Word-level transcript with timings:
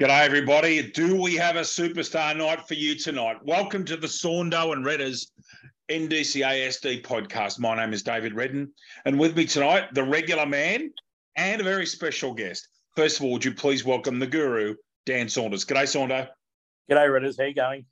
G'day, 0.00 0.24
everybody. 0.24 0.92
Do 0.92 1.20
we 1.20 1.34
have 1.34 1.56
a 1.56 1.62
superstar 1.62 2.36
night 2.36 2.68
for 2.68 2.74
you 2.74 2.94
tonight? 2.94 3.38
Welcome 3.42 3.84
to 3.86 3.96
the 3.96 4.06
Saundo 4.06 4.72
and 4.72 4.84
Redders 4.84 5.26
NDCA 5.90 6.68
SD 6.68 7.02
podcast. 7.02 7.58
My 7.58 7.74
name 7.74 7.92
is 7.92 8.04
David 8.04 8.32
Redden, 8.32 8.72
and 9.06 9.18
with 9.18 9.36
me 9.36 9.44
tonight, 9.44 9.92
the 9.94 10.04
regular 10.04 10.46
man 10.46 10.92
and 11.34 11.60
a 11.60 11.64
very 11.64 11.84
special 11.84 12.32
guest. 12.32 12.68
First 12.94 13.18
of 13.18 13.24
all, 13.24 13.32
would 13.32 13.44
you 13.44 13.52
please 13.52 13.84
welcome 13.84 14.20
the 14.20 14.28
guru, 14.28 14.76
Dan 15.04 15.28
Saunders? 15.28 15.64
G'day, 15.64 15.82
Saundo. 15.82 16.28
G'day, 16.88 17.08
Redders. 17.08 17.34
How 17.36 17.46
you 17.46 17.54
going? 17.54 17.84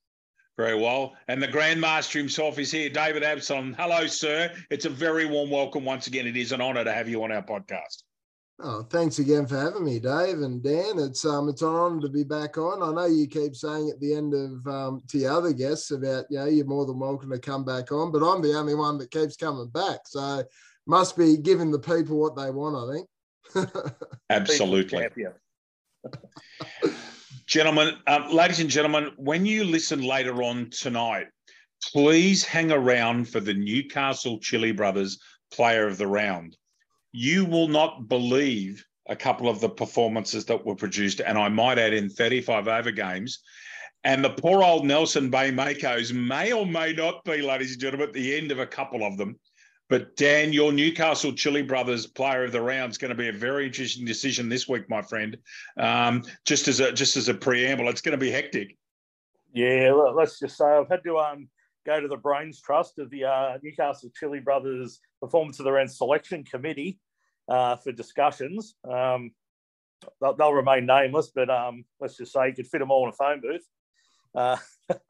Very 0.56 0.80
well. 0.80 1.16
And 1.26 1.42
the 1.42 1.48
Grandmaster 1.48 2.18
himself 2.18 2.60
is 2.60 2.70
here, 2.70 2.88
David 2.88 3.24
Absalom. 3.24 3.74
Hello, 3.76 4.06
sir. 4.06 4.54
It's 4.70 4.84
a 4.84 4.90
very 4.90 5.26
warm 5.26 5.50
welcome 5.50 5.84
once 5.84 6.06
again. 6.06 6.28
It 6.28 6.36
is 6.36 6.52
an 6.52 6.60
honour 6.60 6.84
to 6.84 6.92
have 6.92 7.08
you 7.08 7.24
on 7.24 7.32
our 7.32 7.42
podcast. 7.42 8.04
Oh, 8.58 8.82
thanks 8.84 9.18
again 9.18 9.46
for 9.46 9.58
having 9.58 9.84
me, 9.84 9.98
Dave 9.98 10.40
and 10.40 10.62
Dan. 10.62 10.98
It's 10.98 11.26
um, 11.26 11.50
it's 11.50 11.60
an 11.60 11.68
honour 11.68 12.00
to 12.00 12.08
be 12.08 12.24
back 12.24 12.56
on. 12.56 12.82
I 12.82 12.90
know 12.90 13.06
you 13.06 13.26
keep 13.26 13.54
saying 13.54 13.90
at 13.90 14.00
the 14.00 14.14
end 14.14 14.32
of 14.32 14.66
um, 14.66 15.02
to 15.08 15.18
your 15.18 15.32
other 15.32 15.52
guests 15.52 15.90
about 15.90 16.24
you 16.30 16.38
know 16.38 16.46
you're 16.46 16.64
more 16.64 16.86
than 16.86 16.98
welcome 16.98 17.30
to 17.30 17.38
come 17.38 17.66
back 17.66 17.92
on, 17.92 18.12
but 18.12 18.26
I'm 18.26 18.40
the 18.40 18.54
only 18.54 18.74
one 18.74 18.96
that 18.98 19.10
keeps 19.10 19.36
coming 19.36 19.68
back. 19.68 20.00
So 20.06 20.42
must 20.86 21.18
be 21.18 21.36
giving 21.36 21.70
the 21.70 21.78
people 21.78 22.18
what 22.18 22.34
they 22.34 22.50
want. 22.50 23.06
I 23.54 23.66
think. 23.66 23.70
Absolutely. 24.30 25.06
gentlemen, 27.46 27.96
um, 28.06 28.30
ladies 28.30 28.60
and 28.60 28.70
gentlemen, 28.70 29.10
when 29.16 29.44
you 29.44 29.64
listen 29.64 30.00
later 30.00 30.42
on 30.42 30.70
tonight, 30.70 31.26
please 31.92 32.42
hang 32.42 32.72
around 32.72 33.28
for 33.28 33.40
the 33.40 33.52
Newcastle 33.52 34.38
Chili 34.38 34.72
Brothers 34.72 35.18
Player 35.52 35.86
of 35.86 35.98
the 35.98 36.06
Round 36.06 36.56
you 37.16 37.46
will 37.46 37.66
not 37.66 38.08
believe 38.08 38.84
a 39.08 39.16
couple 39.16 39.48
of 39.48 39.58
the 39.58 39.70
performances 39.70 40.44
that 40.44 40.66
were 40.66 40.74
produced, 40.74 41.20
and 41.20 41.38
I 41.38 41.48
might 41.48 41.78
add 41.78 41.94
in 41.94 42.10
35 42.10 42.68
over 42.68 42.90
games. 42.90 43.38
And 44.04 44.22
the 44.22 44.30
poor 44.30 44.62
old 44.62 44.84
Nelson 44.84 45.30
Bay 45.30 45.50
Makos 45.50 46.12
may 46.12 46.52
or 46.52 46.66
may 46.66 46.92
not 46.92 47.24
be, 47.24 47.40
ladies 47.40 47.72
and 47.72 47.80
gentlemen, 47.80 48.08
at 48.08 48.12
the 48.12 48.36
end 48.36 48.52
of 48.52 48.58
a 48.58 48.66
couple 48.66 49.02
of 49.02 49.16
them. 49.16 49.40
But 49.88 50.14
Dan, 50.16 50.52
your 50.52 50.72
Newcastle 50.72 51.32
Chili 51.32 51.62
Brothers 51.62 52.06
player 52.06 52.44
of 52.44 52.52
the 52.52 52.60
round 52.60 52.90
is 52.90 52.98
going 52.98 53.08
to 53.08 53.14
be 53.14 53.28
a 53.28 53.32
very 53.32 53.64
interesting 53.64 54.04
decision 54.04 54.50
this 54.50 54.68
week, 54.68 54.90
my 54.90 55.00
friend. 55.00 55.38
Um, 55.78 56.22
just 56.44 56.68
as 56.68 56.80
a 56.80 56.92
just 56.92 57.16
as 57.16 57.28
a 57.28 57.34
preamble, 57.34 57.88
it's 57.88 58.02
going 58.02 58.18
to 58.18 58.18
be 58.18 58.30
hectic. 58.30 58.76
Yeah, 59.54 59.92
let's 59.92 60.38
just 60.38 60.58
say 60.58 60.66
I've 60.66 60.88
had 60.90 61.02
to 61.04 61.16
um, 61.16 61.48
go 61.86 61.98
to 61.98 62.08
the 62.08 62.16
brains 62.16 62.60
trust 62.60 62.98
of 62.98 63.08
the 63.08 63.24
uh, 63.24 63.58
Newcastle 63.62 64.10
Chili 64.18 64.40
Brothers 64.40 65.00
performance 65.22 65.58
of 65.60 65.64
the 65.64 65.72
round 65.72 65.90
selection 65.90 66.44
committee 66.44 66.98
uh, 67.48 67.76
for 67.76 67.92
discussions. 67.92 68.74
Um, 68.88 69.32
they'll, 70.20 70.34
they'll, 70.34 70.52
remain 70.52 70.86
nameless, 70.86 71.30
but 71.34 71.50
um, 71.50 71.84
let's 72.00 72.16
just 72.16 72.32
say 72.32 72.48
you 72.48 72.54
could 72.54 72.66
fit 72.66 72.78
them 72.78 72.90
all 72.90 73.04
in 73.04 73.10
a 73.10 73.12
phone 73.12 73.40
booth. 73.40 73.66
Uh, 74.34 74.56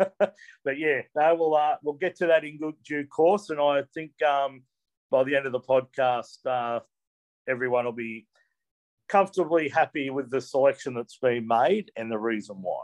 but 0.64 0.78
yeah, 0.78 1.02
no, 1.14 1.34
we'll 1.34 1.56
uh, 1.56 1.76
we'll 1.82 1.94
get 1.94 2.16
to 2.16 2.26
that 2.26 2.44
in 2.44 2.58
good 2.58 2.74
due 2.84 3.06
course, 3.06 3.50
and 3.50 3.60
I 3.60 3.82
think 3.94 4.12
um, 4.22 4.62
by 5.10 5.24
the 5.24 5.36
end 5.36 5.46
of 5.46 5.52
the 5.52 5.60
podcast, 5.60 6.46
uh, 6.46 6.80
everyone 7.48 7.84
will 7.84 7.92
be 7.92 8.26
comfortably 9.08 9.68
happy 9.68 10.10
with 10.10 10.30
the 10.30 10.40
selection 10.40 10.94
that's 10.94 11.18
been 11.18 11.46
made 11.46 11.90
and 11.96 12.10
the 12.10 12.18
reason 12.18 12.56
why. 12.60 12.82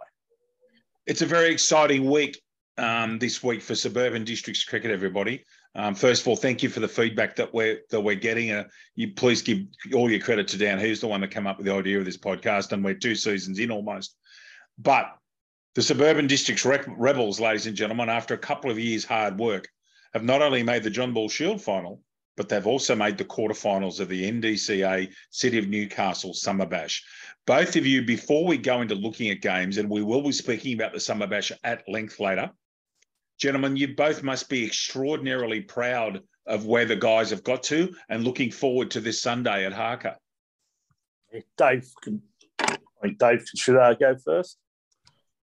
It's 1.07 1.23
a 1.23 1.27
very 1.27 1.51
exciting 1.51 2.09
week 2.09 2.41
um, 2.79 3.19
this 3.19 3.43
week 3.43 3.61
for 3.61 3.75
suburban 3.75 4.25
districts 4.25 4.65
cricket, 4.65 4.91
everybody. 4.91 5.45
Um, 5.75 5.95
first 5.95 6.23
of 6.23 6.29
all, 6.29 6.37
thank 6.37 6.63
you 6.63 6.69
for 6.69 6.81
the 6.81 6.89
feedback 6.89 7.35
that 7.37 7.53
we're 7.55 7.81
that 7.91 8.01
we're 8.01 8.15
getting. 8.15 8.51
Uh, 8.51 8.65
you 8.95 9.13
please 9.13 9.41
give 9.41 9.61
all 9.95 10.11
your 10.11 10.21
credit 10.21 10.47
to 10.49 10.59
Dan. 10.59 10.79
who's 10.79 11.01
the 11.01 11.09
one 11.09 11.23
that 11.23 11.31
came 11.31 11.47
up 11.47 11.57
with 11.57 11.67
the 11.67 11.75
idea 11.75 11.99
of 11.99 12.05
this 12.05 12.19
podcast, 12.19 12.73
and 12.73 12.85
we're 12.85 12.95
two 12.95 13.15
seasons 13.15 13.59
in 13.59 13.71
almost. 13.71 14.17
But 14.79 15.17
the 15.75 15.83
suburban 15.83 16.27
districts 16.27 16.67
rebels, 16.67 17.41
ladies 17.41 17.67
and 17.67 17.77
gentlemen, 17.77 18.11
after 18.11 18.35
a 18.35 18.39
couple 18.39 18.71
of 18.71 18.79
years' 18.79 19.05
hard 19.05 19.39
work, 19.39 19.67
have 20.13 20.25
not 20.25 20.43
only 20.43 20.63
made 20.63 20.83
the 20.83 20.91
John 20.91 21.15
Ball 21.15 21.31
Shield 21.31 21.63
final, 21.63 22.03
but 22.37 22.49
they've 22.49 22.67
also 22.67 22.95
made 22.95 23.17
the 23.17 23.25
quarterfinals 23.25 23.99
of 23.99 24.09
the 24.09 24.31
NDCA 24.31 25.11
City 25.31 25.59
of 25.59 25.69
Newcastle 25.69 26.35
Summer 26.35 26.67
Bash. 26.67 27.03
Both 27.47 27.77
of 27.77 27.87
you, 27.87 28.03
before 28.03 28.47
we 28.47 28.59
go 28.59 28.83
into 28.83 28.95
looking 28.95 29.31
at 29.31 29.41
games, 29.41 29.79
and 29.79 29.89
we 29.89 30.03
will 30.03 30.23
be 30.23 30.33
speaking 30.33 30.75
about 30.75 30.93
the 30.93 31.01
Summer 31.01 31.27
Bash 31.27 31.53
at 31.65 31.89
length 31.89 32.21
later, 32.21 32.51
Gentlemen, 33.39 33.77
you 33.77 33.95
both 33.95 34.23
must 34.23 34.49
be 34.49 34.65
extraordinarily 34.65 35.61
proud 35.61 36.23
of 36.47 36.67
where 36.67 36.85
the 36.85 36.97
guys 36.97 37.31
have 37.31 37.45
got 37.45 37.63
to 37.65 37.95
and 38.09 38.25
looking 38.25 38.51
forward 38.51 38.91
to 38.93 39.01
this 39.01 39.23
Sunday 39.23 39.65
at 39.65 39.73
Harker. 39.73 40.17
Dave, 41.57 41.89
can, 42.03 42.23
Dave, 43.19 43.45
should 43.57 43.79
I 43.79 43.95
go 43.95 44.17
first? 44.17 44.59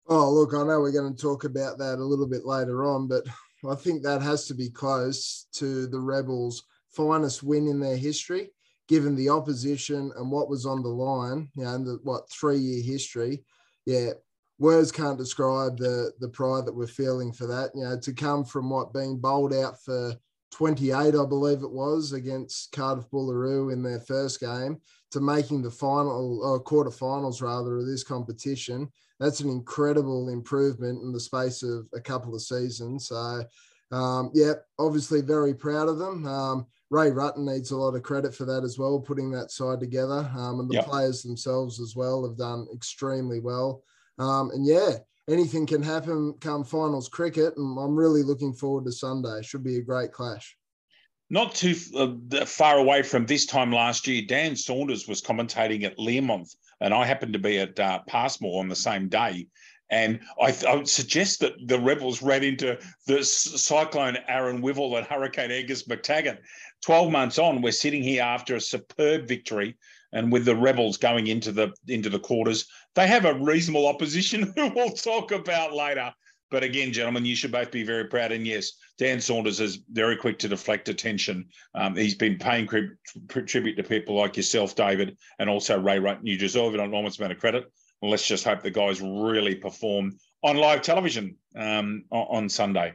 Oh, 0.07 0.31
look, 0.31 0.53
I 0.53 0.63
know 0.63 0.81
we're 0.81 0.91
going 0.91 1.13
to 1.13 1.21
talk 1.21 1.45
about 1.45 1.77
that 1.79 1.99
a 1.99 2.03
little 2.03 2.27
bit 2.27 2.45
later 2.45 2.85
on, 2.85 3.07
but 3.07 3.23
I 3.69 3.75
think 3.75 4.03
that 4.03 4.21
has 4.21 4.45
to 4.47 4.53
be 4.53 4.69
close 4.69 5.47
to 5.53 5.87
the 5.87 5.99
Rebels' 5.99 6.63
finest 6.91 7.43
win 7.43 7.67
in 7.67 7.79
their 7.79 7.97
history, 7.97 8.51
given 8.87 9.15
the 9.15 9.29
opposition 9.29 10.11
and 10.15 10.31
what 10.31 10.49
was 10.49 10.65
on 10.65 10.83
the 10.83 10.89
line, 10.89 11.49
you 11.55 11.63
know, 11.63 11.75
and 11.75 11.85
the, 11.85 11.99
what 12.03 12.29
three 12.29 12.57
year 12.57 12.83
history. 12.83 13.43
Yeah, 13.85 14.11
words 14.57 14.91
can't 14.91 15.17
describe 15.17 15.77
the 15.77 16.11
the 16.19 16.29
pride 16.29 16.65
that 16.65 16.75
we're 16.75 16.87
feeling 16.87 17.31
for 17.31 17.47
that. 17.47 17.71
You 17.75 17.83
know, 17.83 17.99
to 17.99 18.13
come 18.13 18.45
from 18.45 18.69
what 18.69 18.93
being 18.93 19.17
bowled 19.17 19.53
out 19.53 19.83
for 19.83 20.15
28, 20.51 20.93
I 20.95 21.09
believe 21.25 21.63
it 21.63 21.71
was, 21.71 22.13
against 22.13 22.71
Cardiff 22.71 23.09
Boolaroo 23.09 23.73
in 23.73 23.83
their 23.83 23.99
first 23.99 24.39
game, 24.39 24.79
to 25.11 25.19
making 25.19 25.61
the 25.61 25.71
final 25.71 26.41
or 26.43 26.63
quarterfinals 26.63 27.41
rather 27.41 27.77
of 27.77 27.85
this 27.85 28.03
competition. 28.03 28.89
That's 29.19 29.41
an 29.41 29.49
incredible 29.49 30.29
improvement 30.29 31.01
in 31.01 31.11
the 31.11 31.19
space 31.19 31.61
of 31.61 31.87
a 31.93 31.99
couple 31.99 32.33
of 32.33 32.41
seasons. 32.41 33.07
So, 33.07 33.43
um, 33.91 34.31
yeah, 34.33 34.53
obviously 34.79 35.21
very 35.21 35.53
proud 35.53 35.89
of 35.89 35.97
them. 35.97 36.25
Um, 36.25 36.67
Ray 36.89 37.11
Rutten 37.11 37.45
needs 37.45 37.71
a 37.71 37.77
lot 37.77 37.95
of 37.95 38.03
credit 38.03 38.33
for 38.33 38.45
that 38.45 38.63
as 38.63 38.77
well, 38.77 38.99
putting 38.99 39.31
that 39.31 39.51
side 39.51 39.79
together. 39.79 40.29
Um, 40.37 40.61
and 40.61 40.69
the 40.69 40.75
yep. 40.75 40.85
players 40.85 41.23
themselves 41.23 41.81
as 41.81 41.95
well 41.95 42.25
have 42.25 42.37
done 42.37 42.67
extremely 42.73 43.39
well. 43.39 43.83
Um, 44.19 44.51
and 44.51 44.65
yeah, 44.65 44.97
anything 45.29 45.65
can 45.65 45.81
happen 45.81 46.33
come 46.39 46.63
finals 46.63 47.09
cricket. 47.09 47.55
And 47.57 47.77
I'm 47.79 47.95
really 47.95 48.23
looking 48.23 48.53
forward 48.53 48.85
to 48.85 48.91
Sunday. 48.91 49.41
Should 49.41 49.63
be 49.63 49.77
a 49.77 49.81
great 49.81 50.11
clash. 50.11 50.57
Not 51.29 51.55
too 51.55 51.75
uh, 51.97 52.45
far 52.45 52.77
away 52.77 53.01
from 53.01 53.25
this 53.25 53.45
time 53.47 53.71
last 53.71 54.05
year, 54.05 54.21
Dan 54.27 54.55
Saunders 54.55 55.07
was 55.07 55.21
commentating 55.21 55.83
at 55.83 55.97
Learmonth, 55.97 56.55
and 56.81 56.93
I 56.93 57.03
happened 57.05 57.33
to 57.33 57.39
be 57.39 57.57
at 57.57 57.79
uh, 57.79 57.99
Passmore 58.07 58.59
on 58.59 58.69
the 58.69 58.75
same 58.75 59.09
day. 59.09 59.47
And 59.89 60.19
I, 60.41 60.51
th- 60.51 60.65
I, 60.65 60.75
would 60.75 60.89
suggest 60.89 61.39
that 61.41 61.53
the 61.67 61.79
Rebels 61.79 62.21
ran 62.21 62.43
into 62.43 62.79
the 63.05 63.23
cyclone 63.23 64.17
Aaron 64.27 64.61
Wivell 64.61 64.97
and 64.97 65.05
Hurricane 65.05 65.51
Angus 65.51 65.83
McTaggart. 65.83 66.39
12 66.83 67.11
months 67.11 67.37
on, 67.37 67.61
we're 67.61 67.71
sitting 67.71 68.01
here 68.01 68.23
after 68.23 68.55
a 68.55 68.61
superb 68.61 69.27
victory 69.27 69.77
and 70.15 70.31
with 70.31 70.45
the 70.45 70.55
rebels 70.55 70.97
going 70.97 71.27
into 71.27 71.51
the 71.51 71.71
into 71.87 72.09
the 72.09 72.17
quarters, 72.17 72.65
they 72.95 73.05
have 73.05 73.25
a 73.25 73.35
reasonable 73.35 73.85
opposition 73.85 74.53
who 74.55 74.69
we'll 74.69 74.89
talk 74.89 75.31
about 75.31 75.73
later. 75.73 76.11
But 76.49 76.63
again, 76.63 76.93
gentlemen, 76.93 77.25
you 77.25 77.35
should 77.35 77.51
both 77.51 77.69
be 77.69 77.83
very 77.83 78.05
proud. 78.05 78.31
And 78.31 78.47
yes, 78.47 78.73
Dan 78.97 79.19
Saunders 79.19 79.59
is 79.59 79.79
very 79.91 80.15
quick 80.15 80.39
to 80.39 80.47
deflect 80.47 80.87
attention. 80.89 81.47
Um, 81.73 81.95
he's 81.95 82.15
been 82.15 82.37
paying 82.37 82.67
tribute 83.27 83.75
to 83.75 83.83
people 83.83 84.15
like 84.15 84.37
yourself, 84.37 84.73
David, 84.73 85.17
and 85.39 85.49
also 85.49 85.79
Ray 85.79 85.99
Rutten. 85.99 86.21
You 86.23 86.37
deserve 86.37 86.75
an 86.75 86.79
enormous 86.79 87.19
amount 87.19 87.33
of 87.33 87.39
credit. 87.39 87.65
let's 88.01 88.27
just 88.27 88.45
hope 88.45 88.61
the 88.61 88.71
guys 88.71 89.01
really 89.01 89.55
perform 89.55 90.17
on 90.43 90.55
live 90.55 90.81
television 90.81 91.35
um, 91.57 92.05
on 92.11 92.47
Sunday. 92.47 92.93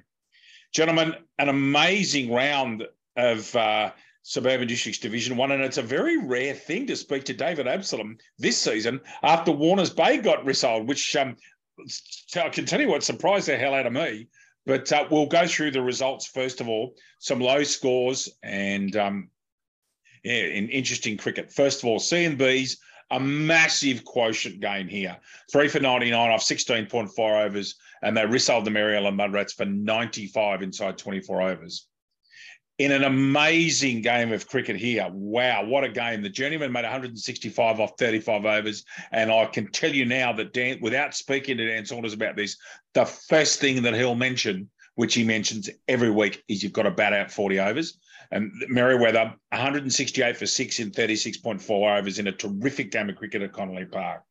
Gentlemen, 0.72 1.16
an 1.38 1.48
amazing 1.48 2.32
round 2.32 2.86
of 3.16 3.54
uh, 3.56 3.91
Suburban 4.22 4.69
Districts 4.69 5.00
Division 5.00 5.36
One, 5.36 5.53
and 5.53 5.62
it's 5.62 5.78
a 5.78 5.82
very 5.82 6.19
rare 6.19 6.54
thing 6.54 6.86
to 6.86 6.97
speak 6.97 7.25
to 7.25 7.34
David 7.34 7.66
Absalom 7.66 8.19
this 8.38 8.58
season 8.58 9.00
after 9.22 9.50
Warners 9.50 9.91
Bay 9.91 10.18
got 10.18 10.44
resold, 10.44 10.86
which 10.86 11.16
um, 11.16 11.36
I 12.36 12.48
can 12.50 12.66
tell 12.66 12.80
you 12.80 12.89
what 12.89 13.03
surprised 13.03 13.48
the 13.48 13.56
hell 13.56 13.74
out 13.74 13.86
of 13.86 13.92
me. 13.92 14.28
But 14.66 14.92
uh, 14.92 15.06
we'll 15.10 15.27
go 15.27 15.47
through 15.47 15.71
the 15.71 15.83
results 15.83 16.27
first 16.27 16.60
of 16.60 16.68
all, 16.68 16.94
some 17.18 17.41
low 17.41 17.62
scores 17.62 18.28
and 18.42 18.94
um, 18.97 19.30
yeah, 20.22 20.44
in 20.44 20.68
interesting 20.68 21.16
cricket. 21.16 21.50
First 21.50 21.83
of 21.83 21.89
all, 21.89 21.98
CNB's 21.98 22.77
a 23.10 23.18
massive 23.18 24.04
quotient 24.04 24.60
gain 24.60 24.86
here. 24.86 25.16
Three 25.50 25.68
for 25.68 25.80
99 25.80 26.30
off 26.30 26.42
16.4 26.42 27.47
overs, 27.47 27.74
and 28.03 28.16
they 28.16 28.27
resold 28.27 28.66
the 28.66 28.71
Maryland 28.71 29.18
Mudrats 29.18 29.54
for 29.54 29.65
95 29.65 30.62
inside 30.62 30.98
24 30.98 31.42
overs 31.42 31.86
in 32.80 32.92
an 32.92 33.04
amazing 33.04 34.00
game 34.00 34.32
of 34.32 34.48
cricket 34.48 34.74
here. 34.74 35.06
Wow, 35.12 35.66
what 35.66 35.84
a 35.84 35.88
game. 35.91 36.22
The 36.22 36.30
Journeyman 36.30 36.72
made 36.72 36.84
165 36.84 37.78
off 37.78 37.92
35 37.98 38.47
overs. 38.47 38.86
And 39.12 39.30
I 39.30 39.44
can 39.44 39.71
tell 39.71 39.94
you 39.94 40.06
now 40.06 40.32
that 40.32 40.54
Dan, 40.54 40.78
without 40.80 41.15
speaking 41.15 41.59
to 41.59 41.68
Dan 41.68 41.84
Saunders 41.84 42.15
about 42.15 42.36
this, 42.36 42.56
the 42.94 43.04
first 43.04 43.60
thing 43.60 43.82
that 43.82 43.92
he'll 43.92 44.15
mention, 44.15 44.71
which 44.94 45.12
he 45.12 45.24
mentions 45.24 45.68
every 45.88 46.10
week, 46.10 46.42
is 46.48 46.62
you've 46.62 46.72
got 46.72 46.84
to 46.84 46.91
bat 46.91 47.12
out 47.12 47.30
40 47.30 47.60
overs. 47.60 47.98
And 48.30 48.50
Merewether, 48.72 49.34
168 49.50 50.38
for 50.38 50.47
six 50.47 50.80
in 50.80 50.91
36.4 50.91 51.98
overs 51.98 52.18
in 52.18 52.28
a 52.28 52.32
terrific 52.32 52.92
game 52.92 53.10
of 53.10 53.16
cricket 53.16 53.42
at 53.42 53.53
Connolly 53.53 53.84
Park. 53.84 54.22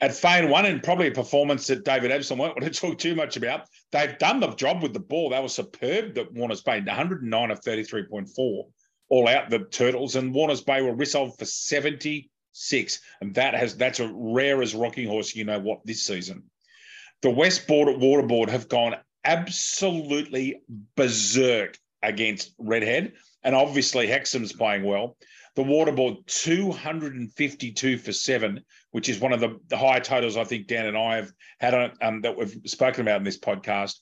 at 0.00 0.12
Feighan 0.12 0.48
one, 0.48 0.64
and 0.64 0.82
probably 0.82 1.08
a 1.08 1.12
performance 1.12 1.66
that 1.66 1.84
David 1.84 2.10
Absalom 2.10 2.38
won't 2.38 2.56
want 2.58 2.72
to 2.72 2.80
talk 2.80 2.96
too 2.96 3.14
much 3.14 3.36
about. 3.36 3.66
They've 3.92 4.18
done 4.18 4.40
the 4.40 4.54
job 4.54 4.82
with 4.82 4.92
the 4.92 5.00
ball. 5.00 5.30
They 5.30 5.40
were 5.40 5.48
superb. 5.48 6.14
That 6.14 6.32
Warners 6.32 6.62
Bay 6.62 6.80
109 6.80 7.50
of 7.50 7.60
33.4 7.60 8.64
all 9.10 9.28
out 9.28 9.50
the 9.50 9.58
Turtles, 9.58 10.16
and 10.16 10.32
Warners 10.32 10.62
Bay 10.62 10.80
were 10.80 10.94
resolved 10.94 11.38
for 11.38 11.44
76, 11.44 13.00
and 13.20 13.34
that 13.34 13.54
has 13.54 13.76
that's 13.76 14.00
a 14.00 14.10
rare 14.14 14.62
as 14.62 14.74
rocking 14.74 15.08
horse. 15.08 15.34
You 15.34 15.44
know 15.44 15.58
what 15.58 15.84
this 15.84 16.04
season. 16.04 16.44
The 17.22 17.30
West 17.30 17.66
Border 17.66 17.92
Waterboard 17.92 18.48
have 18.48 18.68
gone 18.68 18.94
absolutely 19.24 20.62
berserk 20.96 21.76
against 22.02 22.54
Redhead, 22.58 23.12
and 23.42 23.54
obviously 23.54 24.06
Hexham's 24.06 24.52
playing 24.52 24.84
well. 24.84 25.16
The 25.56 25.64
Waterboard 25.64 26.24
252 26.26 27.98
for 27.98 28.12
seven, 28.12 28.64
which 28.92 29.08
is 29.08 29.20
one 29.20 29.32
of 29.32 29.40
the, 29.40 29.58
the 29.68 29.76
high 29.76 30.00
totals 30.00 30.36
I 30.36 30.44
think 30.44 30.66
Dan 30.66 30.86
and 30.86 30.96
I 30.96 31.16
have 31.16 31.32
had 31.58 31.74
on, 31.74 31.92
um, 32.02 32.20
that 32.22 32.36
we've 32.36 32.56
spoken 32.66 33.02
about 33.02 33.18
in 33.18 33.24
this 33.24 33.38
podcast. 33.38 33.96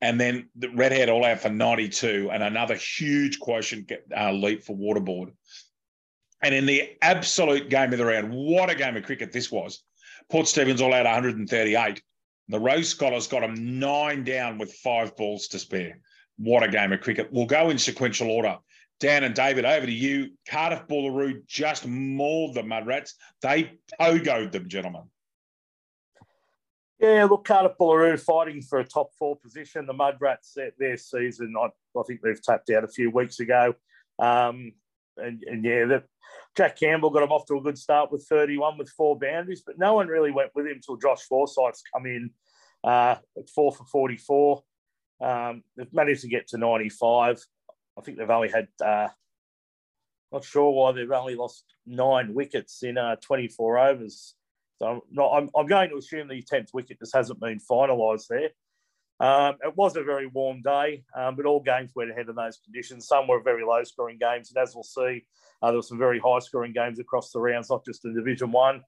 And 0.00 0.20
then 0.20 0.48
the 0.54 0.68
Redhead 0.68 1.08
all 1.08 1.24
out 1.24 1.40
for 1.40 1.48
92 1.48 2.30
and 2.32 2.42
another 2.42 2.76
huge 2.76 3.40
quotient 3.40 3.90
uh, 4.16 4.32
leap 4.32 4.62
for 4.62 4.76
Waterboard. 4.76 5.32
And 6.42 6.54
in 6.54 6.66
the 6.66 6.90
absolute 7.02 7.68
game 7.68 7.92
of 7.92 7.98
the 7.98 8.04
round, 8.04 8.32
what 8.32 8.70
a 8.70 8.76
game 8.76 8.96
of 8.96 9.02
cricket 9.02 9.32
this 9.32 9.50
was. 9.50 9.82
Port 10.30 10.46
Stephens 10.46 10.80
all 10.80 10.94
out 10.94 11.04
138. 11.04 12.02
The 12.48 12.60
Rogue 12.60 12.84
Scholars 12.84 13.26
got 13.26 13.40
them 13.40 13.78
nine 13.78 14.24
down 14.24 14.58
with 14.58 14.72
five 14.74 15.16
balls 15.16 15.48
to 15.48 15.58
spare. 15.58 15.98
What 16.36 16.62
a 16.62 16.68
game 16.68 16.92
of 16.92 17.00
cricket. 17.00 17.28
We'll 17.32 17.46
go 17.46 17.70
in 17.70 17.78
sequential 17.78 18.30
order. 18.30 18.58
Dan 19.00 19.24
and 19.24 19.34
David, 19.34 19.64
over 19.64 19.86
to 19.86 19.92
you. 19.92 20.30
Cardiff 20.48 20.86
Boolaroo 20.88 21.46
just 21.46 21.86
mauled 21.86 22.54
the 22.54 22.62
Mudrats. 22.62 23.12
They 23.42 23.78
pogoed 24.00 24.52
them, 24.52 24.68
gentlemen. 24.68 25.04
Yeah, 26.98 27.26
look, 27.30 27.44
Cardiff 27.44 27.78
Boolaroo 27.80 28.18
fighting 28.18 28.60
for 28.60 28.80
a 28.80 28.84
top 28.84 29.14
four 29.16 29.36
position. 29.36 29.86
The 29.86 29.94
Mudrats, 29.94 30.54
their, 30.54 30.72
their 30.78 30.96
season, 30.96 31.54
I, 31.56 31.66
I, 31.96 32.02
think 32.06 32.22
they've 32.22 32.42
tapped 32.42 32.70
out 32.70 32.82
a 32.82 32.88
few 32.88 33.10
weeks 33.10 33.38
ago. 33.38 33.74
Um, 34.18 34.72
and, 35.16 35.42
and, 35.44 35.64
yeah, 35.64 35.84
the, 35.84 36.02
Jack 36.56 36.78
Campbell 36.78 37.10
got 37.10 37.20
them 37.20 37.30
off 37.30 37.46
to 37.46 37.56
a 37.56 37.60
good 37.60 37.78
start 37.78 38.10
with 38.10 38.26
31 38.28 38.78
with 38.78 38.90
four 38.90 39.16
boundaries, 39.16 39.62
but 39.64 39.78
no 39.78 39.94
one 39.94 40.08
really 40.08 40.32
went 40.32 40.50
with 40.56 40.66
him 40.66 40.72
until 40.74 40.96
Josh 40.96 41.22
Forsyth's 41.22 41.84
come 41.94 42.06
in 42.06 42.30
uh, 42.82 43.16
at 43.36 43.48
four 43.54 43.72
for 43.72 43.84
44. 43.84 44.62
Um, 45.20 45.62
they've 45.76 45.92
managed 45.92 46.22
to 46.22 46.28
get 46.28 46.48
to 46.48 46.58
95. 46.58 47.44
I 47.98 48.02
think 48.02 48.18
they've 48.18 48.30
only 48.30 48.48
had, 48.48 48.68
uh, 48.84 49.08
not 50.32 50.44
sure 50.44 50.70
why 50.70 50.92
they've 50.92 51.10
only 51.10 51.34
lost 51.34 51.64
nine 51.86 52.34
wickets 52.34 52.82
in 52.82 52.96
uh, 52.96 53.16
24 53.16 53.78
overs. 53.78 54.34
So 54.78 54.86
I'm, 54.86 55.00
not, 55.10 55.32
I'm, 55.32 55.50
I'm, 55.56 55.66
going 55.66 55.90
to 55.90 55.96
assume 55.96 56.28
the 56.28 56.42
10th 56.42 56.68
wicket 56.72 57.00
just 57.00 57.14
hasn't 57.14 57.40
been 57.40 57.58
finalised 57.58 58.28
there. 58.28 58.50
Um, 59.20 59.56
it 59.64 59.76
was 59.76 59.96
a 59.96 60.04
very 60.04 60.28
warm 60.28 60.62
day, 60.62 61.02
um, 61.16 61.34
but 61.34 61.44
all 61.44 61.60
games 61.60 61.90
went 61.96 62.12
ahead 62.12 62.28
in 62.28 62.36
those 62.36 62.58
conditions. 62.64 63.08
Some 63.08 63.26
were 63.26 63.42
very 63.42 63.64
low 63.64 63.82
scoring 63.82 64.18
games, 64.20 64.52
and 64.52 64.62
as 64.62 64.74
we'll 64.74 64.84
see, 64.84 65.26
uh, 65.60 65.68
there 65.68 65.76
were 65.76 65.82
some 65.82 65.98
very 65.98 66.20
high 66.20 66.38
scoring 66.38 66.72
games 66.72 67.00
across 67.00 67.32
the 67.32 67.40
rounds, 67.40 67.68
not 67.68 67.84
just 67.84 68.04
in 68.04 68.14
Division 68.14 68.52
One. 68.52 68.82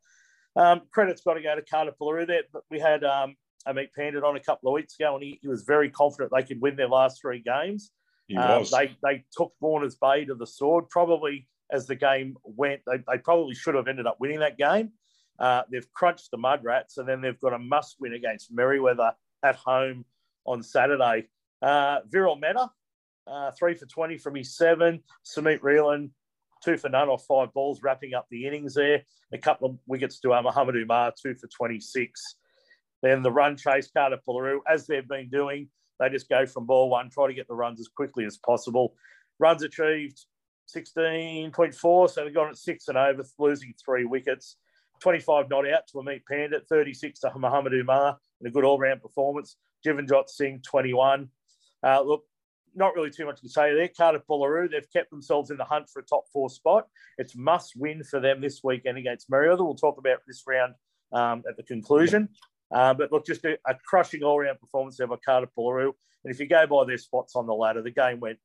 Um, 0.55 0.83
credit's 0.93 1.23
got 1.23 1.35
to 1.35 1.43
go 1.43 1.57
to 1.57 1.63
Cardiff 1.63 1.95
Boolaroo 2.01 2.27
there. 2.27 2.43
But 2.53 2.63
we 2.71 2.79
had 2.79 3.03
um, 3.03 3.35
Amit 3.67 3.93
Pandit 3.97 4.23
on 4.23 4.37
a 4.37 4.41
couple 4.41 4.69
of 4.69 4.75
weeks 4.75 4.95
ago, 4.99 5.15
and 5.15 5.25
he, 5.25 5.39
he, 5.43 5.49
was 5.49 5.63
very 5.63 5.91
confident 5.91 6.31
they 6.35 6.45
could 6.45 6.61
win 6.61 6.77
their 6.77 6.89
last 6.89 7.21
three 7.21 7.41
games. 7.41 7.91
Um, 8.37 8.65
they 8.71 8.97
they 9.03 9.25
took 9.37 9.53
Warners 9.61 9.97
Bay 9.97 10.25
to 10.25 10.35
the 10.35 10.47
sword. 10.47 10.89
Probably 10.89 11.47
as 11.73 11.87
the 11.87 11.97
game 11.97 12.37
went, 12.43 12.83
they, 12.87 12.99
they 13.09 13.19
probably 13.19 13.55
should 13.55 13.75
have 13.75 13.89
ended 13.89 14.07
up 14.07 14.19
winning 14.21 14.41
that 14.41 14.59
game. 14.59 14.93
Uh, 15.39 15.63
they've 15.71 15.91
crunched 15.93 16.31
the 16.31 16.37
Mudrats, 16.37 16.99
and 16.99 17.09
then 17.09 17.21
they've 17.21 17.41
got 17.41 17.55
a 17.55 17.59
must 17.59 17.97
win 18.01 18.13
against 18.13 18.55
Merewether 18.55 19.13
at 19.43 19.57
home 19.57 20.05
on 20.45 20.63
Saturday. 20.63 21.29
Uh, 21.63 22.01
Viral 22.11 22.39
Mehta, 22.39 22.71
uh, 23.27 23.51
three 23.53 23.75
for 23.75 23.87
20 23.87 24.19
from 24.19 24.35
his 24.35 24.57
seven. 24.57 25.03
Samit 25.23 25.63
Reelan, 25.63 26.11
two 26.63 26.77
for 26.77 26.89
none 26.89 27.09
off 27.09 27.25
five 27.27 27.53
balls, 27.55 27.83
wrapping 27.83 28.15
up 28.15 28.27
the 28.31 28.47
innings 28.47 28.75
there. 28.75 29.03
A 29.33 29.39
couple 29.39 29.71
of 29.71 29.79
wickets 29.87 30.21
to 30.21 30.35
uh, 30.35 30.43
Muhammad 30.43 30.77
Umar, 30.77 31.13
two 31.21 31.35
for 31.35 31.47
26. 31.47 32.21
Then 33.03 33.23
the 33.23 33.31
run 33.31 33.57
chase, 33.57 33.91
Cardiff 33.91 34.21
Boolaroo, 34.29 34.59
as 34.69 34.87
they've 34.87 35.09
been 35.09 35.31
doing, 35.31 35.69
they 36.01 36.09
just 36.09 36.29
go 36.29 36.47
from 36.47 36.67
ball 36.67 36.89
one, 36.89 37.11
try 37.11 37.29
to 37.29 37.35
get 37.35 37.47
the 37.47 37.55
runs 37.55 37.79
as 37.79 37.89
quickly 37.89 38.25
as 38.25 38.39
possible. 38.39 38.95
Runs 39.39 39.63
achieved 39.63 40.25
16.4, 40.75 42.11
so 42.11 42.25
they 42.25 42.31
got 42.31 42.51
it 42.51 42.57
six 42.57 42.89
and 42.89 42.97
over, 42.97 43.23
losing 43.39 43.75
three 43.85 44.05
wickets. 44.05 44.57
25 45.01 45.49
not 45.49 45.71
out 45.71 45.87
to 45.89 45.99
Amit 45.99 46.23
Pandit, 46.31 46.67
36 46.69 47.21
to 47.21 47.33
Muhammad 47.37 47.73
Umar, 47.73 48.19
and 48.41 48.49
a 48.49 48.51
good 48.51 48.65
all 48.65 48.79
round 48.79 49.03
performance. 49.03 49.57
Jivanjot 49.87 50.29
Singh, 50.29 50.61
21. 50.63 51.29
Uh, 51.83 52.03
look, 52.03 52.25
not 52.75 52.95
really 52.95 53.11
too 53.11 53.25
much 53.25 53.41
to 53.41 53.49
say 53.49 53.75
there. 53.75 53.89
Cardiff 53.89 54.23
Boolaroo, 54.29 54.71
they've 54.71 54.93
kept 54.93 55.11
themselves 55.11 55.51
in 55.51 55.57
the 55.57 55.65
hunt 55.65 55.89
for 55.89 56.01
a 56.01 56.05
top 56.05 56.25
four 56.33 56.51
spot. 56.51 56.87
It's 57.19 57.35
must 57.37 57.73
win 57.77 58.05
for 58.05 58.21
them 58.21 58.41
this 58.41 58.61
weekend 58.63 58.99
against 58.99 59.31
Merewether. 59.31 59.65
We'll 59.65 59.75
talk 59.75 59.99
about 59.99 60.19
this 60.27 60.45
round 60.47 60.75
um, 61.13 61.43
at 61.49 61.57
the 61.57 61.63
conclusion. 61.63 62.29
Uh, 62.73 62.95
but 62.95 63.11
look, 63.13 63.27
just 63.27 63.45
a, 63.45 63.59
a 63.67 63.75
crushing 63.85 64.23
all 64.23 64.39
round 64.39 64.61
performance 64.61 64.97
there 64.97 65.07
by 65.07 65.17
Cardiff 65.25 65.51
Boolaroo. 65.59 65.93
And 66.25 66.33
if 66.33 66.39
you 66.39 66.47
go 66.47 66.67
by 66.67 66.85
their 66.87 66.99
spots 66.99 67.35
on 67.35 67.47
the 67.47 67.55
ladder, 67.55 67.83
the 67.83 67.91
game 67.91 68.21
went 68.21 68.39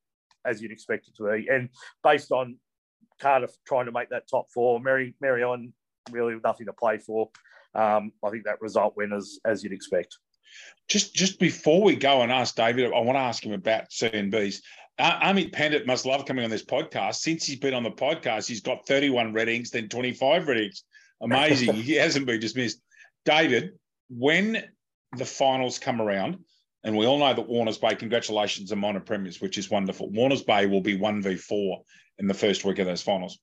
as 0.44 0.62
you'd 0.62 0.72
expect 0.72 1.08
it 1.08 1.16
to 1.16 1.30
be. 1.30 1.48
And 1.48 1.68
based 2.02 2.32
on 2.32 2.56
Cardiff 3.20 3.52
trying 3.66 3.86
to 3.86 3.92
make 3.92 4.10
that 4.10 4.28
top 4.28 4.46
four, 4.52 4.80
Maryland 4.80 5.72
really 6.10 6.36
nothing 6.42 6.66
to 6.66 6.72
play 6.72 6.98
for. 6.98 7.30
Um, 7.74 8.12
I 8.24 8.30
think 8.30 8.44
that 8.44 8.60
result 8.60 8.96
went 8.96 9.12
as, 9.12 9.38
as 9.44 9.62
you'd 9.62 9.72
expect. 9.72 10.16
Just 10.88 11.14
just 11.14 11.38
before 11.40 11.82
we 11.82 11.96
go 11.96 12.22
and 12.22 12.30
ask 12.30 12.54
David, 12.54 12.86
I 12.86 13.00
want 13.00 13.16
to 13.16 13.20
ask 13.20 13.44
him 13.44 13.52
about 13.52 13.90
CNBs. 13.90 14.60
Uh, 14.98 15.20
Amit 15.20 15.52
Pandit 15.52 15.86
must 15.86 16.06
love 16.06 16.24
coming 16.24 16.44
on 16.44 16.50
this 16.50 16.64
podcast. 16.64 17.16
Since 17.16 17.44
he's 17.44 17.58
been 17.58 17.74
on 17.74 17.82
the 17.82 17.90
podcast, 17.90 18.48
he's 18.48 18.62
got 18.62 18.86
31 18.86 19.34
red 19.34 19.48
inks, 19.48 19.70
then 19.70 19.88
25 19.88 20.48
red 20.48 20.60
inks. 20.60 20.84
Amazing. 21.20 21.74
he 21.82 21.94
hasn't 21.94 22.26
been 22.26 22.40
dismissed. 22.40 22.80
David, 23.24 23.72
when 24.08 24.62
the 25.16 25.24
finals 25.24 25.78
come 25.78 26.00
around, 26.00 26.38
and 26.84 26.96
we 26.96 27.06
all 27.06 27.18
know 27.18 27.34
that 27.34 27.48
Warners 27.48 27.78
Bay, 27.78 27.94
congratulations, 27.96 28.72
are 28.72 28.76
minor 28.76 29.00
premiers, 29.00 29.40
which 29.40 29.58
is 29.58 29.70
wonderful. 29.70 30.10
Warners 30.10 30.42
Bay 30.42 30.66
will 30.66 30.80
be 30.80 30.96
1v4 30.96 31.78
in 32.18 32.28
the 32.28 32.34
first 32.34 32.64
week 32.64 32.78
of 32.78 32.86
those 32.86 33.02
finals. 33.02 33.38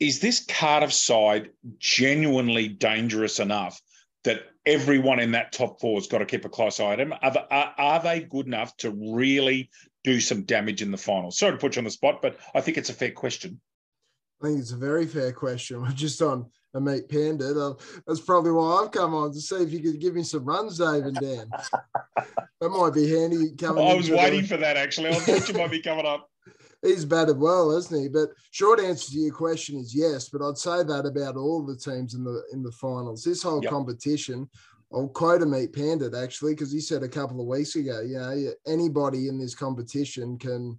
Is 0.00 0.20
this 0.20 0.44
Cardiff 0.44 0.92
side 0.92 1.50
genuinely 1.78 2.68
dangerous 2.68 3.38
enough 3.38 3.80
that 4.24 4.44
everyone 4.66 5.20
in 5.20 5.32
that 5.32 5.52
top 5.52 5.80
four 5.80 5.98
has 5.98 6.06
got 6.06 6.18
to 6.18 6.26
keep 6.26 6.44
a 6.44 6.48
close 6.48 6.80
eye 6.80 6.92
on 6.92 6.98
them? 6.98 7.14
Are, 7.22 7.30
the, 7.30 7.54
are, 7.54 7.74
are, 7.76 8.02
they 8.02 8.20
good 8.20 8.46
enough 8.46 8.76
to 8.78 8.90
really 8.90 9.70
do 10.02 10.20
some 10.20 10.42
damage 10.44 10.82
in 10.82 10.90
the 10.90 10.96
final? 10.96 11.30
Sorry 11.30 11.52
to 11.52 11.58
put 11.58 11.76
you 11.76 11.80
on 11.80 11.84
the 11.84 11.90
spot, 11.90 12.22
but 12.22 12.38
I 12.54 12.60
think 12.60 12.78
it's 12.78 12.90
a 12.90 12.94
fair 12.94 13.12
question. 13.12 13.60
I 14.42 14.46
think 14.46 14.60
it's 14.60 14.72
a 14.72 14.76
very 14.76 15.06
fair 15.06 15.32
question. 15.32 15.86
Just 15.94 16.22
on 16.22 16.50
Amit 16.74 17.08
Pandit. 17.08 17.56
Uh, 17.56 17.74
that's 18.06 18.20
probably 18.20 18.52
why 18.52 18.82
I've 18.82 18.90
come 18.90 19.14
on 19.14 19.32
to 19.32 19.40
see 19.40 19.56
if 19.56 19.72
you 19.72 19.80
could 19.80 20.00
give 20.00 20.14
me 20.14 20.22
some 20.22 20.44
runs, 20.44 20.78
Dave 20.78 21.04
and 21.04 21.16
Dan. 21.16 21.50
that 22.60 22.68
might 22.68 22.94
be 22.94 23.08
handy 23.08 23.52
coming. 23.56 23.86
I 23.86 23.94
was 23.94 24.10
waiting 24.10 24.42
the... 24.42 24.48
for 24.48 24.56
that 24.56 24.76
actually. 24.76 25.10
I 25.10 25.14
thought 25.14 25.48
you 25.48 25.54
might 25.54 25.70
be 25.70 25.80
coming 25.80 26.06
up 26.06 26.28
he's 26.84 27.04
batted 27.04 27.38
well, 27.38 27.74
hasn't 27.74 28.00
he? 28.00 28.08
But 28.08 28.30
short 28.50 28.80
answer 28.80 29.10
to 29.10 29.18
your 29.18 29.34
question 29.34 29.78
is 29.78 29.94
yes. 29.94 30.28
But 30.28 30.42
I'd 30.42 30.58
say 30.58 30.82
that 30.82 31.06
about 31.06 31.36
all 31.36 31.64
the 31.64 31.76
teams 31.76 32.14
in 32.14 32.24
the 32.24 32.42
in 32.52 32.62
the 32.62 32.72
finals. 32.72 33.24
This 33.24 33.42
whole 33.42 33.62
yep. 33.62 33.72
competition, 33.72 34.48
I'll 34.92 35.08
quote 35.08 35.40
Amit 35.40 35.74
Pandit 35.74 36.14
actually 36.14 36.52
because 36.52 36.72
he 36.72 36.80
said 36.80 37.02
a 37.02 37.08
couple 37.08 37.40
of 37.40 37.46
weeks 37.46 37.76
ago, 37.76 38.00
you 38.00 38.18
know, 38.18 38.52
anybody 38.66 39.28
in 39.28 39.38
this 39.38 39.54
competition 39.54 40.38
can, 40.38 40.78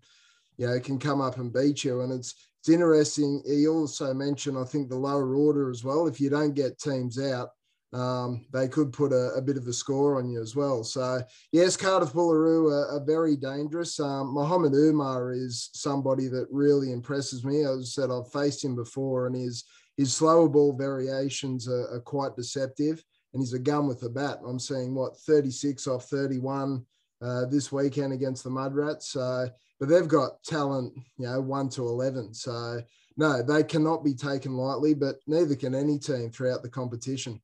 you 0.58 0.68
know, 0.68 0.80
can 0.80 1.00
come 1.00 1.22
up 1.22 1.38
and 1.38 1.52
beat 1.52 1.84
you, 1.84 2.02
and 2.02 2.14
it's 2.14 2.36
it's 2.66 2.74
interesting. 2.74 3.44
He 3.46 3.68
also 3.68 4.12
mentioned, 4.12 4.58
I 4.58 4.64
think, 4.64 4.90
the 4.90 4.96
lower 4.96 5.36
order 5.36 5.70
as 5.70 5.84
well. 5.84 6.08
If 6.08 6.20
you 6.20 6.32
don't 6.32 6.56
get 6.56 6.80
teams 6.80 7.22
out, 7.22 7.50
um, 7.94 8.48
they 8.52 8.68
could 8.68 8.92
put 8.92 9.14
a, 9.14 9.34
a, 9.36 9.42
bit 9.42 9.56
of 9.56 9.68
a 9.68 9.74
score 9.74 10.18
on 10.18 10.28
you 10.28 10.42
as 10.42 10.56
well. 10.56 10.84
So, 10.84 11.22
yes, 11.52 11.78
Cardiff 11.78 12.12
Boolaroo 12.12 12.72
are, 12.72 12.96
are 12.96 13.06
very 13.06 13.36
dangerous. 13.36 14.00
Um, 14.00 14.34
Mohammed 14.34 14.74
Umar 14.74 15.32
is 15.32 15.70
somebody 15.74 16.28
that 16.30 16.48
really 16.50 16.92
impresses 16.92 17.46
me. 17.46 17.66
As 17.66 17.82
I 17.82 17.84
said, 17.84 18.10
I've 18.10 18.32
faced 18.32 18.66
him 18.66 18.76
before, 18.76 19.28
and 19.28 19.36
his 19.36 19.66
his 19.96 20.12
slower 20.12 20.50
ball 20.50 20.74
variations 20.76 21.70
are, 21.70 21.94
are 21.94 22.02
quite 22.02 22.36
deceptive. 22.36 23.04
And 23.34 23.44
he's 23.44 23.54
a 23.54 23.60
gun 23.60 23.88
with 23.88 24.02
a 24.02 24.10
bat. 24.10 24.40
I'm 24.44 24.60
seeing 24.60 24.96
what 24.96 25.20
36 25.20 25.86
off 25.86 26.06
31 26.06 26.84
uh, 27.22 27.46
this 27.46 27.72
weekend 27.72 28.12
against 28.12 28.44
the 28.44 28.50
Mudrats. 28.50 29.04
So, 29.04 29.50
but 29.80 29.90
they've 29.90 30.08
got 30.08 30.44
talent, 30.44 30.94
you 31.18 31.28
know, 31.28 31.42
one 31.42 31.70
to 31.70 31.84
11. 31.84 32.34
So, 32.34 32.82
no, 33.18 33.42
they 33.42 33.64
cannot 33.64 34.04
be 34.04 34.14
taken 34.14 34.56
lightly, 34.56 34.94
but 34.94 35.16
neither 35.28 35.56
can 35.56 35.76
any 35.76 36.00
team 36.00 36.32
throughout 36.32 36.64
the 36.64 36.70
competition. 36.70 37.42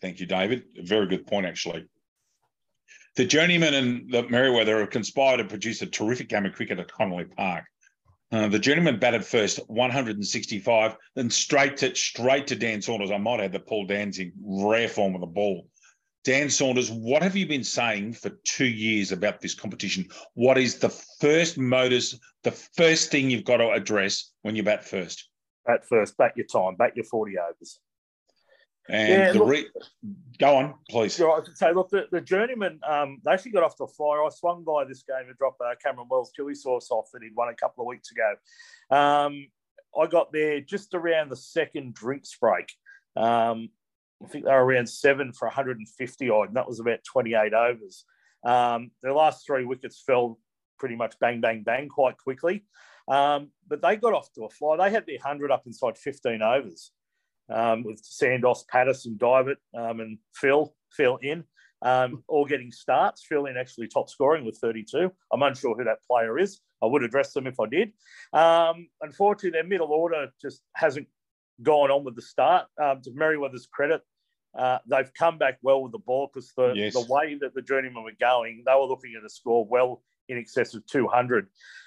Thank 0.00 0.20
you, 0.20 0.26
David. 0.26 0.64
A 0.78 0.82
very 0.82 1.06
good 1.06 1.26
point, 1.26 1.46
actually. 1.46 1.86
The 3.16 3.26
journeyman 3.26 3.74
and 3.74 4.12
the 4.12 4.22
Merewether 4.24 4.80
have 4.80 4.90
conspired 4.90 5.38
to 5.38 5.44
produce 5.44 5.82
a 5.82 5.86
terrific 5.86 6.28
game 6.28 6.46
of 6.46 6.52
cricket 6.52 6.78
at 6.78 6.90
Connolly 6.90 7.24
Park. 7.24 7.64
Uh, 8.32 8.46
the 8.46 8.58
journeyman 8.58 9.00
batted 9.00 9.24
first, 9.24 9.58
165, 9.66 10.96
then 11.16 11.28
straight 11.28 11.76
to 11.78 11.94
straight 11.96 12.46
to 12.46 12.54
Dan 12.54 12.80
Saunders. 12.80 13.10
I 13.10 13.18
might 13.18 13.40
add 13.40 13.52
that 13.52 13.66
Paul 13.66 13.86
Dan's 13.86 14.20
in 14.20 14.32
rare 14.40 14.88
form 14.88 15.16
of 15.16 15.20
the 15.20 15.26
ball. 15.26 15.66
Dan 16.24 16.50
Saunders, 16.50 16.90
what 16.90 17.22
have 17.22 17.34
you 17.34 17.46
been 17.46 17.64
saying 17.64 18.12
for 18.12 18.30
two 18.44 18.66
years 18.66 19.10
about 19.10 19.40
this 19.40 19.54
competition? 19.54 20.06
What 20.34 20.58
is 20.58 20.78
the 20.78 20.90
first 21.20 21.56
modus, 21.56 22.18
the 22.44 22.50
first 22.50 23.10
thing 23.10 23.30
you've 23.30 23.44
got 23.44 23.58
to 23.58 23.70
address 23.70 24.32
when 24.42 24.54
you 24.54 24.62
bat 24.62 24.84
first? 24.84 25.28
Bat 25.66 25.86
first, 25.88 26.16
bat 26.18 26.32
your 26.36 26.46
time, 26.46 26.76
bat 26.76 26.92
your 26.94 27.04
40 27.04 27.36
overs. 27.38 27.80
And 28.88 29.08
yeah, 29.08 29.32
the 29.32 29.38
look, 29.38 29.48
re- 29.48 29.68
go 30.38 30.56
on, 30.56 30.74
please. 30.90 31.18
Yeah, 31.18 31.28
I 31.28 31.44
should 31.44 31.56
say, 31.56 31.72
look, 31.72 31.90
the, 31.90 32.06
the 32.10 32.20
journeyman, 32.20 32.80
um, 32.86 33.18
they 33.24 33.30
actually 33.30 33.52
got 33.52 33.62
off 33.62 33.76
the 33.76 33.86
flyer. 33.86 34.24
I 34.24 34.28
swung 34.30 34.64
by 34.64 34.84
this 34.84 35.02
game 35.02 35.28
to 35.28 35.34
drop 35.34 35.56
uh, 35.64 35.74
Cameron 35.82 36.08
Wells 36.10 36.32
chili 36.34 36.54
sauce 36.54 36.90
off 36.90 37.06
that 37.12 37.22
he'd 37.22 37.36
won 37.36 37.48
a 37.48 37.54
couple 37.54 37.84
of 37.84 37.86
weeks 37.86 38.10
ago. 38.10 38.34
Um, 38.94 39.46
I 39.98 40.06
got 40.06 40.32
there 40.32 40.60
just 40.60 40.94
around 40.94 41.30
the 41.30 41.36
second 41.36 41.94
drinks 41.94 42.36
break. 42.40 42.72
Um, 43.16 43.68
I 44.22 44.28
think 44.28 44.44
they 44.44 44.52
were 44.52 44.64
around 44.64 44.88
seven 44.88 45.32
for 45.32 45.48
150 45.48 46.30
odd, 46.30 46.48
and 46.48 46.56
that 46.56 46.68
was 46.68 46.80
about 46.80 47.04
28 47.04 47.54
overs. 47.54 48.04
Um, 48.44 48.90
their 49.02 49.12
last 49.12 49.46
three 49.46 49.64
wickets 49.64 50.02
fell 50.06 50.38
pretty 50.78 50.96
much 50.96 51.18
bang, 51.20 51.40
bang, 51.40 51.62
bang 51.62 51.88
quite 51.88 52.16
quickly. 52.18 52.64
Um, 53.08 53.50
but 53.68 53.82
they 53.82 53.96
got 53.96 54.14
off 54.14 54.32
to 54.34 54.44
a 54.44 54.50
fly. 54.50 54.76
They 54.76 54.90
had 54.90 55.06
their 55.06 55.16
100 55.16 55.50
up 55.50 55.62
inside 55.66 55.98
15 55.98 56.42
overs 56.42 56.92
um, 57.50 57.82
with 57.82 58.02
Sandos, 58.02 58.66
Patterson, 58.68 59.16
Divert, 59.18 59.58
um, 59.76 60.00
and 60.00 60.18
Phil, 60.34 60.74
Phil 60.92 61.18
in, 61.22 61.44
um, 61.82 62.22
all 62.28 62.44
getting 62.44 62.70
starts. 62.70 63.24
Phil 63.26 63.46
in 63.46 63.56
actually 63.56 63.88
top 63.88 64.08
scoring 64.08 64.44
with 64.44 64.58
32. 64.58 65.10
I'm 65.32 65.42
unsure 65.42 65.76
who 65.76 65.84
that 65.84 66.02
player 66.06 66.38
is. 66.38 66.60
I 66.82 66.86
would 66.86 67.02
address 67.02 67.32
them 67.32 67.46
if 67.46 67.58
I 67.60 67.66
did. 67.66 67.92
Um, 68.32 68.88
unfortunately, 69.02 69.50
their 69.58 69.68
middle 69.68 69.88
order 69.88 70.28
just 70.40 70.62
hasn't 70.74 71.08
gone 71.62 71.90
on 71.90 72.04
with 72.04 72.16
the 72.16 72.22
start. 72.22 72.66
Um, 72.82 73.00
to 73.02 73.10
Merewether's 73.10 73.68
credit, 73.72 74.02
uh, 74.58 74.78
they've 74.86 75.12
come 75.14 75.38
back 75.38 75.58
well 75.62 75.82
with 75.82 75.92
the 75.92 75.98
ball 75.98 76.30
because 76.32 76.52
the, 76.56 76.72
yes. 76.74 76.94
the 76.94 77.06
way 77.08 77.36
that 77.40 77.54
the 77.54 77.62
journeymen 77.62 78.02
were 78.02 78.12
going, 78.18 78.62
they 78.66 78.74
were 78.74 78.86
looking 78.86 79.14
at 79.18 79.24
a 79.24 79.30
score 79.30 79.66
well 79.66 80.02
in 80.28 80.38
excess 80.38 80.74
of 80.74 80.86
200. 80.86 81.46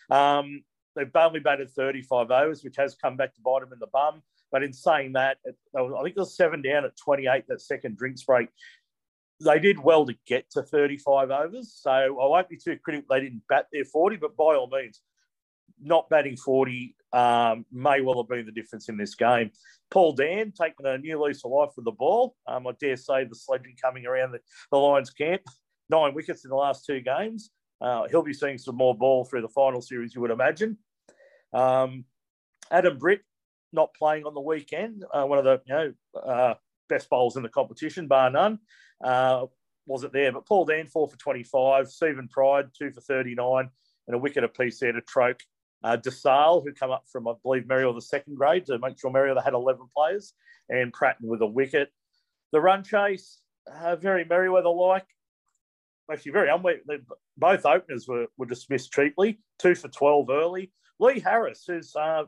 Um, 0.09 0.63
they've 0.95 1.09
only 1.15 1.39
batted 1.39 1.71
35 1.71 2.31
overs, 2.31 2.63
which 2.63 2.75
has 2.77 2.95
come 2.95 3.17
back 3.17 3.33
to 3.35 3.41
bite 3.41 3.61
them 3.61 3.73
in 3.73 3.79
the 3.79 3.87
bum. 3.87 4.21
But 4.51 4.63
in 4.63 4.71
saying 4.71 5.13
that, 5.13 5.37
I 5.45 5.79
think 5.79 6.15
it 6.15 6.17
was 6.17 6.37
seven 6.37 6.61
down 6.61 6.85
at 6.85 6.95
28, 6.97 7.45
that 7.47 7.61
second 7.61 7.97
drinks 7.97 8.23
break. 8.23 8.49
They 9.43 9.59
did 9.59 9.79
well 9.79 10.05
to 10.05 10.13
get 10.27 10.49
to 10.51 10.61
35 10.61 11.31
overs. 11.31 11.73
So 11.75 11.91
I 11.91 12.07
won't 12.09 12.49
be 12.49 12.57
too 12.57 12.77
critical 12.83 13.07
they 13.09 13.21
didn't 13.21 13.41
bat 13.49 13.67
their 13.73 13.83
40, 13.83 14.17
but 14.17 14.37
by 14.37 14.55
all 14.55 14.69
means, 14.71 15.01
not 15.81 16.09
batting 16.09 16.37
40 16.37 16.95
um, 17.13 17.65
may 17.71 18.01
well 18.01 18.21
have 18.21 18.29
been 18.29 18.45
the 18.45 18.51
difference 18.51 18.89
in 18.89 18.97
this 18.97 19.15
game. 19.15 19.51
Paul 19.91 20.13
Dan 20.13 20.51
taking 20.51 20.85
a 20.85 20.97
new 20.97 21.23
lease 21.23 21.45
of 21.45 21.51
life 21.51 21.69
with 21.75 21.85
the 21.85 21.91
ball. 21.91 22.35
Um, 22.47 22.65
I 22.67 22.71
dare 22.79 22.97
say 22.97 23.25
the 23.25 23.35
sledging 23.35 23.75
coming 23.81 24.05
around 24.05 24.31
the, 24.31 24.39
the 24.71 24.77
Lions 24.77 25.11
camp. 25.11 25.41
Nine 25.89 26.13
wickets 26.13 26.43
in 26.43 26.49
the 26.49 26.55
last 26.55 26.85
two 26.85 27.01
games. 27.01 27.51
Uh, 27.79 28.07
he'll 28.09 28.23
be 28.23 28.33
seeing 28.33 28.57
some 28.57 28.75
more 28.75 28.97
ball 28.97 29.25
through 29.25 29.41
the 29.41 29.49
final 29.49 29.81
series, 29.81 30.15
you 30.15 30.21
would 30.21 30.31
imagine. 30.31 30.77
Um, 31.53 32.05
Adam 32.71 32.97
Britt 32.97 33.21
not 33.73 33.93
playing 33.93 34.25
on 34.25 34.33
the 34.33 34.41
weekend, 34.41 35.03
uh, 35.13 35.25
one 35.25 35.37
of 35.37 35.43
the 35.43 35.61
you 35.65 35.73
know 35.73 35.93
uh, 36.19 36.53
best 36.89 37.09
bowls 37.09 37.35
in 37.35 37.43
the 37.43 37.49
competition, 37.49 38.07
bar 38.07 38.29
none. 38.29 38.59
Uh, 39.03 39.45
wasn't 39.85 40.13
there, 40.13 40.31
but 40.31 40.47
Paul 40.47 40.65
Dan 40.65 40.87
four 40.87 41.09
for 41.09 41.17
twenty 41.17 41.43
five, 41.43 41.89
Stephen 41.89 42.27
Pride 42.29 42.67
two 42.77 42.91
for 42.91 43.01
thirty 43.01 43.35
nine, 43.35 43.69
and 44.07 44.15
a 44.15 44.19
wicket 44.19 44.43
apiece 44.43 44.79
there 44.79 44.93
to 44.93 45.01
Troke. 45.01 45.41
Uh, 45.83 45.97
DeSalle, 45.97 46.63
who 46.63 46.71
come 46.73 46.91
up 46.91 47.03
from, 47.11 47.27
I 47.27 47.33
believe, 47.43 47.67
Merrill 47.67 47.93
the 47.93 48.01
second 48.01 48.35
grade 48.35 48.65
to 48.67 48.79
make 48.79 48.99
sure 48.99 49.11
Merrill 49.11 49.41
had 49.41 49.53
11 49.53 49.87
players, 49.95 50.33
and 50.69 50.93
Pratton 50.93 51.27
with 51.27 51.41
a 51.41 51.47
wicket. 51.47 51.89
The 52.51 52.61
run 52.61 52.83
chase, 52.83 53.41
uh, 53.71 53.95
very 53.95 54.25
Merewether 54.25 54.75
like. 54.75 55.05
Actually, 56.11 56.31
very 56.33 56.49
unweighed. 56.49 56.81
Both 57.37 57.65
openers 57.65 58.07
were, 58.07 58.27
were 58.37 58.45
dismissed 58.45 58.91
cheaply, 58.91 59.39
two 59.57 59.75
for 59.75 59.87
12 59.87 60.29
early. 60.29 60.71
Lee 60.99 61.19
Harris, 61.19 61.63
who's 61.67 61.95
uh, 61.95 62.23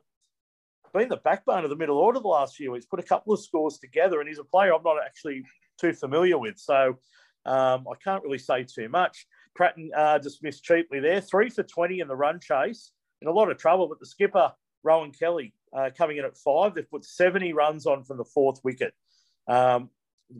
been 0.93 1.09
the 1.09 1.17
backbone 1.17 1.63
of 1.63 1.69
the 1.69 1.75
middle 1.75 1.97
order 1.97 2.19
the 2.19 2.27
last 2.27 2.55
few 2.55 2.71
weeks, 2.71 2.85
put 2.85 2.99
a 2.99 3.03
couple 3.03 3.33
of 3.33 3.39
scores 3.39 3.77
together, 3.77 4.19
and 4.19 4.27
he's 4.27 4.39
a 4.39 4.43
player 4.43 4.73
I'm 4.73 4.83
not 4.83 4.97
actually 5.05 5.43
too 5.79 5.93
familiar 5.93 6.37
with. 6.37 6.57
So 6.57 6.97
um, 7.45 7.85
I 7.87 7.95
can't 8.03 8.23
really 8.23 8.37
say 8.37 8.63
too 8.63 8.89
much. 8.89 9.27
Pratton 9.55 9.91
uh, 9.95 10.17
dismissed 10.17 10.63
cheaply 10.63 10.99
there, 10.99 11.21
three 11.21 11.49
for 11.49 11.63
20 11.63 11.99
in 11.99 12.07
the 12.07 12.15
run 12.15 12.39
chase, 12.39 12.91
in 13.25 13.31
a 13.31 13.33
lot 13.33 13.51
of 13.51 13.57
trouble. 13.57 13.87
But 13.87 13.99
the 13.99 14.05
skipper, 14.05 14.51
Rowan 14.83 15.11
Kelly, 15.11 15.53
uh, 15.75 15.89
coming 15.97 16.17
in 16.17 16.25
at 16.25 16.37
five, 16.37 16.75
they've 16.75 16.89
put 16.89 17.03
70 17.03 17.53
runs 17.53 17.85
on 17.85 18.03
from 18.03 18.17
the 18.17 18.25
fourth 18.25 18.61
wicket. 18.63 18.93
Um, 19.47 19.89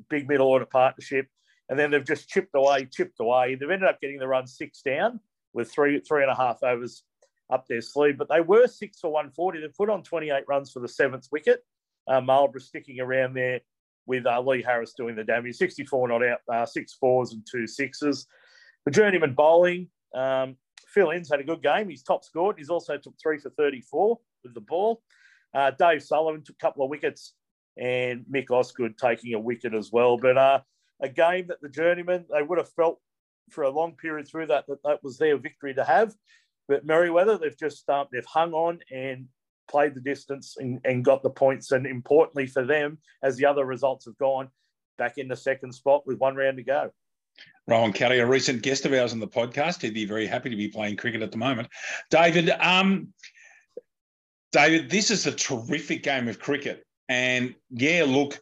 big 0.10 0.27
middle 0.27 0.48
order 0.48 0.65
partnership. 0.65 1.27
And 1.70 1.80
then 1.80 1.92
they've 1.92 2.06
just 2.06 2.30
chipped 2.30 2.54
away, 2.56 2.86
chipped 2.86 3.20
away. 3.20 3.56
They've 3.56 3.70
ended 3.70 3.89
up 3.89 4.00
getting 4.00 4.20
the 4.20 4.27
run 4.27 4.46
six 4.46 4.82
down 4.82 5.20
with 5.54 5.72
three, 5.72 6.00
three 6.00 6.22
and 6.22 6.32
a 6.32 6.36
half 6.36 6.62
overs 6.63 7.04
up 7.50 7.68
their 7.68 7.82
sleeve. 7.82 8.18
But 8.18 8.30
they 8.30 8.42
were 8.42 8.68
six 8.68 9.00
for 9.00 9.12
140. 9.12 9.62
They 9.62 9.68
put 9.68 9.89
on 9.89 10.04
28 10.04 10.44
runs 10.48 10.72
for 10.72 10.80
the 10.80 10.88
seventh 10.88 11.27
wicket. 11.32 11.63
Uh, 12.08 12.22
Marlborough 12.22 12.62
sticking 12.62 13.00
around 13.00 13.34
there 13.34 13.62
with 14.06 14.27
uh, 14.27 14.39
Lee 14.42 14.62
Harris 14.62 14.94
doing 14.96 15.15
the 15.15 15.24
damage. 15.24 15.56
64 15.56 16.08
not 16.08 16.24
out, 16.24 16.39
uh, 16.54 16.65
six 16.65 16.94
fours 16.94 17.34
and 17.34 17.46
two 17.50 17.65
sixes. 17.65 18.27
The 18.86 18.92
journeyman 18.92 19.34
bowling, 19.34 19.88
um, 20.13 20.58
Phil 20.96 21.12
Inns 21.12 21.30
had 21.30 21.42
a 21.42 21.44
good 21.44 21.62
game. 21.62 21.90
He's 21.90 22.02
top 22.02 22.24
scored. 22.24 22.56
He's 22.58 22.70
also 22.70 22.98
took 22.98 23.16
three 23.22 23.38
for 23.38 23.50
34 23.52 24.18
with 24.44 24.54
the 24.54 24.62
ball. 24.62 25.02
Uh, 25.54 25.72
Dave 25.72 26.02
Sullivan 26.02 26.42
took 26.42 26.56
a 26.56 26.66
couple 26.66 26.86
of 26.86 26.90
wickets 26.90 27.34
and 27.78 28.25
Mick 28.34 28.50
Osgood 28.50 28.98
taking 28.98 29.34
a 29.34 29.40
wicket 29.40 29.74
as 29.74 29.92
well. 29.92 30.18
But 30.18 30.38
uh, 30.38 30.62
a 31.02 31.10
game 31.10 31.48
that 31.48 31.60
the 31.62 31.68
journeyman, 31.68 32.25
they 32.34 32.42
would 32.42 32.58
have 32.58 32.72
felt 32.72 33.00
for 33.52 33.66
a 33.66 33.70
long 33.70 33.92
period 33.92 34.28
through 34.28 34.48
that 34.48 34.66
that 34.68 34.82
that 34.86 35.04
was 35.04 35.18
their 35.18 35.38
victory 35.38 35.74
to 35.74 35.84
have. 35.84 36.16
But 36.70 36.88
Merewether, 36.88 37.40
they've 37.40 37.58
just 37.58 37.88
um, 37.90 38.08
they've 38.12 38.25
hung 38.25 38.54
on 38.54 38.80
and 38.90 39.28
played 39.70 39.96
the 39.96 40.02
distance 40.02 40.56
and, 40.58 40.80
and 40.86 41.04
got 41.04 41.24
the 41.24 41.30
points. 41.30 41.74
And 41.74 41.86
importantly 41.86 42.48
for 42.48 42.66
them, 42.66 43.00
as 43.22 43.36
the 43.36 43.46
other 43.46 43.66
results 43.66 44.06
have 44.06 44.18
gone, 44.18 44.48
back 44.98 45.18
in 45.18 45.28
the 45.28 45.36
second 45.36 45.74
spot 45.74 46.08
with 46.08 46.20
one 46.20 46.38
round 46.38 46.58
to 46.58 46.64
go. 46.64 46.92
Rowan 47.68 47.94
Kelly, 47.94 48.20
a 48.20 48.25
recent 48.25 48.62
guest 48.62 48.86
of 48.86 48.94
ours 48.94 49.12
on 49.12 49.20
the 49.20 49.27
podcast. 49.27 49.82
He'd 49.82 49.94
be 49.94 50.06
very 50.06 50.27
happy 50.27 50.50
to 50.50 50.56
be 50.56 50.68
playing 50.68 50.98
cricket 50.98 51.22
at 51.22 51.32
the 51.32 51.38
moment. 51.38 51.68
David, 52.12 52.50
um, 52.50 53.10
David, 54.51 54.89
this 54.89 55.10
is 55.10 55.25
a 55.25 55.32
terrific 55.32 56.04
game 56.04 56.27
of 56.27 56.39
cricket. 56.39 56.86
And 57.10 57.56
yeah, 57.72 58.04
look, 58.08 58.39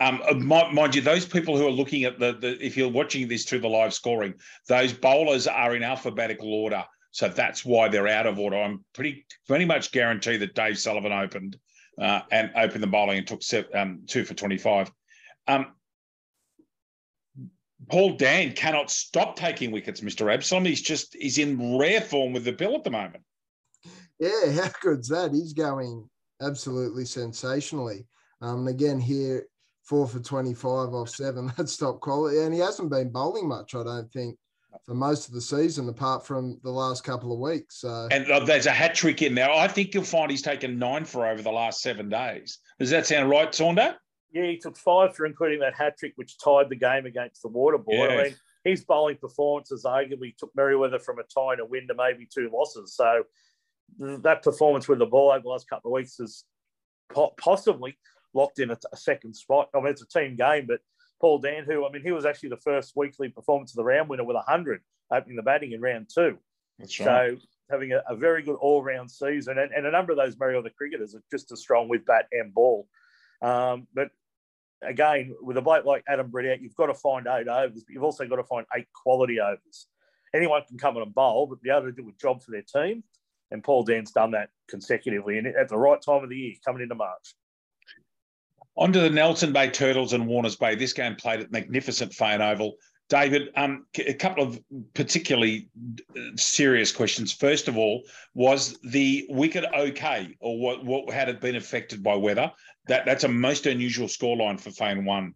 um, 0.00 0.20
uh, 0.28 0.34
mind, 0.34 0.94
you, 0.94 1.00
those 1.00 1.24
people 1.24 1.56
who 1.56 1.66
are 1.66 1.70
looking 1.70 2.04
at 2.04 2.18
the, 2.18 2.34
the, 2.34 2.64
if 2.64 2.76
you're 2.76 2.90
watching 2.90 3.28
this 3.28 3.44
through 3.44 3.60
the 3.60 3.68
live 3.68 3.94
scoring, 3.94 4.34
those 4.68 4.92
bowlers 4.92 5.46
are 5.46 5.74
in 5.74 5.82
alphabetical 5.82 6.52
order. 6.52 6.84
So 7.12 7.28
that's 7.28 7.64
why 7.64 7.88
they're 7.88 8.08
out 8.08 8.26
of 8.26 8.38
order. 8.38 8.60
I'm 8.60 8.84
pretty 8.92 9.24
pretty 9.46 9.64
much 9.64 9.90
guarantee 9.90 10.36
that 10.36 10.54
Dave 10.54 10.78
Sullivan 10.78 11.12
opened 11.12 11.56
uh, 11.98 12.20
and 12.30 12.50
opened 12.54 12.82
the 12.82 12.88
bowling 12.88 13.18
and 13.18 13.26
took 13.26 13.40
um, 13.74 14.02
two 14.06 14.22
for 14.24 14.34
25. 14.34 14.92
Um, 15.48 15.72
Paul 17.90 18.16
Dan 18.16 18.52
cannot 18.52 18.90
stop 18.90 19.36
taking 19.36 19.70
wickets, 19.70 20.00
Mr. 20.00 20.32
Absalom. 20.32 20.64
He's 20.64 20.82
just 20.82 21.14
he's 21.14 21.38
in 21.38 21.78
rare 21.78 22.00
form 22.00 22.32
with 22.32 22.44
the 22.44 22.52
bill 22.52 22.74
at 22.74 22.84
the 22.84 22.90
moment. 22.90 23.22
Yeah, 24.18 24.52
how 24.62 24.70
good's 24.80 25.08
that? 25.08 25.32
He's 25.32 25.52
going 25.52 26.08
absolutely 26.40 27.04
sensationally. 27.04 28.06
Um, 28.40 28.66
again, 28.66 29.00
here 29.00 29.46
four 29.82 30.08
for 30.08 30.18
25 30.18 30.94
off 30.94 31.08
seven. 31.08 31.52
That's 31.56 31.76
top 31.76 32.00
quality. 32.00 32.40
And 32.40 32.52
he 32.52 32.60
hasn't 32.60 32.90
been 32.90 33.10
bowling 33.10 33.48
much, 33.48 33.74
I 33.74 33.84
don't 33.84 34.10
think, 34.12 34.36
for 34.84 34.94
most 34.94 35.28
of 35.28 35.34
the 35.34 35.40
season, 35.40 35.88
apart 35.88 36.26
from 36.26 36.58
the 36.62 36.70
last 36.70 37.04
couple 37.04 37.32
of 37.32 37.38
weeks. 37.38 37.80
So. 37.80 38.08
And 38.10 38.30
uh, 38.30 38.40
there's 38.40 38.66
a 38.66 38.72
hat 38.72 38.94
trick 38.94 39.22
in 39.22 39.34
there. 39.34 39.50
I 39.50 39.68
think 39.68 39.94
you'll 39.94 40.04
find 40.04 40.30
he's 40.30 40.42
taken 40.42 40.78
nine 40.78 41.04
for 41.04 41.26
over 41.26 41.40
the 41.40 41.52
last 41.52 41.80
seven 41.80 42.08
days. 42.08 42.58
Does 42.78 42.90
that 42.90 43.06
sound 43.06 43.30
right, 43.30 43.50
Saunder? 43.50 43.94
Yeah, 44.36 44.50
he 44.50 44.58
took 44.58 44.76
five 44.76 45.16
for, 45.16 45.24
including 45.24 45.60
that 45.60 45.74
hat 45.74 45.96
trick, 45.98 46.12
which 46.16 46.38
tied 46.38 46.68
the 46.68 46.76
game 46.76 47.06
against 47.06 47.40
the 47.40 47.48
Waterboard. 47.48 47.86
Yeah. 47.88 48.04
I 48.04 48.22
mean, 48.24 48.34
his 48.64 48.84
bowling 48.84 49.16
performances 49.16 49.84
arguably 49.86 50.36
took 50.36 50.54
Merewether 50.54 51.00
from 51.00 51.18
a 51.18 51.22
tie 51.22 51.52
and 51.52 51.62
a 51.62 51.64
win 51.64 51.88
to 51.88 51.94
maybe 51.94 52.28
two 52.30 52.50
losses. 52.52 52.94
So 52.94 53.22
that 53.98 54.42
performance 54.42 54.88
with 54.88 54.98
the 54.98 55.06
ball 55.06 55.30
over 55.30 55.40
the 55.40 55.48
last 55.48 55.70
couple 55.70 55.90
of 55.90 55.94
weeks 55.94 56.18
has 56.18 56.44
possibly 57.38 57.96
locked 58.34 58.58
in 58.58 58.70
a, 58.70 58.78
a 58.92 58.96
second 58.98 59.34
spot. 59.34 59.70
I 59.74 59.78
mean, 59.78 59.88
it's 59.88 60.02
a 60.02 60.08
team 60.08 60.36
game, 60.36 60.66
but 60.68 60.80
Paul 61.18 61.38
Dan, 61.38 61.64
who 61.64 61.86
I 61.86 61.90
mean, 61.90 62.02
he 62.02 62.12
was 62.12 62.26
actually 62.26 62.50
the 62.50 62.58
first 62.58 62.92
weekly 62.94 63.30
performance 63.30 63.72
of 63.72 63.76
the 63.76 63.84
round 63.84 64.10
winner 64.10 64.24
with 64.24 64.34
100 64.34 64.82
opening 65.10 65.36
the 65.36 65.42
batting 65.42 65.72
in 65.72 65.80
round 65.80 66.10
two. 66.14 66.36
That's 66.78 67.00
right. 67.00 67.38
So 67.38 67.46
having 67.70 67.92
a, 67.92 68.02
a 68.06 68.14
very 68.14 68.42
good 68.42 68.56
all 68.56 68.82
round 68.82 69.10
season, 69.10 69.56
and, 69.56 69.72
and, 69.72 69.86
a 69.86 69.90
number 69.90 70.12
of 70.12 70.18
those 70.18 70.36
Merewether 70.36 70.74
cricketers 70.74 71.14
are 71.14 71.22
just 71.30 71.50
as 71.52 71.60
strong 71.60 71.88
with 71.88 72.04
bat 72.04 72.26
and 72.32 72.52
ball. 72.52 72.86
Um, 73.40 73.86
but 73.94 74.10
again, 74.82 75.34
with 75.40 75.56
a 75.56 75.62
bloke 75.62 75.84
like 75.84 76.04
Adam 76.08 76.30
Britt 76.30 76.60
you've 76.60 76.76
got 76.76 76.86
to 76.86 76.94
find 76.94 77.26
eight 77.26 77.48
overs, 77.48 77.84
but 77.84 77.92
you've 77.92 78.04
also 78.04 78.26
got 78.26 78.36
to 78.36 78.44
find 78.44 78.66
eight 78.76 78.86
quality 78.92 79.40
overs. 79.40 79.86
Anyone 80.34 80.62
can 80.68 80.78
come 80.78 80.96
in 80.96 81.02
and 81.02 81.14
bowl, 81.14 81.46
but 81.46 81.62
be 81.62 81.70
able 81.70 81.82
to 81.82 81.92
do 81.92 82.08
a 82.08 82.12
job 82.20 82.42
for 82.42 82.50
their 82.50 82.62
team. 82.62 83.02
and 83.50 83.62
Paul 83.62 83.84
Dan's 83.84 84.10
done 84.10 84.32
that 84.32 84.50
consecutively 84.68 85.38
and 85.38 85.46
at 85.46 85.68
the 85.68 85.78
right 85.78 86.00
time 86.00 86.22
of 86.22 86.30
the 86.30 86.36
year, 86.36 86.54
coming 86.64 86.82
into 86.82 86.94
March. 86.94 87.34
On 88.76 88.92
to 88.92 89.00
the 89.00 89.10
Nelson 89.10 89.52
Bay 89.52 89.70
Turtles 89.70 90.12
and 90.12 90.26
Warners 90.26 90.56
Bay. 90.56 90.74
This 90.74 90.92
game 90.92 91.16
played 91.16 91.40
at 91.40 91.50
magnificent 91.50 92.12
Feighan 92.12 92.40
Oval. 92.40 92.74
David, 93.08 93.50
um, 93.56 93.86
a 93.98 94.14
couple 94.14 94.42
of 94.42 94.60
particularly 94.92 95.68
uh, 96.16 96.20
serious 96.34 96.90
questions. 96.90 97.32
First 97.32 97.68
of 97.68 97.78
all, 97.78 98.02
was 98.34 98.78
the 98.82 99.26
wicket 99.28 99.64
okay, 99.72 100.36
or 100.40 100.58
what? 100.58 100.84
What 100.84 101.14
had 101.14 101.28
it 101.28 101.40
been 101.40 101.54
affected 101.54 102.02
by 102.02 102.16
weather? 102.16 102.50
That 102.88 103.04
that's 103.04 103.24
a 103.24 103.28
most 103.28 103.66
unusual 103.66 104.08
scoreline 104.08 104.60
for 104.60 104.70
Feighan 104.70 105.04
One. 105.04 105.34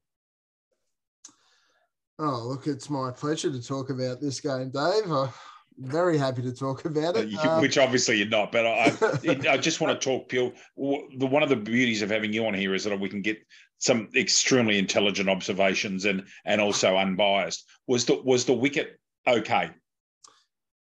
Oh, 2.18 2.44
look, 2.46 2.66
it's 2.66 2.90
my 2.90 3.10
pleasure 3.10 3.50
to 3.50 3.62
talk 3.62 3.90
about 3.90 4.20
this 4.20 4.40
game, 4.40 4.70
Dave. 4.70 5.10
I'm 5.10 5.30
very 5.78 6.18
happy 6.18 6.42
to 6.42 6.52
talk 6.52 6.84
about 6.84 7.16
it. 7.16 7.34
Um, 7.34 7.62
Which 7.62 7.78
obviously 7.78 8.18
you're 8.18 8.28
not, 8.28 8.52
but 8.52 8.66
I, 8.66 8.92
I 9.50 9.56
just 9.56 9.80
want 9.80 9.98
to 9.98 10.04
talk 10.04 10.28
pure. 10.28 10.52
The 10.76 11.26
one 11.26 11.42
of 11.42 11.48
the 11.48 11.56
beauties 11.56 12.02
of 12.02 12.10
having 12.10 12.32
you 12.32 12.46
on 12.46 12.54
here 12.54 12.74
is 12.74 12.84
that 12.84 13.00
we 13.00 13.08
can 13.08 13.22
get 13.22 13.38
some 13.78 14.08
extremely 14.14 14.78
intelligent 14.78 15.28
observations 15.28 16.04
and 16.04 16.26
and 16.44 16.60
also 16.60 16.96
unbiased. 16.96 17.66
Was 17.86 18.04
the 18.04 18.20
was 18.22 18.44
the 18.44 18.52
wicket 18.52 19.00
okay? 19.26 19.70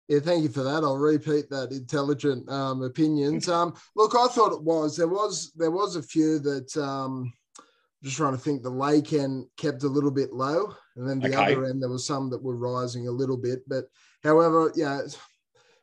Yeah, 0.09 0.21
thank 0.21 0.43
you 0.43 0.51
for 0.51 0.63
that. 0.63 0.83
I'll 0.85 0.99
repeat 0.99 1.49
that 1.49 1.73
intelligent 1.73 2.49
um, 2.51 2.83
opinions. 2.83 3.49
Um, 3.49 3.75
look, 3.97 4.15
I 4.15 4.27
thought 4.29 4.53
it 4.53 4.63
was 4.63 4.97
there 4.97 5.09
was 5.09 5.53
there 5.57 5.71
was 5.71 5.97
a 5.97 6.03
few 6.03 6.39
that 6.41 6.77
um, 6.77 7.33
just 8.03 8.17
trying 8.17 8.35
to 8.35 8.39
think. 8.39 8.63
The 8.63 8.71
lake 8.71 9.15
end 9.15 9.47
kept 9.57 9.83
a 9.83 9.89
little 9.89 10.11
bit 10.11 10.33
low, 10.33 10.75
and 10.97 11.09
then 11.09 11.21
the 11.21 11.29
okay. 11.29 11.55
other 11.55 11.65
end 11.65 11.83
there 11.83 11.89
was 11.89 12.07
some 12.07 12.29
that 12.31 12.43
were 12.43 12.57
rising 12.57 13.09
a 13.09 13.13
little 13.13 13.39
bit. 13.39 13.61
But 13.67 13.87
however, 14.23 14.73
yeah, 14.77 15.01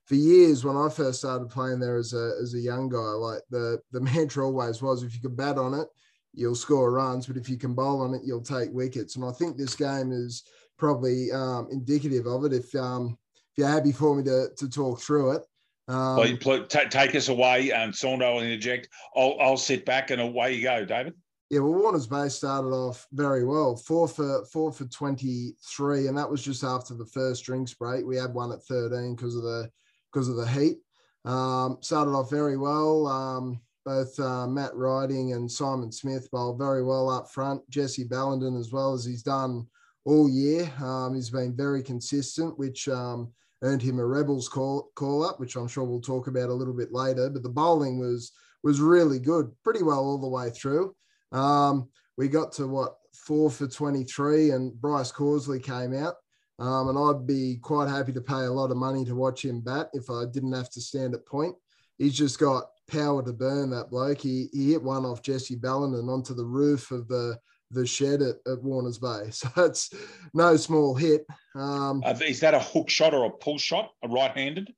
for 0.06 0.16
years 0.16 0.64
when 0.64 0.78
I 0.78 0.90
first 0.90 1.20
started 1.20 1.50
playing 1.50 1.80
there 1.80 1.98
as 1.98 2.14
a 2.14 2.34
as 2.40 2.54
a 2.54 2.60
young 2.60 2.90
guy, 2.90 2.98
like 2.98 3.42
the 3.50 3.80
the 3.92 4.02
mantra 4.02 4.46
always 4.46 4.84
was, 4.84 5.02
if 5.02 5.16
you 5.16 5.22
can 5.22 5.36
bat 5.36 5.58
on 5.58 5.74
it, 5.74 5.88
you'll 6.34 6.54
score 6.54 6.92
runs, 6.92 7.26
but 7.26 7.38
if 7.38 7.50
you 7.50 7.58
can 7.58 7.74
bowl 7.74 8.02
on 8.02 8.14
it, 8.14 8.22
you'll 8.24 8.42
take 8.42 8.72
wickets. 8.72 9.16
And 9.16 9.26
I 9.26 9.32
think 9.32 9.58
this 9.58 9.76
game 9.76 10.12
is 10.12 10.44
probably 10.78 11.32
um, 11.32 11.70
indicative 11.72 12.28
of 12.28 12.46
it. 12.46 12.54
If 12.54 12.74
um, 12.76 13.18
you're 13.62 13.70
happy 13.70 13.92
for 13.92 14.16
me 14.16 14.24
to 14.24 14.50
to 14.58 14.70
talk 14.70 15.00
through 15.00 15.34
it. 15.34 15.44
Um, 15.88 16.38
well, 16.46 16.66
t- 16.66 16.90
take 16.90 17.16
us 17.16 17.30
away, 17.30 17.72
and 17.72 17.94
Saundo 17.94 18.34
will 18.34 18.42
interject. 18.42 18.90
I'll, 19.16 19.36
I'll 19.40 19.58
sit 19.58 19.86
back, 19.86 20.10
and 20.10 20.22
away 20.22 20.54
you 20.54 20.64
go, 20.64 20.86
David. 20.86 21.14
Yeah, 21.50 21.60
well, 21.60 21.74
Warners 21.74 22.08
Bay 22.08 22.30
started 22.30 22.70
off 22.70 23.08
very 23.12 23.44
well, 23.44 23.76
four 23.76 24.08
for 24.08 24.46
four 24.46 24.72
for 24.72 24.86
twenty 24.86 25.54
three, 25.76 26.08
and 26.08 26.18
that 26.18 26.30
was 26.30 26.42
just 26.42 26.64
after 26.64 26.94
the 26.94 27.06
first 27.06 27.44
drinks 27.46 27.74
break. 27.74 28.06
We 28.06 28.18
had 28.18 28.34
one 28.34 28.52
at 28.52 28.64
thirteen 28.64 29.16
because 29.16 29.36
of 29.36 29.44
the 29.44 29.70
because 30.12 30.28
of 30.28 30.38
the 30.38 30.48
heat. 30.48 30.78
Um, 31.26 31.78
started 31.82 32.12
off 32.12 32.32
very 32.32 32.58
well. 32.58 33.06
Um, 33.06 33.62
both 33.86 34.20
uh, 34.20 34.48
Matt 34.48 34.76
Riding 34.76 35.34
and 35.34 35.52
Simon 35.52 35.92
Smith 35.92 36.30
bowled 36.32 36.58
very 36.58 36.84
well 36.84 37.10
up 37.10 37.30
front. 37.32 37.68
Jesse 37.70 38.06
Ballenden, 38.06 38.60
as 38.60 38.72
well 38.72 38.94
as 38.94 39.04
he's 39.06 39.24
done 39.24 39.68
all 40.06 40.30
year, 40.30 40.72
um, 40.82 41.16
he's 41.16 41.30
been 41.30 41.56
very 41.56 41.84
consistent, 41.84 42.58
which 42.58 42.88
um, 42.88 43.32
earned 43.64 43.82
him 43.82 44.00
a 44.00 44.06
Rebels 44.06 44.50
call, 44.50 44.92
call 44.96 45.24
up, 45.24 45.40
which 45.40 45.56
I'm 45.56 45.68
sure 45.68 45.84
we'll 45.84 46.02
talk 46.02 46.28
about 46.28 46.50
a 46.50 46.54
little 46.54 46.74
bit 46.74 46.92
later. 46.92 47.30
But 47.30 47.44
the 47.44 47.50
bowling 47.50 48.00
was 48.00 48.32
was 48.64 48.80
really 48.80 49.20
good, 49.20 49.52
pretty 49.64 49.84
well 49.84 50.00
all 50.00 50.20
the 50.20 50.28
way 50.28 50.50
through. 50.52 50.96
Um, 51.32 51.90
we 52.18 52.28
got 52.28 52.52
to 52.54 52.68
what 52.68 52.96
four 53.14 53.50
for 53.50 53.68
23, 53.68 54.52
and 54.52 54.80
Bryce 54.80 55.12
Causley 55.12 55.62
came 55.62 55.96
out. 55.96 56.16
Um, 56.60 56.90
and 56.90 56.98
I'd 56.98 57.26
be 57.26 57.58
quite 57.60 57.90
happy 57.90 58.14
to 58.14 58.22
pay 58.22 58.44
a 58.44 58.52
lot 58.52 58.70
of 58.70 58.78
money 58.78 59.04
to 59.06 59.16
watch 59.16 59.44
him 59.44 59.62
bat 59.62 59.90
if 59.94 60.12
I 60.12 60.26
didn't 60.32 60.54
have 60.54 60.70
to 60.72 60.82
stand 60.82 61.16
at 61.16 61.26
point. 61.26 61.56
He's 61.98 62.14
just 62.14 62.40
got 62.40 62.66
power 62.88 63.24
to 63.24 63.34
burn 63.34 63.72
that 63.72 63.90
bloke. 63.90 64.22
He, 64.22 64.48
he 64.54 64.72
hit 64.72 64.84
one 64.84 65.06
off 65.06 65.24
Jesse 65.24 65.56
Ballenden 65.56 66.08
onto 66.08 66.36
the 66.36 66.46
roof 66.46 66.92
of 66.92 67.08
the 67.08 67.38
the 67.72 67.86
shed 67.86 68.22
at, 68.22 68.36
at 68.46 68.62
Warners 68.64 68.98
Bay. 68.98 69.24
So 69.32 69.50
it's 69.58 69.94
no 70.34 70.56
small 70.58 70.96
hit. 70.96 71.26
Um, 71.56 72.04
uh, 72.06 72.16
is 72.26 72.40
that 72.42 72.54
a 72.54 72.60
hook 72.60 72.90
shot 72.90 73.14
or 73.14 73.26
a 73.26 73.30
pull 73.30 73.58
shot, 73.58 73.92
a 74.04 74.08
right 74.08 74.32
handed? 74.32 74.74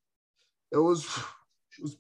It 0.72 0.78
was, 0.78 1.06
it 1.78 1.82
was 1.82 1.98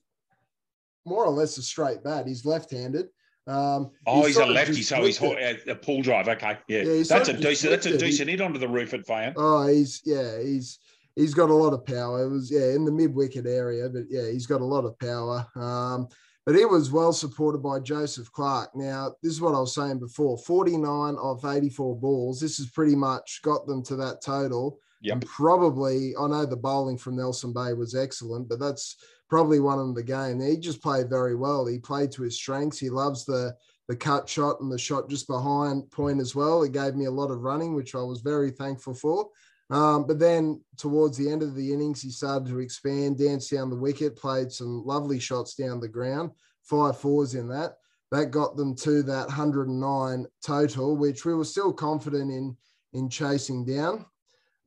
more 1.05 1.25
or 1.25 1.31
less 1.31 1.57
a 1.57 1.61
straight 1.61 2.03
bat. 2.03 2.27
He's 2.27 2.45
left 2.45 2.71
handed. 2.71 3.07
Um, 3.45 3.91
oh, 4.07 4.25
he's, 4.25 4.27
he's 4.27 4.37
a 4.37 4.45
lefty, 4.45 4.81
so 4.81 5.03
he's 5.03 5.19
it. 5.21 5.67
a 5.67 5.75
pull 5.75 6.01
drive. 6.01 6.29
Okay, 6.29 6.57
yeah, 6.69 6.83
yeah 6.83 7.03
that's 7.03 7.27
a 7.27 7.33
decent. 7.33 7.71
That's 7.71 7.85
a 7.85 7.97
decent 7.97 8.29
hit 8.29 8.39
onto 8.39 8.59
the 8.59 8.69
roof 8.69 8.93
at 8.93 9.05
Feighan. 9.05 9.33
Oh, 9.35 9.67
he's 9.67 10.01
yeah, 10.05 10.41
he's 10.41 10.79
he's 11.15 11.33
got 11.33 11.49
a 11.49 11.53
lot 11.53 11.73
of 11.73 11.85
power. 11.85 12.23
It 12.23 12.29
was 12.29 12.49
yeah 12.49 12.73
in 12.73 12.85
the 12.85 12.91
mid 12.91 13.13
wicket 13.13 13.45
area, 13.45 13.89
but 13.89 14.03
yeah, 14.09 14.29
he's 14.31 14.47
got 14.47 14.61
a 14.61 14.65
lot 14.65 14.85
of 14.85 14.97
power. 14.97 15.45
Um, 15.55 16.07
but 16.45 16.55
he 16.55 16.65
was 16.65 16.91
well 16.91 17.13
supported 17.13 17.59
by 17.59 17.79
Joseph 17.79 18.31
Clark. 18.31 18.75
Now, 18.75 19.13
this 19.21 19.31
is 19.31 19.41
what 19.41 19.55
I 19.55 19.59
was 19.59 19.73
saying 19.73 19.99
before 19.99 20.37
49 20.37 21.15
of 21.15 21.45
84 21.45 21.95
balls. 21.97 22.39
This 22.39 22.57
has 22.57 22.69
pretty 22.69 22.95
much 22.95 23.41
got 23.43 23.65
them 23.65 23.83
to 23.83 23.95
that 23.97 24.21
total. 24.21 24.79
Yep. 25.01 25.13
And 25.13 25.25
probably, 25.25 26.13
I 26.17 26.27
know 26.27 26.45
the 26.45 26.55
bowling 26.55 26.97
from 26.97 27.17
Nelson 27.17 27.53
Bay 27.53 27.73
was 27.73 27.95
excellent, 27.95 28.47
but 28.47 28.59
that's 28.59 28.97
probably 29.29 29.59
one 29.59 29.79
of 29.79 29.95
the 29.95 30.03
game. 30.03 30.39
He 30.39 30.57
just 30.57 30.81
played 30.81 31.09
very 31.09 31.35
well. 31.35 31.65
He 31.65 31.79
played 31.79 32.11
to 32.13 32.23
his 32.23 32.35
strengths. 32.35 32.79
He 32.79 32.89
loves 32.89 33.25
the 33.25 33.55
the 33.89 33.95
cut 33.95 34.29
shot 34.29 34.61
and 34.61 34.71
the 34.71 34.77
shot 34.77 35.09
just 35.09 35.27
behind 35.27 35.89
point 35.91 36.21
as 36.21 36.35
well. 36.35 36.63
It 36.63 36.71
gave 36.71 36.95
me 36.95 37.05
a 37.05 37.11
lot 37.11 37.31
of 37.31 37.41
running, 37.41 37.75
which 37.75 37.95
I 37.95 38.01
was 38.01 38.21
very 38.21 38.51
thankful 38.51 38.93
for. 38.93 39.27
Um, 39.69 40.05
but 40.05 40.19
then 40.19 40.61
towards 40.77 41.17
the 41.17 41.29
end 41.29 41.41
of 41.41 41.55
the 41.55 41.73
innings, 41.73 42.01
he 42.01 42.09
started 42.09 42.47
to 42.49 42.59
expand, 42.59 43.17
dance 43.17 43.49
down 43.49 43.69
the 43.69 43.75
wicket, 43.75 44.15
played 44.15 44.51
some 44.51 44.85
lovely 44.85 45.19
shots 45.19 45.55
down 45.55 45.79
the 45.79 45.87
ground, 45.87 46.31
five 46.63 46.97
fours 46.97 47.35
in 47.35 47.47
that. 47.49 47.77
That 48.11 48.31
got 48.31 48.55
them 48.55 48.75
to 48.75 49.01
that 49.03 49.27
109 49.27 50.27
total, 50.45 50.95
which 50.95 51.25
we 51.25 51.33
were 51.33 51.45
still 51.45 51.73
confident 51.73 52.31
in 52.31 52.55
in 52.93 53.09
chasing 53.09 53.65
down. 53.65 54.05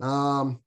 Um, 0.00 0.61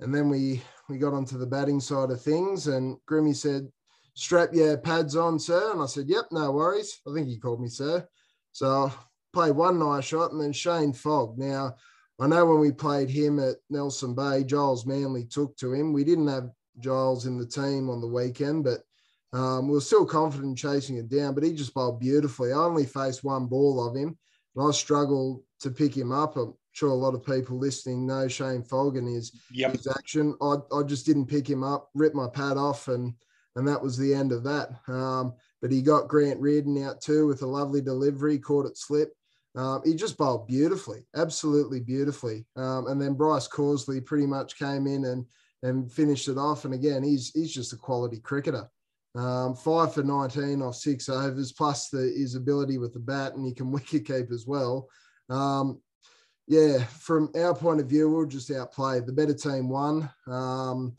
and 0.00 0.14
then 0.14 0.28
we 0.28 0.62
we 0.88 0.98
got 0.98 1.14
onto 1.14 1.38
the 1.38 1.46
batting 1.46 1.80
side 1.80 2.10
of 2.10 2.20
things, 2.20 2.68
and 2.68 2.96
Grimmy 3.10 3.34
said, 3.34 3.68
"Strap 4.14 4.54
your 4.54 4.78
pads 4.78 5.16
on, 5.16 5.38
sir." 5.38 5.72
And 5.72 5.82
I 5.82 5.86
said, 5.86 6.08
"Yep, 6.08 6.26
no 6.30 6.52
worries." 6.52 7.00
I 7.08 7.12
think 7.12 7.26
he 7.26 7.38
called 7.38 7.60
me 7.60 7.68
sir. 7.68 8.06
So 8.52 8.92
played 9.32 9.56
one 9.56 9.78
nice 9.78 10.04
shot, 10.04 10.30
and 10.30 10.40
then 10.40 10.52
Shane 10.52 10.92
Fogg. 10.92 11.36
Now 11.36 11.74
I 12.20 12.26
know 12.28 12.46
when 12.46 12.60
we 12.60 12.70
played 12.70 13.10
him 13.10 13.40
at 13.40 13.56
Nelson 13.70 14.14
Bay, 14.14 14.44
Giles 14.44 14.86
Manley 14.86 15.24
took 15.24 15.56
to 15.56 15.72
him. 15.72 15.92
We 15.92 16.04
didn't 16.04 16.28
have 16.28 16.50
Giles 16.78 17.26
in 17.26 17.38
the 17.38 17.46
team 17.46 17.90
on 17.90 18.00
the 18.00 18.06
weekend, 18.06 18.64
but 18.64 18.82
um, 19.36 19.66
we 19.66 19.74
were 19.74 19.80
still 19.80 20.06
confident 20.06 20.50
in 20.50 20.56
chasing 20.56 20.96
it 20.96 21.08
down. 21.08 21.34
But 21.34 21.42
he 21.42 21.52
just 21.52 21.74
bowled 21.74 21.98
beautifully. 21.98 22.52
I 22.52 22.56
only 22.56 22.86
faced 22.86 23.24
one 23.24 23.46
ball 23.46 23.84
of 23.84 23.96
him, 23.96 24.16
and 24.54 24.68
I 24.68 24.70
struggled 24.70 25.42
to 25.60 25.70
pick 25.70 25.96
him 25.96 26.12
up. 26.12 26.36
I'm 26.36 26.54
sure 26.72 26.90
a 26.90 26.94
lot 26.94 27.14
of 27.14 27.26
people 27.26 27.58
listening 27.58 28.06
know 28.06 28.28
Shane 28.28 28.62
Fogg 28.62 28.96
and 28.96 29.08
his, 29.08 29.32
yep. 29.50 29.72
his 29.72 29.88
action. 29.88 30.36
I, 30.40 30.56
I 30.72 30.84
just 30.84 31.06
didn't 31.06 31.26
pick 31.26 31.48
him 31.48 31.64
up, 31.64 31.90
ripped 31.94 32.14
my 32.14 32.28
pad 32.28 32.56
off, 32.56 32.86
and 32.86 33.14
and 33.56 33.66
that 33.68 33.82
was 33.82 33.96
the 33.96 34.14
end 34.14 34.32
of 34.32 34.44
that. 34.44 34.70
Um, 34.88 35.34
but 35.62 35.70
he 35.70 35.82
got 35.82 36.08
Grant 36.08 36.40
Reardon 36.40 36.82
out 36.84 37.00
too 37.00 37.26
with 37.26 37.42
a 37.42 37.46
lovely 37.46 37.80
delivery, 37.80 38.38
caught 38.38 38.66
it 38.66 38.76
slip. 38.76 39.12
Um, 39.56 39.82
he 39.84 39.94
just 39.94 40.18
bowled 40.18 40.48
beautifully, 40.48 41.06
absolutely 41.14 41.80
beautifully. 41.80 42.44
Um, 42.56 42.88
and 42.88 43.00
then 43.00 43.14
Bryce 43.14 43.46
Causley 43.46 44.04
pretty 44.04 44.26
much 44.26 44.58
came 44.58 44.86
in 44.86 45.04
and 45.04 45.26
and 45.62 45.90
finished 45.90 46.28
it 46.28 46.36
off. 46.36 46.64
And 46.64 46.74
again, 46.74 47.02
he's 47.02 47.30
he's 47.30 47.52
just 47.52 47.72
a 47.72 47.76
quality 47.76 48.18
cricketer. 48.18 48.68
Um, 49.16 49.54
five 49.54 49.94
for 49.94 50.02
19 50.02 50.60
off 50.60 50.74
six 50.74 51.08
overs, 51.08 51.52
plus 51.52 51.88
the, 51.88 52.12
his 52.16 52.34
ability 52.34 52.78
with 52.78 52.92
the 52.92 53.00
bat, 53.00 53.34
and 53.34 53.46
he 53.46 53.54
can 53.54 53.70
wicket 53.72 54.06
keep 54.06 54.30
as 54.32 54.46
well. 54.46 54.88
Um, 55.30 55.80
yeah, 56.46 56.84
from 56.84 57.30
our 57.36 57.54
point 57.54 57.80
of 57.80 57.86
view, 57.86 58.10
we 58.10 58.22
are 58.22 58.26
just 58.26 58.50
outplayed. 58.50 59.06
The 59.06 59.12
better 59.12 59.34
team 59.34 59.68
won. 59.68 60.10
Um, 60.26 60.96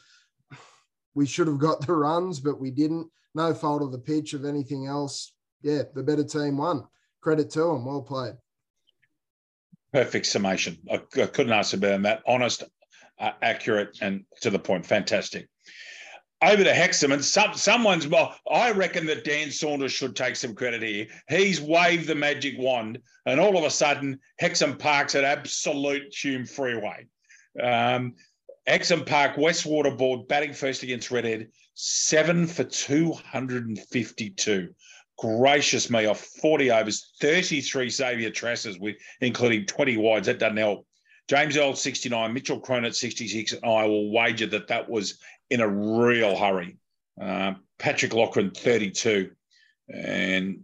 we 1.13 1.25
should 1.25 1.47
have 1.47 1.59
got 1.59 1.85
the 1.85 1.93
runs, 1.93 2.39
but 2.39 2.59
we 2.59 2.71
didn't. 2.71 3.07
No 3.35 3.53
fault 3.53 3.83
of 3.83 3.91
the 3.91 3.99
pitch 3.99 4.33
of 4.33 4.45
anything 4.45 4.87
else. 4.87 5.33
Yeah, 5.61 5.83
the 5.93 6.03
better 6.03 6.23
team 6.23 6.57
won. 6.57 6.85
Credit 7.21 7.49
to 7.51 7.59
them. 7.59 7.85
Well 7.85 8.01
played. 8.01 8.35
Perfect 9.95 10.25
summation. 10.25 10.77
I, 10.91 10.95
I 10.95 11.27
couldn't 11.27 11.53
ask 11.53 11.71
for 11.71 11.77
better 11.77 11.93
than 11.93 12.01
that. 12.01 12.21
Honest, 12.27 12.63
uh, 13.17 13.31
accurate, 13.41 13.97
and 14.01 14.25
to 14.41 14.49
the 14.49 14.59
point. 14.59 14.85
Fantastic. 14.85 15.47
Over 16.41 16.65
to 16.65 16.73
Hexham, 16.73 17.13
and 17.13 17.23
some, 17.23 17.53
someone's. 17.53 18.05
Well, 18.05 18.35
I 18.51 18.71
reckon 18.71 19.05
that 19.05 19.23
Dan 19.23 19.51
Saunders 19.51 19.93
should 19.93 20.13
take 20.13 20.35
some 20.35 20.53
credit 20.53 20.83
here. 20.83 21.07
He's 21.29 21.61
waved 21.61 22.07
the 22.07 22.15
magic 22.15 22.55
wand, 22.57 22.99
and 23.25 23.39
all 23.39 23.57
of 23.57 23.63
a 23.63 23.69
sudden, 23.69 24.19
Hexham 24.37 24.77
Park's 24.77 25.15
an 25.15 25.23
absolute 25.23 26.13
Hume 26.13 26.45
freeway. 26.45 27.07
Um, 27.63 28.15
Hexham 28.67 29.05
Park, 29.05 29.37
Westwater 29.37 29.97
Board 29.97 30.27
batting 30.27 30.51
first 30.51 30.83
against 30.83 31.09
Redhead, 31.09 31.47
seven 31.73 32.47
for 32.47 32.65
252 32.65 34.75
gracious 35.17 35.89
me, 35.89 36.05
off 36.05 36.19
40 36.41 36.71
overs, 36.71 37.13
33 37.21 37.89
Xavier 37.89 38.29
Trasses, 38.29 38.79
with 38.79 38.95
including 39.21 39.65
20 39.65 39.97
wides. 39.97 40.27
That 40.27 40.39
doesn't 40.39 40.57
help. 40.57 40.85
James 41.27 41.57
Earl 41.57 41.75
69, 41.75 42.33
Mitchell 42.33 42.59
Cronin 42.59 42.93
66. 42.93 43.53
And 43.53 43.65
I 43.65 43.85
will 43.85 44.11
wager 44.11 44.47
that 44.47 44.67
that 44.67 44.89
was 44.89 45.19
in 45.49 45.61
a 45.61 45.67
real 45.67 46.35
hurry. 46.35 46.77
Uh, 47.19 47.53
Patrick 47.77 48.13
Loughran, 48.13 48.51
32. 48.51 49.31
And 49.89 50.61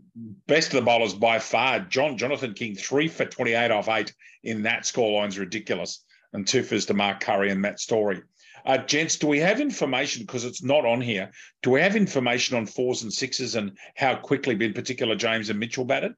best 0.48 0.74
of 0.74 0.80
the 0.80 0.86
bowlers 0.86 1.14
by 1.14 1.40
far, 1.40 1.80
John 1.80 2.18
Jonathan 2.18 2.54
King, 2.54 2.76
three 2.76 3.08
for 3.08 3.26
28 3.26 3.72
off 3.72 3.90
eight 3.90 4.14
in 4.44 4.64
that 4.64 4.84
scoreline 4.84 5.30
is 5.30 5.40
ridiculous. 5.40 6.04
And 6.34 6.48
two 6.48 6.64
fers 6.64 6.86
to 6.88 6.94
Mark 6.94 7.20
Curry 7.20 7.52
and 7.52 7.62
Matt 7.62 7.80
Story. 7.80 8.22
Uh, 8.66 8.78
gents, 8.78 9.18
do 9.18 9.28
we 9.28 9.40
have 9.40 9.60
information, 9.60 10.24
because 10.24 10.46
it's 10.46 10.64
not 10.64 10.86
on 10.86 11.02
here, 11.02 11.32
do 11.64 11.72
we 11.72 11.82
have 11.82 11.96
information 11.96 12.58
on 12.58 12.66
fours 12.66 13.04
and 13.04 13.12
sixes 13.12 13.56
and 13.56 13.78
how 13.96 14.16
quickly, 14.16 14.56
in 14.64 14.74
particular, 14.74 15.16
James 15.16 15.50
and 15.50 15.60
Mitchell 15.60 15.86
batted? 15.86 16.14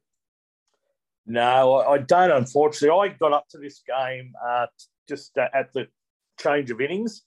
No, 1.26 1.78
I 1.78 2.00
don't, 2.00 2.32
unfortunately. 2.32 3.10
I 3.10 3.16
got 3.18 3.32
up 3.32 3.48
to 3.52 3.58
this 3.58 3.82
game 3.88 4.34
uh, 4.46 4.66
just 5.08 5.38
at 5.38 5.72
the 5.74 5.88
change 6.40 6.70
of 6.70 6.82
innings. 6.82 7.24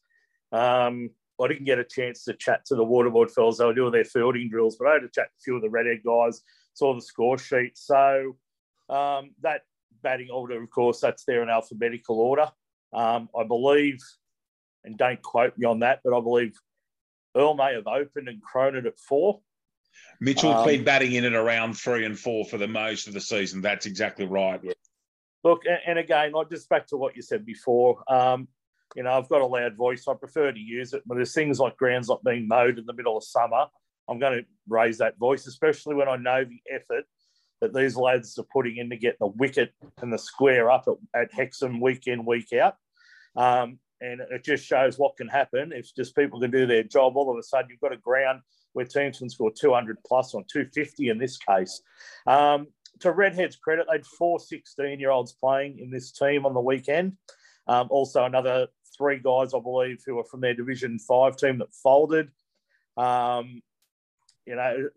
Um, 0.53 1.11
I 1.41 1.49
didn't 1.49 1.65
get 1.65 1.79
a 1.79 1.85
chance 1.85 2.25
to 2.25 2.35
chat 2.35 2.65
to 2.67 2.75
the 2.75 2.85
waterboard 2.85 3.31
fellas. 3.31 3.59
They 3.59 3.65
were 3.65 3.75
doing 3.75 3.93
their 3.93 4.05
fielding 4.05 4.51
drills, 4.51 4.77
but 4.77 4.89
I 4.89 4.93
had 4.95 5.03
to 5.03 5.09
chat 5.09 5.29
to 5.29 5.37
a 5.39 5.43
few 5.43 5.57
of 5.57 5.63
the 5.63 5.71
redhead 5.71 6.01
guys, 6.05 6.43
saw 6.75 6.95
the 6.95 7.01
score 7.01 7.39
sheet. 7.39 7.77
So 7.79 8.37
um, 8.89 9.31
that 9.43 9.63
batting 10.03 10.31
order, 10.31 10.63
of 10.63 10.71
course, 10.71 11.01
that's 11.01 11.25
there 11.25 11.43
in 11.43 11.49
alphabetical 11.49 12.21
order. 12.21 12.49
Um, 12.93 13.29
I 13.39 13.45
believe, 13.45 13.99
and 14.87 14.97
don't 14.97 15.21
quote 15.21 15.59
me 15.59 15.67
on 15.67 15.81
that, 15.81 16.01
but 16.05 16.17
I 16.17 16.21
believe 16.21 16.59
Earl 17.37 17.55
may 17.55 17.75
have 17.75 17.87
opened 17.87 18.29
and 18.29 18.41
Cronin 18.41 18.87
at 18.87 18.99
four. 18.99 19.41
Mitchell 20.21 20.53
um, 20.53 20.67
been 20.67 20.85
batting 20.85 21.13
in 21.13 21.25
and 21.25 21.35
around 21.35 21.75
three 21.75 22.07
and 22.07 22.19
four 22.19 22.45
for 22.47 22.57
the 22.57 22.69
most 22.69 23.09
of 23.09 23.13
the 23.13 23.21
season. 23.21 23.61
That's 23.61 23.87
exactly 23.87 24.27
right. 24.27 24.61
Look, 25.45 25.63
and, 25.87 25.99
again, 25.99 26.33
like 26.33 26.51
just 26.51 26.69
back 26.69 26.87
to 26.89 26.97
what 26.97 27.15
you 27.15 27.23
said 27.23 27.45
before, 27.45 28.03
um, 28.13 28.49
you 28.95 29.03
know, 29.03 29.13
I've 29.13 29.29
got 29.29 29.43
a 29.43 29.47
loud 29.47 29.77
voice. 29.77 30.07
I 30.09 30.15
prefer 30.15 30.53
to 30.53 30.59
use 30.59 30.93
it. 30.93 31.03
But 31.07 31.17
there's 31.17 31.35
things 31.35 31.61
like 31.61 31.77
grounds 31.77 32.09
not 32.09 32.25
being 32.25 32.49
mowed 32.49 32.79
in 32.79 32.87
the 32.87 32.95
middle 32.95 33.17
of 33.17 33.25
summer. 33.25 33.67
I'm 34.09 34.19
going 34.19 34.41
to 34.41 34.47
raise 34.69 34.99
that 34.99 35.19
voice, 35.19 35.47
especially 35.47 35.95
when 35.95 36.09
I 36.09 36.17
know 36.17 36.45
the 36.45 36.61
effort 36.73 37.05
that 37.61 37.75
these 37.75 37.97
lads 37.97 38.39
are 38.39 38.47
putting 38.53 38.77
in 38.77 38.91
to 38.91 38.97
get 38.97 39.19
the 39.19 39.27
wicket 39.27 39.73
and 40.01 40.13
the 40.13 40.19
square 40.19 40.71
up 40.71 40.87
at, 40.89 41.21
at 41.21 41.35
Hexham 41.35 41.81
week 41.81 42.07
in, 42.07 42.25
week 42.25 42.53
out. 42.53 42.77
Um, 43.37 43.79
and 44.01 44.21
it 44.21 44.45
just 44.45 44.65
shows 44.65 44.99
what 44.99 45.17
can 45.17 45.29
happen 45.29 45.73
if 45.73 45.95
just 45.95 46.15
people 46.15 46.41
can 46.41 46.51
do 46.51 46.67
their 46.67 46.83
job. 46.83 47.17
All 47.17 47.31
of 47.31 47.39
a 47.39 47.43
sudden, 47.43 47.71
you've 47.71 47.81
got 47.81 47.93
a 47.93 47.97
ground 47.97 48.41
where 48.73 48.85
teams 48.85 49.19
can 49.19 49.31
score 49.31 49.51
200 49.51 49.97
plus 50.07 50.35
on 50.35 50.45
250 50.53 51.09
in 51.09 51.19
this 51.19 51.39
case. 51.39 51.81
Um, 52.27 52.67
to 53.01 53.13
Redhead's 53.13 53.57
credit, 53.57 53.87
they 53.89 53.97
had 53.97 54.07
four 54.07 54.39
16 54.39 55.01
year 55.01 55.11
olds 55.11 55.33
playing 55.33 55.79
in 55.79 55.91
this 55.91 56.13
team 56.13 56.47
on 56.47 56.55
the 56.55 56.61
weekend. 56.61 57.17
Um, 57.67 57.89
also, 57.91 58.25
another 58.25 58.69
three 58.97 59.19
guys, 59.19 59.55
I 59.55 59.61
believe, 59.61 60.03
who 60.07 60.19
are 60.19 60.25
from 60.25 60.41
their 60.41 60.55
Division 60.55 60.99
Five 60.99 61.37
team 61.37 61.59
that 61.59 61.73
folded. 61.73 62.31
Um, 62.97 63.63
you 64.47 64.57
know, 64.57 64.89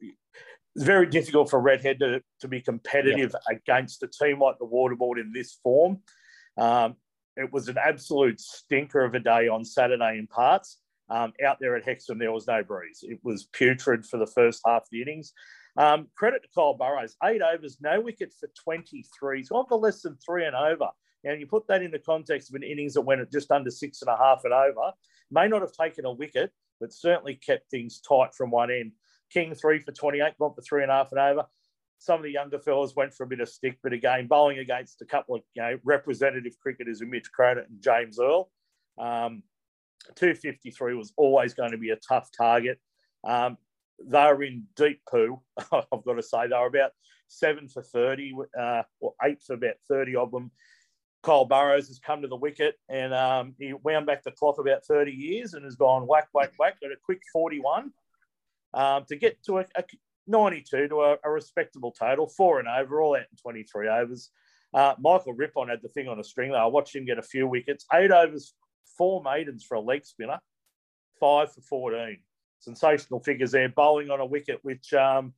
it's 0.76 0.86
very 0.86 1.08
difficult 1.08 1.50
for 1.50 1.60
Redhead 1.60 2.00
to, 2.00 2.22
to 2.42 2.48
be 2.48 2.62
competitive 2.62 3.34
yep. 3.34 3.60
against 3.60 4.04
a 4.04 4.08
team 4.08 4.40
like 4.40 4.60
the 4.60 4.68
Waterboard 4.68 5.20
in 5.20 5.34
this 5.34 5.58
form. 5.64 6.00
Um, 6.58 6.96
it 7.36 7.52
was 7.52 7.68
an 7.68 7.78
absolute 7.78 8.40
stinker 8.40 9.04
of 9.04 9.14
a 9.16 9.20
day 9.20 9.48
on 9.48 9.64
Saturday 9.64 10.18
in 10.18 10.28
parts. 10.28 10.78
Um, 11.10 11.34
out 11.44 11.58
there 11.60 11.76
at 11.76 11.86
Hexham, 11.86 12.20
there 12.20 12.32
was 12.32 12.48
no 12.48 12.64
breeze. 12.64 13.00
It 13.02 13.20
was 13.24 13.46
putrid 13.46 14.06
for 14.06 14.18
the 14.18 14.28
first 14.28 14.62
half 14.66 14.84
of 14.84 14.88
the 14.92 15.02
innings. 15.02 15.34
Um, 15.78 16.08
credit 16.16 16.44
to 16.44 16.50
Kyle 16.54 16.76
Burrows, 16.76 17.16
eight 17.24 17.42
overs, 17.42 17.78
no 17.82 18.02
wicket 18.02 18.34
for 18.40 18.50
23. 18.64 19.38
He's 19.38 19.50
gone 19.50 19.66
for 19.68 19.78
less 19.78 20.02
than 20.02 20.18
three 20.24 20.46
and 20.46 20.56
over. 20.56 20.90
And 21.24 21.40
you 21.40 21.48
put 21.48 21.68
that 21.68 21.82
in 21.82 21.92
the 21.92 22.00
context 22.00 22.50
of 22.50 22.56
an 22.56 22.64
innings 22.64 22.94
that 22.94 23.02
went 23.02 23.22
at 23.22 23.32
just 23.32 23.52
under 23.52 23.72
six 23.72 24.02
and 24.02 24.10
a 24.10 24.18
half 24.18 24.42
and 24.44 24.54
over, 24.54 24.94
may 25.32 25.48
not 25.48 25.62
have 25.62 25.74
taken 25.74 26.06
a 26.06 26.12
wicket, 26.12 26.52
but 26.80 26.94
certainly 26.94 27.36
kept 27.36 27.70
things 27.70 28.00
tight 28.00 28.34
from 28.36 28.52
one 28.52 28.72
end. 28.72 28.94
King 29.32 29.54
three 29.54 29.80
for 29.80 29.92
28, 29.92 30.38
gone 30.40 30.54
for 30.54 30.62
three 30.62 30.84
and 30.84 30.92
a 30.92 30.96
half 30.96 31.12
and 31.12 31.20
over. 31.20 31.46
Some 32.00 32.18
of 32.18 32.24
the 32.24 32.32
younger 32.32 32.60
fellas 32.60 32.96
went 32.96 33.14
for 33.14 33.24
a 33.24 33.28
bit 33.28 33.42
of 33.42 33.50
stick, 33.50 33.78
but 33.84 33.94
again, 33.94 34.28
bowling 34.28 34.60
against 34.60 35.02
a 35.02 35.06
couple 35.06 35.36
of 35.36 35.42
you 35.54 35.62
know, 35.62 35.78
representative 35.84 36.54
cricketers 36.62 37.02
Mitch 37.02 37.32
Cronin 37.32 37.66
and 37.70 37.82
James 37.82 38.20
Earl. 38.20 38.50
Um, 38.98 39.44
253 40.16 40.96
was 40.96 41.14
always 41.18 41.54
going 41.54 41.72
to 41.72 41.78
be 41.78 41.90
a 41.90 41.98
tough 41.98 42.30
target. 42.36 42.80
Um, 43.26 43.58
they 44.02 44.24
were 44.24 44.44
in 44.44 44.64
deep 44.76 45.02
poo, 45.10 45.42
I've 45.72 46.04
got 46.06 46.14
to 46.14 46.24
say. 46.24 46.48
They 46.48 46.56
were 46.56 46.68
about 46.68 46.92
seven 47.28 47.68
for 47.68 47.84
30, 47.84 48.34
uh, 48.58 48.84
or 49.02 49.14
eight 49.24 49.42
for 49.46 49.54
about 49.54 49.76
30 49.90 50.16
of 50.16 50.32
them. 50.32 50.52
Kyle 51.22 51.46
Burrows 51.46 51.90
has 51.90 52.00
come 52.00 52.22
to 52.22 52.30
the 52.30 52.36
wicket 52.36 52.76
and 52.88 53.14
um, 53.14 53.54
he 53.60 53.74
wound 53.74 54.06
back 54.06 54.24
the 54.24 54.32
clock 54.32 54.58
about 54.58 54.86
30 54.86 55.12
years 55.12 55.54
and 55.54 55.66
has 55.66 55.76
gone 55.76 56.08
whack, 56.08 56.30
whack, 56.32 56.54
whack 56.58 56.78
at 56.82 56.92
a 56.92 56.96
quick 56.96 57.22
41 57.34 57.92
um, 58.74 59.04
to 59.10 59.18
get 59.18 59.44
to 59.44 59.60
a, 59.60 59.66
a 59.76 59.84
92 60.30 60.88
to 60.90 61.02
a, 61.02 61.18
a, 61.24 61.30
respectable 61.30 61.92
total, 61.92 62.28
four 62.28 62.60
and 62.60 62.68
over, 62.68 63.02
all 63.02 63.16
out 63.16 63.22
in 63.22 63.38
23 63.42 63.88
overs. 63.88 64.30
Uh, 64.74 64.94
Michael 65.00 65.34
Rippon 65.34 65.70
had 65.70 65.82
the 65.82 65.90
thing 65.90 66.08
on 66.08 66.20
a 66.20 66.24
string 66.24 66.52
there. 66.52 66.62
I 66.62 66.68
watched 66.68 66.96
him 66.96 67.06
get 67.06 67.18
a 67.18 67.24
few 67.24 67.48
wickets, 67.48 67.86
eight 67.94 68.12
overs, 68.12 68.54
four 68.98 69.24
maidens 69.24 69.64
for 69.64 69.76
a 69.76 69.82
leg 69.82 70.06
spinner, 70.06 70.40
five 71.20 71.52
for 71.52 71.62
14. 71.62 72.18
Sensational 72.60 73.20
figures 73.20 73.52
there, 73.52 73.70
bowling 73.70 74.12
on 74.12 74.20
a 74.20 74.26
wicket, 74.26 74.60
which 74.62 74.94
um, 74.94 75.34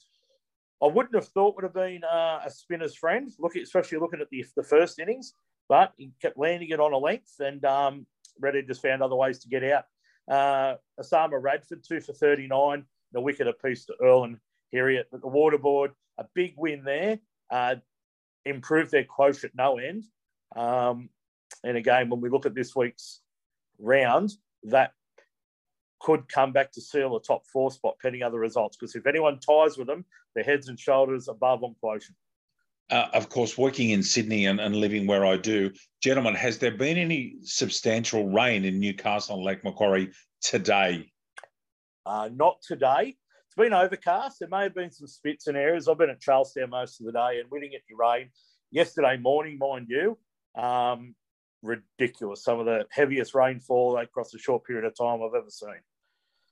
I 0.83 0.87
wouldn't 0.87 1.15
have 1.15 1.27
thought 1.27 1.55
would 1.55 1.63
have 1.63 1.73
been 1.73 2.03
uh, 2.03 2.39
a 2.45 2.49
spinner's 2.49 2.95
friend, 2.95 3.31
look, 3.39 3.55
especially 3.55 3.99
looking 3.99 4.21
at 4.21 4.29
the, 4.29 4.45
the 4.55 4.63
first 4.63 4.99
innings 4.99 5.33
but 5.71 5.93
he 5.95 6.11
kept 6.21 6.37
landing 6.37 6.67
it 6.69 6.81
on 6.81 6.91
a 6.91 6.97
length, 6.97 7.35
and 7.39 7.63
um, 7.63 8.05
Reddy 8.41 8.61
just 8.61 8.81
found 8.81 9.01
other 9.01 9.15
ways 9.15 9.39
to 9.39 9.47
get 9.47 9.63
out. 9.63 9.85
Uh, 10.29 10.75
Osama 10.99 11.41
Radford, 11.41 11.81
two 11.87 12.01
for 12.01 12.11
39, 12.11 12.83
the 13.13 13.21
wicket 13.21 13.47
apiece 13.47 13.85
to 13.85 13.93
Earl 14.03 14.25
and 14.25 14.37
Harriet. 14.71 15.07
But 15.11 15.21
the 15.21 15.27
Waterboard, 15.27 15.91
a 16.17 16.25
big 16.33 16.53
win 16.57 16.83
there, 16.83 17.19
uh, 17.49 17.75
improved 18.45 18.91
their 18.91 19.03
quotient 19.03 19.53
no 19.55 19.77
end. 19.77 20.05
Um, 20.55 21.09
and 21.63 21.77
again, 21.77 22.09
when 22.09 22.21
we 22.21 22.29
look 22.29 22.45
at 22.45 22.55
this 22.55 22.75
week's 22.75 23.21
round, 23.79 24.31
that 24.63 24.93
could 25.99 26.27
come 26.27 26.51
back 26.51 26.71
to 26.71 26.81
seal 26.81 27.15
a 27.15 27.21
top 27.21 27.45
four 27.45 27.71
spot 27.71 27.95
pending 28.01 28.23
other 28.23 28.39
results. 28.39 28.77
Because 28.77 28.95
if 28.95 29.05
anyone 29.05 29.39
ties 29.39 29.77
with 29.77 29.87
them, 29.87 30.05
they're 30.33 30.43
heads 30.43 30.67
and 30.67 30.79
shoulders 30.79 31.27
above 31.27 31.63
on 31.63 31.75
quotient 31.79 32.17
uh, 32.91 33.07
of 33.13 33.29
course, 33.29 33.57
working 33.57 33.91
in 33.91 34.03
Sydney 34.03 34.45
and, 34.45 34.59
and, 34.59 34.75
living 34.75 35.07
where 35.07 35.25
I 35.25 35.37
do, 35.37 35.71
gentlemen, 36.03 36.35
has 36.35 36.57
there 36.57 36.71
been 36.71 36.97
any 36.97 37.35
substantial 37.41 38.29
rain 38.29 38.65
in 38.65 38.79
Newcastle 38.79 39.37
and 39.37 39.45
Lake 39.45 39.63
Macquarie 39.63 40.11
today? 40.41 41.09
Uh, 42.05 42.29
not 42.33 42.61
today. 42.61 43.15
It's 43.51 43.57
been 43.57 43.73
overcast. 43.73 44.39
There 44.39 44.47
may 44.47 44.63
have 44.63 44.73
been 44.73 44.91
some 44.91 45.07
spits 45.07 45.47
and 45.47 45.57
areas. 45.57 45.89
I've 45.89 45.97
been 45.97 46.09
at 46.09 46.21
Charlestown 46.21 46.69
most 46.69 47.01
of 47.01 47.05
the 47.05 47.11
day 47.11 47.41
and 47.41 47.51
we 47.51 47.59
didn't 47.59 47.73
get 47.73 47.81
any 47.89 47.97
rain. 47.99 48.29
Yesterday 48.71 49.17
morning, 49.17 49.57
mind 49.57 49.87
you, 49.89 50.17
um, 50.55 51.15
ridiculous. 51.61 52.45
Some 52.45 52.61
of 52.61 52.65
the 52.65 52.85
heaviest 52.89 53.35
rainfall 53.35 53.97
across 53.97 54.33
a 54.33 54.37
short 54.37 54.63
period 54.63 54.85
of 54.85 54.95
time 54.95 55.19
I've 55.21 55.35
ever 55.35 55.49
seen. 55.49 55.81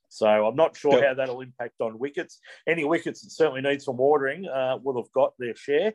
So 0.10 0.28
I'm 0.28 0.58
not 0.58 0.76
sure 0.76 1.02
how 1.02 1.14
that'll 1.14 1.40
impact 1.40 1.80
on 1.80 2.00
wickets. 2.00 2.42
Any 2.68 2.84
wickets 2.84 3.22
that 3.22 3.30
certainly 3.30 3.62
need 3.62 3.82
some 3.82 3.96
watering 3.96 4.46
uh, 4.50 4.80
will 4.84 5.02
have 5.02 5.12
got 5.14 5.36
their 5.40 5.56
share. 5.56 5.94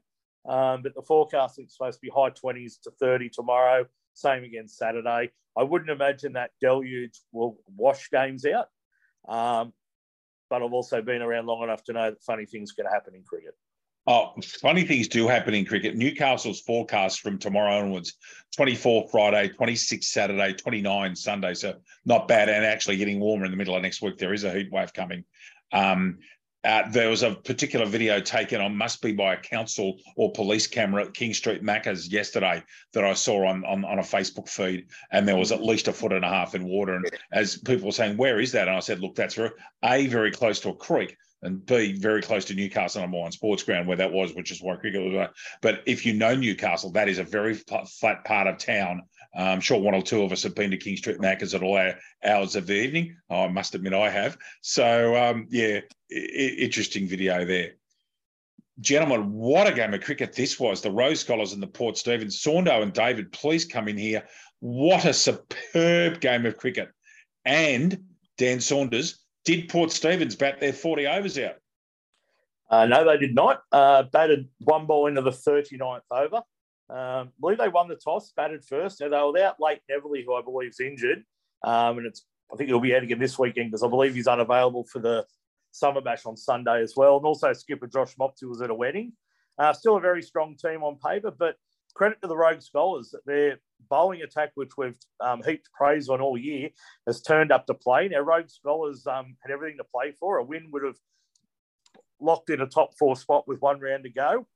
Um, 0.49 0.81
but 0.83 0.95
the 0.95 1.03
forecast 1.03 1.59
is 1.59 1.75
supposed 1.75 1.99
to 1.99 2.01
be 2.01 2.09
high 2.09 2.31
20s 2.31 2.81
to 2.85 2.90
30 2.99 3.29
tomorrow. 3.29 3.85
Same 4.14 4.43
again 4.43 4.69
Saturday. 4.69 5.33
I 5.55 5.64
wouldn't 5.64 5.90
imagine 5.90 6.33
that 6.33 6.53
deluge 6.62 7.21
will 7.31 7.59
wash 7.77 8.09
games 8.11 8.47
out. 8.47 8.69
Um, 9.29 9.75
but 10.50 10.62
I've 10.62 10.72
also 10.72 11.02
been 11.02 11.22
around 11.22 11.46
long 11.46 11.62
enough 11.62 11.83
to 11.85 11.92
know 11.92 12.11
that 12.11 12.22
funny 12.22 12.46
things 12.46 12.72
can 12.72 12.87
happen 12.87 13.14
in 13.14 13.22
cricket. 13.22 13.54
Oh, 14.07 14.35
funny 14.61 14.85
things 14.85 15.09
do 15.09 15.26
happen 15.26 15.54
in 15.54 15.64
cricket. 15.64 15.96
Newcastle's 15.96 16.61
forecast 16.61 17.20
from 17.20 17.38
tomorrow 17.38 17.78
onwards 17.78 18.14
24 18.54 19.09
Friday, 19.11 19.48
26 19.48 20.07
Saturday, 20.07 20.52
29 20.52 21.16
Sunday. 21.16 21.54
So 21.54 21.76
not 22.04 22.28
bad. 22.28 22.50
And 22.50 22.66
actually 22.66 22.98
getting 22.98 23.18
warmer 23.18 23.46
in 23.46 23.50
the 23.50 23.57
middle 23.57 23.74
of 23.74 23.80
next 23.80 24.02
week. 24.02 24.18
There 24.18 24.35
is 24.35 24.44
a 24.44 24.52
heat 24.52 24.70
wave 24.70 24.92
coming. 24.92 25.24
Um, 25.72 26.18
uh, 26.64 26.88
there 26.90 27.11
was 27.11 27.22
a 27.22 27.35
particular 27.35 27.85
video 27.85 28.20
taken 28.20 28.61
on 28.61 28.77
must 28.77 29.03
be 29.03 29.12
by 29.12 29.35
a 29.35 29.40
council 29.40 29.98
or 30.16 30.33
police 30.33 30.66
camera 30.66 31.05
at 31.05 31.14
King 31.14 31.35
Street 31.35 31.62
Macca's 31.62 32.09
yesterday 32.09 32.62
that 32.92 33.05
I 33.05 33.12
saw 33.12 33.46
on, 33.46 33.64
on, 33.64 33.85
on 33.85 33.98
a 33.98 34.03
Facebook 34.03 34.48
feed, 34.48 34.87
and 35.11 35.29
there 35.29 35.37
was 35.37 35.53
at 35.53 35.62
least 35.62 35.88
a 35.88 35.92
foot 35.92 36.12
and 36.12 36.24
a 36.24 36.29
half 36.29 36.55
in 36.55 36.64
water. 36.64 36.94
And 36.94 37.11
as 37.33 37.59
people 37.59 37.87
were 37.87 37.92
saying, 37.92 38.16
where 38.16 38.40
is 38.40 38.53
that? 38.53 38.68
And 38.68 38.77
I 38.77 38.81
said, 38.81 39.00
look, 39.00 39.14
that's 39.14 39.38
a 39.38 40.07
very 40.07 40.31
close 40.31 40.61
to 40.61 40.70
a 40.70 40.74
creek, 40.74 41.16
and 41.42 41.64
B 41.64 41.92
very 41.92 42.22
close 42.22 42.46
to 42.46 42.55
Newcastle 42.55 43.03
number 43.03 43.18
one 43.18 43.33
sports 43.33 43.62
ground 43.62 43.87
where 43.87 43.98
that 43.98 44.12
was, 44.12 44.35
which 44.35 44.50
is 44.50 44.62
why 44.62 44.77
cricket 44.77 45.12
was. 45.12 45.29
But 45.61 45.83
if 45.87 46.07
you 46.07 46.14
know 46.14 46.35
Newcastle, 46.35 46.92
that 46.92 47.09
is 47.09 47.18
a 47.18 47.24
very 47.24 47.55
flat 47.55 48.24
part 48.24 48.46
of 48.46 48.59
town 48.59 49.03
I'm 49.37 49.61
sure 49.61 49.81
one 49.81 49.94
or 49.94 50.03
two 50.03 50.23
of 50.23 50.33
us 50.33 50.42
have 50.44 50.55
been 50.55 50.70
to 50.70 50.77
King 50.77 50.97
Street 50.97 51.18
Macca's 51.18 51.55
at 51.55 51.62
all 51.62 51.92
hours 52.25 52.57
of 52.57 52.66
the 52.66 52.75
evening. 52.75 53.16
I 53.29 53.49
must 53.49 53.75
admit 53.75 53.92
I 53.92 54.09
have. 54.09 54.37
So, 54.61 55.16
um, 55.16 55.47
yeah, 55.51 55.81
interesting 56.11 57.09
video 57.09 57.44
there. 57.44 57.73
Gentlemen, 58.81 59.33
what 59.33 59.66
a 59.66 59.73
game 59.73 59.94
of 59.94 60.03
cricket 60.03 60.35
this 60.35 60.59
was. 60.59 60.81
The 60.81 60.90
Rogue 60.90 61.16
Scholars 61.16 61.53
and 61.53 61.62
the 61.62 61.66
Port 61.66 61.97
Stephens. 61.97 62.40
Saundo 62.40 62.83
and 62.83 62.92
David, 62.92 63.33
please 63.33 63.64
come 63.64 63.88
in 63.88 63.97
here. 63.97 64.25
What 64.61 65.05
a 65.05 65.12
superb 65.12 66.20
game 66.20 66.47
of 66.47 66.57
cricket. 66.57 66.90
And 67.44 68.03
Dan 68.37 68.61
Saunders, 68.61 69.20
Did 69.44 69.68
Port 69.68 69.92
Stephens 69.92 70.37
bat 70.37 70.61
their 70.61 70.73
40 70.73 71.07
overs 71.07 71.38
out? 71.38 71.57
Uh, 72.70 72.87
no, 72.87 73.05
they 73.05 73.18
did 73.18 73.35
not. 73.35 73.62
Uh, 73.70 74.05
batted 74.05 74.49
one 74.61 74.87
ball 74.87 75.07
into 75.07 75.20
the 75.20 75.31
39th 75.31 76.01
over. 76.11 76.42
Um, 76.90 76.99
I 76.99 77.40
believe 77.40 77.59
they 77.59 77.68
won 77.68 77.88
the 77.88 77.97
toss, 77.97 78.33
batted 78.37 78.64
first. 78.64 79.01
Now, 79.01 79.09
they 79.09 79.16
were 79.16 79.33
without 79.33 79.61
Late 79.61 79.81
Everly, 79.90 80.25
who 80.25 80.35
I 80.35 80.42
believe 80.42 80.70
is 80.70 80.81
injured. 80.81 81.25
Um, 81.62 81.99
and 81.99 82.07
it's 82.07 82.25
I 82.53 82.57
think 82.57 82.68
he'll 82.68 82.81
be 82.81 82.94
out 82.94 83.03
again 83.03 83.18
this 83.18 83.38
weekend 83.38 83.70
because 83.70 83.83
I 83.83 83.88
believe 83.88 84.14
he's 84.14 84.27
unavailable 84.27 84.85
for 84.85 84.99
the 84.99 85.25
Summer 85.70 86.01
Bash 86.01 86.27
on 86.27 86.37
Sunday 86.37 86.83
as 86.83 86.94
well. 86.97 87.16
And 87.16 87.27
also 87.27 87.53
skipper 87.53 87.87
Josh 87.87 88.14
Mopsy 88.16 88.44
was 88.44 88.61
at 88.61 88.70
a 88.70 88.75
wedding. 88.75 89.12
Uh, 89.59 89.73
still 89.73 89.97
a 89.97 90.01
very 90.01 90.23
strong 90.23 90.57
team 90.57 90.83
on 90.83 90.97
paper, 90.97 91.31
but 91.31 91.57
credit 91.94 92.20
to 92.23 92.29
the 92.29 92.37
Rogue 92.37 92.61
Scholars. 92.61 93.11
That 93.11 93.25
their 93.25 93.59
bowling 93.88 94.23
attack, 94.23 94.53
which 94.55 94.77
we've 94.77 94.99
um, 95.20 95.42
heaped 95.42 95.68
praise 95.73 96.09
on 96.09 96.20
all 96.20 96.37
year, 96.37 96.70
has 97.07 97.23
turned 97.23 97.51
up 97.51 97.66
to 97.66 97.75
play. 97.75 98.09
Now, 98.09 98.20
Rogue 98.20 98.51
Scholars 98.51 99.07
um, 99.07 99.37
had 99.42 99.53
everything 99.53 99.79
to 99.79 99.85
play 99.85 100.12
for. 100.12 100.38
A 100.38 100.44
win 100.44 100.68
would 100.73 100.85
have 100.85 100.97
locked 102.20 102.51
in 102.51 102.61
a 102.61 102.66
top 102.66 102.97
four 102.99 103.16
spot 103.16 103.49
with 103.49 103.61
one 103.61 103.81
round 103.81 104.05
to 104.05 104.11
go. 104.11 104.47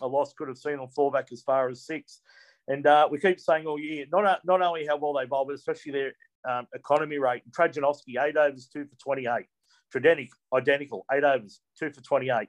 A 0.00 0.06
loss 0.06 0.32
could 0.34 0.48
have 0.48 0.58
seen 0.58 0.76
them 0.76 0.88
fall 0.88 1.10
back 1.10 1.28
as 1.32 1.42
far 1.42 1.68
as 1.68 1.86
six. 1.86 2.20
And 2.68 2.86
uh, 2.86 3.08
we 3.10 3.18
keep 3.18 3.40
saying 3.40 3.66
all 3.66 3.78
year, 3.78 4.06
not, 4.10 4.44
not 4.44 4.60
only 4.62 4.86
how 4.86 4.96
well 4.96 5.14
they 5.14 5.26
bowl, 5.26 5.44
but 5.46 5.54
especially 5.54 5.92
their 5.92 6.12
um, 6.48 6.66
economy 6.74 7.18
rate. 7.18 7.42
Trajanovski, 7.50 8.20
eight 8.20 8.36
overs, 8.36 8.68
two 8.72 8.84
for 8.86 8.96
28. 8.96 9.46
Tredenick, 9.94 10.30
identical, 10.52 11.06
eight 11.12 11.24
overs, 11.24 11.60
two 11.78 11.90
for 11.90 12.00
28. 12.00 12.48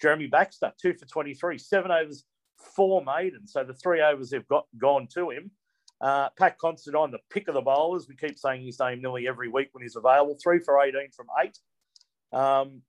Jeremy 0.00 0.26
Baxter, 0.28 0.72
two 0.80 0.94
for 0.94 1.04
23, 1.06 1.58
seven 1.58 1.90
overs, 1.90 2.24
four 2.74 3.04
maiden. 3.04 3.46
So 3.46 3.64
the 3.64 3.74
three 3.74 4.00
overs 4.00 4.32
have 4.32 4.48
got 4.48 4.66
gone 4.78 5.06
to 5.14 5.30
him. 5.30 5.50
Uh, 6.00 6.30
Pat 6.38 6.58
Considine, 6.58 7.10
the 7.10 7.18
pick 7.30 7.48
of 7.48 7.54
the 7.54 7.60
bowlers. 7.60 8.08
We 8.08 8.16
keep 8.16 8.38
saying 8.38 8.64
his 8.64 8.80
name 8.80 9.02
nearly 9.02 9.28
every 9.28 9.48
week 9.48 9.68
when 9.72 9.82
he's 9.82 9.96
available. 9.96 10.38
Three 10.42 10.58
for 10.58 10.80
18 10.80 11.10
from 11.14 11.26
eight. 11.44 11.58
Um, 12.32 12.82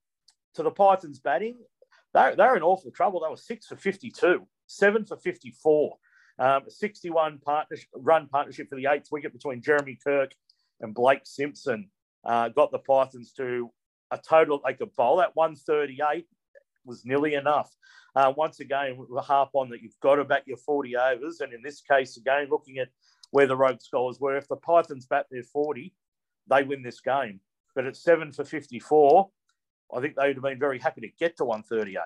to 0.55 0.63
the 0.63 0.71
Pythons 0.71 1.19
batting, 1.19 1.57
they're, 2.13 2.35
they're 2.35 2.55
in 2.55 2.63
awful 2.63 2.91
trouble. 2.91 3.21
They 3.21 3.29
were 3.29 3.37
six 3.37 3.67
for 3.67 3.75
52, 3.75 4.47
seven 4.67 5.05
for 5.05 5.17
54. 5.17 5.95
Um, 6.39 6.63
61 6.67 7.39
partnership, 7.39 7.89
run 7.95 8.27
partnership 8.27 8.69
for 8.69 8.75
the 8.75 8.87
eighth 8.87 9.09
wicket 9.11 9.33
between 9.33 9.61
Jeremy 9.61 9.97
Kirk 10.03 10.31
and 10.79 10.93
Blake 10.93 11.21
Simpson 11.23 11.89
uh, 12.25 12.49
got 12.49 12.71
the 12.71 12.79
Pythons 12.79 13.33
to 13.33 13.69
a 14.11 14.17
total, 14.17 14.61
they 14.65 14.73
could 14.73 14.93
bowl 14.95 15.21
at 15.21 15.35
138 15.35 16.27
was 16.85 17.05
nearly 17.05 17.35
enough. 17.35 17.73
Uh, 18.15 18.33
once 18.35 18.59
again, 18.59 18.97
we 18.97 19.21
harp 19.21 19.49
on 19.53 19.69
that 19.69 19.81
you've 19.81 19.99
got 20.01 20.15
to 20.15 20.25
bat 20.25 20.43
your 20.45 20.57
40 20.57 20.97
overs. 20.97 21.39
And 21.39 21.53
in 21.53 21.61
this 21.61 21.81
case, 21.81 22.17
again, 22.17 22.47
looking 22.49 22.79
at 22.79 22.89
where 23.31 23.47
the 23.47 23.55
Rogue 23.55 23.81
Scholars 23.81 24.19
were, 24.19 24.35
if 24.35 24.47
the 24.47 24.57
Pythons 24.57 25.05
bat 25.05 25.27
their 25.31 25.43
40, 25.43 25.93
they 26.49 26.63
win 26.63 26.83
this 26.83 26.99
game. 26.99 27.39
But 27.73 27.85
at 27.85 27.95
seven 27.95 28.33
for 28.33 28.43
54, 28.43 29.29
I 29.95 30.01
think 30.01 30.15
they 30.15 30.27
would 30.27 30.37
have 30.37 30.43
been 30.43 30.59
very 30.59 30.79
happy 30.79 31.01
to 31.01 31.09
get 31.19 31.37
to 31.37 31.45
138. 31.45 31.99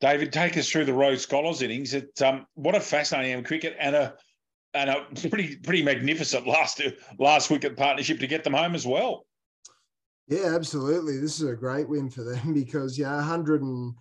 David, 0.00 0.32
take 0.32 0.56
us 0.56 0.68
through 0.68 0.84
the 0.84 0.92
Rogue 0.92 1.18
Scholars 1.18 1.62
innings. 1.62 1.94
It, 1.94 2.20
um, 2.22 2.46
what 2.54 2.74
a 2.74 2.80
fascinating 2.80 3.44
cricket 3.44 3.76
and 3.78 3.94
a 3.94 4.14
and 4.74 4.90
a 4.90 5.06
pretty 5.28 5.56
pretty 5.56 5.82
magnificent 5.82 6.46
last 6.46 6.82
last 7.18 7.50
wicket 7.50 7.76
partnership 7.76 8.18
to 8.18 8.26
get 8.26 8.42
them 8.42 8.54
home 8.54 8.74
as 8.74 8.86
well. 8.86 9.26
Yeah, 10.28 10.54
absolutely. 10.54 11.18
This 11.18 11.40
is 11.40 11.48
a 11.48 11.54
great 11.54 11.88
win 11.88 12.10
for 12.10 12.24
them 12.24 12.54
because 12.54 12.98
yeah, 12.98 13.14
100 13.16 13.62
and 13.62 13.94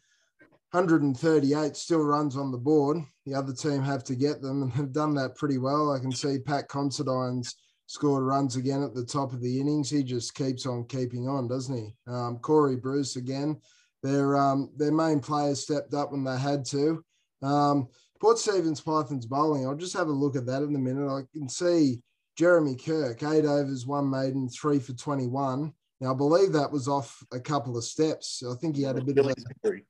138 0.72 1.76
still 1.76 2.04
runs 2.04 2.38
on 2.38 2.52
the 2.52 2.58
board. 2.58 2.98
The 3.26 3.36
other 3.36 3.54
team 3.54 3.82
have 3.84 4.04
to 4.06 4.16
get 4.16 4.42
them 4.42 4.64
and 4.64 4.74
have 4.74 4.94
done 4.94 5.14
that 5.16 5.36
pretty 5.36 5.58
well. 5.58 5.92
I 5.92 6.00
can 6.00 6.12
see 6.12 6.40
Pat 6.40 6.70
Considine's 6.70 7.56
scored 7.92 8.24
runs 8.24 8.56
again 8.56 8.82
at 8.82 8.96
the 8.96 9.04
top 9.04 9.34
of 9.34 9.42
the 9.42 9.60
innings. 9.60 9.90
He 9.90 10.02
just 10.02 10.34
keeps 10.34 10.66
on 10.66 10.86
keeping 10.86 11.28
on, 11.28 11.50
doesn't 11.50 11.76
he? 11.76 11.94
Um, 12.08 12.40
Corey 12.40 12.78
Bruce 12.78 13.18
again. 13.18 13.60
Their 14.02 14.38
um, 14.38 14.72
their 14.78 14.94
main 14.94 15.20
players 15.20 15.60
stepped 15.60 15.94
up 15.94 16.14
when 16.14 16.24
they 16.24 16.40
had 16.40 16.64
to. 16.68 17.04
Um, 17.42 17.90
Port 18.22 18.40
Stephens 18.40 18.80
Pythons 18.80 19.26
bowling. 19.26 19.68
I'll 19.68 19.76
just 19.76 19.98
have 19.98 20.08
a 20.08 20.12
look 20.12 20.38
at 20.38 20.46
that 20.46 20.64
in 20.64 20.74
a 20.74 20.80
minute. 20.80 21.12
I 21.12 21.24
can 21.38 21.50
see 21.50 22.02
Jeremy 22.38 22.78
Kirk, 22.78 23.24
eight 23.24 23.44
overs, 23.44 23.86
one 23.86 24.10
maiden, 24.10 24.48
three 24.48 24.80
for 24.80 24.94
21. 24.94 25.74
Now, 26.00 26.14
I 26.14 26.16
believe 26.16 26.54
that 26.54 26.72
was 26.72 26.88
off 26.88 27.22
a 27.34 27.42
couple 27.42 27.78
of 27.78 27.84
steps. 27.84 28.42
I 28.50 28.56
think 28.56 28.78
he 28.78 28.84
had 28.84 28.98
a 28.98 29.04
bit 29.04 29.18
Achilles 29.18 29.36
of 29.38 29.52
a, 29.52 29.68
injury. 29.68 29.86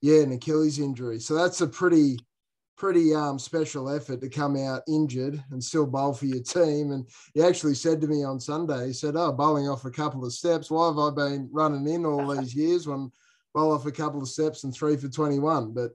Yeah, 0.00 0.22
an 0.22 0.32
Achilles 0.32 0.78
injury. 0.78 1.18
So 1.18 1.34
that's 1.34 1.60
a 1.60 1.66
pretty, 1.66 2.18
pretty 2.82 3.14
um, 3.14 3.38
special 3.38 3.88
effort 3.88 4.20
to 4.20 4.28
come 4.28 4.56
out 4.56 4.82
injured 4.88 5.40
and 5.52 5.62
still 5.62 5.86
bowl 5.86 6.12
for 6.12 6.26
your 6.26 6.42
team. 6.42 6.90
And 6.90 7.08
he 7.32 7.40
actually 7.40 7.76
said 7.76 8.00
to 8.00 8.08
me 8.08 8.24
on 8.24 8.40
Sunday, 8.40 8.88
he 8.88 8.92
said, 8.92 9.14
Oh, 9.14 9.30
bowling 9.30 9.68
off 9.68 9.84
a 9.84 9.90
couple 9.90 10.24
of 10.24 10.32
steps. 10.32 10.68
Why 10.68 10.88
have 10.88 10.98
I 10.98 11.10
been 11.10 11.48
running 11.52 11.86
in 11.86 12.04
all 12.04 12.26
these 12.36 12.56
years 12.56 12.88
when 12.88 13.12
bowl 13.54 13.70
off 13.70 13.86
a 13.86 13.92
couple 13.92 14.20
of 14.20 14.28
steps 14.28 14.64
and 14.64 14.74
three 14.74 14.96
for 14.96 15.06
21? 15.06 15.72
But 15.72 15.92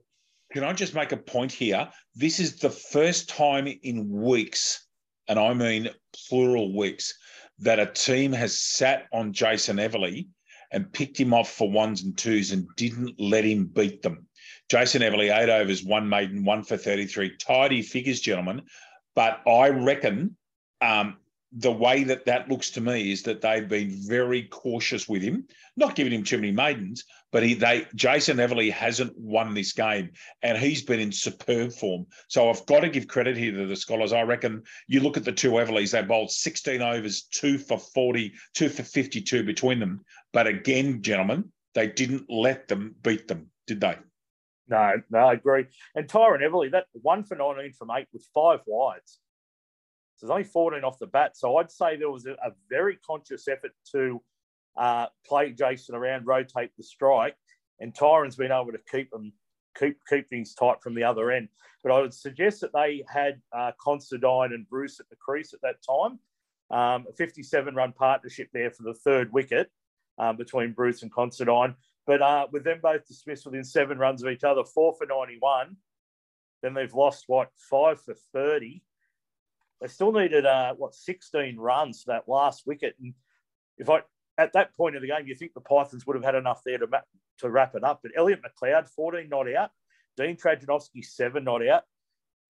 can 0.50 0.64
I 0.64 0.72
just 0.72 0.94
make 0.94 1.12
a 1.12 1.18
point 1.18 1.52
here? 1.52 1.90
This 2.14 2.40
is 2.40 2.56
the 2.56 2.70
first 2.70 3.28
time 3.28 3.68
in 3.82 4.08
weeks, 4.08 4.86
and 5.28 5.38
I 5.38 5.52
mean 5.52 5.90
plural 6.30 6.74
weeks, 6.74 7.12
that 7.58 7.78
a 7.78 7.84
team 7.84 8.32
has 8.32 8.58
sat 8.58 9.08
on 9.12 9.34
Jason 9.34 9.76
Everly 9.76 10.28
and 10.72 10.90
picked 10.90 11.20
him 11.20 11.34
off 11.34 11.50
for 11.52 11.70
ones 11.70 12.02
and 12.02 12.16
twos 12.16 12.52
and 12.52 12.66
didn't 12.78 13.20
let 13.20 13.44
him 13.44 13.66
beat 13.66 14.00
them. 14.00 14.27
Jason 14.68 15.02
Everly, 15.02 15.34
eight 15.34 15.48
overs, 15.48 15.82
one 15.82 16.08
maiden, 16.08 16.44
one 16.44 16.62
for 16.62 16.76
33. 16.76 17.36
Tidy 17.36 17.82
figures, 17.82 18.20
gentlemen. 18.20 18.62
But 19.14 19.40
I 19.48 19.70
reckon 19.70 20.36
um, 20.80 21.16
the 21.52 21.72
way 21.72 22.04
that 22.04 22.26
that 22.26 22.48
looks 22.48 22.70
to 22.70 22.80
me 22.80 23.10
is 23.10 23.22
that 23.22 23.40
they've 23.40 23.68
been 23.68 23.90
very 23.90 24.42
cautious 24.44 25.08
with 25.08 25.22
him, 25.22 25.46
not 25.76 25.94
giving 25.94 26.12
him 26.12 26.22
too 26.22 26.36
many 26.36 26.52
maidens, 26.52 27.04
but 27.32 27.42
he 27.42 27.54
they 27.54 27.86
Jason 27.94 28.36
Everly 28.36 28.70
hasn't 28.70 29.18
won 29.18 29.54
this 29.54 29.72
game 29.72 30.10
and 30.42 30.58
he's 30.58 30.82
been 30.82 31.00
in 31.00 31.10
superb 31.10 31.72
form. 31.72 32.06
So 32.28 32.50
I've 32.50 32.66
got 32.66 32.80
to 32.80 32.90
give 32.90 33.08
credit 33.08 33.36
here 33.36 33.52
to 33.52 33.66
the 33.66 33.76
scholars. 33.76 34.12
I 34.12 34.22
reckon 34.22 34.62
you 34.86 35.00
look 35.00 35.16
at 35.16 35.24
the 35.24 35.32
two 35.32 35.52
Everlys, 35.52 35.92
they 35.92 36.02
bowled 36.02 36.30
16 36.30 36.82
overs, 36.82 37.22
two 37.22 37.56
for 37.56 37.78
40, 37.78 38.34
two 38.54 38.68
for 38.68 38.82
52 38.82 39.42
between 39.42 39.80
them. 39.80 40.04
But 40.32 40.46
again, 40.46 41.00
gentlemen, 41.00 41.50
they 41.74 41.86
didn't 41.86 42.26
let 42.28 42.68
them 42.68 42.94
beat 43.02 43.26
them, 43.26 43.50
did 43.66 43.80
they? 43.80 43.96
No, 44.68 44.94
no, 45.10 45.18
I 45.18 45.32
agree. 45.32 45.66
And 45.94 46.08
Tyrone 46.08 46.40
Everly, 46.40 46.70
that 46.72 46.86
one 46.92 47.24
for 47.24 47.36
19 47.36 47.72
from 47.72 47.90
eight 47.90 48.06
with 48.12 48.26
five 48.34 48.60
wides 48.66 49.20
so 50.18 50.26
there's 50.26 50.32
only 50.32 50.44
14 50.44 50.82
off 50.82 50.98
the 50.98 51.06
bat. 51.06 51.36
So 51.36 51.58
I'd 51.58 51.70
say 51.70 51.96
there 51.96 52.10
was 52.10 52.26
a, 52.26 52.32
a 52.32 52.50
very 52.68 52.98
conscious 53.06 53.46
effort 53.46 53.70
to 53.92 54.20
uh, 54.76 55.06
play 55.24 55.52
Jason 55.52 55.94
around, 55.94 56.26
rotate 56.26 56.72
the 56.76 56.82
strike, 56.82 57.36
and 57.78 57.94
Tyron's 57.94 58.34
been 58.34 58.50
able 58.50 58.72
to 58.72 58.80
keep 58.90 59.12
them 59.12 59.32
keep 59.78 59.96
keep 60.08 60.28
things 60.28 60.54
tight 60.54 60.82
from 60.82 60.96
the 60.96 61.04
other 61.04 61.30
end. 61.30 61.48
But 61.84 61.92
I 61.92 62.00
would 62.00 62.12
suggest 62.12 62.60
that 62.62 62.72
they 62.72 63.04
had 63.08 63.40
uh, 63.56 63.70
Considine 63.80 64.52
and 64.52 64.68
Bruce 64.68 64.98
at 64.98 65.08
the 65.08 65.14
crease 65.14 65.54
at 65.54 65.60
that 65.62 65.76
time. 65.88 66.18
Um, 66.70 67.06
a 67.08 67.12
57 67.16 67.76
run 67.76 67.92
partnership 67.92 68.48
there 68.52 68.72
for 68.72 68.82
the 68.82 68.94
third 68.94 69.32
wicket 69.32 69.70
um, 70.18 70.36
between 70.36 70.72
Bruce 70.72 71.02
and 71.02 71.12
Considine. 71.12 71.76
But 72.08 72.22
uh, 72.22 72.48
with 72.50 72.64
them 72.64 72.80
both 72.82 73.06
dismissed 73.06 73.46
within 73.46 73.62
seven 73.62 73.98
runs 73.98 74.24
of 74.24 74.30
each 74.30 74.42
other, 74.42 74.64
four 74.64 74.94
for 74.94 75.06
91, 75.06 75.76
then 76.62 76.74
they've 76.74 76.92
lost 76.92 77.24
what, 77.28 77.50
five 77.70 78.00
for 78.00 78.14
30 78.32 78.82
they 79.80 79.88
still 79.88 80.12
needed 80.12 80.44
uh, 80.46 80.74
what 80.74 80.94
16 80.94 81.56
runs 81.56 82.02
for 82.02 82.12
that 82.12 82.28
last 82.28 82.66
wicket. 82.66 82.94
And 83.00 83.14
if 83.76 83.88
I 83.88 84.00
at 84.36 84.52
that 84.52 84.76
point 84.76 84.96
of 84.96 85.02
the 85.02 85.08
game, 85.08 85.26
you 85.26 85.34
think 85.34 85.54
the 85.54 85.60
Pythons 85.60 86.06
would 86.06 86.16
have 86.16 86.24
had 86.24 86.34
enough 86.34 86.62
there 86.64 86.78
to 86.78 86.88
to 87.38 87.50
wrap 87.50 87.74
it 87.74 87.84
up. 87.84 88.00
But 88.02 88.12
Elliot 88.16 88.40
McLeod, 88.42 88.88
14 88.88 89.28
not 89.28 89.52
out. 89.52 89.70
Dean 90.16 90.36
Trajanovski, 90.36 91.04
seven 91.04 91.44
not 91.44 91.66
out, 91.66 91.84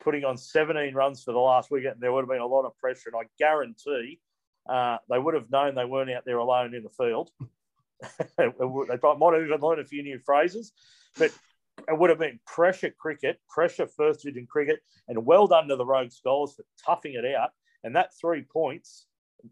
putting 0.00 0.24
on 0.24 0.38
17 0.38 0.94
runs 0.94 1.22
for 1.22 1.32
the 1.32 1.38
last 1.38 1.70
wicket. 1.70 1.92
And 1.92 2.00
there 2.00 2.12
would 2.12 2.22
have 2.22 2.30
been 2.30 2.40
a 2.40 2.46
lot 2.46 2.64
of 2.64 2.76
pressure. 2.78 3.10
And 3.12 3.16
I 3.16 3.28
guarantee 3.38 4.20
uh, 4.68 4.96
they 5.10 5.18
would 5.18 5.34
have 5.34 5.50
known 5.50 5.74
they 5.74 5.84
weren't 5.84 6.10
out 6.10 6.24
there 6.24 6.38
alone 6.38 6.74
in 6.74 6.82
the 6.82 6.88
field. 6.90 7.30
they 8.38 8.46
might 8.46 9.40
even 9.40 9.60
learned 9.60 9.80
a 9.80 9.84
few 9.84 10.02
new 10.02 10.18
phrases. 10.18 10.72
But 11.18 11.32
it 11.88 11.98
would 11.98 12.10
have 12.10 12.18
been 12.18 12.40
pressure 12.46 12.92
cricket, 12.98 13.40
pressure 13.48 13.86
first 13.86 14.22
division 14.22 14.46
cricket, 14.46 14.80
and 15.06 15.24
well 15.24 15.46
done 15.46 15.68
to 15.68 15.76
the 15.76 15.86
Rogue 15.86 16.10
Scholars 16.10 16.54
for 16.54 16.64
toughing 16.84 17.14
it 17.14 17.24
out. 17.24 17.50
And 17.84 17.94
that 17.96 18.10
three 18.20 18.42
points 18.42 19.06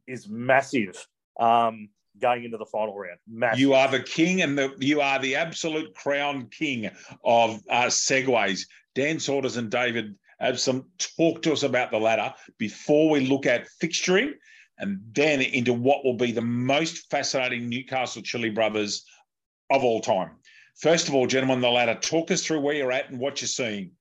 is 0.06 0.28
massive 0.28 1.06
um, 1.38 1.88
going 2.20 2.44
into 2.44 2.56
the 2.56 2.66
final 2.66 2.96
round. 2.96 3.18
Massive. 3.28 3.60
You 3.60 3.74
are 3.74 3.88
the 3.88 4.00
king, 4.00 4.42
and 4.42 4.58
the, 4.58 4.74
you 4.78 5.00
are 5.00 5.18
the 5.18 5.36
absolute 5.36 5.94
crown 5.94 6.48
king 6.50 6.90
of 7.24 7.62
uh, 7.70 7.84
segues. 7.84 8.66
Dan 8.94 9.20
Saunders 9.20 9.56
and 9.56 9.70
David 9.70 10.16
some 10.56 10.86
talk 10.98 11.42
to 11.42 11.52
us 11.52 11.62
about 11.62 11.90
the 11.90 11.98
ladder 11.98 12.34
before 12.58 13.10
we 13.10 13.26
look 13.26 13.46
at 13.46 13.66
fixturing 13.82 14.32
and 14.78 15.00
then 15.12 15.40
into 15.40 15.72
what 15.72 16.04
will 16.04 16.16
be 16.16 16.32
the 16.32 16.42
most 16.42 17.10
fascinating 17.10 17.68
Newcastle 17.68 18.22
Chili 18.22 18.50
Brothers 18.50 19.04
of 19.70 19.84
all 19.84 20.00
time. 20.00 20.30
First 20.76 21.08
of 21.08 21.14
all, 21.14 21.26
gentlemen, 21.26 21.60
the 21.60 21.70
ladder, 21.70 21.94
talk 21.94 22.30
us 22.30 22.44
through 22.44 22.60
where 22.60 22.74
you're 22.74 22.92
at 22.92 23.10
and 23.10 23.18
what 23.18 23.40
you're 23.40 23.48
seeing. 23.48 23.92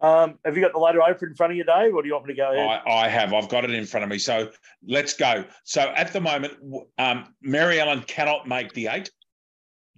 Um, 0.00 0.38
have 0.44 0.56
you 0.56 0.62
got 0.62 0.72
the 0.72 0.78
ladder 0.78 1.02
open 1.02 1.28
in 1.28 1.34
front 1.34 1.52
of 1.52 1.56
you, 1.58 1.64
Dave, 1.64 1.94
or 1.94 2.02
do 2.02 2.08
you 2.08 2.14
want 2.14 2.26
me 2.26 2.34
to 2.34 2.36
go 2.36 2.52
ahead? 2.52 2.82
I, 2.86 3.04
I 3.04 3.08
have. 3.08 3.34
I've 3.34 3.48
got 3.48 3.64
it 3.64 3.70
in 3.70 3.84
front 3.84 4.02
of 4.02 4.10
me. 4.10 4.18
So 4.18 4.50
let's 4.82 5.14
go. 5.14 5.44
So 5.64 5.92
at 5.94 6.12
the 6.12 6.20
moment, 6.20 6.54
um, 6.98 7.34
Maryland 7.42 8.06
cannot 8.06 8.48
make 8.48 8.72
the 8.72 8.88
eight. 8.88 9.10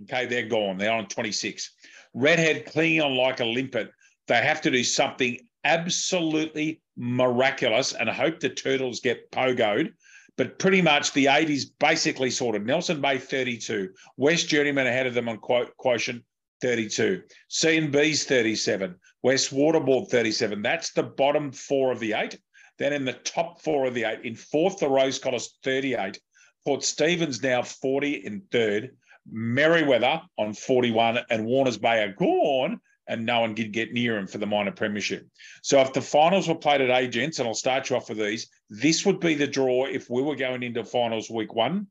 Okay, 0.03 0.27
they're 0.27 0.49
gone. 0.49 0.77
They're 0.77 0.93
on 0.93 1.07
26. 1.07 1.71
Redhead 2.15 2.67
clinging 2.67 3.01
on 3.01 3.15
like 3.15 3.41
a 3.41 3.45
limpet. 3.45 3.93
They 4.27 4.43
have 4.43 4.61
to 4.63 4.71
do 4.71 4.83
something 4.83 5.39
absolutely 5.65 6.81
miraculous 6.97 7.93
and 7.93 8.11
I 8.11 8.13
hope 8.13 8.41
the 8.41 8.49
turtles 8.49 9.01
get 9.01 9.31
pogoed. 9.31 9.93
But 10.39 10.59
pretty 10.59 10.81
much 10.81 11.13
the 11.13 11.27
eight 11.27 11.51
is 11.51 11.67
basically 11.67 12.31
sorted. 12.31 12.65
Nelson 12.67 13.01
Bay 13.01 13.19
32. 13.19 13.91
West 14.17 14.49
Journeyman 14.49 14.87
ahead 14.87 15.07
of 15.07 15.15
them 15.15 15.29
on 15.29 15.39
quote, 15.39 15.77
quotient 15.77 16.25
32. 16.63 17.23
C 17.49 17.77
and 17.77 17.93
B's 17.93 18.25
37. 18.25 18.95
West 19.23 19.53
Waterboard 19.53 20.09
37. 20.09 20.63
That's 20.63 20.93
the 20.93 21.03
bottom 21.03 21.53
four 21.53 21.93
of 21.93 22.01
the 22.01 22.15
eight. 22.15 22.39
Then 22.79 22.95
in 22.95 23.05
the 23.05 23.13
top 23.13 23.61
four 23.61 23.87
of 23.87 23.95
the 23.95 24.05
eight, 24.05 24.25
in 24.25 24.35
fourth, 24.35 24.79
the 24.79 24.89
Rogue 24.89 25.13
Scholars 25.13 25.59
38. 25.65 26.19
Port 26.65 26.83
Stephens 26.83 27.43
now 27.43 27.63
40 27.63 28.25
in 28.25 28.43
third. 28.51 28.97
Merewether 29.33 30.23
on 30.39 30.55
41 30.55 31.19
and 31.31 31.45
Warners 31.45 31.77
Bay 31.77 32.03
are 32.03 32.13
gone 32.13 32.81
and 33.09 33.27
no 33.27 33.41
one 33.41 33.55
could 33.55 33.73
get 33.73 33.93
near 33.93 34.17
him 34.17 34.27
for 34.27 34.39
the 34.39 34.47
minor 34.47 34.71
premiership. 34.71 35.27
So 35.63 35.81
if 35.81 35.93
the 35.93 36.01
finals 36.01 36.49
were 36.49 36.55
played 36.55 36.81
at 36.81 36.91
Agents, 36.91 37.39
and 37.39 37.49
I'll 37.49 37.55
start 37.55 37.91
you 37.91 37.97
off 37.97 38.09
with 38.09 38.19
these, 38.19 38.49
this 38.71 39.05
would 39.05 39.21
be 39.21 39.35
the 39.35 39.47
draw 39.47 39.87
if 39.87 40.09
we 40.09 40.23
were 40.23 40.37
going 40.37 40.63
into 40.63 40.85
finals 40.85 41.31
week 41.31 41.55
one. 41.55 41.89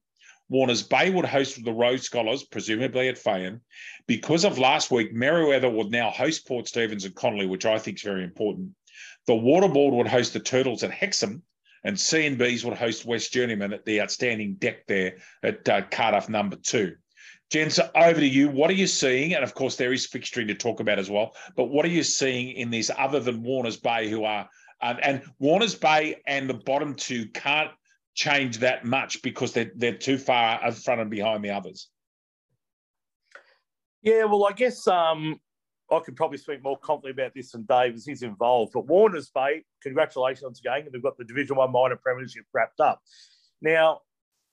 Warners 0.50 0.84
Bay 0.84 1.10
would 1.10 1.26
host 1.26 1.64
the 1.64 1.72
Rogue 1.72 2.00
Scholars, 2.00 2.44
presumably 2.44 3.08
at 3.08 3.18
Feighan. 3.18 3.62
Because 4.06 4.44
of 4.44 4.60
last 4.60 4.92
week, 4.92 5.16
Merewether 5.16 5.72
would 5.72 5.92
now 5.92 6.10
host 6.10 6.46
Port 6.46 6.68
Stephens 6.68 7.06
and 7.06 7.16
Connolly, 7.16 7.46
which 7.46 7.66
I 7.66 7.80
think 7.80 7.98
is 7.98 8.04
very 8.04 8.24
important. 8.24 8.72
The 9.28 9.34
Waterboard 9.34 9.94
would 9.94 10.08
host 10.08 10.34
the 10.34 10.42
Turtles 10.42 10.84
at 10.84 10.92
Hexham, 10.92 11.44
and 11.84 11.98
C&Bs 11.98 12.66
would 12.66 12.78
host 12.78 13.06
West 13.06 13.32
Journeyman 13.32 13.72
at 13.72 13.86
the 13.86 14.02
outstanding 14.02 14.56
deck 14.56 14.86
there 14.88 15.18
at 15.42 15.68
uh, 15.70 15.84
Cardiff 15.84 16.28
number 16.28 16.58
two. 16.58 16.96
Jens, 17.52 17.80
over 17.96 18.20
to 18.20 18.28
you. 18.28 18.50
What 18.50 18.70
are 18.70 18.74
you 18.74 18.88
seeing? 18.88 19.36
And 19.36 19.44
of 19.44 19.54
course, 19.54 19.76
there 19.76 19.92
is 19.92 20.08
fixturing 20.08 20.48
to 20.48 20.56
talk 20.56 20.80
about 20.80 20.98
as 20.98 21.10
well. 21.10 21.36
But 21.58 21.66
what 21.66 21.86
are 21.86 21.90
you 21.90 22.02
seeing 22.02 22.56
in 22.56 22.70
this 22.70 22.90
other 22.98 23.20
than 23.20 23.44
Warners 23.44 23.76
Bay, 23.76 24.10
who 24.10 24.24
are 24.24 24.50
um, 24.82 24.98
and 25.04 25.22
Warners 25.38 25.76
Bay 25.76 26.22
and 26.26 26.50
the 26.50 26.56
bottom 26.56 26.96
two 26.96 27.28
can't 27.28 27.70
change 28.16 28.60
that 28.60 28.86
much 28.86 29.22
because 29.22 29.52
they're 29.52 29.72
they're 29.76 29.98
too 29.98 30.18
far 30.18 30.66
in 30.66 30.74
front 30.74 31.02
and 31.02 31.12
behind 31.12 31.44
the 31.44 31.52
others. 31.52 31.90
Yeah, 34.02 34.24
well, 34.24 34.46
I 34.46 34.54
guess 34.54 34.88
um, 34.88 35.40
I 35.92 36.00
could 36.00 36.16
probably 36.16 36.38
speak 36.38 36.64
more 36.64 36.78
confidently 36.78 37.22
about 37.22 37.34
this 37.36 37.52
than 37.52 37.64
Dave 37.64 37.96
as 37.96 38.06
he's 38.06 38.24
involved. 38.24 38.72
But 38.74 38.88
Warners 38.88 39.30
Bay, 39.30 39.66
congratulations 39.84 40.60
again, 40.60 40.84
and 40.86 40.92
they've 40.92 41.04
got 41.04 41.18
the 41.18 41.26
Division 41.26 41.58
One 41.58 41.72
minor 41.72 41.98
premiership 41.98 42.46
wrapped 42.54 42.80
up. 42.80 43.02
Now 43.62 44.00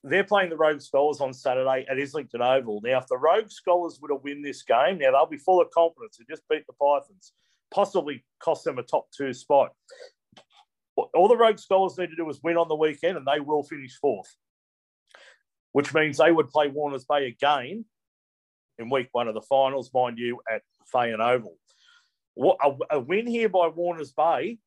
they're 0.03 0.23
playing 0.23 0.49
the 0.49 0.57
Rogue 0.57 0.81
Scholars 0.81 1.19
on 1.19 1.33
Saturday 1.33 1.85
at 1.89 1.97
Islington 1.97 2.41
Oval. 2.41 2.79
Now, 2.83 2.99
if 2.99 3.07
the 3.07 3.17
Rogue 3.17 3.49
Scholars 3.49 3.99
were 4.01 4.09
to 4.09 4.15
win 4.15 4.41
this 4.41 4.63
game, 4.63 4.97
now 4.97 5.11
they'll 5.11 5.25
be 5.25 5.37
full 5.37 5.61
of 5.61 5.69
confidence 5.71 6.17
to 6.17 6.23
just 6.29 6.43
beat 6.49 6.65
the 6.67 6.73
Pythons, 6.73 7.33
possibly 7.71 8.23
cost 8.39 8.63
them 8.63 8.79
a 8.79 8.83
top 8.83 9.07
two 9.15 9.33
spot 9.33 9.71
all 11.13 11.27
the 11.27 11.37
Rogue 11.37 11.59
Scholars 11.59 11.97
need 11.97 12.09
to 12.09 12.15
do 12.15 12.29
is 12.29 12.41
win 12.43 12.57
on 12.57 12.67
the 12.67 12.75
weekend 12.75 13.17
and 13.17 13.25
they 13.25 13.39
will 13.39 13.63
finish 13.63 13.97
fourth, 13.99 14.35
which 15.71 15.93
means 15.93 16.17
they 16.17 16.31
would 16.31 16.49
play 16.49 16.67
Warners 16.67 17.05
Bay 17.05 17.27
again 17.27 17.85
in 18.77 18.89
week 18.89 19.09
one 19.11 19.27
of 19.27 19.33
the 19.33 19.41
finals, 19.41 19.91
mind 19.93 20.17
you, 20.17 20.39
at 20.51 20.61
Feighan 20.93 21.19
Oval. 21.19 21.57
What, 22.35 22.57
a, 22.89 22.99
win 22.99 23.27
here 23.27 23.49
by 23.49 23.67
Warners 23.67 24.13
Bay, 24.13 24.57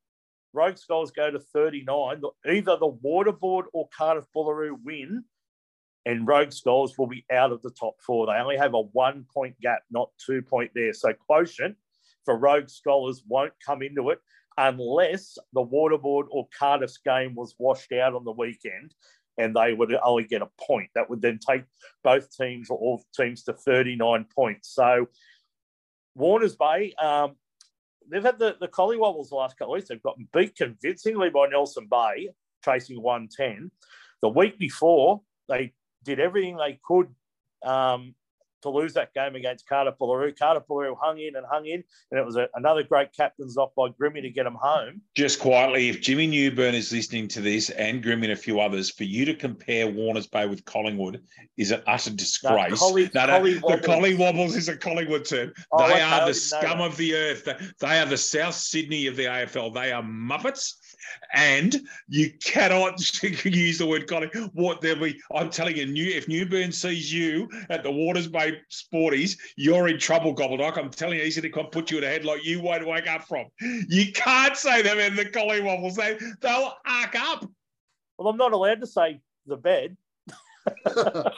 Rogue 0.53 0.77
Scholars 0.77 1.11
go 1.11 1.31
to 1.31 1.39
39. 1.39 2.23
Either 2.47 2.77
the 2.77 2.93
Waterboard 3.05 3.65
or 3.73 3.89
Cardiff 3.97 4.27
Boolaroo 4.35 4.77
win, 4.85 5.25
and 6.05 6.27
Rogue 6.27 6.53
Scholars 6.53 6.99
will 6.99 7.07
be 7.07 7.25
out 7.33 7.53
of 7.53 7.63
the 7.63 7.71
top 7.71 7.95
four. 8.01 8.27
They 8.27 8.33
only 8.33 8.57
have 8.57 8.75
a 8.75 8.81
one 8.81 9.25
point 9.33 9.59
gap, 9.61 9.83
not 9.91 10.11
two 10.25 10.43
point 10.43 10.73
there. 10.75 10.93
So 10.93 11.13
quotient 11.13 11.77
for 12.25 12.37
Rogue 12.37 12.69
Scholars 12.69 13.23
won't 13.27 13.53
come 13.65 13.83
into 13.83 14.11
it 14.11 14.19
unless 14.59 15.39
the 15.53 15.65
Waterboard 15.65 16.27
or 16.31 16.49
Cardiff's 16.57 16.99
game 16.99 17.35
was 17.35 17.55
washed 17.59 17.93
out 17.93 18.15
on 18.15 18.25
the 18.25 18.33
weekend 18.33 18.95
and 19.39 19.57
they 19.57 19.73
would 19.73 19.95
only 20.05 20.25
get 20.25 20.43
a 20.43 20.49
point. 20.61 20.91
That 20.95 21.09
would 21.09 21.23
then 21.23 21.39
take 21.39 21.65
both 22.05 22.37
teams 22.37 22.69
or 22.69 22.77
all 22.79 23.03
teams 23.17 23.45
to 23.45 23.55
39 23.55 24.27
points. 24.35 24.75
So 24.75 25.09
Warners 26.15 26.57
Bay, 26.57 26.93
um, 27.01 27.37
they've 28.11 28.23
had 28.23 28.39
the, 28.39 28.57
the 28.61 28.69
Collywobbles 28.69 29.29
the 29.29 29.37
last 29.37 29.57
couple 29.59 29.75
of 29.75 29.79
weeks. 29.79 29.89
They've 29.89 30.03
gotten 30.03 30.29
beat 30.33 30.57
convincingly 30.57 31.31
by 31.31 31.49
Nelson 31.49 31.87
Bay, 31.91 32.31
chasing 32.65 33.01
110. 33.01 33.71
The 34.21 34.29
week 34.29 34.59
before, 34.59 35.23
they 35.49 35.73
did 36.05 36.21
everything 36.21 36.57
they 36.57 36.79
could 36.85 37.09
um, 37.65 38.15
to 38.63 38.71
lose 38.71 38.95
that 38.95 39.13
game 39.15 39.35
against 39.35 39.69
Carter 39.69 39.93
Boolaroo. 40.01 40.37
Carter 40.39 40.61
Boolaroo 40.69 40.97
hung 41.01 41.19
in 41.19 41.37
and 41.37 41.47
hung 41.51 41.67
in, 41.67 41.83
and 42.11 42.21
it 42.21 42.25
was 42.25 42.37
a, 42.37 42.49
another 42.55 42.83
great 42.83 43.13
captain's 43.13 43.57
off 43.57 43.71
by 43.77 43.89
Grimmy 43.89 44.23
to 44.23 44.31
get 44.31 44.45
them 44.45 44.57
home. 44.61 45.01
Just 45.15 45.41
quietly, 45.41 45.89
if 45.89 46.01
Jimmy 46.01 46.27
Newburn 46.27 46.75
is 46.75 46.93
listening 46.93 47.29
to 47.29 47.41
this 47.41 47.71
and 47.71 48.03
Grimmy 48.03 48.25
and 48.25 48.33
a 48.33 48.37
few 48.37 48.61
others, 48.61 48.91
for 48.91 49.05
you 49.05 49.25
to 49.25 49.35
compare 49.35 49.87
Warners 49.87 50.27
Bay 50.27 50.47
with 50.47 50.65
Collingwood 50.65 51.23
is 51.57 51.71
an 51.71 51.83
utter 51.87 52.11
disgrace. 52.11 52.71
No, 52.71 52.77
Collie, 52.77 53.11
no, 53.15 53.27
no, 53.27 53.39
Collie 53.39 53.55
the 53.55 53.83
Collie 53.85 54.15
Wobbles 54.15 54.57
is 54.57 54.69
a 54.69 54.77
Collingwood 54.77 55.25
term. 55.25 55.53
Oh, 55.73 55.89
they 55.89 56.01
are 56.01 56.27
the 56.27 56.35
scum 56.35 56.81
of 56.81 56.97
the 56.97 57.15
earth. 57.15 57.49
They 57.81 58.01
are 58.01 58.07
the 58.07 58.17
South 58.17 58.55
Sydney 58.55 59.07
of 59.07 59.17
the 59.17 59.25
AFL. 59.25 59.75
They 59.75 59.93
are 59.93 60.03
Muppets 60.03 60.75
and 61.33 61.77
you 62.09 62.33
cannot 62.43 63.01
use 63.45 63.79
the 63.79 63.87
word 63.87 64.09
Colin. 64.09 64.31
What 64.55 64.81
there 64.81 64.97
be? 64.97 65.21
I'm 65.35 65.51
telling 65.51 65.77
you, 65.77 65.87
new 65.87 66.05
if 66.05 66.29
Newburn 66.29 66.73
sees 66.73 67.13
you 67.13 67.49
at 67.71 67.83
the 67.83 67.91
Warners 67.91 68.29
Bay 68.29 68.61
Sporties, 68.71 69.39
you're 69.57 69.89
in 69.89 69.99
trouble, 69.99 70.35
Gobbledock. 70.35 70.79
I'm 70.79 70.91
telling 70.91 71.19
you, 71.19 71.25
he's 71.25 71.39
going 71.39 71.53
to 71.53 71.65
put 71.65 71.91
you 71.91 71.99
in 71.99 72.05
a 72.05 72.07
headlock 72.07 72.43
you 72.43 72.61
won't 72.61 72.87
wake 72.87 73.09
up 73.09 73.27
from. 73.27 73.47
You 73.61 74.13
can't 74.13 74.57
say 74.57 74.83
them 74.83 74.99
in 74.99 75.17
the 75.17 75.27
Collie 75.27 75.63
Wobbles. 75.63 75.97
They 75.97 76.19
they'll 76.41 76.75
arc 76.87 77.15
up. 77.15 77.49
Well, 78.19 78.29
I'm 78.29 78.37
not 78.37 78.53
allowed 78.53 78.81
to 78.81 78.87
say 78.87 79.21
the 79.47 79.57
bed. 79.57 79.97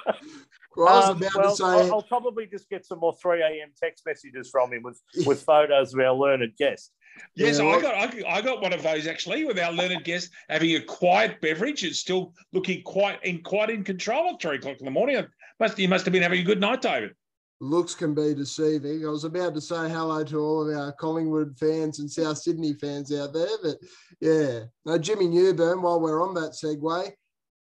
Well, 0.77 0.88
I 0.88 0.96
was 0.96 1.11
um, 1.11 1.16
about 1.18 1.37
well, 1.37 1.50
to 1.50 1.57
say. 1.57 1.64
I'll, 1.64 1.94
I'll, 1.94 2.03
probably 2.03 2.46
just 2.46 2.68
get 2.68 2.85
some 2.85 2.98
more 2.98 3.14
3 3.14 3.42
a.m. 3.42 3.68
text 3.81 4.05
messages 4.07 4.50
from 4.50 4.72
him 4.72 4.83
with, 4.83 5.00
with 5.27 5.42
photos 5.42 5.94
of 5.94 6.00
our 6.00 6.12
learned 6.12 6.53
guest. 6.57 6.92
Yes, 7.37 7.59
yeah, 7.59 7.66
I 7.66 7.81
got 7.81 7.94
I, 8.27 8.40
got 8.40 8.62
one 8.62 8.72
of 8.72 8.83
those 8.83 9.07
actually 9.07 9.44
with 9.44 9.59
our 9.59 9.72
learned 9.72 10.05
guest 10.05 10.31
having 10.48 10.77
a 10.77 10.81
quiet 10.81 11.40
beverage. 11.40 11.83
It's 11.85 11.98
still 11.98 12.33
looking 12.53 12.83
quite 12.83 13.22
in 13.24 13.42
quite 13.42 13.70
in 13.70 13.83
control 13.83 14.31
at 14.31 14.40
three 14.40 14.57
o'clock 14.57 14.77
in 14.79 14.85
the 14.85 14.90
morning. 14.90 15.24
Must 15.59 15.79
you 15.79 15.88
must 15.88 16.05
have 16.05 16.12
been 16.12 16.22
having 16.22 16.40
a 16.40 16.44
good 16.44 16.61
night, 16.61 16.83
David. 16.83 17.14
Looks 17.61 17.94
can 17.94 18.14
be 18.14 18.35
deceiving. 18.35 19.05
I 19.05 19.09
was 19.09 19.24
about 19.24 19.55
to 19.55 19.61
say 19.61 19.88
hello 19.88 20.22
to 20.24 20.38
all 20.38 20.68
of 20.68 20.77
our 20.77 20.92
Collingwood 20.92 21.57
fans 21.59 21.98
and 21.98 22.11
South 22.11 22.38
Sydney 22.38 22.74
fans 22.74 23.12
out 23.12 23.33
there, 23.33 23.57
but 23.62 23.77
yeah. 24.20 24.61
Now 24.85 24.98
Jimmy 24.98 25.29
Newburn, 25.29 25.83
while 25.83 26.00
we're 26.00 26.22
on 26.22 26.35
that 26.35 26.53
segue, 26.53 27.12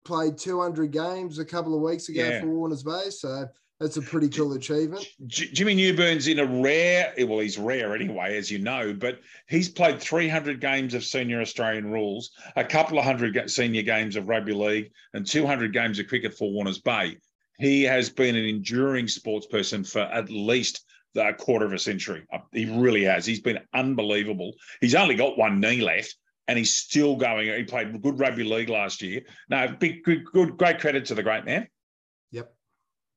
played 0.05 0.39
200 0.39 0.91
games 0.91 1.39
a 1.39 1.45
couple 1.45 1.75
of 1.75 1.83
weeks 1.83 2.09
ago 2.09 2.25
yeah. 2.25 2.41
for 2.41 2.49
Warners 2.49 2.83
Bay. 2.83 3.11
So 3.11 3.47
that's 3.79 3.97
a 3.97 4.03
pretty 4.03 4.29
cool 4.29 4.55
achievement. 4.55 5.07
J- 5.27 5.51
Jimmy 5.53 5.75
Newburn's 5.75 6.29
in 6.29 6.39
a 6.39 6.47
rare, 6.47 7.13
well, 7.27 7.41
he's 7.41 7.59
rare 7.59 7.95
anyway, 7.95 8.37
as 8.37 8.51
you 8.51 8.59
know, 8.59 8.95
but 8.95 9.21
he's 9.49 9.69
played 9.69 10.01
300 10.01 10.61
games 10.61 10.95
of 10.95 11.05
senior 11.05 11.41
Australian 11.41 11.91
rules, 11.91 12.31
a 12.57 12.65
couple 12.65 12.99
of 12.99 13.05
hundred 13.05 13.51
senior 13.51 13.83
games 13.83 14.17
of 14.17 14.29
rugby 14.29 14.55
league, 14.55 14.91
and 15.13 15.27
200 15.27 15.73
games 15.73 15.99
of 15.99 16.07
cricket 16.07 16.35
for 16.35 16.51
Warners 16.51 16.79
Bay. 16.79 17.19
He 17.59 17.83
has 17.85 18.11
been 18.11 18.37
an 18.37 18.45
enduring 18.45 19.09
sports 19.09 19.47
person 19.47 19.85
for 19.85 20.01
at 20.01 20.31
least 20.31 20.85
a 21.15 21.33
quarter 21.33 21.67
of 21.67 21.73
a 21.73 21.79
century. 21.79 22.25
Uh, 22.33 22.39
he 22.53 22.67
really 22.67 23.05
has. 23.05 23.25
He's 23.25 23.41
been 23.41 23.61
unbelievable. 23.75 24.55
He's 24.81 24.95
only 24.95 25.15
got 25.15 25.39
one 25.39 25.61
knee 25.61 25.81
left, 25.81 26.17
and 26.49 26.59
he's 26.59 26.75
still 26.75 27.17
going. 27.17 27.47
He 27.47 27.65
played 27.65 28.01
good 28.03 28.19
rugby 28.19 28.45
league 28.45 28.69
last 28.69 29.03
year. 29.03 29.23
No, 29.49 29.69
big, 29.69 30.03
good, 30.05 30.25
good, 30.27 30.57
great 30.57 30.81
credit 30.81 31.07
to 31.07 31.15
the 31.15 31.23
great 31.23 31.45
man. 31.45 31.69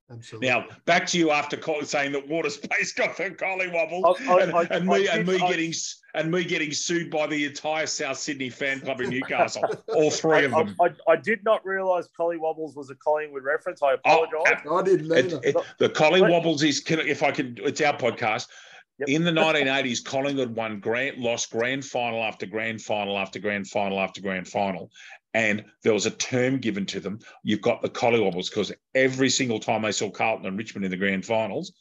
Yep. 0.09 0.17
Absolutely. 0.17 0.49
Now 0.49 0.65
back 0.85 1.05
to 1.07 1.17
you 1.17 1.31
after 1.31 1.59
saying 1.83 2.11
that 2.13 2.27
Water 2.27 2.49
Space 2.49 2.93
got 2.97 3.15
the 3.17 3.31
collie 3.31 3.69
wobble, 3.69 4.05
I, 4.05 4.33
I, 4.33 4.41
and, 4.41 4.53
I, 4.53 4.63
and, 4.71 4.87
me 4.87 5.07
and 5.07 5.27
me 5.27 5.37
getting 5.37 5.73
and 6.15 6.31
me 6.31 6.43
getting 6.43 6.71
sued 6.71 7.11
by 7.11 7.27
the 7.27 7.45
entire 7.45 7.85
South 7.85 8.17
Sydney 8.17 8.49
fan 8.49 8.79
club 8.79 9.01
in 9.01 9.09
Newcastle, 9.09 9.63
all 9.93 10.09
three 10.09 10.45
of 10.45 10.51
them. 10.51 10.75
I, 11.07 11.15
did 11.15 11.43
not 11.43 11.63
realise 11.65 12.07
Collie 12.15 12.37
Wobbles 12.37 12.75
was 12.75 12.89
a 12.89 12.95
Collingwood 12.95 13.43
reference. 13.43 13.83
I 13.83 13.93
apologise. 13.93 14.61
Oh, 14.65 14.77
I 14.77 14.83
didn't 14.83 15.11
it, 15.11 15.33
it, 15.43 15.55
the 15.77 15.89
Collie 15.89 16.21
Wobbles 16.21 16.63
is 16.63 16.81
if 16.87 17.21
I 17.21 17.31
can. 17.31 17.57
It's 17.61 17.81
our 17.81 17.95
podcast. 17.95 18.47
Yep. 18.99 19.07
In 19.07 19.23
the 19.23 19.31
1980s, 19.31 20.03
Collingwood 20.03 20.53
won 20.53 20.81
grand, 20.81 21.19
lost 21.19 21.51
grand 21.51 21.85
final 21.85 22.21
after 22.21 22.45
grand 22.45 22.81
final 22.81 23.17
after 23.17 23.39
grand 23.39 23.65
final 23.67 23.97
after 23.97 24.19
grand 24.19 24.45
final. 24.45 24.91
And 25.33 25.65
there 25.83 25.93
was 25.93 26.05
a 26.05 26.11
term 26.11 26.57
given 26.57 26.85
to 26.87 26.99
them. 26.99 27.19
You've 27.43 27.61
got 27.61 27.81
the 27.81 27.89
collie 27.89 28.19
wobbles 28.19 28.49
because 28.49 28.71
every 28.95 29.29
single 29.29 29.59
time 29.59 29.83
they 29.83 29.91
saw 29.91 30.09
Carlton 30.09 30.47
and 30.47 30.57
Richmond 30.57 30.85
in 30.85 30.91
the 30.91 30.97
grand 30.97 31.25
finals, 31.25 31.73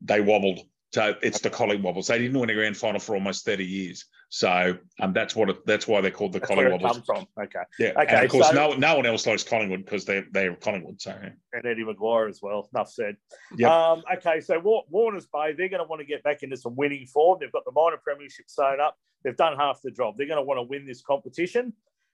they 0.00 0.20
wobbled 0.20 0.60
So 0.92 1.14
it's 1.22 1.40
the 1.40 1.50
collie 1.50 1.76
wobbles. 1.76 2.06
They 2.06 2.18
didn't 2.18 2.38
win 2.38 2.50
a 2.50 2.54
grand 2.54 2.76
final 2.76 3.00
for 3.00 3.14
almost 3.14 3.44
30 3.44 3.64
years. 3.64 4.04
So 4.30 4.76
um, 5.00 5.12
that's 5.12 5.36
what 5.36 5.50
it, 5.50 5.64
that's 5.66 5.86
why 5.86 6.00
they're 6.00 6.10
called 6.10 6.32
the 6.32 6.40
That's 6.40 6.50
where 6.50 6.72
it 6.72 7.04
from. 7.04 7.26
Okay. 7.40 7.58
Yeah. 7.78 7.90
Okay, 7.90 8.14
And 8.16 8.24
of 8.24 8.30
course, 8.30 8.48
so- 8.48 8.54
no 8.54 8.74
no 8.74 8.96
one 8.96 9.06
else 9.06 9.26
likes 9.26 9.44
Collingwood 9.44 9.84
because 9.84 10.04
they're 10.04 10.24
they're 10.32 10.56
Collingwood. 10.56 11.00
So. 11.00 11.10
And 11.52 11.66
Eddie 11.66 11.84
McGuire 11.84 12.28
as 12.28 12.40
well. 12.42 12.68
Enough 12.74 12.90
said. 12.90 13.16
Yep. 13.56 13.70
Um, 13.70 14.02
okay, 14.16 14.40
so 14.40 14.58
Wa- 14.58 14.82
Warners 14.88 15.26
Bay, 15.32 15.52
they're 15.56 15.68
going 15.68 15.82
to 15.82 15.88
want 15.88 16.00
to 16.00 16.06
get 16.06 16.22
back 16.24 16.42
into 16.42 16.56
some 16.56 16.74
winning 16.74 17.06
form. 17.06 17.38
They've 17.40 17.52
got 17.52 17.64
the 17.64 17.72
minor 17.72 17.96
premiership 18.02 18.46
sewn 18.48 18.80
up. 18.80 18.96
They've 19.22 19.36
done 19.36 19.56
half 19.56 19.80
the 19.82 19.90
job. 19.90 20.14
They're 20.18 20.26
going 20.26 20.38
to 20.38 20.42
want 20.44 20.58
to 20.58 20.62
win 20.62 20.84
this 20.86 21.00
competition. 21.02 21.72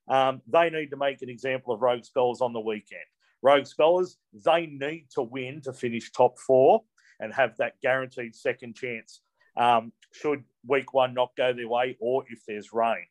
Um, 0.09 0.43
they 0.47 0.71
need 0.71 0.91
to 0.91 0.97
make 0.97 1.23
an 1.23 1.29
example 1.29 1.75
of 1.75 1.83
Rogue 1.83 2.05
Scholars 2.05 2.41
on 2.41 2.53
the 2.53 2.61
weekend. 2.61 3.01
Rogue 3.43 3.67
Scholars, 3.67 4.17
they 4.33 4.67
need 4.67 5.07
to 5.15 5.23
win 5.23 5.61
to 5.63 5.73
finish 5.73 6.11
top 6.13 6.39
four 6.39 6.83
and 7.21 7.33
have 7.33 7.57
that 7.59 7.81
guaranteed 7.83 8.35
second 8.35 8.75
chance 8.75 9.21
um, 9.57 9.93
should 10.13 10.45
week 10.67 10.93
one 10.93 11.15
not 11.15 11.31
go 11.37 11.53
their 11.53 11.69
way 11.69 11.97
or 12.01 12.25
if 12.29 12.45
there's 12.47 12.73
rain. 12.73 13.07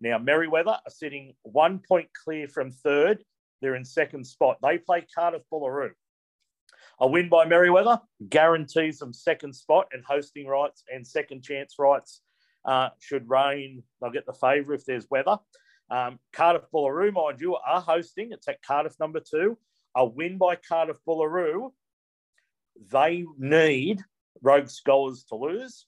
Now, 0.00 0.18
Merewether 0.18 0.78
are 0.78 0.90
sitting 0.90 1.34
one 1.42 1.80
point 1.86 2.08
clear 2.24 2.48
from 2.48 2.70
third. 2.70 3.22
They're 3.60 3.74
in 3.74 3.84
second 3.84 4.26
spot. 4.26 4.58
They 4.62 4.78
play 4.78 5.06
Cardiff 5.14 5.42
Boolaroo. 5.52 5.90
A 7.00 7.06
win 7.06 7.28
by 7.28 7.46
Merewether 7.46 8.00
guarantees 8.28 8.98
them 8.98 9.12
second 9.12 9.54
spot 9.54 9.88
and 9.92 10.04
hosting 10.04 10.46
rights 10.46 10.84
and 10.92 11.06
second 11.06 11.42
chance 11.42 11.74
rights. 11.78 12.22
Uh, 12.64 12.90
should 12.98 13.28
rain, 13.28 13.82
they'll 14.00 14.10
get 14.10 14.26
the 14.26 14.34
favour 14.34 14.74
if 14.74 14.84
there's 14.84 15.08
weather. 15.10 15.38
Um, 15.90 16.18
Cardiff 16.32 16.62
Boolaroo, 16.72 17.12
mind 17.12 17.40
you, 17.40 17.56
are 17.56 17.80
hosting. 17.80 18.30
It's 18.32 18.48
at 18.48 18.62
Cardiff 18.62 18.94
number 19.00 19.20
two. 19.20 19.58
A 19.96 20.04
win 20.06 20.38
by 20.38 20.56
Cardiff 20.56 20.98
Boolaroo. 21.06 21.72
They 22.92 23.24
need 23.36 24.00
Rogue 24.42 24.68
Scholars 24.68 25.24
to 25.28 25.34
lose 25.34 25.86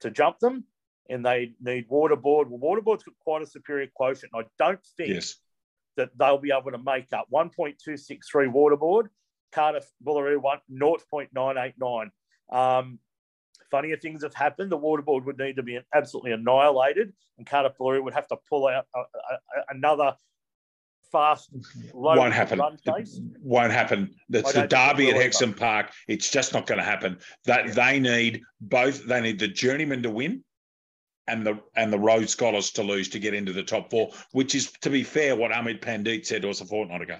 to 0.00 0.10
jump 0.10 0.38
them, 0.40 0.64
and 1.08 1.24
they 1.24 1.52
need 1.60 1.88
Waterboard. 1.88 2.48
Well, 2.48 2.58
Waterboard's 2.58 3.04
got 3.04 3.14
quite 3.22 3.42
a 3.42 3.46
superior 3.46 3.88
quotient. 3.94 4.32
I 4.34 4.44
don't 4.58 4.84
think 4.96 5.10
Yes. 5.10 5.36
that 5.96 6.10
they'll 6.18 6.38
be 6.38 6.50
able 6.50 6.72
to 6.72 6.78
make 6.78 7.12
up 7.12 7.28
1.263 7.30 8.48
Waterboard. 8.48 9.08
Cardiff 9.52 9.88
Boolaroo 10.04 10.38
one 10.40 10.60
0.989. 10.72 12.10
Um, 12.50 12.98
funnier 13.72 13.96
things 13.96 14.22
have 14.22 14.34
happened. 14.34 14.70
The 14.70 14.78
Waterboard 14.78 15.24
would 15.24 15.38
need 15.38 15.56
to 15.56 15.64
be 15.64 15.80
absolutely 15.92 16.30
annihilated, 16.32 17.12
and 17.38 17.46
Cardiff 17.46 17.72
Boolaroo 17.80 18.04
would 18.04 18.14
have 18.14 18.28
to 18.28 18.36
pull 18.48 18.68
out 18.68 18.84
a, 18.94 18.98
a, 19.00 19.02
a- 19.02 19.64
another 19.70 20.14
fast 21.10 21.50
low 21.92 22.16
Won't 22.16 22.32
happen. 22.32 22.58
run 22.58 22.76
pace. 22.86 23.20
Won't 23.42 23.72
happen. 23.72 24.14
That's 24.28 24.52
the 24.52 24.64
it 24.64 24.70
derby 24.70 25.10
at 25.10 25.16
Hexham 25.16 25.52
Park. 25.54 25.90
It's 26.08 26.30
just 26.30 26.54
not 26.54 26.66
going 26.66 26.78
to 26.78 26.84
happen. 26.84 27.18
That 27.46 27.66
Yeah. 27.66 27.72
they 27.72 27.98
need 28.00 28.42
both. 28.60 29.04
They 29.06 29.20
need 29.20 29.38
the 29.40 29.48
journeyman 29.48 30.02
to 30.04 30.10
win, 30.10 30.44
and 31.26 31.44
the 31.46 31.58
and 31.76 31.92
the 31.92 31.98
Rogue 31.98 32.28
Scholars 32.28 32.70
to 32.72 32.82
lose 32.82 33.08
to 33.10 33.18
get 33.18 33.34
into 33.34 33.52
the 33.52 33.62
top 33.62 33.90
four. 33.90 34.10
Which 34.32 34.54
is, 34.54 34.70
to 34.82 34.90
be 34.90 35.02
fair, 35.02 35.34
what 35.36 35.52
Ahmed 35.52 35.82
Pandit 35.82 36.26
said 36.26 36.42
to 36.42 36.50
us 36.50 36.60
a 36.60 36.64
fortnight 36.66 37.02
ago. 37.02 37.18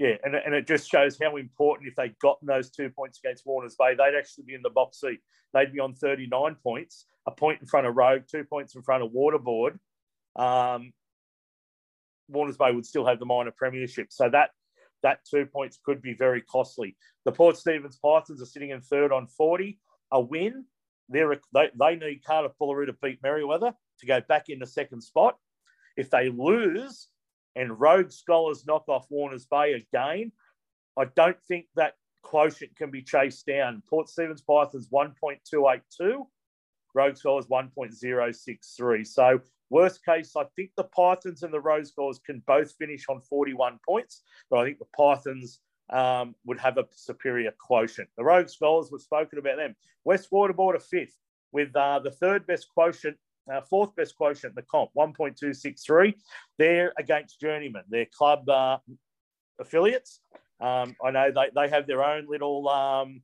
Yeah, 0.00 0.14
and, 0.24 0.34
and 0.34 0.54
it 0.54 0.66
just 0.66 0.90
shows 0.90 1.18
how 1.22 1.36
important 1.36 1.86
if 1.86 1.94
they'd 1.94 2.18
gotten 2.20 2.46
those 2.46 2.70
two 2.70 2.88
points 2.88 3.20
against 3.22 3.44
Warners 3.44 3.76
Bay, 3.78 3.94
they'd 3.94 4.16
actually 4.16 4.44
be 4.44 4.54
in 4.54 4.62
the 4.62 4.70
box 4.70 4.98
seat. 4.98 5.20
They'd 5.52 5.74
be 5.74 5.78
on 5.78 5.94
39 5.94 6.56
points, 6.62 7.04
a 7.26 7.30
point 7.30 7.60
in 7.60 7.66
front 7.66 7.86
of 7.86 7.94
Rogue, 7.94 8.22
two 8.26 8.44
points 8.44 8.74
in 8.74 8.80
front 8.80 9.04
of 9.04 9.10
Waterboard. 9.10 9.78
Um, 10.36 10.94
Warners 12.28 12.56
Bay 12.56 12.72
would 12.72 12.86
still 12.86 13.04
have 13.04 13.18
the 13.18 13.26
minor 13.26 13.50
premiership. 13.50 14.06
So 14.10 14.30
that 14.30 14.50
that 15.02 15.20
two 15.30 15.44
points 15.44 15.78
could 15.84 16.00
be 16.00 16.14
very 16.14 16.40
costly. 16.40 16.96
The 17.26 17.32
Port 17.32 17.58
Stephens 17.58 17.98
Pythons 18.02 18.40
are 18.40 18.46
sitting 18.46 18.70
in 18.70 18.80
third 18.80 19.12
on 19.12 19.26
40. 19.26 19.78
A 20.12 20.20
win, 20.20 20.64
they're, 21.10 21.36
they, 21.52 21.68
they 21.78 21.96
need 21.96 22.24
Cardiff 22.24 22.52
Boolaroo 22.60 22.86
to 22.86 22.94
beat 23.02 23.20
Merewether 23.22 23.74
to 24.00 24.06
go 24.06 24.20
back 24.22 24.48
in 24.48 24.60
the 24.60 24.66
second 24.66 25.02
spot. 25.02 25.36
If 25.96 26.08
they 26.08 26.30
lose, 26.30 27.08
and 27.56 27.78
Rogue 27.78 28.10
Scholars 28.10 28.64
knock 28.66 28.88
off 28.88 29.06
Warners 29.10 29.46
Bay 29.46 29.72
again, 29.72 30.32
I 30.98 31.06
don't 31.16 31.40
think 31.48 31.66
that 31.76 31.94
quotient 32.22 32.76
can 32.76 32.90
be 32.90 33.02
chased 33.02 33.46
down. 33.46 33.82
Port 33.88 34.08
Stephens 34.08 34.42
Pythons 34.42 34.88
1.282, 34.88 36.24
Rogue 36.94 37.16
Scholars 37.16 37.46
1.063. 37.46 39.06
So, 39.06 39.40
worst 39.68 40.04
case, 40.04 40.34
I 40.36 40.44
think 40.56 40.70
the 40.76 40.84
Pythons 40.84 41.42
and 41.42 41.52
the 41.52 41.60
Rogue 41.60 41.86
Scholars 41.86 42.20
can 42.24 42.42
both 42.46 42.72
finish 42.72 43.04
on 43.08 43.20
41 43.20 43.78
points, 43.86 44.22
but 44.50 44.60
I 44.60 44.64
think 44.64 44.78
the 44.78 44.86
Pythons 44.96 45.60
um, 45.90 46.34
would 46.44 46.60
have 46.60 46.78
a 46.78 46.86
superior 46.92 47.52
quotient. 47.58 48.08
The 48.16 48.24
Rogue 48.24 48.48
Scholars, 48.48 48.90
we've 48.92 49.00
spoken 49.00 49.38
about 49.38 49.56
them. 49.56 49.74
West 50.04 50.30
Waterboard 50.32 50.76
are 50.76 50.80
fifth 50.80 51.16
with 51.52 51.74
uh, 51.74 51.98
the 51.98 52.12
third 52.12 52.46
best 52.46 52.68
quotient 52.72 53.16
uh, 53.50 53.60
fourth 53.62 53.94
best 53.96 54.16
quotient 54.16 54.52
in 54.52 54.54
the 54.54 54.62
comp, 54.62 54.90
1.263. 54.96 56.14
They're 56.58 56.92
against 56.98 57.40
Journeyman, 57.40 57.84
their 57.88 58.06
club 58.06 58.48
uh, 58.48 58.78
affiliates. 59.58 60.20
Um, 60.60 60.94
I 61.04 61.10
know 61.10 61.30
they, 61.34 61.50
they 61.54 61.68
have 61.68 61.86
their 61.86 62.04
own 62.04 62.26
little, 62.28 62.68
um, 62.68 63.22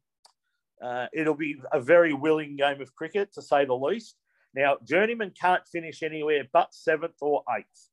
uh, 0.83 1.07
it'll 1.13 1.35
be 1.35 1.57
a 1.73 1.81
very 1.81 2.13
willing 2.13 2.57
game 2.57 2.81
of 2.81 2.95
cricket, 2.95 3.33
to 3.35 3.43
say 3.43 3.65
the 3.65 3.75
least. 3.75 4.17
Now, 4.55 4.79
Journeyman 4.89 5.33
can't 5.39 5.67
finish 5.71 6.03
anywhere 6.03 6.45
but 6.51 6.73
seventh 6.73 7.17
or 7.21 7.43
eighth, 7.59 7.91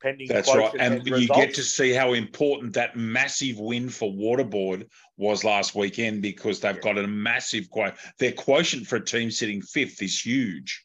pending 0.00 0.28
That's 0.28 0.54
right. 0.54 0.70
quotient 0.70 1.06
And 1.10 1.20
you 1.20 1.26
get 1.26 1.54
to 1.54 1.62
see 1.64 1.92
how 1.92 2.12
important 2.12 2.72
that 2.74 2.96
massive 2.96 3.58
win 3.58 3.88
for 3.88 4.12
Waterboard 4.12 4.86
was 5.16 5.42
last 5.42 5.74
weekend 5.74 6.22
because 6.22 6.60
they've 6.60 6.80
got 6.80 6.98
a 6.98 7.06
massive 7.08 7.68
quote. 7.68 7.94
Their 8.20 8.30
quotient 8.30 8.86
for 8.86 8.96
a 8.96 9.04
team 9.04 9.32
sitting 9.32 9.60
fifth 9.60 10.00
is 10.02 10.24
huge. 10.24 10.83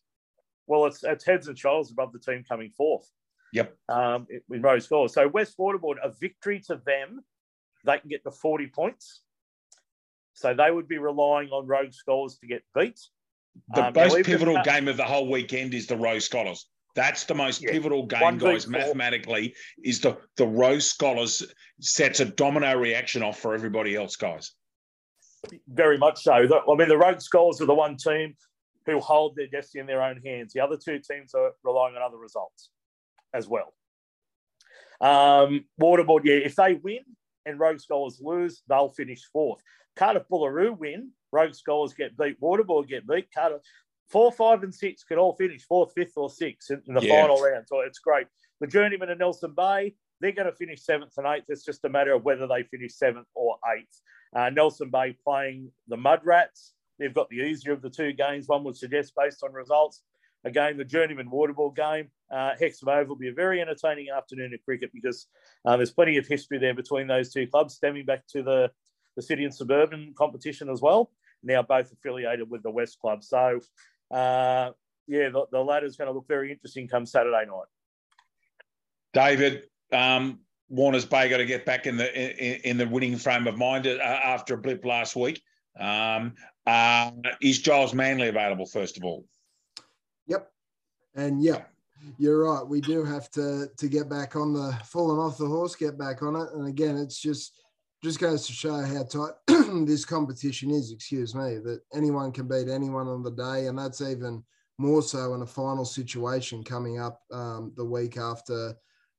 Well, 0.70 0.86
it's, 0.86 1.03
it's 1.03 1.26
heads 1.26 1.47
and 1.47 1.57
shoulders 1.57 1.91
above 1.91 2.13
the 2.13 2.20
team 2.20 2.45
coming 2.47 2.70
fourth. 2.70 3.09
Yep. 3.53 3.76
Um, 3.89 4.28
with 4.47 4.63
Rose 4.63 4.86
scores. 4.86 5.13
So 5.13 5.28
West 5.28 5.57
Waterboard, 5.57 5.95
a 6.03 6.11
victory 6.11 6.61
to 6.67 6.80
them, 6.86 7.22
they 7.84 7.97
can 7.97 8.07
get 8.07 8.24
to 8.24 8.32
40 8.32 8.67
points. 8.67 9.22
So 10.34 10.53
they 10.53 10.70
would 10.70 10.88
be 10.88 10.99
relying 10.99 11.49
on 11.49 11.65
Rogue 11.65 11.91
Scholars 11.91 12.38
to 12.39 12.47
get 12.47 12.61
beat. 12.76 12.99
The 13.74 13.88
Um, 13.88 13.93
most 13.95 14.24
pivotal 14.26 14.61
game 14.63 14.88
of 14.88 14.95
the 14.95 15.03
whole 15.03 15.28
weekend 15.30 15.74
is 15.74 15.88
the 15.88 15.97
Rogue 15.97 16.22
Scholars. 16.22 16.70
That's 16.95 17.24
the 17.26 17.34
most 17.34 17.63
Yeah. 17.63 17.72
pivotal 17.72 18.05
game, 18.05 18.38
guys. 18.38 18.65
four. 18.65 18.72
Mathematically, 18.72 19.55
is 19.84 19.99
the 20.01 20.17
the 20.38 20.45
Rogue 20.47 20.82
Scholars 20.82 21.51
sets 21.82 22.20
a 22.20 22.26
domino 22.26 22.78
reaction 22.78 23.24
off 23.24 23.39
for 23.39 23.53
everybody 23.55 23.95
else, 23.95 24.15
guys. 24.15 24.53
Very 25.67 25.97
much 25.97 26.22
so. 26.22 26.34
I 26.34 26.76
mean, 26.76 26.88
the 26.89 26.97
Rogue 26.97 27.22
Scholars 27.22 27.59
are 27.59 27.65
the 27.65 27.74
one 27.74 27.97
team 27.97 28.36
who 28.90 29.00
hold 29.00 29.36
their 29.36 29.48
destiny 29.48 29.82
in 29.82 29.88
their 29.88 30.02
own 30.02 30.22
hands. 30.22 30.54
The 30.54 30.62
other 30.62 30.78
two 30.78 31.00
teams 31.00 31.34
are 31.34 31.52
relying 31.64 31.96
on 31.96 32.02
other 32.02 32.18
results 32.18 32.70
as 33.34 33.48
well. 33.48 33.74
Um, 35.02 35.66
Waterboard, 35.82 36.22
yeah, 36.26 36.36
if 36.36 36.56
they 36.56 36.74
win 36.74 37.00
and 37.46 37.60
Rogue 37.60 37.80
Scholars 37.80 38.20
lose, 38.22 38.62
they'll 38.68 38.90
finish 38.90 39.22
fourth. 39.32 39.62
Cardiff 39.96 40.24
Boolaroo 40.32 40.78
win, 40.78 41.12
Rogue 41.32 41.54
Scholars 41.54 41.94
get 41.94 42.18
beat, 42.18 42.40
Waterboard 42.42 42.88
get 42.88 43.08
beat. 43.08 43.28
Cardiff 43.34 43.62
four, 44.10 44.32
five, 44.32 44.64
and 44.64 44.74
six 44.74 45.04
could 45.04 45.18
all 45.18 45.36
finish 45.36 45.64
fourth, 45.64 45.94
fifth, 45.96 46.14
or 46.18 46.30
sixth 46.30 46.72
in, 46.72 46.82
in 46.88 46.94
the 46.96 47.02
Yeah. 47.02 47.22
final 47.22 47.42
round. 47.42 47.68
So 47.68 47.82
it's 47.82 48.00
great. 48.00 48.28
The 48.60 48.68
Journeyman 48.68 49.10
and 49.10 49.20
Nelson 49.20 49.54
Bay, 49.56 49.96
they're 50.20 50.32
going 50.32 50.48
to 50.48 50.56
finish 50.56 50.82
seventh 50.84 51.14
and 51.18 51.28
eighth. 51.28 51.46
It's 51.48 51.64
just 51.64 51.86
a 51.86 51.90
matter 51.90 52.14
of 52.14 52.24
whether 52.26 52.48
they 52.48 52.64
finish 52.64 52.96
seventh 52.96 53.28
or 53.36 53.58
eighth. 53.78 54.02
Uh, 54.36 54.50
Nelson 54.50 54.90
Bay 54.90 55.16
playing 55.24 55.72
the 55.88 55.98
Mud 55.98 56.22
Rats. 56.24 56.74
They've 57.00 57.14
got 57.14 57.30
the 57.30 57.38
easier 57.38 57.72
of 57.72 57.82
the 57.82 57.89
two 57.89 58.12
games, 58.14 58.47
one 58.47 58.64
would 58.66 58.78
suggest, 58.78 59.14
based 59.18 59.43
on 59.43 59.54
results. 59.54 60.04
Again, 60.45 60.78
the 60.78 60.86
Journeyman 60.86 61.30
Waterboard 61.30 61.76
game. 61.76 62.10
Uh, 62.32 62.52
Hexham 62.60 62.89
Oval 62.89 63.08
will 63.08 63.16
be 63.16 63.30
a 63.30 63.34
very 63.34 63.62
entertaining 63.62 64.08
afternoon 64.16 64.54
of 64.54 64.62
cricket 64.64 64.91
because 64.93 65.28
uh, 65.66 65.76
there's 65.76 65.91
plenty 65.91 66.18
of 66.18 66.28
history 66.28 66.60
there 66.60 66.74
between 66.74 67.08
those 67.08 67.34
two 67.34 67.47
clubs, 67.47 67.76
stemming 67.76 68.06
back 68.06 68.26
to 68.28 68.43
the, 68.43 68.72
the 69.16 69.22
city 69.22 69.43
and 69.43 69.54
suburban 69.54 70.14
competition 70.18 70.70
as 70.70 70.82
well. 70.82 71.12
Now 71.43 71.62
both 71.62 71.91
affiliated 71.91 72.50
with 72.50 72.64
the 72.64 72.72
West 72.72 73.00
Club. 73.00 73.24
So, 73.24 73.60
uh, 74.12 74.72
yeah, 75.08 75.30
the, 75.30 75.45
the 75.52 75.60
ladder's 75.60 75.97
going 75.97 76.08
to 76.08 76.14
look 76.14 76.28
very 76.28 76.52
interesting 76.52 76.88
come 76.88 77.06
Saturday 77.06 77.45
night. 77.45 77.68
David, 79.14 79.64
um, 79.91 80.39
Warner's 80.70 81.06
Bay 81.06 81.30
got 81.30 81.38
to 81.38 81.45
get 81.45 81.66
back 81.66 81.88
in 81.88 81.97
the 81.97 82.14
in, 82.14 82.62
in 82.62 82.78
the 82.78 82.88
winning 82.88 83.18
frame 83.18 83.47
of 83.47 83.58
mind 83.58 83.88
uh, 83.88 84.00
after 84.02 84.54
a 84.54 84.58
blip 84.58 84.86
last 84.86 85.16
week. 85.16 85.41
Um, 85.80 86.34
uh, 86.65 87.11
is 87.41 87.59
Giles 87.59 87.93
Manley 87.93 88.27
available 88.27 88.65
first 88.65 88.97
of 88.97 89.03
all? 89.03 89.25
Yep. 90.27 90.51
And 91.15 91.41
yep, 91.41 91.71
you're 92.17 92.43
right. 92.43 92.65
We 92.65 92.82
do 92.82 93.03
have 93.03 93.30
to 93.32 93.69
to 93.77 93.88
get 93.88 94.09
back 94.09 94.36
on 94.36 94.53
the 94.53 94.77
falling 94.86 95.19
off 95.19 95.38
the 95.38 95.47
horse, 95.47 95.75
get 95.75 95.97
back 95.97 96.21
on 96.21 96.36
it. 96.36 96.49
And 96.53 96.67
again, 96.67 96.97
it's 96.97 97.19
just 97.19 97.53
just 98.03 98.19
goes 98.19 98.47
to 98.47 98.53
show 98.53 98.82
how 98.82 99.03
tight 99.03 99.34
this 99.86 100.05
competition 100.05 100.71
is, 100.71 100.91
excuse 100.91 101.36
me, 101.36 101.57
that 101.57 101.82
anyone 101.93 102.32
can 102.32 102.47
beat 102.47 102.69
anyone 102.69 103.07
on 103.07 103.23
the 103.23 103.32
day. 103.32 103.67
And 103.67 103.77
that's 103.77 104.01
even 104.01 104.43
more 104.77 105.01
so 105.01 105.34
in 105.34 105.41
a 105.41 105.47
final 105.47 105.84
situation 105.84 106.63
coming 106.63 106.99
up 106.99 107.21
um, 107.34 107.73
the 107.75 107.84
week 107.84 108.17
after 108.17 108.73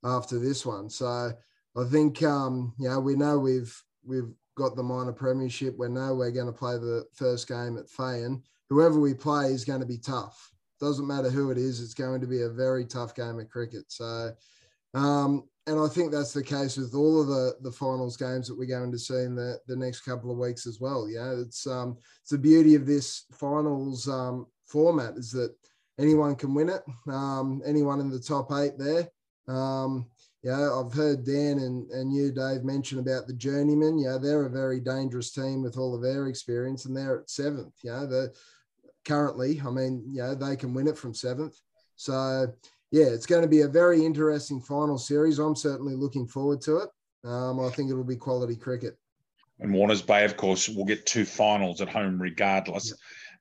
after 0.04 0.38
this 0.38 0.64
one. 0.64 0.88
So 0.88 1.32
I 1.76 1.84
think 1.84 2.22
um, 2.22 2.72
know, 2.78 3.00
we 3.00 3.16
know 3.16 3.38
we've 3.38 3.74
we've 4.04 4.30
got 4.60 4.76
the 4.76 4.82
minor 4.82 5.12
premiership. 5.12 5.76
We 5.78 5.88
know 5.88 6.14
we're 6.14 6.30
going 6.30 6.46
to 6.46 6.52
play 6.52 6.74
the 6.74 7.04
first 7.14 7.48
game 7.48 7.78
at 7.78 7.86
Feighan 7.86 8.42
whoever 8.70 9.00
we 9.00 9.12
play 9.12 9.46
is 9.46 9.64
going 9.64 9.80
to 9.80 9.86
be 9.86 9.98
tough. 9.98 10.50
Doesn't 10.80 11.06
matter 11.06 11.28
who 11.28 11.50
it 11.50 11.58
is, 11.58 11.82
it's 11.82 11.92
going 11.92 12.22
to 12.22 12.26
be 12.26 12.42
a 12.42 12.48
very 12.48 12.86
tough 12.86 13.14
game 13.14 13.38
of 13.38 13.50
cricket. 13.50 13.84
So, 13.88 14.32
um, 14.94 15.44
and 15.66 15.78
I 15.78 15.88
think 15.88 16.10
that's 16.10 16.32
the 16.32 16.42
case 16.42 16.78
with 16.78 16.94
all 16.94 17.20
of 17.20 17.26
the 17.26 17.56
the 17.60 17.70
finals 17.70 18.16
games 18.16 18.48
that 18.48 18.58
we're 18.58 18.64
going 18.64 18.90
to 18.90 18.98
see 18.98 19.18
in 19.18 19.34
the, 19.34 19.58
the 19.66 19.76
next 19.76 20.00
couple 20.00 20.30
of 20.30 20.38
weeks 20.38 20.66
as 20.66 20.80
well. 20.80 21.06
Yeah, 21.08 21.34
it's 21.38 21.66
um, 21.66 21.98
it's 22.22 22.30
the 22.30 22.38
beauty 22.38 22.74
of 22.76 22.86
this 22.86 23.26
finals 23.30 24.08
um, 24.08 24.46
format 24.64 25.16
is 25.16 25.30
that 25.32 25.54
anyone 25.98 26.34
can 26.34 26.54
win 26.54 26.70
it. 26.70 26.82
Um, 27.08 27.60
anyone 27.66 28.00
in 28.00 28.08
the 28.08 28.18
top 28.18 28.50
eight 28.52 28.78
there. 28.78 29.08
Um, 29.46 30.06
yeah, 30.42 30.72
I've 30.72 30.92
heard 30.92 31.24
Dan 31.24 31.58
and, 31.58 31.90
and 31.90 32.12
you, 32.12 32.32
Dave, 32.32 32.64
mention 32.64 32.98
about 32.98 33.26
the 33.26 33.34
journeyman. 33.34 33.98
Yeah, 33.98 34.16
they're 34.20 34.46
a 34.46 34.50
very 34.50 34.80
dangerous 34.80 35.32
team 35.32 35.62
with 35.62 35.76
all 35.76 35.94
of 35.94 36.02
their 36.02 36.28
experience, 36.28 36.86
and 36.86 36.96
they're 36.96 37.20
at 37.20 37.30
seventh. 37.30 37.74
You 37.82 37.92
Yeah, 37.92 38.06
the 38.06 38.34
currently, 39.04 39.60
I 39.64 39.70
mean, 39.70 40.02
yeah, 40.06 40.34
they 40.34 40.56
can 40.56 40.72
win 40.72 40.88
it 40.88 40.96
from 40.96 41.12
seventh. 41.12 41.60
So 41.96 42.46
yeah, 42.90 43.06
it's 43.06 43.26
going 43.26 43.42
to 43.42 43.48
be 43.48 43.62
a 43.62 43.68
very 43.68 44.04
interesting 44.04 44.60
final 44.60 44.96
series. 44.96 45.38
I'm 45.38 45.56
certainly 45.56 45.94
looking 45.94 46.26
forward 46.26 46.62
to 46.62 46.78
it. 46.78 46.88
Um, 47.24 47.60
I 47.60 47.68
think 47.70 47.90
it'll 47.90 48.02
be 48.02 48.16
quality 48.16 48.56
cricket. 48.56 48.96
And 49.60 49.74
Warners 49.74 50.00
Bay, 50.00 50.24
of 50.24 50.38
course, 50.38 50.70
will 50.70 50.86
get 50.86 51.04
two 51.04 51.26
finals 51.26 51.82
at 51.82 51.88
home 51.90 52.20
regardless. 52.20 52.94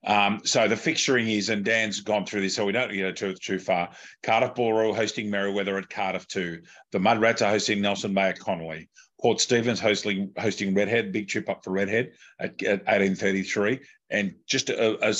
Um, 0.06 0.42
so 0.46 0.68
the 0.68 0.76
fixturing 0.76 1.30
is, 1.30 1.50
and 1.50 1.66
Dan's 1.66 2.00
gone 2.00 2.26
through 2.26 2.42
this, 2.42 2.56
so 2.56 2.66
we 2.66 2.72
don't 2.72 2.92
get 2.92 3.18
too, 3.18 3.34
too 3.34 3.60
far. 3.60 3.90
Cardiff 4.24 4.58
Royal 4.58 4.94
hosting 4.94 5.30
Merewether 5.30 5.78
at 5.78 5.90
Cardiff 5.90 6.28
2. 6.28 6.62
The 6.92 7.00
Mud 7.00 7.20
Rats 7.20 7.42
are 7.42 7.52
hosting 7.52 7.82
Nelson 7.82 8.14
Bay 8.14 8.30
at 8.30 8.40
Connolly. 8.40 8.90
Port 9.22 9.42
Stephens 9.42 9.82
hosting 9.82 10.32
hosting 10.38 10.74
Redhead, 10.74 11.12
big 11.12 11.28
trip 11.28 11.50
up 11.50 11.64
for 11.64 11.72
Redhead 11.72 12.14
at, 12.40 12.62
at 12.64 12.86
1833. 12.86 13.82
And 14.10 14.36
just 14.48 14.70
a, 14.70 15.06
a, 15.06 15.14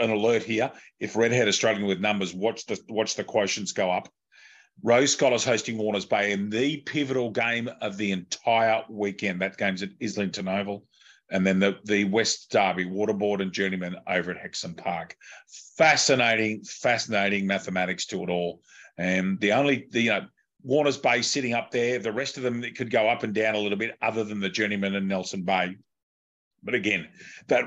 an 0.00 0.10
alert 0.10 0.42
here: 0.42 0.72
if 0.98 1.16
Redhead 1.16 1.48
is 1.48 1.54
struggling 1.54 1.86
with 1.86 2.00
numbers, 2.00 2.32
watch 2.32 2.64
the 2.64 2.80
watch 2.88 3.14
the 3.14 3.24
quotients 3.24 3.74
go 3.74 3.90
up. 3.90 4.08
Rogue 4.82 5.08
Scholars 5.08 5.44
hosting 5.44 5.76
Warners 5.76 6.06
Bay 6.06 6.32
in 6.32 6.48
the 6.48 6.78
pivotal 6.78 7.30
game 7.30 7.68
of 7.82 7.98
the 7.98 8.12
entire 8.12 8.84
weekend. 8.88 9.42
That 9.42 9.58
game's 9.58 9.82
at 9.82 9.90
Islington 10.02 10.48
Oval 10.48 10.86
and 11.32 11.46
then 11.46 11.58
the, 11.58 11.78
the 11.84 12.04
West 12.04 12.50
Derby 12.52 12.84
Waterboard 12.84 13.40
and 13.40 13.52
Journeyman 13.52 13.96
over 14.06 14.30
at 14.30 14.36
Hexham 14.36 14.74
Park. 14.74 15.16
Fascinating, 15.78 16.62
fascinating 16.62 17.46
mathematics 17.46 18.04
to 18.06 18.22
it 18.22 18.28
all. 18.28 18.60
And 18.98 19.40
the 19.40 19.52
only, 19.52 19.88
the, 19.90 20.02
you 20.02 20.10
know, 20.10 20.26
Warner's 20.62 20.98
Bay 20.98 21.22
sitting 21.22 21.54
up 21.54 21.70
there, 21.70 21.98
the 21.98 22.12
rest 22.12 22.36
of 22.36 22.42
them 22.42 22.62
could 22.76 22.90
go 22.90 23.08
up 23.08 23.22
and 23.22 23.34
down 23.34 23.54
a 23.54 23.58
little 23.58 23.78
bit, 23.78 23.96
other 24.02 24.24
than 24.24 24.40
the 24.40 24.50
Journeyman 24.50 24.94
and 24.94 25.08
Nelson 25.08 25.42
Bay. 25.42 25.76
But 26.62 26.74
again, 26.74 27.08
that 27.48 27.64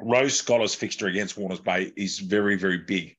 Rogue 0.00 0.30
Scholars 0.30 0.74
fixture 0.74 1.06
against 1.06 1.38
Warner's 1.38 1.60
Bay 1.60 1.92
is 1.96 2.18
very, 2.18 2.56
very 2.56 2.78
big 2.78 3.16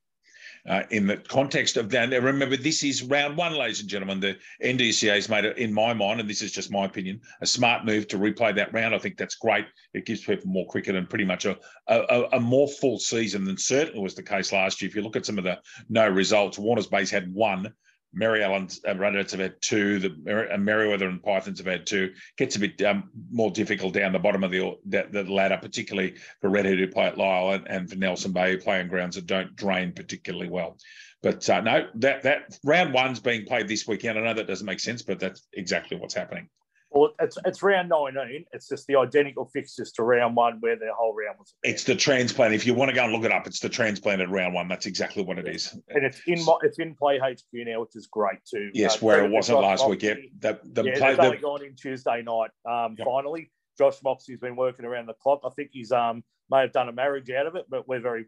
uh, 0.69 0.83
in 0.91 1.07
the 1.07 1.17
context 1.17 1.77
of 1.77 1.89
that. 1.89 2.09
Remember, 2.11 2.55
this 2.55 2.83
is 2.83 3.03
round 3.03 3.35
one, 3.35 3.55
ladies 3.55 3.81
and 3.81 3.89
gentlemen. 3.89 4.19
The 4.19 4.37
NDCA 4.63 5.15
has 5.15 5.27
made 5.27 5.45
it, 5.45 5.57
in 5.57 5.73
my 5.73 5.93
mind, 5.93 6.19
and 6.19 6.29
this 6.29 6.43
is 6.43 6.51
just 6.51 6.71
my 6.71 6.85
opinion, 6.85 7.19
a 7.41 7.45
smart 7.45 7.85
move 7.85 8.07
to 8.09 8.17
replay 8.17 8.55
that 8.55 8.71
round. 8.71 8.93
I 8.93 8.99
think 8.99 9.17
that's 9.17 9.35
great. 9.35 9.65
It 9.93 10.05
gives 10.05 10.23
people 10.23 10.47
more 10.47 10.67
cricket 10.67 10.95
and 10.95 11.09
pretty 11.09 11.25
much 11.25 11.45
a, 11.45 11.57
a, 11.87 12.29
a 12.33 12.39
more 12.39 12.67
full 12.67 12.99
season 12.99 13.43
than 13.43 13.57
certainly 13.57 13.99
was 13.99 14.13
the 14.13 14.23
case 14.23 14.53
last 14.53 14.81
year. 14.81 14.89
If 14.89 14.95
you 14.95 15.01
look 15.01 15.15
at 15.15 15.25
some 15.25 15.39
of 15.39 15.43
the 15.43 15.59
no 15.89 16.07
results, 16.07 16.59
Warner's 16.59 16.87
Bay's 16.87 17.09
had 17.09 17.33
one 17.33 17.73
Maryland's 18.13 18.81
uh, 18.87 18.95
Runners 18.95 19.31
have 19.31 19.39
had 19.39 19.61
two. 19.61 19.99
The 19.99 20.15
Mer- 20.23 20.51
uh, 20.51 20.57
Merewether 20.57 21.07
and 21.07 21.21
Pythons 21.21 21.59
have 21.59 21.67
had 21.67 21.85
two. 21.85 22.13
Gets 22.37 22.55
a 22.55 22.59
bit 22.59 22.81
um, 22.81 23.09
more 23.31 23.51
difficult 23.51 23.93
down 23.93 24.13
the 24.13 24.19
bottom 24.19 24.43
of 24.43 24.51
the, 24.51 24.75
the, 24.85 25.07
the 25.11 25.23
ladder, 25.23 25.59
particularly 25.61 26.15
for 26.41 26.49
Redhead 26.49 26.79
who 26.79 26.87
play 26.87 27.05
at 27.05 27.17
Lyall 27.17 27.55
and, 27.55 27.67
and 27.67 27.89
for 27.89 27.95
Nelson 27.95 28.31
Bay 28.31 28.51
who 28.51 28.57
play 28.57 28.79
on 28.79 28.87
grounds 28.87 29.15
that 29.15 29.27
don't 29.27 29.55
drain 29.55 29.93
particularly 29.93 30.49
well. 30.49 30.77
But 31.21 31.49
uh, 31.49 31.61
no, 31.61 31.87
that 31.95 32.23
that 32.23 32.57
round 32.63 32.93
one's 32.93 33.19
being 33.19 33.45
played 33.45 33.67
this 33.67 33.85
weekend. 33.87 34.17
I 34.17 34.21
know 34.21 34.33
that 34.33 34.47
doesn't 34.47 34.65
make 34.65 34.79
sense, 34.79 35.01
but 35.01 35.19
that's 35.19 35.45
exactly 35.53 35.97
what's 35.97 36.13
happening. 36.13 36.49
Well, 36.91 37.13
it's 37.19 37.37
it's 37.45 37.61
round 37.61 37.89
19. 37.89 38.45
It's 38.51 38.67
just 38.67 38.87
the 38.87 38.95
identical 38.95 39.45
fixtures 39.45 39.91
to 39.93 40.03
round 40.03 40.35
one 40.35 40.57
where 40.59 40.75
the 40.75 40.89
whole 40.95 41.15
round 41.15 41.37
was. 41.37 41.53
It's 41.61 41.83
the 41.83 41.95
transplant. 41.95 42.53
If 42.53 42.65
you 42.65 42.73
want 42.73 42.89
to 42.89 42.95
go 42.95 43.03
and 43.03 43.13
look 43.13 43.23
it 43.23 43.31
up, 43.31 43.45
it's 43.45 43.59
the 43.59 43.69
transplanted 43.69 44.29
round 44.29 44.55
one. 44.55 44.67
That's 44.67 44.87
exactly 44.87 45.23
what 45.23 45.37
it 45.37 45.47
is. 45.47 45.77
And 45.89 46.03
it's 46.03 46.21
in 46.25 46.43
it's 46.63 46.79
in 46.79 46.95
Play 46.95 47.19
HQ 47.19 47.43
now, 47.53 47.81
which 47.81 47.95
is 47.95 48.07
great 48.07 48.39
too. 48.49 48.71
Yes, 48.73 48.95
uh, 48.95 48.99
where 48.99 49.23
it 49.23 49.29
wasn't 49.29 49.61
last 49.61 49.87
week. 49.87 50.01
Yeah, 50.01 50.15
the, 50.39 50.59
the 50.63 50.83
yeah, 50.83 50.97
play, 50.97 51.15
the, 51.15 51.21
only 51.21 51.37
gone 51.37 51.63
in 51.63 51.75
Tuesday 51.75 52.23
night. 52.23 52.49
Um, 52.67 52.95
yep. 52.97 53.05
Finally, 53.05 53.51
Josh 53.77 53.97
Moxey's 54.03 54.39
been 54.39 54.55
working 54.55 54.85
around 54.85 55.05
the 55.05 55.13
clock. 55.13 55.41
I 55.45 55.49
think 55.49 55.69
he's 55.71 55.91
um 55.91 56.23
may 56.49 56.61
have 56.61 56.71
done 56.71 56.89
a 56.89 56.93
marriage 56.93 57.29
out 57.29 57.45
of 57.45 57.55
it, 57.55 57.65
but 57.69 57.87
we're 57.87 58.01
very 58.01 58.25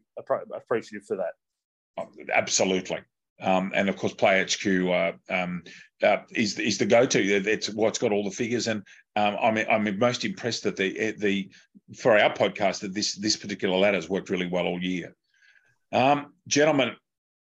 appreciative 0.54 1.06
for 1.08 1.18
that. 1.18 1.34
Oh, 1.98 2.08
absolutely. 2.32 3.00
Um, 3.42 3.72
and 3.74 3.90
of 3.90 3.98
course, 3.98 4.14
Play 4.14 4.44
HQ 4.44 4.66
uh, 4.68 5.34
um, 5.34 5.64
uh, 6.04 6.18
is 6.32 6.58
is 6.60 6.78
the 6.78 6.86
go 6.86 7.06
to. 7.06 7.20
It's 7.20 7.70
what's 7.70 8.00
got 8.00 8.12
all 8.12 8.24
the 8.24 8.32
figures, 8.32 8.68
and 8.68 8.84
um, 9.16 9.38
I'm 9.42 9.58
I'm 9.58 10.00
most 10.00 10.24
impressed 10.26 10.64
that 10.64 10.76
the 10.76 11.14
the 11.18 11.50
for 11.98 12.18
our 12.18 12.34
podcast 12.34 12.82
that 12.82 12.94
this 12.94 13.16
this 13.16 13.36
particular 13.36 13.78
ladder 13.78 13.98
has 13.98 14.10
worked 14.10 14.30
really 14.30 14.48
well 14.48 14.68
all 14.68 14.82
year. 14.82 15.16
Um, 15.92 16.34
gentlemen, 16.48 16.96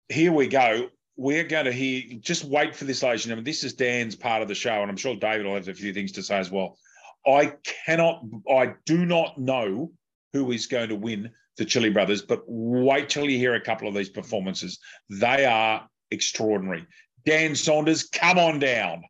here 0.08 0.32
we 0.32 0.48
go. 0.48 0.88
We're 1.16 1.44
going 1.44 1.66
to 1.66 1.72
hear. 1.72 2.18
Just 2.20 2.44
wait 2.44 2.74
for 2.74 2.84
this, 2.84 3.02
ladies 3.02 3.24
and 3.24 3.30
gentlemen. 3.30 3.44
This 3.44 3.62
is 3.62 3.74
Dan's 3.74 4.16
part 4.16 4.42
of 4.42 4.48
the 4.48 4.54
show, 4.54 4.82
and 4.82 4.90
I'm 4.90 4.96
sure 4.96 5.14
David 5.14 5.46
will 5.46 5.54
have 5.54 5.68
a 5.68 5.74
few 5.74 5.94
things 5.94 6.12
to 6.12 6.22
say 6.22 6.38
as 6.38 6.50
well. 6.50 6.76
I 7.26 7.54
cannot. 7.86 8.22
I 8.50 8.74
do 8.84 9.06
not 9.06 9.38
know 9.38 9.92
who 10.32 10.50
is 10.50 10.66
going 10.66 10.88
to 10.88 10.96
win 10.96 11.30
the 11.56 11.64
Chili 11.64 11.90
Brothers, 11.90 12.22
but 12.22 12.42
wait 12.46 13.08
till 13.08 13.28
you 13.28 13.38
hear 13.38 13.54
a 13.54 13.60
couple 13.60 13.88
of 13.88 13.94
these 13.94 14.08
performances. 14.08 14.78
They 15.08 15.44
are 15.44 15.88
extraordinary. 16.10 16.86
Dan 17.24 17.54
Saunders, 17.54 18.04
come 18.04 18.38
on 18.38 18.58
down. 18.58 19.04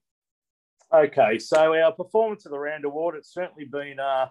Okay, 0.92 1.38
so 1.38 1.74
our 1.74 1.92
performance 1.92 2.46
of 2.46 2.52
the 2.52 2.58
round 2.58 2.84
award, 2.84 3.16
it's 3.16 3.32
certainly 3.32 3.64
been 3.64 3.98
uh, 3.98 4.26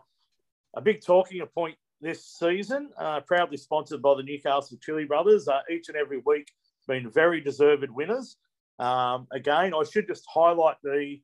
a 0.76 0.82
big 0.82 1.04
talking 1.04 1.44
point 1.54 1.76
this 2.00 2.26
season, 2.26 2.90
uh, 2.98 3.20
proudly 3.22 3.58
sponsored 3.58 4.02
by 4.02 4.16
the 4.16 4.24
Newcastle 4.24 4.78
Chili 4.82 5.06
Brothers. 5.06 5.48
Uh, 5.48 5.60
each 5.70 5.90
and 5.90 5.98
every 5.98 6.22
week, 6.26 6.48
been 6.88 7.10
very 7.10 7.42
deserved 7.42 7.90
winners. 7.90 8.38
Um, 8.80 9.28
again, 9.32 9.74
I 9.74 9.84
should 9.84 10.08
just 10.08 10.26
highlight 10.32 10.78
the 10.84 11.20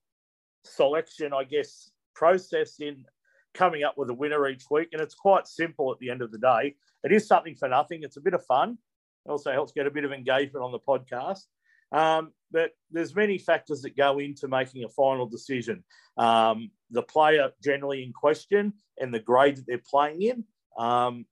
selection, 0.64 1.34
I 1.34 1.44
guess, 1.44 1.92
process 2.16 2.80
in 2.80 3.06
coming 3.54 3.84
up 3.84 3.98
with 3.98 4.10
a 4.10 4.14
winner 4.14 4.48
each 4.48 4.64
week. 4.70 4.90
And 4.94 5.02
it's 5.02 5.16
quite 5.16 5.48
simple 5.48 5.92
at 5.92 6.00
the 6.00 6.10
end 6.10 6.22
of 6.22 6.32
the 6.32 6.38
day. 6.38 6.76
It 7.04 7.12
is 7.12 7.28
something 7.28 7.56
for 7.56 7.68
nothing. 7.68 8.04
It's 8.04 8.18
a 8.18 8.22
bit 8.22 8.34
of 8.34 8.46
fun. 8.46 8.78
It 9.26 9.32
also 9.32 9.52
helps 9.52 9.72
get 9.72 9.88
a 9.88 9.92
bit 9.92 10.06
of 10.06 10.12
engagement 10.12 10.64
on 10.64 10.72
the 10.72 10.80
podcast. 10.80 11.44
Um, 11.92 12.32
but 12.52 12.72
there's 12.92 13.16
many 13.16 13.38
factors 13.38 13.82
that 13.82 13.98
go 13.98 14.20
into 14.20 14.48
making 14.48 14.84
a 14.84 14.90
final 14.90 15.26
decision. 15.26 15.84
Um, 16.18 16.72
the 16.92 17.04
player 17.04 17.52
generally 17.64 18.04
in 18.04 18.14
question 18.14 18.74
and 18.98 19.14
the 19.14 19.20
grade 19.20 19.58
that 19.58 19.66
they're 19.68 19.82
playing 19.90 20.22
in. 20.22 20.44
Um, 20.78 21.26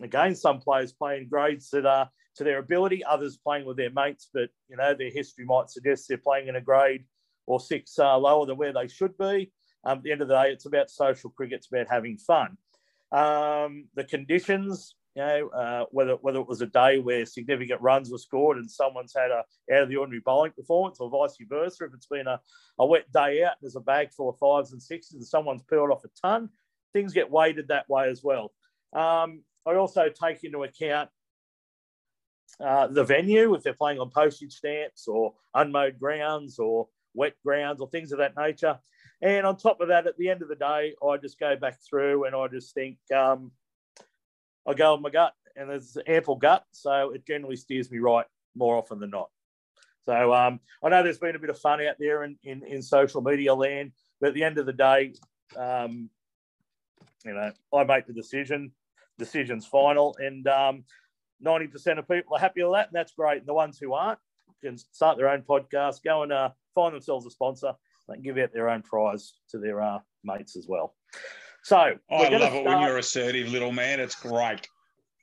again, 0.00 0.34
some 0.34 0.60
players 0.60 0.92
play 0.92 1.18
in 1.18 1.28
grades 1.28 1.70
that 1.70 1.86
are 1.86 2.10
to 2.36 2.44
their 2.44 2.58
ability, 2.58 3.02
others 3.04 3.38
playing 3.38 3.64
with 3.64 3.76
their 3.76 3.90
mates, 3.90 4.28
but 4.32 4.50
you 4.68 4.76
know 4.76 4.94
their 4.94 5.10
history 5.10 5.44
might 5.44 5.70
suggest 5.70 6.06
they're 6.06 6.18
playing 6.18 6.48
in 6.48 6.56
a 6.56 6.60
grade 6.60 7.04
or 7.46 7.60
six 7.60 7.98
uh, 7.98 8.16
lower 8.18 8.46
than 8.46 8.56
where 8.56 8.72
they 8.72 8.88
should 8.88 9.16
be. 9.16 9.50
Um, 9.86 9.98
at 9.98 10.02
the 10.02 10.10
end 10.10 10.20
of 10.20 10.28
the 10.28 10.34
day, 10.34 10.50
it's 10.50 10.66
about 10.66 10.90
social 10.90 11.30
cricket. 11.30 11.58
It's 11.58 11.68
about 11.68 11.86
having 11.88 12.18
fun. 12.18 12.58
Um, 13.12 13.86
the 13.94 14.02
conditions, 14.02 14.96
you 15.14 15.22
know, 15.22 15.48
uh, 15.48 15.84
whether 15.92 16.14
whether 16.16 16.40
it 16.40 16.48
was 16.48 16.60
a 16.60 16.66
day 16.66 16.98
where 16.98 17.24
significant 17.24 17.80
runs 17.80 18.10
were 18.10 18.18
scored 18.18 18.56
and 18.56 18.68
someone's 18.68 19.14
had 19.16 19.30
a 19.30 19.44
out 19.72 19.84
of 19.84 19.88
the 19.88 19.96
ordinary 19.96 20.22
bowling 20.26 20.50
performance, 20.50 20.98
or 20.98 21.08
vice 21.08 21.36
versa. 21.48 21.84
If 21.84 21.94
it's 21.94 22.06
been 22.06 22.26
a, 22.26 22.40
a 22.80 22.84
wet 22.84 23.10
day 23.12 23.44
out, 23.44 23.52
and 23.52 23.62
there's 23.62 23.76
a 23.76 23.80
bag 23.80 24.12
full 24.12 24.28
of 24.28 24.38
fives 24.38 24.72
and 24.72 24.82
sixes, 24.82 25.14
and 25.14 25.24
someone's 25.24 25.62
peeled 25.62 25.90
off 25.92 26.04
a 26.04 26.08
ton. 26.20 26.50
Things 26.92 27.12
get 27.12 27.30
weighted 27.30 27.68
that 27.68 27.88
way 27.88 28.08
as 28.08 28.22
well. 28.24 28.52
Um, 28.92 29.44
I 29.64 29.74
also 29.74 30.08
take 30.08 30.42
into 30.42 30.64
account 30.64 31.10
uh, 32.58 32.88
the 32.88 33.04
venue 33.04 33.54
if 33.54 33.62
they're 33.62 33.72
playing 33.74 34.00
on 34.00 34.10
postage 34.10 34.54
stamps 34.54 35.06
or 35.06 35.34
unmowed 35.54 35.98
grounds 35.98 36.58
or 36.58 36.88
wet 37.14 37.34
grounds 37.44 37.80
or 37.80 37.88
things 37.88 38.12
of 38.12 38.18
that 38.18 38.36
nature. 38.36 38.78
And 39.22 39.46
on 39.46 39.56
top 39.56 39.80
of 39.80 39.88
that, 39.88 40.06
at 40.06 40.16
the 40.18 40.28
end 40.28 40.42
of 40.42 40.48
the 40.48 40.56
day, 40.56 40.94
I 41.02 41.16
just 41.16 41.38
go 41.38 41.56
back 41.56 41.78
through 41.88 42.24
and 42.24 42.36
I 42.36 42.48
just 42.48 42.74
think 42.74 42.98
um, 43.14 43.50
I 44.66 44.74
go 44.74 44.94
with 44.94 45.02
my 45.02 45.10
gut, 45.10 45.32
and 45.56 45.70
there's 45.70 45.96
ample 46.06 46.36
gut, 46.36 46.64
so 46.72 47.12
it 47.12 47.26
generally 47.26 47.56
steers 47.56 47.90
me 47.90 47.98
right 47.98 48.26
more 48.54 48.76
often 48.76 48.98
than 48.98 49.10
not. 49.10 49.30
So 50.04 50.34
um, 50.34 50.60
I 50.84 50.88
know 50.88 51.02
there's 51.02 51.18
been 51.18 51.34
a 51.34 51.40
bit 51.40 51.50
of 51.50 51.58
fun 51.58 51.84
out 51.84 51.96
there 51.98 52.24
in, 52.24 52.36
in, 52.44 52.64
in 52.64 52.82
social 52.82 53.20
media 53.22 53.54
land, 53.54 53.92
but 54.20 54.28
at 54.28 54.34
the 54.34 54.44
end 54.44 54.58
of 54.58 54.66
the 54.66 54.72
day, 54.72 55.14
um, 55.56 56.10
you 57.24 57.32
know, 57.32 57.52
I 57.74 57.84
make 57.84 58.06
the 58.06 58.12
decision. 58.12 58.72
Decision's 59.18 59.66
final, 59.66 60.14
and 60.18 60.46
um, 60.46 60.84
90% 61.44 61.98
of 61.98 62.08
people 62.08 62.36
are 62.36 62.40
happy 62.40 62.62
with 62.62 62.74
that, 62.74 62.88
and 62.88 62.94
that's 62.94 63.12
great. 63.12 63.38
And 63.38 63.46
the 63.46 63.54
ones 63.54 63.78
who 63.78 63.94
aren't 63.94 64.18
can 64.62 64.76
start 64.78 65.16
their 65.16 65.28
own 65.28 65.42
podcast, 65.42 66.02
go 66.02 66.22
and 66.22 66.32
uh, 66.32 66.50
find 66.74 66.94
themselves 66.94 67.26
a 67.26 67.30
sponsor, 67.30 67.72
and 68.08 68.22
give 68.24 68.38
out 68.38 68.52
their 68.52 68.68
own 68.68 68.82
prize 68.82 69.34
to 69.50 69.58
their 69.58 69.80
uh, 69.80 69.98
mates 70.24 70.56
as 70.56 70.66
well. 70.68 70.94
So 71.62 71.76
I 71.76 72.28
love 72.28 72.54
it 72.54 72.64
when 72.64 72.80
you're 72.80 72.98
assertive, 72.98 73.50
little 73.50 73.72
man. 73.72 73.98
It's 73.98 74.14
great. 74.14 74.68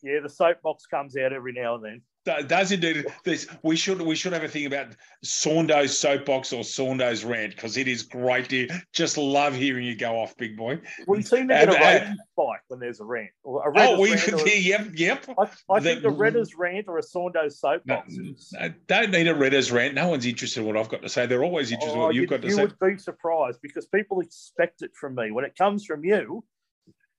Yeah, 0.01 0.19
the 0.21 0.29
soapbox 0.29 0.85
comes 0.85 1.15
out 1.15 1.31
every 1.31 1.53
now 1.53 1.75
and 1.75 1.85
then. 1.85 2.01
Does 2.25 2.71
indeed. 2.71 3.05
This 3.25 3.47
we 3.63 3.75
should 3.75 4.01
we 4.01 4.15
should 4.15 4.31
have 4.31 4.43
a 4.43 4.47
thing 4.47 4.65
about 4.65 4.87
Saundo's 5.25 5.97
soapbox 5.97 6.53
or 6.53 6.63
Saundo's 6.63 7.25
rant 7.25 7.55
because 7.55 7.75
it 7.75 7.87
is 7.89 8.03
great. 8.03 8.49
To, 8.49 8.69
just 8.93 9.17
love 9.17 9.53
hearing 9.53 9.85
you 9.85 9.95
go 9.95 10.17
off, 10.19 10.37
big 10.37 10.55
boy. 10.55 10.79
We 11.05 11.21
seem 11.21 11.49
to 11.49 11.53
get 11.53 11.69
a 11.69 11.71
rating 11.71 12.17
spike 12.31 12.61
when 12.69 12.79
there's 12.79 13.01
a 13.01 13.05
rant. 13.05 13.31
Or 13.43 13.69
A 13.69 13.73
oh, 13.75 13.99
we 13.99 14.11
rant 14.15 14.41
a, 14.41 14.59
yep, 14.59 14.87
yep. 14.93 15.25
I, 15.37 15.49
I 15.69 15.79
the, 15.79 15.95
think 15.95 16.05
a 16.05 16.07
Redders 16.07 16.51
rant 16.57 16.87
or 16.87 16.97
a 16.97 17.03
Saundo's 17.03 17.59
soapbox. 17.59 18.15
No, 18.15 18.73
don't 18.87 19.11
need 19.11 19.27
a 19.27 19.33
Redders 19.33 19.73
rant. 19.73 19.93
No 19.93 20.07
one's 20.07 20.25
interested 20.25 20.61
in 20.61 20.67
what 20.67 20.77
I've 20.77 20.89
got 20.89 21.01
to 21.01 21.09
say. 21.09 21.25
They're 21.25 21.43
always 21.43 21.71
interested 21.71 21.91
oh, 21.91 21.95
in 21.95 21.99
what 21.99 22.07
oh, 22.07 22.11
you've 22.11 22.21
you, 22.21 22.27
got 22.27 22.41
to 22.41 22.47
you 22.47 22.53
say. 22.53 22.61
You 22.61 22.67
would 22.79 22.95
be 22.95 23.01
surprised 23.01 23.59
because 23.61 23.85
people 23.87 24.21
expect 24.21 24.81
it 24.81 24.91
from 24.95 25.15
me. 25.15 25.31
When 25.31 25.43
it 25.43 25.57
comes 25.57 25.85
from 25.85 26.05
you, 26.05 26.45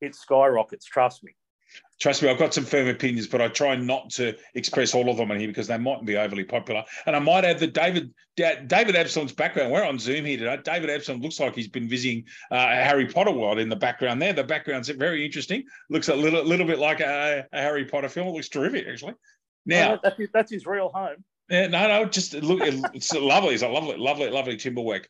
it 0.00 0.14
skyrockets. 0.14 0.86
Trust 0.86 1.24
me. 1.24 1.34
Trust 2.00 2.22
me, 2.22 2.28
I've 2.28 2.38
got 2.38 2.52
some 2.52 2.64
firm 2.64 2.88
opinions, 2.88 3.28
but 3.28 3.40
I 3.40 3.48
try 3.48 3.76
not 3.76 4.10
to 4.10 4.36
express 4.54 4.94
all 4.94 5.08
of 5.08 5.16
them 5.16 5.30
in 5.30 5.38
here 5.38 5.48
because 5.48 5.68
they 5.68 5.78
mightn't 5.78 6.06
be 6.06 6.16
overly 6.16 6.44
popular. 6.44 6.84
And 7.06 7.14
I 7.14 7.20
might 7.20 7.44
add 7.44 7.60
that 7.60 7.72
David 7.72 8.12
David 8.36 8.96
Absalom's 8.96 9.32
background. 9.32 9.70
We're 9.70 9.84
on 9.84 9.98
Zoom 9.98 10.24
here 10.24 10.38
today. 10.38 10.58
David 10.64 10.90
Absalom 10.90 11.20
looks 11.20 11.38
like 11.38 11.54
he's 11.54 11.68
been 11.68 11.88
visiting 11.88 12.24
uh, 12.50 12.56
Harry 12.56 13.06
Potter 13.06 13.30
world 13.30 13.60
in 13.60 13.68
the 13.68 13.76
background 13.76 14.20
there. 14.20 14.32
The 14.32 14.42
background's 14.42 14.88
very 14.88 15.24
interesting. 15.24 15.64
Looks 15.88 16.08
a 16.08 16.16
little 16.16 16.44
little 16.44 16.66
bit 16.66 16.80
like 16.80 17.00
a, 17.00 17.46
a 17.52 17.60
Harry 17.60 17.84
Potter 17.84 18.08
film. 18.08 18.28
It 18.28 18.32
looks 18.32 18.48
terrific, 18.48 18.86
actually. 18.88 19.14
Now 19.64 19.98
that's, 20.02 20.18
his, 20.18 20.28
that's 20.32 20.50
his 20.50 20.66
real 20.66 20.88
home. 20.88 21.24
Yeah, 21.48 21.68
no, 21.68 21.86
no, 21.88 22.04
just 22.06 22.34
look. 22.34 22.60
It's 22.94 23.14
lovely. 23.14 23.54
It's 23.54 23.62
a 23.62 23.68
lovely, 23.68 23.96
lovely, 23.96 24.30
lovely 24.30 24.56
timber 24.56 24.82
work. 24.82 25.08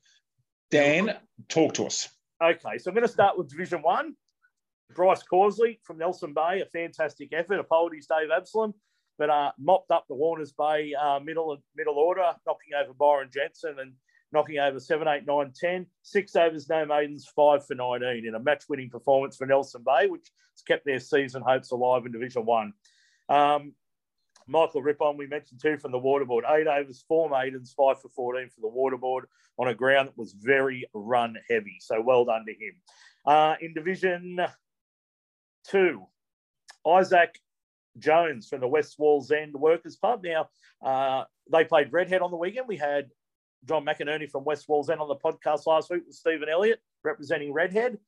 Dan, 0.71 1.17
talk 1.49 1.75
to 1.75 1.87
us. 1.87 2.09
Okay, 2.43 2.79
so 2.79 2.91
I'm 2.91 2.95
going 2.95 3.07
to 3.07 3.13
start 3.13 3.39
with 3.39 3.49
Division 3.49 3.81
One. 3.81 4.17
Bryce 4.95 5.23
Causley 5.23 5.79
from 5.83 5.99
Nelson 5.99 6.33
Bay, 6.33 6.63
a 6.63 6.67
fantastic 6.67 7.33
effort. 7.33 7.61
Apologies, 7.61 8.07
Dave 8.07 8.31
Absalom, 8.35 8.75
but 9.19 9.31
uh, 9.31 9.53
mopped 9.59 9.91
up 9.91 10.07
the 10.09 10.15
Warners 10.15 10.53
Bay 10.53 10.95
uh, 10.95 11.21
middle 11.21 11.57
middle 11.77 11.95
order, 11.95 12.33
knocking 12.47 12.75
over 12.81 12.93
Byron 12.95 13.31
Jensen 13.33 13.77
and 13.79 13.93
knocking 14.33 14.59
over 14.59 14.81
7, 14.81 15.07
8, 15.07 15.27
9, 15.27 15.53
10. 15.55 15.87
Six 16.03 16.37
overs, 16.37 16.69
no 16.69 16.85
maidens, 16.85 17.31
five 17.35 17.65
for 17.65 17.75
19 17.75 18.27
in 18.27 18.35
a 18.35 18.41
match 18.41 18.65
winning 18.69 18.91
performance 18.91 19.37
for 19.37 19.47
Nelson 19.47 19.83
Bay, 19.87 20.09
which 20.09 20.29
has 20.55 20.63
kept 20.67 20.85
their 20.85 20.99
season 20.99 21.43
hopes 21.47 21.71
alive 21.71 22.05
in 22.05 22.13
Division 22.13 22.45
1. 22.45 22.73
Um, 23.29 23.73
Michael 24.47 24.83
Rippon, 24.83 25.17
we 25.17 25.27
mentioned 25.27 25.61
two 25.63 25.79
from 25.79 25.93
the 25.93 25.99
waterboard. 25.99 26.43
Eight 26.51 26.67
overs, 26.67 27.05
four 27.09 27.31
maidens, 27.31 27.73
five 27.77 28.01
for 28.03 28.11
14 28.11 28.51
for 28.51 28.61
the 28.61 28.69
waterboard 28.69 29.23
on 29.59 29.69
a 29.69 29.75
ground 29.75 30.09
that 30.09 30.19
was 30.19 30.33
very 30.33 30.85
run 30.93 31.37
heavy. 31.49 31.79
So 31.81 32.01
well 32.03 32.27
done 32.27 32.45
to 32.47 32.53
him. 32.53 32.75
Uh, 33.25 33.55
in 33.63 33.73
Division 33.73 34.39
two, 35.69 36.07
Isaac 36.87 37.41
Jones 37.99 38.49
from 38.49 38.61
the 38.61 38.69
West 38.69 38.99
Wallsend 38.99 39.53
Workers 39.53 39.97
Pub. 39.97 40.25
Now, 40.25 40.49
uh, 40.85 41.25
they 41.51 41.65
played 41.65 41.93
Redhead 41.93 42.23
on 42.23 42.31
the 42.31 42.37
weekend. 42.37 42.69
We 42.69 42.77
had 42.77 43.11
John 43.65 43.85
McInerney 43.85 44.31
from 44.31 44.45
West 44.45 44.69
Wallsend 44.69 45.01
on 45.01 45.09
the 45.09 45.17
podcast 45.17 45.67
last 45.67 45.91
week 45.91 46.03
with 46.07 46.17
Stephen 46.17 46.49
Elliott 46.49 46.81
representing 47.03 47.53
Redhead. 47.53 47.99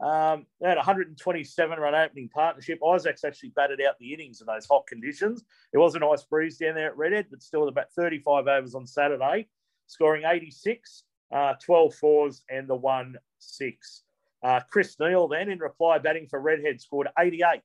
Um, 0.00 0.46
they 0.60 0.68
had 0.68 0.76
127 0.76 1.78
run 1.78 1.94
opening 1.94 2.28
partnership. 2.28 2.80
Isaac's 2.84 3.24
actually 3.24 3.50
batted 3.50 3.80
out 3.80 3.98
the 3.98 4.12
innings 4.12 4.40
in 4.40 4.46
those 4.46 4.66
hot 4.66 4.86
conditions. 4.86 5.44
It 5.72 5.78
was 5.78 5.94
a 5.94 6.00
nice 6.00 6.24
breeze 6.24 6.58
down 6.58 6.74
there 6.74 6.88
at 6.88 6.96
Redhead, 6.96 7.26
but 7.30 7.42
still 7.42 7.68
about 7.68 7.92
35 7.92 8.48
overs 8.48 8.74
on 8.74 8.86
Saturday, 8.86 9.48
scoring 9.86 10.24
86, 10.26 11.04
uh, 11.32 11.54
12 11.64 11.94
fours, 11.94 12.42
and 12.50 12.68
the 12.68 12.74
1 12.74 13.16
6. 13.38 14.03
Uh, 14.44 14.60
Chris 14.70 14.94
Neal 15.00 15.26
then, 15.26 15.48
in 15.48 15.58
reply, 15.58 15.98
batting 15.98 16.26
for 16.28 16.38
Redhead, 16.38 16.78
scored 16.78 17.08
88, 17.18 17.62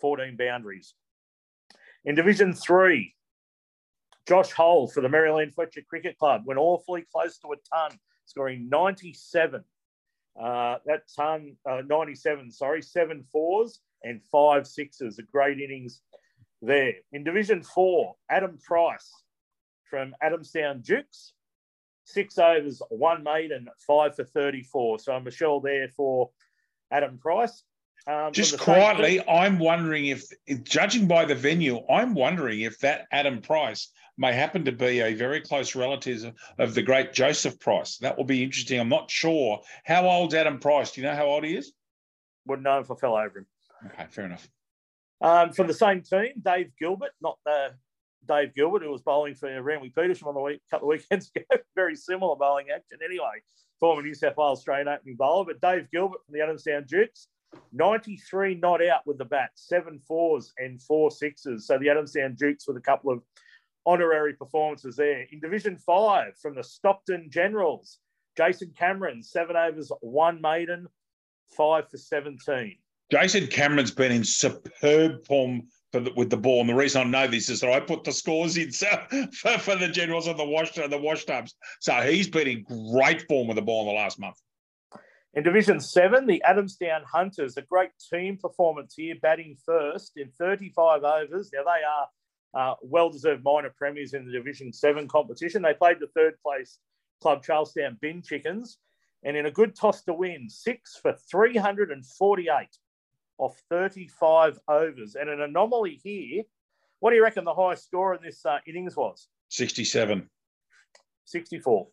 14 0.00 0.36
boundaries. 0.36 0.94
In 2.04 2.14
Division 2.14 2.52
3, 2.52 3.14
Josh 4.28 4.52
Hull 4.52 4.86
for 4.86 5.00
the 5.00 5.08
Maryland 5.08 5.54
Fletcher 5.54 5.80
Cricket 5.88 6.18
Club 6.18 6.42
went 6.44 6.60
awfully 6.60 7.06
close 7.10 7.38
to 7.38 7.48
a 7.52 7.56
ton, 7.74 7.98
scoring 8.26 8.68
97. 8.68 9.64
Uh, 10.40 10.76
that 10.84 11.02
ton, 11.16 11.56
uh, 11.68 11.82
97, 11.86 12.50
sorry, 12.50 12.82
seven 12.82 13.24
fours 13.32 13.80
and 14.04 14.22
five 14.30 14.66
sixes. 14.66 15.18
A 15.18 15.22
great 15.22 15.58
innings 15.58 16.02
there. 16.60 16.92
In 17.12 17.24
Division 17.24 17.62
4, 17.62 18.14
Adam 18.30 18.58
Price 18.58 19.10
from 19.88 20.14
Adamstown 20.22 20.84
Dukes 20.84 21.32
six 22.12 22.38
overs, 22.38 22.82
one 22.90 23.22
maiden, 23.22 23.68
five 23.86 24.16
for 24.16 24.24
34. 24.24 24.98
So 24.98 25.18
Michelle 25.20 25.60
there 25.60 25.88
for 25.88 26.30
Adam 26.90 27.18
Price. 27.18 27.64
Um, 28.06 28.32
Just 28.32 28.58
quietly, 28.58 29.26
I'm 29.28 29.58
wondering 29.58 30.06
if, 30.06 30.24
judging 30.62 31.06
by 31.06 31.24
the 31.26 31.34
venue, 31.34 31.80
I'm 31.88 32.14
wondering 32.14 32.60
if 32.60 32.78
that 32.78 33.06
Adam 33.12 33.42
Price 33.42 33.92
may 34.16 34.32
happen 34.32 34.64
to 34.64 34.72
be 34.72 35.00
a 35.00 35.14
very 35.14 35.40
close 35.40 35.74
relative 35.74 36.32
of 36.58 36.74
the 36.74 36.82
great 36.82 37.12
Joseph 37.12 37.60
Price. 37.60 37.98
That 37.98 38.16
will 38.16 38.24
be 38.24 38.42
interesting. 38.42 38.80
I'm 38.80 38.88
not 38.88 39.10
sure. 39.10 39.60
How 39.84 40.06
old's 40.06 40.34
Adam 40.34 40.58
Price? 40.58 40.92
Do 40.92 41.00
you 41.00 41.06
know 41.06 41.14
how 41.14 41.26
old 41.26 41.44
he 41.44 41.56
is? 41.56 41.72
Wouldn't 42.46 42.64
know 42.64 42.80
if 42.80 42.90
I 42.90 42.94
fell 42.94 43.16
over 43.16 43.40
him. 43.40 43.46
Okay, 43.86 44.06
fair 44.10 44.24
enough. 44.26 44.48
Um, 45.20 45.52
from 45.52 45.66
the 45.66 45.74
same 45.74 46.02
team, 46.02 46.32
Dave 46.42 46.72
Gilbert, 46.78 47.12
not 47.20 47.38
the 47.44 47.74
Dave 48.28 48.54
Gilbert, 48.54 48.82
who 48.82 48.90
was 48.90 49.02
bowling 49.02 49.34
for 49.34 49.62
Randwick 49.62 49.94
Petersham 49.94 50.26
on 50.26 50.34
the 50.34 50.40
week, 50.40 50.60
couple 50.70 50.90
of 50.90 50.98
weekends 50.98 51.30
ago. 51.36 51.44
Very 51.74 51.96
similar 51.96 52.36
bowling 52.36 52.66
action 52.74 52.98
anyway. 53.04 53.42
Former 53.78 54.02
New 54.02 54.14
South 54.14 54.36
Wales 54.36 54.58
Australian 54.58 54.88
opening 54.88 55.16
bowler. 55.16 55.44
But 55.46 55.60
Dave 55.60 55.90
Gilbert 55.90 56.24
from 56.24 56.34
the 56.34 56.40
Adamstown 56.40 56.86
Jukes, 56.86 57.28
93 57.72 58.56
not 58.56 58.84
out 58.84 59.06
with 59.06 59.18
the 59.18 59.24
bat, 59.24 59.50
seven 59.54 60.00
fours 60.06 60.52
and 60.58 60.80
four 60.82 61.10
sixes. 61.10 61.66
So 61.66 61.78
the 61.78 61.86
Adamstown 61.86 62.38
Jukes 62.38 62.68
with 62.68 62.76
a 62.76 62.82
couple 62.82 63.12
of 63.12 63.22
honorary 63.86 64.34
performances 64.34 64.96
there. 64.96 65.26
In 65.32 65.40
Division 65.40 65.76
5 65.76 66.36
from 66.40 66.54
the 66.54 66.62
Stockton 66.62 67.28
Generals, 67.30 67.98
Jason 68.36 68.72
Cameron, 68.76 69.22
seven 69.22 69.56
overs, 69.56 69.90
one 70.00 70.40
maiden, 70.40 70.86
five 71.56 71.88
for 71.90 71.96
17. 71.96 72.76
Jason 73.10 73.46
Cameron's 73.48 73.90
been 73.90 74.12
in 74.12 74.24
superb 74.24 75.24
form 75.26 75.62
for 75.62 75.79
the, 75.92 76.12
with 76.16 76.30
the 76.30 76.36
ball. 76.36 76.60
And 76.60 76.68
the 76.68 76.74
reason 76.74 77.00
I 77.00 77.04
know 77.04 77.30
this 77.30 77.48
is 77.48 77.60
that 77.60 77.70
I 77.70 77.80
put 77.80 78.04
the 78.04 78.12
scores 78.12 78.56
in 78.56 78.72
so, 78.72 78.86
for, 79.32 79.58
for 79.58 79.76
the 79.76 79.88
generals 79.88 80.26
and 80.26 80.38
the 80.38 80.44
wash 80.44 80.72
the 80.72 80.98
wash 80.98 81.24
tubs. 81.24 81.54
So 81.80 81.94
he's 82.02 82.28
been 82.28 82.48
in 82.48 82.64
great 82.92 83.26
form 83.28 83.48
with 83.48 83.56
the 83.56 83.62
ball 83.62 83.82
in 83.82 83.88
the 83.88 84.00
last 84.00 84.18
month. 84.18 84.36
In 85.34 85.44
Division 85.44 85.78
7, 85.78 86.26
the 86.26 86.42
Adamstown 86.48 87.04
Hunters, 87.04 87.56
a 87.56 87.62
great 87.62 87.90
team 88.12 88.36
performance 88.36 88.94
here, 88.96 89.14
batting 89.22 89.56
first 89.64 90.12
in 90.16 90.28
35 90.30 91.04
overs. 91.04 91.50
Now, 91.52 91.62
they 91.62 91.84
are 91.84 92.08
uh, 92.72 92.74
well 92.82 93.10
deserved 93.10 93.44
minor 93.44 93.72
premiers 93.76 94.12
in 94.12 94.26
the 94.26 94.32
Division 94.32 94.72
7 94.72 95.06
competition. 95.06 95.62
They 95.62 95.74
played 95.74 95.98
the 96.00 96.08
third 96.08 96.34
place 96.44 96.78
club 97.20 97.44
Charlestown 97.44 97.98
Bin 98.00 98.22
Chickens, 98.22 98.78
and 99.22 99.36
in 99.36 99.46
a 99.46 99.50
good 99.50 99.76
toss 99.76 100.02
to 100.04 100.14
win, 100.14 100.48
six 100.48 100.98
for 101.00 101.14
348 101.30 102.66
off 103.40 103.60
35 103.70 104.58
overs. 104.68 105.16
And 105.16 105.28
an 105.28 105.40
anomaly 105.40 106.00
here. 106.02 106.44
What 107.00 107.10
do 107.10 107.16
you 107.16 107.22
reckon 107.22 107.44
the 107.44 107.54
highest 107.54 107.86
score 107.86 108.14
in 108.14 108.22
this 108.22 108.44
uh, 108.44 108.58
innings 108.66 108.94
was? 108.96 109.28
67. 109.48 110.28
64. 111.24 111.88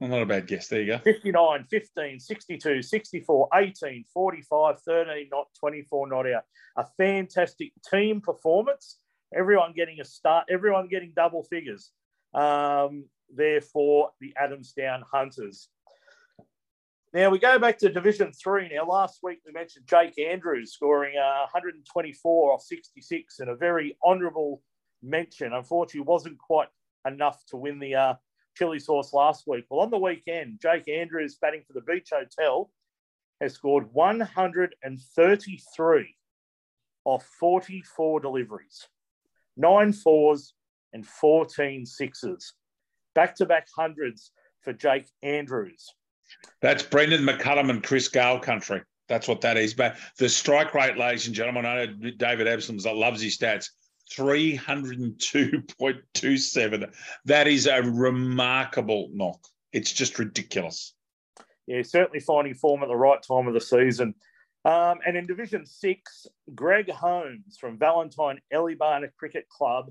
Well, 0.00 0.10
not 0.10 0.22
a 0.22 0.26
bad 0.26 0.46
guess. 0.46 0.68
There 0.68 0.80
you 0.80 0.86
go. 0.86 0.98
59, 0.98 1.64
15, 1.68 2.20
62, 2.20 2.82
64, 2.82 3.48
18, 3.54 4.04
45, 4.14 4.80
13 4.80 5.28
not 5.30 5.48
24 5.58 6.08
not 6.08 6.30
out. 6.30 6.44
A 6.76 6.86
fantastic 6.96 7.72
team 7.90 8.20
performance. 8.20 8.98
Everyone 9.36 9.72
getting 9.76 10.00
a 10.00 10.04
start, 10.04 10.46
everyone 10.48 10.88
getting 10.88 11.12
double 11.14 11.42
figures. 11.42 11.90
Um, 12.32 13.04
therefore, 13.34 14.10
the 14.20 14.34
Adamstown 14.42 15.02
Hunters. 15.12 15.68
Now 17.12 17.30
we 17.30 17.40
go 17.40 17.58
back 17.58 17.76
to 17.78 17.88
Division 17.88 18.32
Three. 18.32 18.70
Now 18.72 18.86
last 18.86 19.18
week 19.24 19.40
we 19.44 19.50
mentioned 19.50 19.88
Jake 19.88 20.16
Andrews 20.16 20.72
scoring 20.72 21.18
uh, 21.18 21.40
124 21.52 22.52
off 22.52 22.62
66 22.62 23.40
and 23.40 23.50
a 23.50 23.56
very 23.56 23.98
honourable 24.04 24.62
mention. 25.02 25.52
Unfortunately, 25.52 26.06
wasn't 26.06 26.38
quite 26.38 26.68
enough 27.04 27.44
to 27.46 27.56
win 27.56 27.80
the 27.80 27.96
uh, 27.96 28.14
chili 28.56 28.78
sauce 28.78 29.12
last 29.12 29.42
week. 29.48 29.64
Well, 29.68 29.80
on 29.80 29.90
the 29.90 29.98
weekend, 29.98 30.60
Jake 30.62 30.88
Andrews 30.88 31.36
batting 31.40 31.64
for 31.66 31.72
the 31.72 31.80
Beach 31.80 32.10
Hotel 32.12 32.70
has 33.40 33.54
scored 33.54 33.92
133 33.92 36.16
off 37.04 37.26
44 37.40 38.20
deliveries, 38.20 38.86
nine 39.56 39.92
fours 39.92 40.54
and 40.92 41.04
14 41.04 41.86
sixes. 41.86 42.54
Back 43.16 43.34
to 43.36 43.46
back 43.46 43.66
hundreds 43.76 44.30
for 44.62 44.72
Jake 44.72 45.08
Andrews. 45.24 45.92
That's 46.60 46.82
Brendan 46.82 47.22
McCullum 47.22 47.70
and 47.70 47.82
Chris 47.82 48.08
Gayle 48.08 48.40
country. 48.40 48.82
That's 49.08 49.26
what 49.26 49.40
that 49.40 49.56
is. 49.56 49.74
But 49.74 49.96
the 50.18 50.28
strike 50.28 50.74
rate, 50.74 50.96
ladies 50.96 51.26
and 51.26 51.34
gentlemen, 51.34 51.66
I 51.66 51.86
know 51.86 52.10
David 52.16 52.46
Absalom 52.46 52.78
loves 52.98 53.20
his 53.20 53.36
stats. 53.36 53.70
302.27. 54.16 56.92
That 57.24 57.46
is 57.46 57.66
a 57.66 57.82
remarkable 57.82 59.10
knock. 59.12 59.40
It's 59.72 59.92
just 59.92 60.18
ridiculous. 60.18 60.94
Yeah, 61.66 61.82
certainly 61.82 62.20
finding 62.20 62.54
form 62.54 62.82
at 62.82 62.88
the 62.88 62.96
right 62.96 63.22
time 63.22 63.46
of 63.46 63.54
the 63.54 63.60
season. 63.60 64.14
Um, 64.64 64.98
and 65.06 65.16
in 65.16 65.26
Division 65.26 65.64
Six, 65.64 66.26
Greg 66.54 66.90
Holmes 66.90 67.56
from 67.58 67.78
Valentine 67.78 68.40
Eleebana 68.52 69.08
Cricket 69.16 69.48
Club 69.48 69.90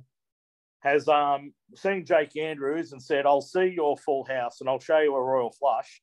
has 0.81 1.07
um, 1.07 1.53
seen 1.75 2.05
Jake 2.05 2.37
Andrews 2.37 2.91
and 2.91 3.01
said, 3.01 3.25
I'll 3.25 3.41
see 3.41 3.65
your 3.65 3.97
full 3.97 4.25
house 4.25 4.61
and 4.61 4.69
I'll 4.69 4.79
show 4.79 4.99
you 4.99 5.15
a 5.15 5.21
royal 5.21 5.51
flush. 5.51 6.01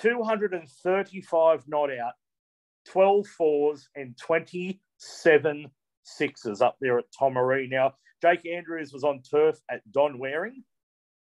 235 0.00 1.64
not 1.66 1.90
out, 1.90 2.12
12 2.90 3.26
fours, 3.26 3.88
and 3.94 4.16
27 4.18 5.70
sixes 6.02 6.62
up 6.62 6.76
there 6.80 6.98
at 6.98 7.04
Tomaree. 7.18 7.68
Now, 7.68 7.94
Jake 8.22 8.46
Andrews 8.46 8.92
was 8.92 9.04
on 9.04 9.22
turf 9.22 9.58
at 9.70 9.80
Don 9.90 10.18
Waring, 10.18 10.64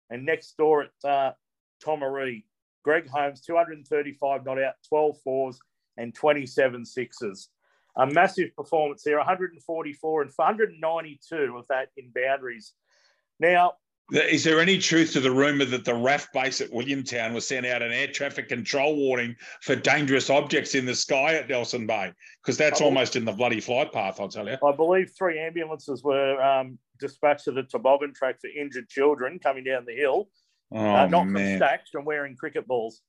and 0.09 0.26
next 0.26 0.55
door 0.57 0.86
at 0.86 1.09
uh, 1.09 1.32
Tomaree, 1.86 2.43
Greg 2.84 3.07
Holmes, 3.09 3.41
235 3.41 4.45
not 4.45 4.61
out, 4.61 4.76
12 4.88 5.17
fours, 5.24 5.59
and 5.97 6.15
27 6.15 6.86
sixes. 6.86 7.49
A 7.97 8.07
massive 8.07 8.55
performance 8.55 9.03
there, 9.03 9.17
144 9.17 10.22
and 10.22 10.32
192 10.34 11.57
of 11.57 11.65
that 11.67 11.89
in 11.97 12.11
boundaries. 12.15 12.74
Now, 13.39 13.74
is 14.12 14.43
there 14.43 14.60
any 14.60 14.78
truth 14.78 15.14
to 15.14 15.20
the 15.20 15.32
rumor 15.32 15.66
that 15.66 15.86
the 15.86 15.93
RAF 15.93 16.32
base 16.34 16.62
at 16.62 16.70
Williamtown 16.70 17.34
was 17.34 17.47
sent 17.47 17.66
out 17.66 17.82
an 17.82 17.91
air 17.91 18.07
traffic 18.07 18.47
control 18.49 18.95
warning 18.95 19.36
for 19.62 19.76
dangerous 19.76 20.30
objects 20.30 20.76
in 20.76 20.86
the 20.86 20.95
sky 20.95 21.36
at 21.36 21.49
Nelson 21.49 21.86
Bay? 21.86 22.12
Because 22.41 22.57
that's 22.57 22.82
almost 22.82 23.16
in 23.16 23.26
the 23.26 23.32
bloody 23.32 23.60
flight 23.60 23.91
path, 23.91 24.20
I'll 24.20 24.30
tell 24.30 24.47
you. 24.47 24.57
I 24.66 24.76
believe 24.76 25.12
three 25.18 25.39
ambulances 25.39 26.03
were 26.03 26.41
um, 26.41 26.78
dispatched 26.99 27.45
to 27.45 27.51
the 27.51 27.64
toboggan 27.64 28.14
track 28.14 28.39
for 28.41 28.47
injured 28.47 28.89
children 28.89 29.39
coming 29.39 29.64
down 29.64 29.86
the 29.86 29.95
hill, 29.95 30.30
oh, 30.72 30.80
uh, 30.80 31.07
not 31.07 31.28
man. 31.28 31.60
from 31.60 31.68
stacks 31.68 31.91
and 31.93 32.05
wearing 32.05 32.36
cricket 32.36 32.68
balls. 32.68 33.01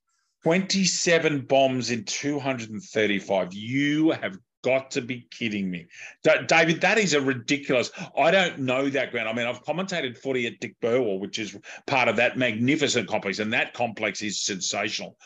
27 0.42 1.42
bombs 1.42 1.90
in 1.90 2.05
235. 2.05 3.53
You 3.53 4.11
have 4.11 4.38
got 4.62 4.90
to 4.92 5.00
be 5.00 5.26
kidding 5.30 5.70
me. 5.70 5.86
David, 6.22 6.80
that 6.80 6.98
is 6.98 7.14
a 7.14 7.20
ridiculous. 7.20 7.90
I 8.16 8.30
don't 8.30 8.61
know 8.61 8.88
that 8.90 9.11
ground. 9.11 9.28
I 9.28 9.32
mean, 9.32 9.46
I've 9.46 9.64
commentated 9.64 10.16
footy 10.16 10.46
at 10.46 10.61
Dick 10.61 10.76
Burwell, 10.80 11.18
which 11.18 11.38
is 11.38 11.56
part 11.86 12.08
of 12.08 12.16
that 12.16 12.36
magnificent 12.36 13.08
complex, 13.08 13.38
and 13.38 13.52
that 13.52 13.74
complex 13.74 14.22
is 14.22 14.40
sensational. 14.42 15.16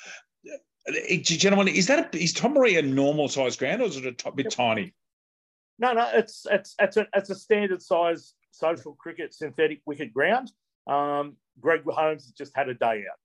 Gentlemen, 1.23 1.69
is 1.69 1.87
that 1.87 2.15
a, 2.15 2.19
is 2.19 2.35
a 2.43 2.83
normal 2.83 3.29
size 3.29 3.57
ground 3.57 3.81
or 3.81 3.87
is 3.87 3.97
it 3.97 4.07
a 4.07 4.13
t- 4.13 4.31
bit 4.35 4.51
tiny? 4.51 4.93
No, 5.79 5.93
no, 5.93 6.09
it's 6.13 6.47
it's 6.51 6.75
it's 6.79 6.97
a 6.97 7.07
it's 7.15 7.31
a 7.31 7.35
standard 7.35 7.83
size 7.83 8.35
social 8.51 8.95
cricket 8.95 9.35
synthetic 9.35 9.81
wicket 9.87 10.13
ground. 10.13 10.53
Um, 10.87 11.37
Greg 11.59 11.83
Holmes 11.87 12.25
has 12.25 12.33
just 12.33 12.53
had 12.55 12.69
a 12.69 12.75
day 12.75 13.05
out, 13.11 13.19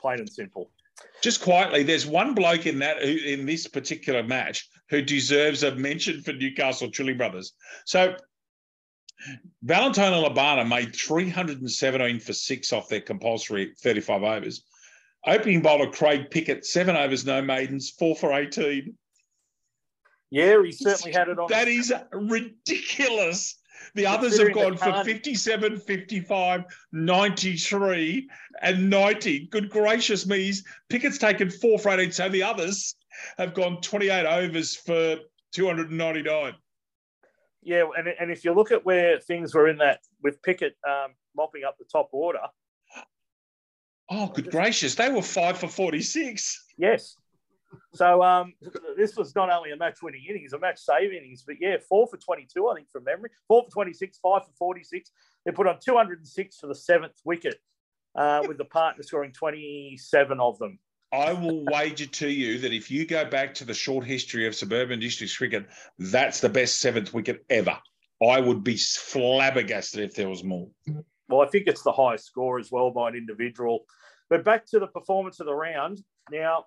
plain 0.00 0.20
and 0.20 0.30
simple. 0.30 0.70
Just 1.22 1.42
quietly, 1.42 1.82
there's 1.82 2.06
one 2.06 2.34
bloke 2.34 2.66
in 2.66 2.78
that 2.78 3.02
in 3.02 3.44
this 3.44 3.66
particular 3.66 4.22
match 4.22 4.68
who 4.90 5.00
deserves 5.00 5.62
a 5.62 5.74
mention 5.76 6.20
for 6.20 6.32
Newcastle 6.32 6.90
Chili 6.90 7.14
Brothers. 7.14 7.54
So 7.86 8.16
Valentine 9.62 10.12
Eleebana 10.12 10.68
made 10.68 10.94
317 10.94 12.20
for 12.20 12.32
six 12.32 12.72
off 12.72 12.88
their 12.88 13.00
compulsory 13.00 13.72
35 13.80 14.22
overs. 14.22 14.64
Opening 15.26 15.60
bowler 15.60 15.90
Craig 15.90 16.30
Pickett, 16.30 16.64
seven 16.64 16.96
overs, 16.96 17.24
no 17.24 17.42
maidens, 17.42 17.90
four 17.90 18.16
for 18.16 18.32
18. 18.32 18.94
Yeah, 20.30 20.62
he 20.64 20.72
certainly 20.72 21.12
had 21.12 21.28
it 21.28 21.38
on. 21.38 21.48
That 21.50 21.68
is 21.68 21.92
ridiculous. 22.12 23.58
The 23.94 24.06
others 24.06 24.38
have 24.38 24.52
gone 24.52 24.76
for 24.76 25.04
57, 25.04 25.80
55, 25.80 26.64
93, 26.92 28.30
and 28.62 28.90
90. 28.90 29.46
Good 29.48 29.70
gracious 29.70 30.26
me. 30.26 30.52
Pickett's 30.88 31.18
taken 31.18 31.50
four 31.50 31.78
for 31.78 31.90
18. 31.90 32.12
So 32.12 32.28
the 32.28 32.42
others 32.42 32.94
have 33.38 33.54
gone 33.54 33.80
28 33.80 34.26
overs 34.26 34.76
for 34.76 35.16
299. 35.52 36.54
Yeah, 37.62 37.84
and, 37.96 38.08
and 38.08 38.30
if 38.30 38.44
you 38.44 38.52
look 38.54 38.72
at 38.72 38.84
where 38.86 39.20
things 39.20 39.54
were 39.54 39.68
in 39.68 39.78
that, 39.78 40.00
with 40.22 40.42
Pickett 40.42 40.76
um, 40.88 41.12
mopping 41.36 41.64
up 41.64 41.76
the 41.78 41.84
top 41.84 42.08
order. 42.12 42.40
Oh, 44.08 44.28
good 44.28 44.50
gracious. 44.50 44.94
They 44.94 45.10
were 45.10 45.22
five 45.22 45.58
for 45.58 45.68
46. 45.68 46.64
Yes. 46.78 47.16
So 47.94 48.22
um, 48.22 48.54
this 48.96 49.16
was 49.16 49.34
not 49.36 49.50
only 49.50 49.70
a 49.70 49.76
match-winning 49.76 50.24
innings, 50.28 50.52
a 50.52 50.58
match-save 50.58 51.12
innings, 51.12 51.44
but 51.46 51.56
yeah, 51.60 51.76
four 51.88 52.08
for 52.08 52.16
22, 52.16 52.68
I 52.68 52.74
think, 52.74 52.90
from 52.90 53.04
memory. 53.04 53.30
Four 53.46 53.64
for 53.64 53.70
26, 53.70 54.18
five 54.18 54.44
for 54.44 54.52
46. 54.58 55.10
They 55.44 55.52
put 55.52 55.66
on 55.66 55.78
206 55.78 56.56
for 56.56 56.66
the 56.66 56.74
seventh 56.74 57.20
wicket, 57.24 57.58
uh, 58.16 58.42
with 58.48 58.58
the 58.58 58.64
partner 58.64 59.02
scoring 59.02 59.32
27 59.32 60.40
of 60.40 60.58
them. 60.58 60.78
I 61.12 61.32
will 61.32 61.64
wager 61.64 62.06
to 62.06 62.28
you 62.28 62.58
that 62.60 62.72
if 62.72 62.90
you 62.90 63.04
go 63.04 63.24
back 63.24 63.54
to 63.54 63.64
the 63.64 63.74
short 63.74 64.04
history 64.04 64.46
of 64.46 64.54
suburban 64.54 65.00
district 65.00 65.36
cricket, 65.36 65.66
that's 65.98 66.40
the 66.40 66.48
best 66.48 66.80
seventh 66.80 67.12
wicket 67.12 67.44
ever. 67.50 67.76
I 68.22 68.38
would 68.38 68.62
be 68.62 68.76
flabbergasted 68.76 70.00
if 70.00 70.14
there 70.14 70.28
was 70.28 70.44
more. 70.44 70.68
Well, 71.28 71.40
I 71.40 71.46
think 71.46 71.66
it's 71.66 71.82
the 71.82 71.92
highest 71.92 72.26
score 72.26 72.58
as 72.58 72.70
well 72.70 72.90
by 72.90 73.08
an 73.08 73.16
individual. 73.16 73.86
But 74.28 74.44
back 74.44 74.66
to 74.66 74.78
the 74.78 74.86
performance 74.86 75.40
of 75.40 75.46
the 75.46 75.54
round. 75.54 76.02
Now, 76.30 76.66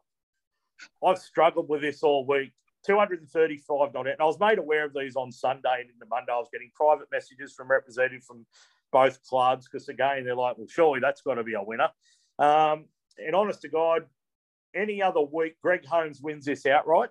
I've 1.05 1.19
struggled 1.19 1.69
with 1.69 1.81
this 1.81 2.03
all 2.03 2.25
week. 2.25 2.51
235 2.85 3.93
not 3.93 4.07
out. 4.07 4.13
And 4.13 4.21
I 4.21 4.25
was 4.25 4.39
made 4.39 4.57
aware 4.57 4.85
of 4.85 4.93
these 4.93 5.15
on 5.15 5.31
Sunday 5.31 5.81
and 5.81 5.89
in 5.89 5.95
the 5.99 6.05
Monday. 6.09 6.33
I 6.33 6.37
was 6.37 6.49
getting 6.51 6.69
private 6.75 7.07
messages 7.11 7.53
from 7.53 7.69
representatives 7.69 8.25
from 8.25 8.45
both 8.91 9.23
clubs 9.23 9.69
because, 9.71 9.87
again, 9.87 10.25
they're 10.25 10.35
like, 10.35 10.57
well, 10.57 10.67
surely 10.67 10.99
that's 10.99 11.21
got 11.21 11.35
to 11.35 11.43
be 11.43 11.53
a 11.53 11.63
winner. 11.63 11.89
Um, 12.39 12.85
and 13.17 13.35
honest 13.35 13.61
to 13.61 13.69
God, 13.69 14.03
any 14.75 15.01
other 15.01 15.21
week, 15.21 15.55
Greg 15.61 15.85
Holmes 15.85 16.21
wins 16.21 16.45
this 16.45 16.65
outright. 16.65 17.09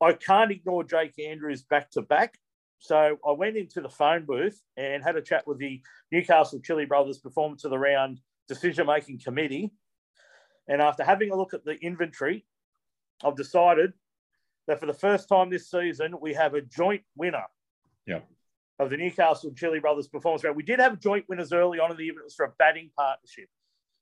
I 0.00 0.12
can't 0.14 0.50
ignore 0.50 0.82
Jake 0.82 1.18
Andrews 1.18 1.62
back 1.62 1.90
to 1.92 2.02
back. 2.02 2.38
So 2.80 3.16
I 3.24 3.30
went 3.30 3.56
into 3.56 3.80
the 3.80 3.88
phone 3.88 4.24
booth 4.26 4.60
and 4.76 5.04
had 5.04 5.14
a 5.14 5.22
chat 5.22 5.46
with 5.46 5.58
the 5.58 5.80
Newcastle 6.10 6.60
Chili 6.60 6.84
Brothers 6.84 7.18
Performance 7.18 7.64
of 7.64 7.70
the 7.70 7.78
Round 7.78 8.20
decision 8.48 8.88
making 8.88 9.20
committee. 9.20 9.70
And 10.68 10.82
after 10.82 11.04
having 11.04 11.30
a 11.30 11.36
look 11.36 11.54
at 11.54 11.64
the 11.64 11.78
inventory, 11.80 12.44
I've 13.24 13.36
decided 13.36 13.92
that 14.66 14.80
for 14.80 14.86
the 14.86 14.94
first 14.94 15.28
time 15.28 15.50
this 15.50 15.70
season, 15.70 16.16
we 16.20 16.34
have 16.34 16.54
a 16.54 16.60
joint 16.60 17.02
winner. 17.16 17.44
Yeah. 18.06 18.20
Of 18.80 18.90
the 18.90 18.96
Newcastle 18.96 19.52
Chili 19.54 19.78
Brothers 19.78 20.08
Performance 20.08 20.42
Round. 20.42 20.56
We 20.56 20.64
did 20.64 20.80
have 20.80 20.98
joint 20.98 21.26
winners 21.28 21.52
early 21.52 21.78
on 21.78 21.92
in 21.92 21.96
the 21.96 22.02
evening. 22.02 22.22
It 22.22 22.24
was 22.24 22.34
for 22.34 22.46
a 22.46 22.52
batting 22.58 22.90
partnership 22.96 23.48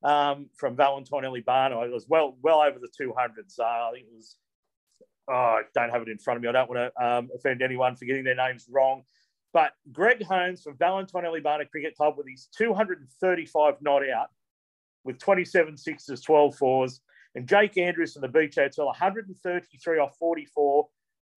um, 0.02 0.48
from 0.56 0.76
Valentine 0.76 1.22
Eleebana. 1.22 1.84
It 1.84 1.92
was 1.92 2.06
well 2.08 2.36
well 2.42 2.60
over 2.60 2.78
the 2.78 2.88
200s. 2.88 3.58
Uh, 3.58 3.64
I 3.64 3.90
think 3.92 4.06
it 4.06 4.16
was, 4.16 4.36
oh, 5.28 5.34
I 5.34 5.62
don't 5.74 5.90
have 5.90 6.02
it 6.02 6.08
in 6.08 6.18
front 6.18 6.36
of 6.36 6.42
me. 6.42 6.48
I 6.48 6.52
don't 6.52 6.70
want 6.70 6.92
to 6.94 7.04
um, 7.04 7.30
offend 7.34 7.62
anyone 7.62 7.96
for 7.96 8.04
getting 8.04 8.24
their 8.24 8.36
names 8.36 8.66
wrong. 8.70 9.02
But 9.52 9.72
Greg 9.90 10.22
Holmes 10.22 10.62
from 10.62 10.76
Valentine 10.76 11.24
Eleebana 11.24 11.68
Cricket 11.68 11.96
Club 11.96 12.14
with 12.16 12.28
his 12.28 12.48
235 12.56 13.74
not 13.80 14.08
out 14.08 14.28
with 15.04 15.18
27 15.18 15.76
sixes, 15.76 16.20
12 16.20 16.54
fours. 16.56 17.00
And 17.34 17.48
Jake 17.48 17.76
Andrews 17.78 18.12
from 18.12 18.22
the 18.22 18.28
Beach 18.28 18.56
Hotel, 18.56 18.86
133 18.86 19.98
off 19.98 20.16
44, 20.18 20.88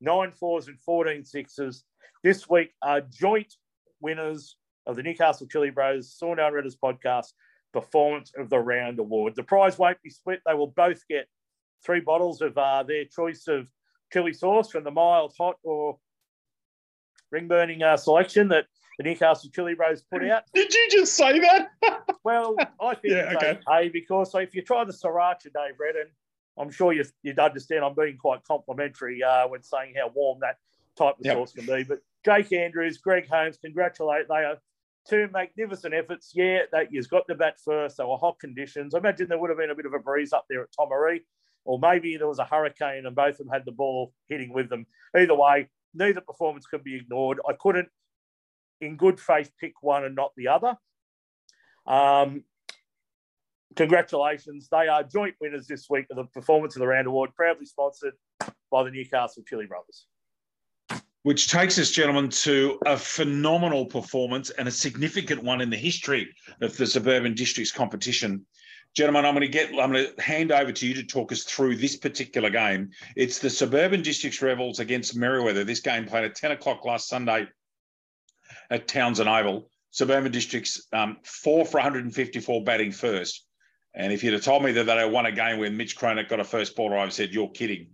nine 0.02 0.32
fours 0.32 0.68
and 0.68 0.80
14 0.80 1.24
sixes. 1.24 1.86
This 2.24 2.50
week 2.50 2.72
are 2.82 3.02
joint 3.02 3.54
winners 4.00 4.58
of 4.86 4.96
the 4.96 5.04
Newcastle 5.04 5.48
Chili 5.48 5.70
Bros 5.70 6.14
Sawn 6.14 6.38
Redders 6.38 6.76
podcast 6.82 7.34
Performance 7.74 8.32
of 8.38 8.50
the 8.50 8.60
Round 8.60 9.00
Award. 9.00 9.36
The 9.36 9.44
prize 9.44 9.78
won't 9.78 10.02
be 10.02 10.10
split. 10.10 10.42
They 10.46 10.54
will 10.54 10.68
both 10.68 11.06
get 11.10 11.28
three 11.84 12.00
bottles 12.00 12.42
of 12.42 12.58
uh, 12.58 12.84
their 12.84 13.06
choice 13.06 13.48
of 13.48 13.68
chili 14.12 14.34
sauce 14.34 14.72
from 14.72 14.84
the 14.84 14.92
mild, 14.92 15.34
hot, 15.38 15.56
or 15.64 15.98
ring 17.32 17.48
burning 17.48 17.82
uh, 17.82 17.98
selection 17.98 18.48
that 18.50 18.66
the 18.98 19.04
Newcastle 19.04 19.50
Chili 19.54 19.74
Bros 19.74 20.04
put 20.04 20.24
out. 20.24 20.44
Did 20.54 20.74
you 20.74 20.88
just 20.92 21.16
say 21.16 21.40
that? 21.40 21.72
well, 22.24 22.56
I 22.80 22.96
think 22.96 23.14
yeah, 23.14 23.34
okay. 23.36 23.60
okay 23.68 23.90
because 23.90 24.32
so 24.32 24.38
if 24.38 24.54
you 24.54 24.62
try 24.62 24.84
the 24.84 24.94
Sriracha, 24.94 25.44
Dave 25.46 25.80
Redden, 25.80 26.08
I'm 26.58 26.70
sure 26.70 26.94
you, 26.94 27.04
would 27.26 27.40
understand 27.40 27.84
I'm 27.84 27.96
being 27.96 28.18
quite 28.18 28.44
complimentary 28.44 29.24
uh, 29.24 29.48
when 29.48 29.64
saying 29.64 29.96
how 29.98 30.12
warm 30.14 30.40
that 30.42 30.58
type 30.96 31.16
of 31.20 31.26
yep. 31.26 31.38
sauce 31.38 31.54
can 31.54 31.66
be. 31.66 31.84
But 31.84 32.00
Jake 32.24 32.54
Andrews, 32.54 33.00
Greg 33.00 33.28
Holmes, 33.28 33.58
congratulate. 33.58 34.28
They 34.28 34.36
are 34.36 34.58
two 35.10 35.28
magnificent 35.32 35.94
efforts. 35.94 36.32
Yeah, 36.34 36.60
that 36.72 36.92
you've 36.92 37.10
got 37.10 37.28
the 37.28 37.36
bat 37.36 37.58
first. 37.64 37.98
They 37.98 38.04
were 38.04 38.18
hot 38.18 38.40
conditions. 38.40 38.96
I 38.96 39.00
imagine 39.00 39.28
there 39.28 39.38
would 39.38 39.50
have 39.50 39.60
been 39.60 39.72
a 39.72 39.76
bit 39.76 39.86
of 39.86 39.94
a 39.94 40.00
breeze 40.00 40.34
up 40.34 40.46
there 40.50 40.64
at 40.64 40.70
Tomaree, 40.78 41.22
or 41.66 41.80
maybe 41.80 42.18
there 42.18 42.28
was 42.28 42.40
a 42.40 42.46
hurricane 42.46 43.06
and 43.06 43.16
both 43.16 43.34
of 43.34 43.38
them 43.40 43.50
had 43.50 43.66
the 43.66 43.72
ball 43.72 44.14
hitting 44.28 44.54
with 44.54 44.70
them. 44.70 44.86
Either 45.16 45.36
way, 45.36 45.70
neither 45.94 46.22
performance 46.22 46.66
could 46.66 46.84
be 46.84 46.96
ignored. 46.96 47.40
I 47.48 47.54
couldn't, 47.54 47.90
in 48.82 48.98
good 48.98 49.20
faith, 49.20 49.52
pick 49.60 49.74
one 49.82 50.04
and 50.04 50.16
not 50.16 50.32
the 50.36 50.48
other. 50.50 50.76
Um, 51.86 52.44
congratulations. 53.76 54.70
They 54.70 54.88
are 54.88 55.04
joint 55.04 55.36
winners 55.42 55.68
this 55.68 55.90
week 55.90 56.06
of 56.10 56.18
the 56.18 56.26
Performance 56.26 56.76
of 56.76 56.80
the 56.80 56.88
Round 56.88 57.08
Award, 57.08 57.32
proudly 57.36 57.66
sponsored 57.66 58.14
by 58.72 58.84
the 58.84 58.92
Newcastle 58.92 59.44
Chili 59.48 59.66
Brothers. 59.66 60.08
Which 61.24 61.48
takes 61.48 61.80
us, 61.80 61.90
gentlemen, 61.90 62.30
to 62.30 62.80
a 62.86 62.98
phenomenal 62.98 63.86
performance 63.86 64.50
and 64.50 64.68
a 64.68 64.72
significant 64.72 65.42
one 65.42 65.62
in 65.62 65.70
the 65.70 65.78
history 65.78 66.34
of 66.62 66.76
the 66.76 66.86
Suburban 66.86 67.34
Districts 67.34 67.72
competition. 67.72 68.46
Gentlemen, 68.94 69.26
I'm 69.26 69.34
going 69.34 69.42
to 69.42 69.48
get. 69.48 69.70
I'm 69.70 69.94
going 69.94 70.14
to 70.14 70.22
hand 70.22 70.52
over 70.52 70.72
to 70.74 70.88
you 70.88 70.94
to 70.96 71.04
talk 71.04 71.32
us 71.32 71.44
through 71.44 71.78
this 71.78 71.96
particular 71.96 72.50
game. 72.50 72.92
It's 73.16 73.40
the 73.40 73.50
Suburban 73.50 74.02
Districts 74.02 74.42
Rebels 74.42 74.80
against 74.80 75.18
Merewether. 75.18 75.66
This 75.66 75.80
game 75.80 76.06
played 76.06 76.26
at 76.26 76.36
10 76.36 76.52
o'clock 76.52 76.84
last 76.84 77.08
Sunday 77.08 77.48
at 78.70 78.88
Townsend 78.90 79.30
Oval. 79.30 79.70
Suburban 79.92 80.32
Districts 80.32 80.88
um, 80.92 81.18
four 81.24 81.66
for 81.66 81.78
154 81.78 82.64
batting 82.66 82.92
first. 82.92 83.46
And 83.96 84.12
if 84.12 84.24
you'd 84.24 84.34
have 84.34 84.44
told 84.44 84.64
me 84.64 84.74
that 84.74 84.84
they 84.84 85.10
won 85.10 85.26
a 85.26 85.32
game 85.32 85.60
when 85.60 85.78
Mitch 85.78 85.96
Cronin 85.96 86.26
got 86.28 86.40
a 86.40 86.44
first 86.44 86.76
ball, 86.76 86.94
I've 86.98 87.14
said 87.14 87.32
you're 87.32 87.52
kidding. 87.52 87.88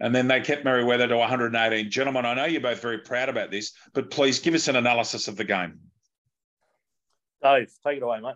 And 0.00 0.14
then 0.14 0.26
they 0.26 0.40
kept 0.40 0.64
Merewether 0.64 1.08
to 1.08 1.16
118. 1.16 1.90
Gentlemen, 1.90 2.26
I 2.26 2.34
know 2.34 2.44
you're 2.44 2.60
both 2.60 2.82
very 2.82 2.98
proud 2.98 3.28
about 3.28 3.50
this, 3.50 3.72
but 3.94 4.10
please 4.10 4.40
give 4.40 4.54
us 4.54 4.68
an 4.68 4.76
analysis 4.76 5.28
of 5.28 5.36
the 5.36 5.44
game. 5.44 5.78
Dave, 7.42 7.70
take 7.84 7.98
it 7.98 8.02
away, 8.02 8.20
mate. 8.20 8.34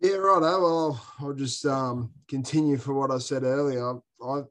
Yeah, 0.00 0.16
right. 0.16 0.40
Well, 0.40 1.04
I'll 1.20 1.32
just 1.32 1.66
um, 1.66 2.12
continue 2.28 2.76
for 2.76 2.94
what 2.94 3.10
I 3.10 3.18
said 3.18 3.42
earlier. 3.42 4.00
I 4.22 4.42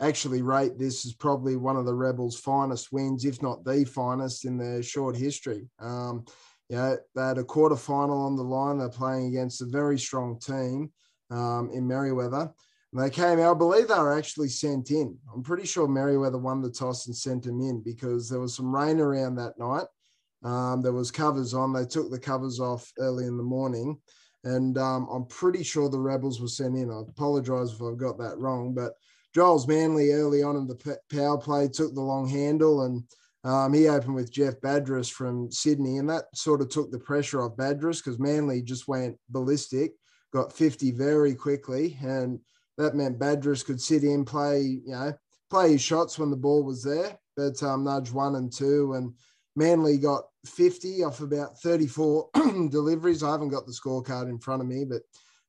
actually 0.00 0.42
rate 0.42 0.78
this 0.78 1.04
as 1.04 1.14
probably 1.14 1.56
one 1.56 1.76
of 1.76 1.84
the 1.84 1.94
Rebels' 1.94 2.38
finest 2.38 2.92
wins, 2.92 3.24
if 3.24 3.42
not 3.42 3.64
the 3.64 3.84
finest 3.84 4.44
in 4.44 4.56
their 4.56 4.82
short 4.82 5.16
history. 5.16 5.68
Um, 5.80 6.24
you 6.68 6.76
know, 6.76 6.96
they 7.14 7.22
had 7.22 7.38
a 7.38 7.44
quarter 7.44 7.76
final 7.76 8.22
on 8.22 8.36
the 8.36 8.42
line. 8.42 8.78
They're 8.78 8.88
playing 8.88 9.26
against 9.26 9.62
a 9.62 9.66
very 9.66 9.98
strong 9.98 10.38
team 10.38 10.92
um, 11.30 11.70
in 11.72 11.86
Merewether. 11.86 12.52
And 12.94 13.02
they 13.02 13.10
came 13.10 13.40
out, 13.40 13.56
I 13.56 13.58
believe 13.58 13.88
they 13.88 13.98
were 13.98 14.16
actually 14.16 14.48
sent 14.48 14.92
in. 14.92 15.18
I'm 15.34 15.42
pretty 15.42 15.66
sure 15.66 15.88
Merewether 15.88 16.40
won 16.40 16.62
the 16.62 16.70
toss 16.70 17.08
and 17.08 17.16
sent 17.16 17.42
them 17.42 17.60
in 17.60 17.82
because 17.82 18.28
there 18.28 18.38
was 18.38 18.54
some 18.54 18.72
rain 18.72 19.00
around 19.00 19.34
that 19.34 19.58
night. 19.58 19.86
Um, 20.44 20.80
there 20.80 20.92
was 20.92 21.10
covers 21.10 21.54
on. 21.54 21.72
They 21.72 21.86
took 21.86 22.10
the 22.10 22.20
covers 22.20 22.60
off 22.60 22.92
early 23.00 23.26
in 23.26 23.36
the 23.36 23.42
morning. 23.42 23.98
And 24.44 24.78
um, 24.78 25.08
I'm 25.10 25.26
pretty 25.26 25.64
sure 25.64 25.88
the 25.88 25.98
Rebels 25.98 26.40
were 26.40 26.46
sent 26.46 26.76
in. 26.76 26.88
I 26.88 27.00
apologise 27.00 27.72
if 27.72 27.82
I've 27.82 27.96
got 27.96 28.16
that 28.18 28.38
wrong, 28.38 28.74
but 28.74 28.92
Giles 29.34 29.66
Manley 29.66 30.12
early 30.12 30.44
on 30.44 30.54
in 30.54 30.68
the 30.68 30.98
power 31.10 31.36
play 31.36 31.66
took 31.66 31.94
the 31.94 32.00
long 32.00 32.28
handle 32.28 32.82
and 32.82 33.02
um, 33.42 33.74
he 33.74 33.88
opened 33.88 34.14
with 34.14 34.32
Jeff 34.32 34.60
Badris 34.60 35.12
from 35.12 35.50
Sydney, 35.50 35.98
and 35.98 36.08
that 36.08 36.24
sort 36.34 36.62
of 36.62 36.70
took 36.70 36.90
the 36.90 36.98
pressure 36.98 37.42
off 37.42 37.56
Badris 37.56 38.02
because 38.02 38.18
Manley 38.18 38.62
just 38.62 38.88
went 38.88 39.18
ballistic, 39.28 39.92
got 40.32 40.50
50 40.50 40.92
very 40.92 41.34
quickly, 41.34 41.98
and 42.00 42.40
that 42.78 42.94
meant 42.94 43.18
Badris 43.18 43.64
could 43.64 43.80
sit 43.80 44.04
in, 44.04 44.24
play, 44.24 44.60
you 44.60 44.92
know, 44.92 45.12
play 45.50 45.72
his 45.72 45.82
shots 45.82 46.18
when 46.18 46.30
the 46.30 46.36
ball 46.36 46.62
was 46.62 46.82
there, 46.82 47.18
but 47.36 47.62
um, 47.62 47.84
nudge 47.84 48.10
one 48.10 48.36
and 48.36 48.52
two, 48.52 48.94
and 48.94 49.14
Manley 49.56 49.98
got 49.98 50.24
50 50.46 51.04
off 51.04 51.20
about 51.20 51.58
34 51.60 52.28
deliveries. 52.70 53.22
I 53.22 53.30
haven't 53.30 53.50
got 53.50 53.66
the 53.66 53.72
scorecard 53.72 54.28
in 54.28 54.38
front 54.38 54.62
of 54.62 54.68
me, 54.68 54.84
but 54.84 55.02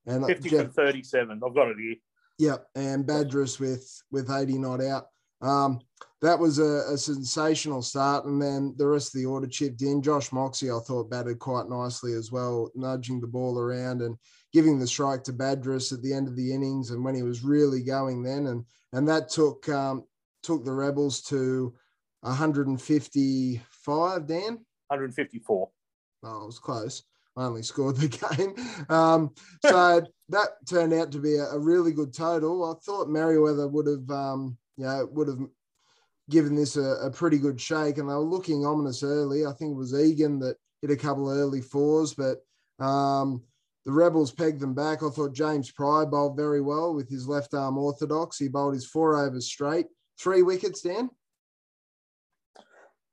and 0.06 0.24
50 0.24 0.48
Jeff, 0.48 0.72
37. 0.72 1.40
I've 1.44 1.54
got 1.54 1.68
it 1.68 1.76
here. 1.78 1.96
Yep, 2.38 2.66
and 2.74 3.04
Badris 3.04 3.58
with 3.58 4.02
with 4.10 4.30
80 4.30 4.58
not 4.58 4.82
out. 4.82 5.06
Um, 5.42 5.80
that 6.22 6.38
was 6.38 6.58
a, 6.58 6.92
a, 6.92 6.96
sensational 6.96 7.82
start, 7.82 8.24
and 8.24 8.40
then 8.40 8.74
the 8.78 8.86
rest 8.86 9.14
of 9.14 9.20
the 9.20 9.26
order 9.26 9.46
chipped 9.46 9.82
in. 9.82 10.00
Josh 10.00 10.32
Moxie, 10.32 10.70
I 10.70 10.78
thought, 10.78 11.10
batted 11.10 11.38
quite 11.38 11.68
nicely 11.68 12.14
as 12.14 12.32
well, 12.32 12.70
nudging 12.74 13.20
the 13.20 13.26
ball 13.26 13.58
around 13.58 14.00
and 14.00 14.16
giving 14.52 14.78
the 14.78 14.86
strike 14.86 15.24
to 15.24 15.32
Badris 15.32 15.92
at 15.92 16.02
the 16.02 16.12
end 16.12 16.28
of 16.28 16.36
the 16.36 16.52
innings, 16.52 16.90
and 16.90 17.02
when 17.04 17.14
he 17.14 17.22
was 17.22 17.44
really 17.44 17.82
going 17.82 18.22
then, 18.22 18.46
and 18.46 18.64
and 18.92 19.08
that 19.08 19.28
took 19.28 19.68
um, 19.68 20.04
took 20.42 20.64
the 20.64 20.72
Rebels 20.72 21.20
to 21.22 21.74
155. 22.20 24.26
Dan, 24.26 24.58
154. 24.88 25.70
Oh, 26.22 26.42
it 26.42 26.46
was 26.46 26.58
close. 26.58 27.02
I 27.36 27.44
only 27.44 27.62
scored 27.62 27.96
the 27.96 28.08
game. 28.36 28.54
Um, 28.88 29.34
so 29.64 30.02
that 30.30 30.48
turned 30.68 30.94
out 30.94 31.12
to 31.12 31.18
be 31.18 31.36
a, 31.36 31.50
a, 31.50 31.58
really 31.58 31.92
good 31.92 32.14
total. 32.14 32.64
I 32.64 32.74
thought 32.84 33.08
Merewether 33.08 33.70
would 33.70 33.86
have, 33.86 34.10
um, 34.10 34.56
you 34.76 34.84
know, 34.84 35.08
would 35.12 35.28
have 35.28 35.40
given 36.30 36.56
this 36.56 36.76
a, 36.76 36.96
a, 37.02 37.10
pretty 37.10 37.38
good 37.38 37.60
shake, 37.60 37.98
and 37.98 38.08
they 38.08 38.14
were 38.14 38.20
looking 38.20 38.64
ominous 38.64 39.02
early. 39.02 39.44
I 39.44 39.52
think 39.52 39.72
it 39.72 39.76
was 39.76 39.94
Egan 39.94 40.38
that 40.40 40.56
hit 40.80 40.90
a 40.90 40.96
couple 40.96 41.30
of 41.30 41.36
early 41.36 41.60
fours, 41.60 42.14
but 42.14 42.38
um, 42.84 43.42
the 43.86 43.92
Rebels 43.92 44.32
pegged 44.32 44.60
them 44.60 44.74
back. 44.74 45.04
I 45.04 45.08
thought 45.10 45.32
James 45.32 45.70
Pryor 45.70 46.06
bowled 46.06 46.36
very 46.36 46.60
well 46.60 46.92
with 46.92 47.08
his 47.08 47.28
left 47.28 47.54
arm 47.54 47.78
orthodox. 47.78 48.36
He 48.36 48.48
bowled 48.48 48.74
his 48.74 48.84
four 48.84 49.16
overs 49.16 49.46
straight, 49.46 49.86
three 50.18 50.42
wickets, 50.42 50.82
Dan. 50.82 51.08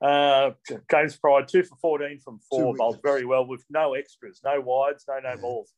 Uh, 0.02 0.52
James 0.92 1.16
Pryor, 1.16 1.46
two 1.46 1.62
for 1.64 1.78
14 1.78 2.20
from 2.20 2.40
four, 2.50 2.76
bowled 2.76 3.00
very 3.04 3.24
well 3.24 3.46
with 3.46 3.64
no 3.70 3.94
extras, 3.94 4.42
no 4.44 4.60
wides, 4.60 5.06
no 5.08 5.20
no 5.20 5.30
yeah. 5.30 5.36
balls. 5.36 5.72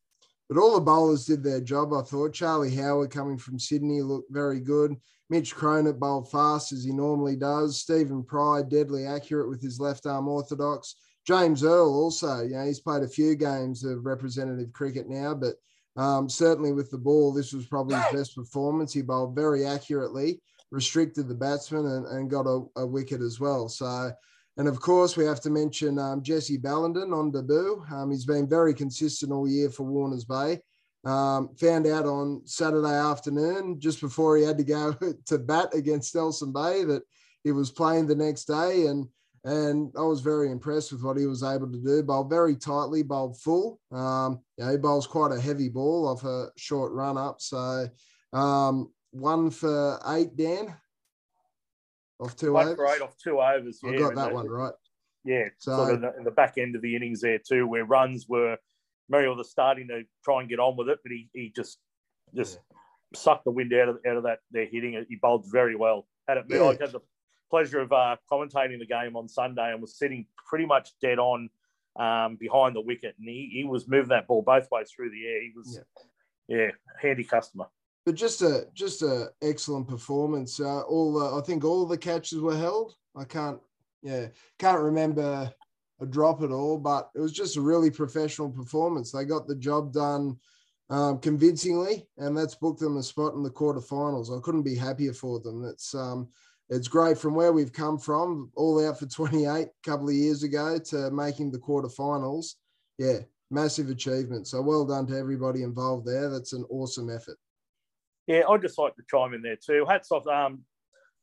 But 0.48 0.58
all 0.58 0.74
the 0.74 0.80
bowlers 0.80 1.26
did 1.26 1.44
their 1.44 1.60
job, 1.60 1.92
I 1.92 2.00
thought. 2.00 2.32
Charlie 2.32 2.74
Howard 2.74 3.10
coming 3.10 3.36
from 3.36 3.58
Sydney 3.58 4.00
looked 4.00 4.32
very 4.32 4.60
good. 4.60 4.96
Mitch 5.28 5.54
Cronin 5.54 5.98
bowled 5.98 6.30
fast 6.30 6.72
as 6.72 6.84
he 6.84 6.92
normally 6.92 7.36
does. 7.36 7.80
Stephen 7.80 8.24
Pryor, 8.24 8.62
deadly 8.62 9.04
accurate 9.04 9.48
with 9.48 9.60
his 9.60 9.78
left 9.78 10.06
arm 10.06 10.26
orthodox. 10.26 10.96
James 11.26 11.64
Earl 11.64 11.92
also, 11.92 12.42
you 12.42 12.56
know, 12.56 12.64
he's 12.64 12.80
played 12.80 13.02
a 13.02 13.08
few 13.08 13.34
games 13.34 13.84
of 13.84 14.06
representative 14.06 14.72
cricket 14.72 15.08
now, 15.08 15.34
but 15.34 15.56
um, 15.96 16.28
certainly 16.28 16.72
with 16.72 16.90
the 16.90 16.98
ball, 16.98 17.32
this 17.32 17.52
was 17.52 17.66
probably 17.66 17.96
his 17.96 18.12
best 18.12 18.36
performance. 18.36 18.92
He 18.92 19.02
bowled 19.02 19.34
very 19.34 19.64
accurately 19.64 20.40
restricted 20.70 21.28
the 21.28 21.34
batsman 21.34 21.86
and, 21.86 22.06
and 22.06 22.30
got 22.30 22.46
a, 22.46 22.64
a, 22.76 22.86
wicket 22.86 23.20
as 23.20 23.38
well. 23.38 23.68
So, 23.68 24.10
and 24.56 24.68
of 24.68 24.80
course, 24.80 25.16
we 25.16 25.24
have 25.24 25.40
to 25.42 25.50
mention 25.50 25.98
um, 25.98 26.22
Jesse 26.22 26.58
Ballenden 26.58 27.16
on 27.16 27.30
debut. 27.30 27.84
Um, 27.92 28.10
he's 28.10 28.24
been 28.24 28.48
very 28.48 28.74
consistent 28.74 29.32
all 29.32 29.48
year 29.48 29.70
for 29.70 29.84
Warners 29.84 30.24
Bay. 30.24 30.60
Um, 31.04 31.54
found 31.54 31.86
out 31.86 32.04
on 32.04 32.42
Saturday 32.46 32.94
afternoon, 32.94 33.78
just 33.78 34.00
before 34.00 34.36
he 34.36 34.42
had 34.42 34.58
to 34.58 34.64
go 34.64 34.96
to 35.26 35.38
bat 35.38 35.72
against 35.72 36.14
Nelson 36.14 36.52
Bay, 36.52 36.84
that 36.84 37.02
he 37.44 37.52
was 37.52 37.70
playing 37.70 38.06
the 38.06 38.16
next 38.16 38.46
day. 38.46 38.86
And 38.86 39.06
and 39.46 39.92
I 39.96 40.02
was 40.02 40.20
very 40.20 40.50
impressed 40.50 40.90
with 40.90 41.04
what 41.04 41.16
he 41.16 41.24
was 41.24 41.44
able 41.44 41.70
to 41.70 41.78
do. 41.78 42.02
Bowled 42.02 42.28
very 42.28 42.56
tightly, 42.56 43.04
bowled 43.04 43.38
full. 43.40 43.80
Um, 43.92 44.40
you 44.58 44.64
know, 44.64 44.72
he 44.72 44.76
bowls 44.76 45.06
quite 45.06 45.30
a 45.30 45.40
heavy 45.40 45.68
ball 45.68 46.08
off 46.08 46.24
a 46.24 46.48
short 46.56 46.92
run 46.92 47.16
up. 47.16 47.40
So 47.40 47.88
um, 48.32 48.92
one 49.12 49.50
for 49.50 50.00
eight, 50.08 50.36
Dan. 50.36 50.74
Off 52.18 52.34
two 52.34 52.54
one 52.54 52.64
overs. 52.66 52.76
for 52.76 52.86
eight 52.88 53.02
off 53.02 53.16
two 53.22 53.40
overs. 53.40 53.78
I 53.86 53.96
got 53.96 54.16
that 54.16 54.32
one 54.32 54.48
right. 54.48 54.72
Yeah, 55.24 55.44
so 55.58 55.76
sort 55.76 55.88
of 55.90 55.94
in 55.96 56.00
the, 56.02 56.16
in 56.18 56.24
the, 56.24 56.30
back 56.30 56.54
end 56.56 56.76
of 56.76 56.82
the 56.82 56.94
innings 56.94 57.20
there 57.20 57.38
too, 57.38 57.66
where 57.66 57.84
runs 57.84 58.26
were 58.28 58.56
Merrill 59.08 59.36
was 59.36 59.50
starting 59.50 59.88
to 59.88 60.02
try 60.24 60.40
and 60.40 60.48
get 60.48 60.58
on 60.58 60.76
with 60.76 60.88
it, 60.88 60.98
but 61.02 61.12
he, 61.12 61.28
he 61.32 61.52
just 61.54 61.78
just 62.34 62.58
yeah. 62.72 62.78
sucked 63.14 63.44
the 63.44 63.50
wind 63.52 63.72
out 63.74 63.88
of 63.88 63.98
out 64.08 64.16
of 64.16 64.24
that. 64.24 64.38
They're 64.50 64.66
hitting 64.66 64.94
it. 64.94 65.06
He 65.08 65.16
bowled 65.16 65.46
very 65.50 65.76
well. 65.76 66.08
Had 66.26 66.38
it. 66.38 66.46
Yeah. 66.48 66.64
I 66.64 66.76
had 66.80 66.92
the 66.92 67.00
pleasure 67.50 67.80
of 67.80 67.92
uh, 67.92 68.16
commentating 68.30 68.78
the 68.78 68.86
game 68.86 69.16
on 69.16 69.28
Sunday 69.28 69.72
and 69.72 69.80
was 69.80 69.96
sitting 69.96 70.26
pretty 70.48 70.66
much 70.66 70.90
dead 71.00 71.18
on 71.18 71.48
um, 71.98 72.36
behind 72.36 72.76
the 72.76 72.80
wicket, 72.80 73.14
and 73.18 73.28
he, 73.28 73.50
he 73.52 73.64
was 73.64 73.88
moving 73.88 74.10
that 74.10 74.26
ball 74.26 74.42
both 74.42 74.68
ways 74.70 74.90
through 74.90 75.10
the 75.10 75.26
air. 75.26 75.42
He 75.42 75.52
was 75.56 75.80
yeah, 76.48 76.56
yeah 76.56 76.70
handy 77.00 77.24
customer 77.24 77.66
but 78.06 78.14
just 78.14 78.40
a 78.40 78.68
just 78.72 79.02
a 79.02 79.32
excellent 79.42 79.88
performance. 79.88 80.60
Uh, 80.60 80.82
all 80.82 81.12
the, 81.12 81.36
I 81.36 81.44
think 81.44 81.64
all 81.64 81.84
the 81.84 81.98
catches 81.98 82.40
were 82.40 82.56
held. 82.56 82.94
I 83.16 83.24
can't 83.24 83.58
yeah 84.02 84.28
can't 84.58 84.80
remember 84.80 85.52
a 86.00 86.06
drop 86.06 86.42
at 86.42 86.52
all, 86.52 86.78
but 86.78 87.10
it 87.14 87.20
was 87.20 87.32
just 87.32 87.56
a 87.56 87.60
really 87.60 87.90
professional 87.90 88.48
performance. 88.48 89.10
They 89.10 89.24
got 89.24 89.48
the 89.48 89.56
job 89.56 89.92
done 89.92 90.38
um, 90.88 91.18
convincingly, 91.18 92.06
and 92.16 92.36
that's 92.36 92.54
booked 92.54 92.80
them 92.80 92.96
a 92.96 93.02
spot 93.02 93.34
in 93.34 93.42
the 93.42 93.50
quarterfinals. 93.50 94.36
I 94.36 94.40
couldn't 94.40 94.62
be 94.62 94.76
happier 94.76 95.12
for 95.12 95.40
them. 95.40 95.64
It's 95.64 95.94
um, 95.94 96.28
it's 96.68 96.88
great 96.88 97.18
from 97.18 97.34
where 97.34 97.52
we've 97.52 97.72
come 97.72 97.98
from, 97.98 98.50
all 98.56 98.84
out 98.84 98.98
for 98.98 99.06
28 99.06 99.46
a 99.46 99.70
couple 99.88 100.08
of 100.08 100.14
years 100.14 100.42
ago 100.42 100.78
to 100.78 101.10
making 101.10 101.52
the 101.52 101.58
quarterfinals. 101.58 102.54
Yeah, 102.98 103.20
massive 103.50 103.88
achievement. 103.88 104.48
So 104.48 104.60
well 104.62 104.84
done 104.84 105.06
to 105.08 105.16
everybody 105.16 105.62
involved 105.62 106.06
there. 106.06 106.28
That's 106.28 106.52
an 106.52 106.64
awesome 106.68 107.10
effort. 107.10 107.38
Yeah, 108.26 108.42
I'd 108.48 108.62
just 108.62 108.78
like 108.78 108.96
to 108.96 109.02
chime 109.08 109.34
in 109.34 109.42
there 109.42 109.56
too. 109.64 109.86
Hats 109.88 110.10
off 110.10 110.26
um, 110.26 110.64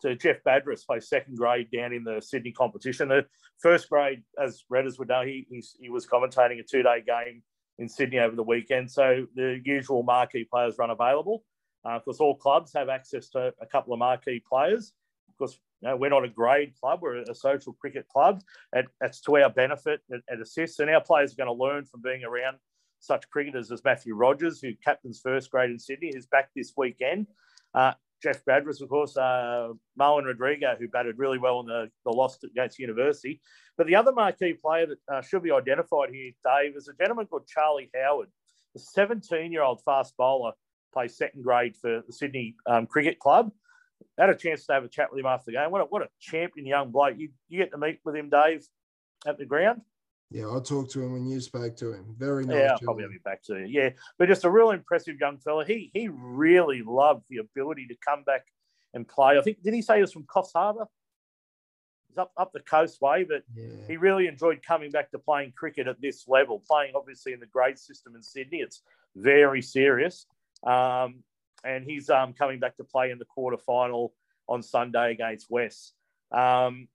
to 0.01 0.15
Jeff 0.15 0.37
Badris, 0.47 0.85
plays 0.85 1.09
second 1.09 1.37
grade 1.37 1.69
down 1.71 1.91
in 1.91 2.05
the 2.05 2.21
Sydney 2.21 2.53
competition. 2.53 3.09
The 3.09 3.25
first 3.61 3.89
grade, 3.89 4.23
as 4.41 4.63
Redders 4.71 4.97
would 4.99 5.09
know, 5.09 5.23
he, 5.23 5.45
he, 5.49 5.61
he 5.81 5.89
was 5.89 6.07
commentating 6.07 6.59
a 6.59 6.63
two 6.63 6.83
day 6.83 7.03
game 7.05 7.43
in 7.79 7.89
Sydney 7.89 8.19
over 8.19 8.35
the 8.35 8.43
weekend. 8.43 8.89
So 8.89 9.25
the 9.35 9.59
usual 9.65 10.03
marquee 10.03 10.47
players 10.49 10.75
run 10.77 10.91
available. 10.91 11.43
Uh, 11.85 11.97
of 11.97 12.05
course, 12.05 12.19
all 12.19 12.35
clubs 12.35 12.71
have 12.73 12.87
access 12.87 13.27
to 13.29 13.53
a 13.61 13.65
couple 13.65 13.91
of 13.91 13.99
marquee 13.99 14.41
players. 14.47 14.93
Of 15.43 15.49
course, 15.49 15.59
you 15.81 15.89
know, 15.89 15.97
we're 15.97 16.09
not 16.09 16.23
a 16.23 16.29
grade 16.29 16.73
club, 16.79 16.99
we're 17.01 17.17
a 17.17 17.35
social 17.35 17.73
cricket 17.73 18.07
club. 18.07 18.41
And 18.71 18.87
that's 19.01 19.19
to 19.21 19.37
our 19.37 19.49
benefit 19.49 20.01
and 20.09 20.41
assists. 20.41 20.79
And 20.79 20.89
our 20.89 21.01
players 21.01 21.33
are 21.33 21.35
going 21.35 21.57
to 21.57 21.63
learn 21.63 21.85
from 21.85 22.01
being 22.01 22.23
around 22.23 22.57
such 22.99 23.29
cricketers 23.29 23.71
as 23.71 23.83
Matthew 23.83 24.15
Rogers, 24.15 24.61
who 24.61 24.71
captains 24.83 25.19
first 25.21 25.51
grade 25.51 25.71
in 25.71 25.79
Sydney, 25.79 26.11
who's 26.13 26.25
back 26.25 26.49
this 26.55 26.73
weekend. 26.77 27.27
Uh, 27.73 27.93
Jeff 28.21 28.45
Badris, 28.45 28.81
of 28.81 28.87
course, 28.87 29.17
uh, 29.17 29.73
Marlon 29.99 30.23
Rodrigo, 30.23 30.77
who 30.79 30.87
batted 30.87 31.19
really 31.19 31.37
well 31.37 31.59
in 31.59 31.65
the, 31.65 31.91
the 32.05 32.11
loss 32.11 32.41
against 32.43 32.79
University. 32.79 33.41
But 33.77 33.87
the 33.87 33.97
other 33.97 34.13
marquee 34.13 34.53
player 34.53 34.85
that 34.85 35.13
uh, 35.13 35.21
should 35.21 35.43
be 35.43 35.51
identified 35.51 36.09
here, 36.13 36.31
Dave, 36.45 36.77
is 36.77 36.87
a 36.87 36.93
gentleman 36.93 37.25
called 37.25 37.47
Charlie 37.47 37.91
Howard. 37.93 38.29
the 38.73 38.79
17 38.79 39.51
year 39.51 39.63
old 39.63 39.83
fast 39.83 40.15
bowler 40.15 40.53
plays 40.93 41.17
second 41.17 41.43
grade 41.43 41.75
for 41.75 42.01
the 42.07 42.13
Sydney 42.13 42.55
um, 42.65 42.87
Cricket 42.87 43.19
Club. 43.19 43.51
Had 44.17 44.29
a 44.29 44.35
chance 44.35 44.65
to 44.65 44.73
have 44.73 44.83
a 44.83 44.87
chat 44.87 45.11
with 45.11 45.19
him 45.19 45.25
after 45.25 45.51
the 45.51 45.57
game. 45.57 45.71
What 45.71 45.81
a, 45.81 45.85
what 45.85 46.01
a 46.01 46.09
champion 46.19 46.65
young 46.65 46.91
bloke. 46.91 47.17
You, 47.17 47.29
you 47.49 47.59
get 47.59 47.71
to 47.71 47.77
meet 47.77 47.99
with 48.03 48.15
him, 48.15 48.29
Dave, 48.29 48.65
at 49.25 49.37
the 49.37 49.45
ground. 49.45 49.81
Yeah, 50.33 50.49
I 50.49 50.59
talked 50.59 50.91
to 50.93 51.03
him 51.03 51.13
when 51.13 51.27
you 51.27 51.39
spoke 51.39 51.75
to 51.77 51.93
him. 51.93 52.15
Very 52.17 52.43
nice. 52.45 52.57
Yeah, 52.57 52.71
I'll 52.71 52.79
probably 52.79 53.03
have 53.03 53.11
you 53.11 53.19
back 53.23 53.43
to 53.43 53.59
you. 53.59 53.65
Yeah, 53.67 53.89
but 54.17 54.27
just 54.27 54.45
a 54.45 54.49
real 54.49 54.71
impressive 54.71 55.17
young 55.19 55.37
fella. 55.37 55.63
He 55.63 55.91
he 55.93 56.07
really 56.11 56.81
loved 56.81 57.25
the 57.29 57.37
ability 57.37 57.85
to 57.87 57.95
come 58.03 58.23
back 58.23 58.41
and 58.95 59.07
play. 59.07 59.37
I 59.37 59.41
think 59.41 59.61
did 59.61 59.75
he 59.75 59.83
say 59.83 59.97
he 59.97 60.01
was 60.01 60.11
from 60.11 60.23
Coffs 60.23 60.53
Harbour? 60.55 60.87
He's 62.07 62.17
up 62.17 62.31
up 62.35 62.51
the 62.51 62.61
coast 62.61 62.99
way, 62.99 63.25
but 63.25 63.43
yeah. 63.55 63.85
he 63.87 63.97
really 63.97 64.25
enjoyed 64.25 64.61
coming 64.65 64.89
back 64.89 65.11
to 65.11 65.19
playing 65.19 65.53
cricket 65.55 65.87
at 65.87 66.01
this 66.01 66.27
level. 66.27 66.63
Playing 66.67 66.93
obviously 66.95 67.33
in 67.33 67.39
the 67.39 67.45
grade 67.45 67.77
system 67.77 68.15
in 68.15 68.23
Sydney, 68.23 68.57
it's 68.57 68.81
very 69.15 69.61
serious. 69.61 70.25
Um, 70.65 71.23
and 71.63 71.85
he's 71.85 72.09
um, 72.09 72.33
coming 72.33 72.59
back 72.59 72.77
to 72.77 72.83
play 72.83 73.11
in 73.11 73.19
the 73.19 73.25
quarter 73.25 73.57
final 73.57 74.13
on 74.47 74.61
Sunday 74.61 75.11
against 75.11 75.49
West. 75.49 75.93
Um, 76.31 76.87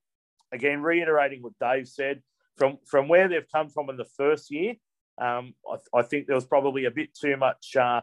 again, 0.51 0.81
reiterating 0.81 1.41
what 1.41 1.53
Dave 1.59 1.87
said, 1.87 2.21
from 2.57 2.77
from 2.85 3.07
where 3.07 3.27
they've 3.27 3.47
come 3.51 3.69
from 3.69 3.89
in 3.89 3.97
the 3.97 4.05
first 4.17 4.51
year, 4.51 4.75
um, 5.19 5.53
I, 5.67 5.99
I, 5.99 6.01
think 6.01 6.27
there 6.27 6.35
was 6.35 6.45
probably 6.45 6.85
a 6.85 6.91
bit 6.91 7.13
too 7.13 7.37
much 7.37 7.75
uh, 7.75 8.01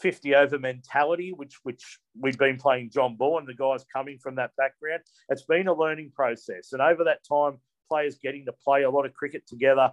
50 0.00 0.34
over 0.34 0.58
mentality, 0.58 1.32
which 1.32 1.58
which 1.62 1.98
we've 2.20 2.38
been 2.38 2.56
playing 2.56 2.90
John 2.90 3.16
Bull 3.16 3.38
and 3.38 3.46
the 3.46 3.54
guys 3.54 3.84
coming 3.92 4.18
from 4.18 4.36
that 4.36 4.50
background. 4.56 5.02
It's 5.28 5.44
been 5.44 5.68
a 5.68 5.74
learning 5.74 6.12
process, 6.14 6.72
and 6.72 6.82
over 6.82 7.04
that 7.04 7.20
time, 7.26 7.58
players 7.88 8.18
getting 8.18 8.46
to 8.46 8.52
play 8.52 8.82
a 8.82 8.90
lot 8.90 9.06
of 9.06 9.14
cricket 9.14 9.46
together. 9.46 9.92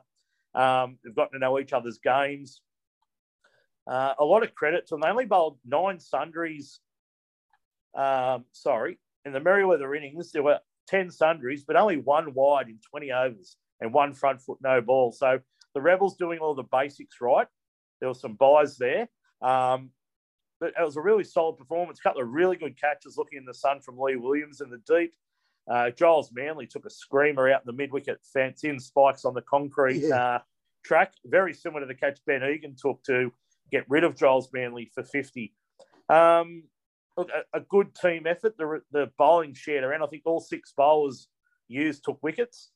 Um, 0.54 0.98
they've 1.04 1.16
gotten 1.16 1.34
to 1.34 1.40
know 1.40 1.60
each 1.60 1.74
other's 1.74 2.00
games. 2.00 2.62
Uh, 3.92 4.14
a 4.20 4.24
lot 4.24 4.42
of 4.42 4.56
credit 4.56 4.88
to 4.88 4.96
them. 4.96 5.02
They 5.02 5.10
only 5.10 5.26
bowled 5.26 5.58
nine 5.66 6.00
sundries. 6.00 6.80
Um, 7.94 8.46
sorry, 8.54 8.98
in 9.26 9.34
the 9.34 9.40
Merewether 9.40 9.98
innings, 9.98 10.32
there 10.32 10.44
were 10.44 10.60
10 10.88 11.12
sundries, 11.12 11.66
but 11.66 11.76
only 11.76 11.98
one 11.98 12.34
wide 12.34 12.70
in 12.70 12.80
20 12.90 13.12
overs 13.12 13.58
and 13.82 13.94
one 13.94 14.14
front 14.14 14.42
foot 14.42 14.60
no 14.62 14.80
ball. 14.80 15.12
So 15.12 15.40
the 15.76 15.82
Rebels 15.82 16.16
doing 16.16 16.40
all 16.40 16.56
the 16.56 16.64
basics 16.64 17.18
right. 17.20 17.48
There 18.00 18.08
were 18.08 18.16
some 18.16 18.36
byes 18.36 18.78
there. 18.78 19.10
Um, 19.42 19.90
but 20.62 20.74
it 20.80 20.86
was 20.86 20.96
a 20.96 21.02
really 21.02 21.26
solid 21.26 21.58
performance. 21.58 22.00
A 22.00 22.04
couple 22.04 22.22
of 22.22 22.30
really 22.30 22.56
good 22.56 22.80
catches 22.80 23.18
looking 23.18 23.40
in 23.40 23.46
the 23.46 23.54
sun 23.54 23.82
from 23.82 24.00
Lee 24.00 24.16
Williams 24.16 24.62
in 24.62 24.70
the 24.70 24.82
deep. 24.88 25.14
Uh, 25.70 25.90
Giles 25.90 26.32
Manley 26.32 26.66
took 26.66 26.86
a 26.86 26.90
screamer 26.90 27.52
out 27.52 27.62
in 27.62 27.66
the 27.66 27.74
mid 27.74 27.92
wicket 27.92 28.20
fence 28.34 28.64
in 28.64 28.80
spikes 28.80 29.26
on 29.26 29.34
the 29.34 29.42
concrete 29.42 29.98
yeah. 29.98 30.16
uh, 30.16 30.40
track, 30.86 31.14
very 31.26 31.54
similar 31.54 31.82
to 31.82 31.88
the 31.88 31.96
catch 31.96 32.20
Ben 32.26 32.44
Egan 32.44 32.76
took 32.80 33.04
to 33.04 33.34
get 33.72 33.86
rid 33.90 34.04
of 34.04 34.16
Giles 34.16 34.50
Manley 34.54 34.92
for 34.94 35.04
50. 35.04 35.54
Um, 36.10 36.64
look, 37.18 37.30
a, 37.30 37.58
a, 37.58 37.62
good 37.62 37.96
team 37.96 38.28
effort. 38.28 38.58
The, 38.58 38.82
the 38.92 39.12
bowling 39.18 39.54
shared 39.54 39.84
around. 39.84 40.04
I 40.04 40.08
think 40.08 40.24
all 40.26 40.42
six 40.42 40.74
bowlers 40.76 41.28
used 41.68 42.04
took 42.04 42.22
wickets 42.22 42.72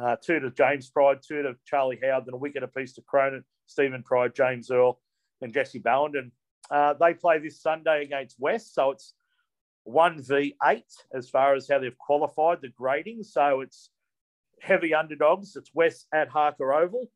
uh, 0.00 0.16
two 0.22 0.40
to 0.40 0.50
James 0.50 0.88
Pride, 0.90 1.18
two 1.26 1.42
to 1.42 1.54
Charlie 1.66 1.98
Howard, 2.02 2.24
and 2.26 2.34
a 2.34 2.38
wicket 2.38 2.62
apiece 2.62 2.94
to 2.94 3.02
Cronin, 3.02 3.44
Stephen 3.66 4.02
Pride, 4.02 4.34
James 4.34 4.70
Earl, 4.70 5.00
and 5.40 5.52
Jesse 5.52 5.80
Ballenden. 5.80 6.30
Uh, 6.70 6.94
they 6.94 7.14
play 7.14 7.38
this 7.38 7.60
Sunday 7.60 8.02
against 8.02 8.36
West, 8.38 8.74
so 8.74 8.92
it's 8.92 9.14
1v8 9.88 10.82
as 11.14 11.28
far 11.28 11.54
as 11.54 11.68
how 11.68 11.78
they've 11.78 11.98
qualified 11.98 12.58
the 12.62 12.68
grading. 12.68 13.22
So 13.24 13.60
it's 13.60 13.90
heavy 14.60 14.94
underdogs. 14.94 15.56
It's 15.56 15.74
West 15.74 16.06
at 16.14 16.28
Harker 16.28 16.72
Oval. 16.72 17.10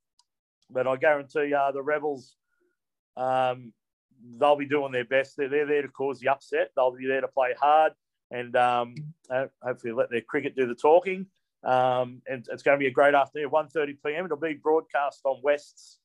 But 0.70 0.86
I 0.86 0.96
guarantee 0.96 1.54
uh, 1.54 1.72
the 1.72 1.82
Rebels, 1.82 2.36
um, 3.16 3.72
they'll 4.38 4.56
be 4.56 4.66
doing 4.66 4.92
their 4.92 5.04
best. 5.04 5.36
They're, 5.36 5.48
they're 5.48 5.66
there 5.66 5.82
to 5.82 5.88
cause 5.88 6.20
the 6.20 6.28
upset. 6.28 6.70
They'll 6.76 6.92
be 6.92 7.06
there 7.06 7.20
to 7.20 7.28
play 7.28 7.54
hard 7.60 7.92
and 8.30 8.54
um, 8.56 8.94
hopefully 9.62 9.92
let 9.92 10.10
their 10.10 10.20
cricket 10.20 10.56
do 10.56 10.66
the 10.66 10.74
talking. 10.74 11.26
Um, 11.62 12.20
and 12.26 12.46
it's 12.52 12.62
going 12.62 12.78
to 12.78 12.82
be 12.82 12.88
a 12.88 12.92
great 12.92 13.14
afternoon, 13.14 13.50
1.30 13.50 13.96
p.m. 14.04 14.24
It'll 14.26 14.36
be 14.36 14.54
broadcast 14.54 15.20
on 15.24 15.40
West's 15.42 15.98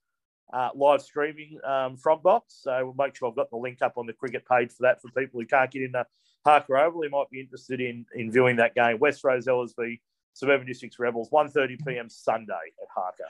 uh, 0.53 0.69
live 0.73 1.01
streaming 1.01 1.59
um, 1.65 1.97
Frogbox. 1.97 2.41
So 2.47 2.85
we'll 2.85 3.05
make 3.05 3.15
sure 3.15 3.29
I've 3.29 3.35
got 3.35 3.49
the 3.49 3.57
link 3.57 3.81
up 3.81 3.93
on 3.97 4.05
the 4.05 4.13
cricket 4.13 4.45
page 4.47 4.71
for 4.71 4.83
that 4.83 5.01
for 5.01 5.09
people 5.09 5.39
who 5.39 5.45
can't 5.45 5.69
get 5.69 5.83
into 5.83 6.05
Harker 6.45 6.77
Oval 6.77 7.03
who 7.03 7.09
might 7.09 7.29
be 7.29 7.39
interested 7.39 7.81
in, 7.81 8.05
in 8.15 8.31
viewing 8.31 8.55
that 8.57 8.73
game. 8.73 8.99
West 8.99 9.23
Rosellas 9.23 9.73
v 9.77 9.99
Suburban 10.33 10.65
Districts 10.65 10.99
Rebels, 10.99 11.29
1.30 11.29 11.85
p.m. 11.85 12.09
Sunday 12.09 12.53
at 12.53 12.87
Harker. 12.93 13.25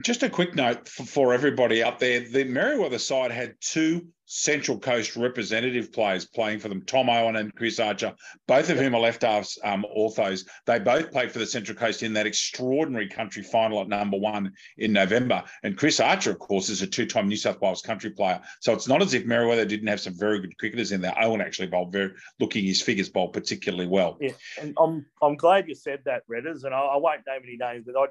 Just 0.00 0.22
a 0.22 0.30
quick 0.30 0.54
note 0.54 0.88
for, 0.88 1.04
for 1.04 1.34
everybody 1.34 1.82
up 1.82 1.98
there. 1.98 2.20
The 2.20 2.44
Merewether 2.44 2.98
side 2.98 3.30
had 3.30 3.56
two 3.60 4.06
Central 4.24 4.78
Coast 4.78 5.14
representative 5.14 5.92
players 5.92 6.24
playing 6.24 6.58
for 6.58 6.70
them, 6.70 6.82
Tom 6.86 7.10
Owen 7.10 7.36
and 7.36 7.54
Chris 7.54 7.78
Archer, 7.78 8.14
both 8.48 8.70
of 8.70 8.78
whom 8.78 8.94
are 8.94 9.00
left 9.00 9.20
halves 9.20 9.58
um, 9.62 9.84
orthos. 9.94 10.46
They 10.64 10.78
both 10.78 11.10
played 11.12 11.30
for 11.30 11.38
the 11.38 11.46
Central 11.46 11.76
Coast 11.76 12.02
in 12.02 12.14
that 12.14 12.26
extraordinary 12.26 13.08
country 13.08 13.42
final 13.42 13.82
at 13.82 13.88
number 13.88 14.16
one 14.16 14.52
in 14.78 14.94
November. 14.94 15.44
And 15.62 15.76
Chris 15.76 16.00
Archer, 16.00 16.30
of 16.30 16.38
course, 16.38 16.70
is 16.70 16.80
a 16.80 16.86
two 16.86 17.04
time 17.04 17.28
New 17.28 17.36
South 17.36 17.60
Wales 17.60 17.82
country 17.82 18.10
player. 18.10 18.40
So 18.60 18.72
it's 18.72 18.88
not 18.88 19.02
as 19.02 19.12
if 19.12 19.26
Merewether 19.26 19.68
didn't 19.68 19.88
have 19.88 20.00
some 20.00 20.18
very 20.18 20.40
good 20.40 20.56
cricketers 20.56 20.92
in 20.92 21.02
there. 21.02 21.14
Owen 21.20 21.42
actually 21.42 21.68
bowled 21.68 21.92
very, 21.92 22.12
looking 22.40 22.64
his 22.64 22.80
figures 22.80 23.10
bowled 23.10 23.34
particularly 23.34 23.86
well. 23.86 24.16
Yeah, 24.18 24.32
and 24.58 24.74
I'm, 24.80 25.04
I'm 25.20 25.36
glad 25.36 25.68
you 25.68 25.74
said 25.74 26.00
that, 26.06 26.22
Redders, 26.26 26.64
and 26.64 26.74
I, 26.74 26.80
I 26.80 26.96
won't 26.96 27.20
name 27.26 27.42
any 27.44 27.58
names, 27.58 27.84
but 27.84 28.00
I 28.00 28.06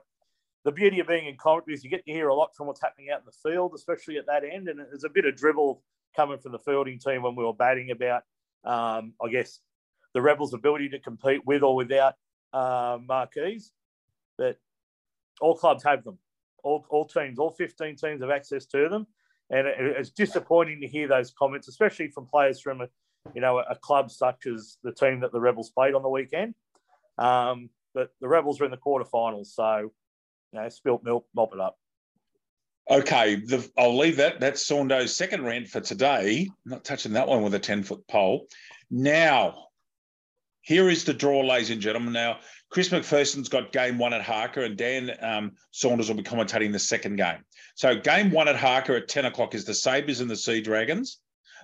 the 0.63 0.71
beauty 0.71 0.99
of 0.99 1.07
being 1.07 1.27
in 1.27 1.37
commentary 1.37 1.73
is 1.73 1.83
you 1.83 1.89
get 1.89 2.05
to 2.05 2.11
hear 2.11 2.27
a 2.27 2.35
lot 2.35 2.55
from 2.55 2.67
what's 2.67 2.81
happening 2.81 3.09
out 3.09 3.21
in 3.21 3.25
the 3.25 3.49
field, 3.49 3.73
especially 3.75 4.17
at 4.17 4.27
that 4.27 4.43
end. 4.43 4.67
And 4.67 4.79
there's 4.79 5.03
a 5.03 5.09
bit 5.09 5.25
of 5.25 5.35
dribble 5.35 5.81
coming 6.15 6.37
from 6.37 6.51
the 6.51 6.59
fielding 6.59 6.99
team 6.99 7.23
when 7.23 7.35
we 7.35 7.43
were 7.43 7.53
batting 7.53 7.89
about, 7.91 8.23
um, 8.63 9.13
I 9.23 9.29
guess, 9.31 9.59
the 10.13 10.21
Rebels' 10.21 10.53
ability 10.53 10.89
to 10.89 10.99
compete 10.99 11.45
with 11.45 11.63
or 11.63 11.75
without 11.75 12.13
uh, 12.53 12.99
marquees. 13.03 13.71
But 14.37 14.57
all 15.39 15.55
clubs 15.55 15.83
have 15.83 16.03
them. 16.03 16.19
All, 16.63 16.85
all 16.89 17.05
teams, 17.05 17.39
all 17.39 17.51
15 17.51 17.95
teams 17.95 18.21
have 18.21 18.29
access 18.29 18.65
to 18.67 18.87
them. 18.87 19.07
And 19.49 19.67
it, 19.67 19.75
it's 19.79 20.11
disappointing 20.11 20.81
to 20.81 20.87
hear 20.87 21.07
those 21.07 21.31
comments, 21.31 21.67
especially 21.69 22.09
from 22.09 22.27
players 22.27 22.61
from 22.61 22.81
a, 22.81 22.87
you 23.33 23.41
know, 23.41 23.59
a 23.59 23.75
club 23.75 24.11
such 24.11 24.45
as 24.45 24.77
the 24.83 24.91
team 24.91 25.21
that 25.21 25.31
the 25.31 25.41
Rebels 25.41 25.71
played 25.71 25.95
on 25.95 26.03
the 26.03 26.09
weekend. 26.09 26.53
Um, 27.17 27.69
but 27.95 28.11
the 28.21 28.27
Rebels 28.27 28.61
are 28.61 28.65
in 28.65 28.71
the 28.71 28.77
quarterfinals, 28.77 29.47
so 29.47 29.91
know, 30.59 30.69
spilt 30.69 31.03
milk, 31.03 31.25
mop 31.33 31.53
it 31.53 31.59
up. 31.59 31.77
Okay, 32.89 33.35
the, 33.35 33.69
I'll 33.77 33.97
leave 33.97 34.17
that. 34.17 34.39
That's 34.39 34.65
Saundo's 34.65 35.15
second 35.15 35.45
rant 35.45 35.67
for 35.67 35.79
today. 35.79 36.49
Not 36.65 36.83
touching 36.83 37.13
that 37.13 37.27
one 37.27 37.41
with 37.41 37.53
a 37.53 37.59
10 37.59 37.83
foot 37.83 38.05
pole. 38.07 38.47
Now, 38.89 39.67
here 40.61 40.89
is 40.89 41.05
the 41.05 41.13
draw, 41.13 41.41
ladies 41.41 41.69
and 41.69 41.81
gentlemen. 41.81 42.13
Now, 42.13 42.39
Chris 42.69 42.89
McPherson's 42.89 43.49
got 43.49 43.71
game 43.71 43.97
one 43.97 44.13
at 44.13 44.21
Harker, 44.21 44.61
and 44.61 44.77
Dan 44.77 45.11
um, 45.21 45.51
Saunders 45.71 46.09
will 46.09 46.17
be 46.17 46.23
commentating 46.23 46.71
the 46.71 46.79
second 46.79 47.15
game. 47.15 47.45
So, 47.75 47.95
game 47.95 48.31
one 48.31 48.47
at 48.47 48.55
Harker 48.55 48.95
at 48.95 49.07
10 49.07 49.25
o'clock 49.25 49.55
is 49.55 49.65
the 49.65 49.73
Sabres 49.73 50.19
and 50.19 50.29
the 50.29 50.35
Sea 50.35 50.61
Dragons. 50.61 51.19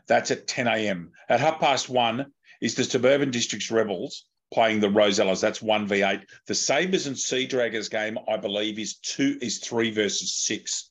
That's 0.08 0.32
at 0.32 0.48
10 0.48 0.68
a.m. 0.68 1.12
At 1.28 1.40
half 1.40 1.60
past 1.60 1.90
one 1.90 2.28
is 2.62 2.76
the 2.76 2.84
Suburban 2.84 3.32
Districts 3.32 3.72
Rebels 3.72 4.26
playing 4.54 4.80
the 4.80 4.88
Rosellas. 4.88 5.42
That's 5.42 5.62
one 5.62 5.88
v 5.88 6.04
eight. 6.04 6.22
The 6.46 6.56
Sabres 6.56 7.08
and 7.08 7.18
Sea 7.18 7.46
Dragons 7.46 7.90
game, 7.90 8.18
I 8.28 8.38
believe, 8.38 8.80
is 8.80 8.98
two 8.98 9.38
is 9.42 9.60
three 9.60 9.92
versus 9.92 10.34
six. 10.34 10.90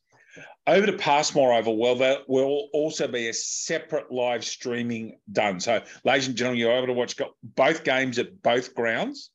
Over 0.67 0.87
to 0.87 0.93
Passmore 0.93 1.55
Oval, 1.55 1.77
well, 1.77 1.95
there 1.95 2.19
will 2.27 2.69
also 2.73 3.07
be 3.07 3.29
a 3.29 3.33
separate 3.33 4.11
live 4.11 4.45
streaming 4.45 5.19
done. 5.31 5.61
So, 5.61 5.83
ladies 6.05 6.27
and 6.27 6.37
gentlemen, 6.37 6.61
you're 6.61 6.73
able 6.73 6.89
to 6.89 6.93
watch 6.93 7.17
both 7.43 7.85
games 7.85 8.19
at 8.19 8.43
both 8.43 8.75
grounds. 8.75 9.31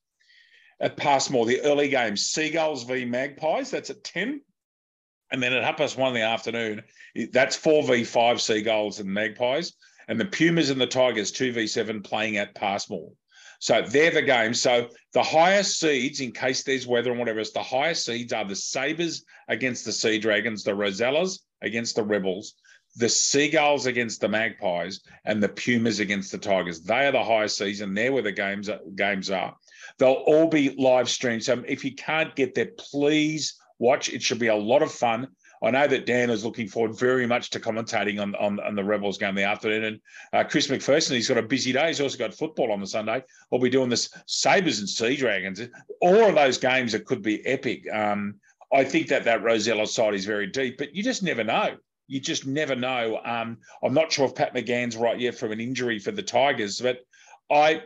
At 0.78 0.96
Passmore, 0.96 1.46
the 1.46 1.62
early 1.62 1.88
game, 1.88 2.16
Seagulls 2.16 2.84
v 2.84 3.04
Magpies, 3.04 3.70
that's 3.70 3.90
at 3.90 4.04
10. 4.04 4.42
And 5.30 5.42
then 5.42 5.52
at 5.54 5.64
half 5.64 5.78
past 5.78 5.96
one 5.96 6.08
in 6.08 6.14
the 6.14 6.26
afternoon, 6.26 6.82
that's 7.32 7.56
4v5 7.56 8.38
Seagulls 8.38 9.00
and 9.00 9.08
Magpies. 9.08 9.72
And 10.08 10.20
the 10.20 10.26
Pumas 10.26 10.68
and 10.68 10.80
the 10.80 10.86
Tigers, 10.86 11.32
2v7 11.32 12.04
playing 12.04 12.36
at 12.36 12.54
Passmore. 12.54 13.12
So 13.62 13.80
they're 13.80 14.10
the 14.10 14.22
games. 14.22 14.60
So 14.60 14.88
the 15.12 15.22
highest 15.22 15.78
seeds, 15.78 16.20
in 16.20 16.32
case 16.32 16.64
there's 16.64 16.84
weather 16.84 17.10
and 17.10 17.18
whatever, 17.20 17.40
the 17.44 17.62
highest 17.62 18.04
seeds 18.04 18.32
are 18.32 18.44
the 18.44 18.56
Sabres 18.56 19.24
against 19.46 19.84
the 19.84 19.92
Sea 19.92 20.18
Dragons, 20.18 20.64
the 20.64 20.72
Rosellas 20.72 21.38
against 21.62 21.94
the 21.94 22.02
Rebels, 22.02 22.54
the 22.96 23.08
Seagulls 23.08 23.86
against 23.86 24.20
the 24.20 24.28
Magpies, 24.28 25.02
and 25.24 25.40
the 25.40 25.48
Pumas 25.48 26.00
against 26.00 26.32
the 26.32 26.38
Tigers. 26.38 26.80
They 26.80 27.06
are 27.06 27.12
the 27.12 27.22
highest 27.22 27.56
seeds, 27.56 27.82
and 27.82 27.96
they're 27.96 28.12
where 28.12 28.22
the 28.22 28.32
games 28.32 28.68
games 28.96 29.30
are. 29.30 29.54
They'll 29.96 30.24
all 30.26 30.48
be 30.48 30.74
live 30.76 31.08
streamed. 31.08 31.44
So 31.44 31.62
if 31.64 31.84
you 31.84 31.94
can't 31.94 32.34
get 32.34 32.56
there, 32.56 32.72
please 32.76 33.54
watch. 33.78 34.08
It 34.08 34.22
should 34.22 34.40
be 34.40 34.48
a 34.48 34.56
lot 34.56 34.82
of 34.82 34.90
fun. 34.90 35.28
I 35.62 35.70
know 35.70 35.86
that 35.86 36.06
Dan 36.06 36.28
is 36.30 36.44
looking 36.44 36.66
forward 36.66 36.98
very 36.98 37.26
much 37.26 37.50
to 37.50 37.60
commentating 37.60 38.20
on, 38.20 38.34
on, 38.34 38.58
on 38.60 38.74
the 38.74 38.82
Rebels 38.82 39.16
game 39.18 39.34
the 39.34 39.44
afternoon. 39.44 39.84
And 39.84 40.00
uh, 40.32 40.42
Chris 40.48 40.66
McPherson, 40.66 41.12
he's 41.12 41.28
got 41.28 41.38
a 41.38 41.42
busy 41.42 41.72
day. 41.72 41.86
He's 41.88 42.00
also 42.00 42.18
got 42.18 42.34
football 42.34 42.72
on 42.72 42.80
the 42.80 42.86
Sunday. 42.86 43.22
We'll 43.50 43.60
be 43.60 43.70
doing 43.70 43.88
this 43.88 44.10
Sabres 44.26 44.80
and 44.80 44.88
Sea 44.88 45.16
Dragons. 45.16 45.60
All 46.00 46.28
of 46.28 46.34
those 46.34 46.58
games 46.58 46.92
that 46.92 47.06
could 47.06 47.22
be 47.22 47.46
epic. 47.46 47.84
Um, 47.92 48.34
I 48.72 48.84
think 48.84 49.06
that 49.08 49.24
that 49.24 49.42
Rosella 49.44 49.86
side 49.86 50.14
is 50.14 50.24
very 50.24 50.48
deep, 50.48 50.78
but 50.78 50.94
you 50.94 51.02
just 51.02 51.22
never 51.22 51.44
know. 51.44 51.76
you 52.08 52.20
just 52.20 52.46
never 52.46 52.74
know. 52.76 53.20
Um, 53.24 53.58
I'm 53.82 53.94
not 53.94 54.12
sure 54.12 54.26
if 54.26 54.34
Pat 54.34 54.54
McGann's 54.54 54.96
right 54.96 55.18
yet 55.18 55.34
from 55.34 55.52
an 55.52 55.60
injury 55.60 55.98
for 55.98 56.10
the 56.10 56.22
Tigers, 56.22 56.80
but 56.80 56.98
I 57.50 57.82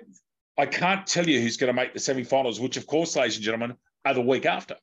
I 0.58 0.66
can't 0.66 1.06
tell 1.06 1.28
you 1.28 1.40
who's 1.40 1.56
going 1.56 1.68
to 1.68 1.74
make 1.74 1.92
the 1.92 2.00
semi-finals, 2.00 2.58
which 2.58 2.76
of 2.76 2.86
course, 2.86 3.14
ladies 3.14 3.36
and 3.36 3.44
gentlemen, 3.44 3.76
are 4.04 4.14
the 4.14 4.22
week 4.22 4.46
after. 4.46 4.76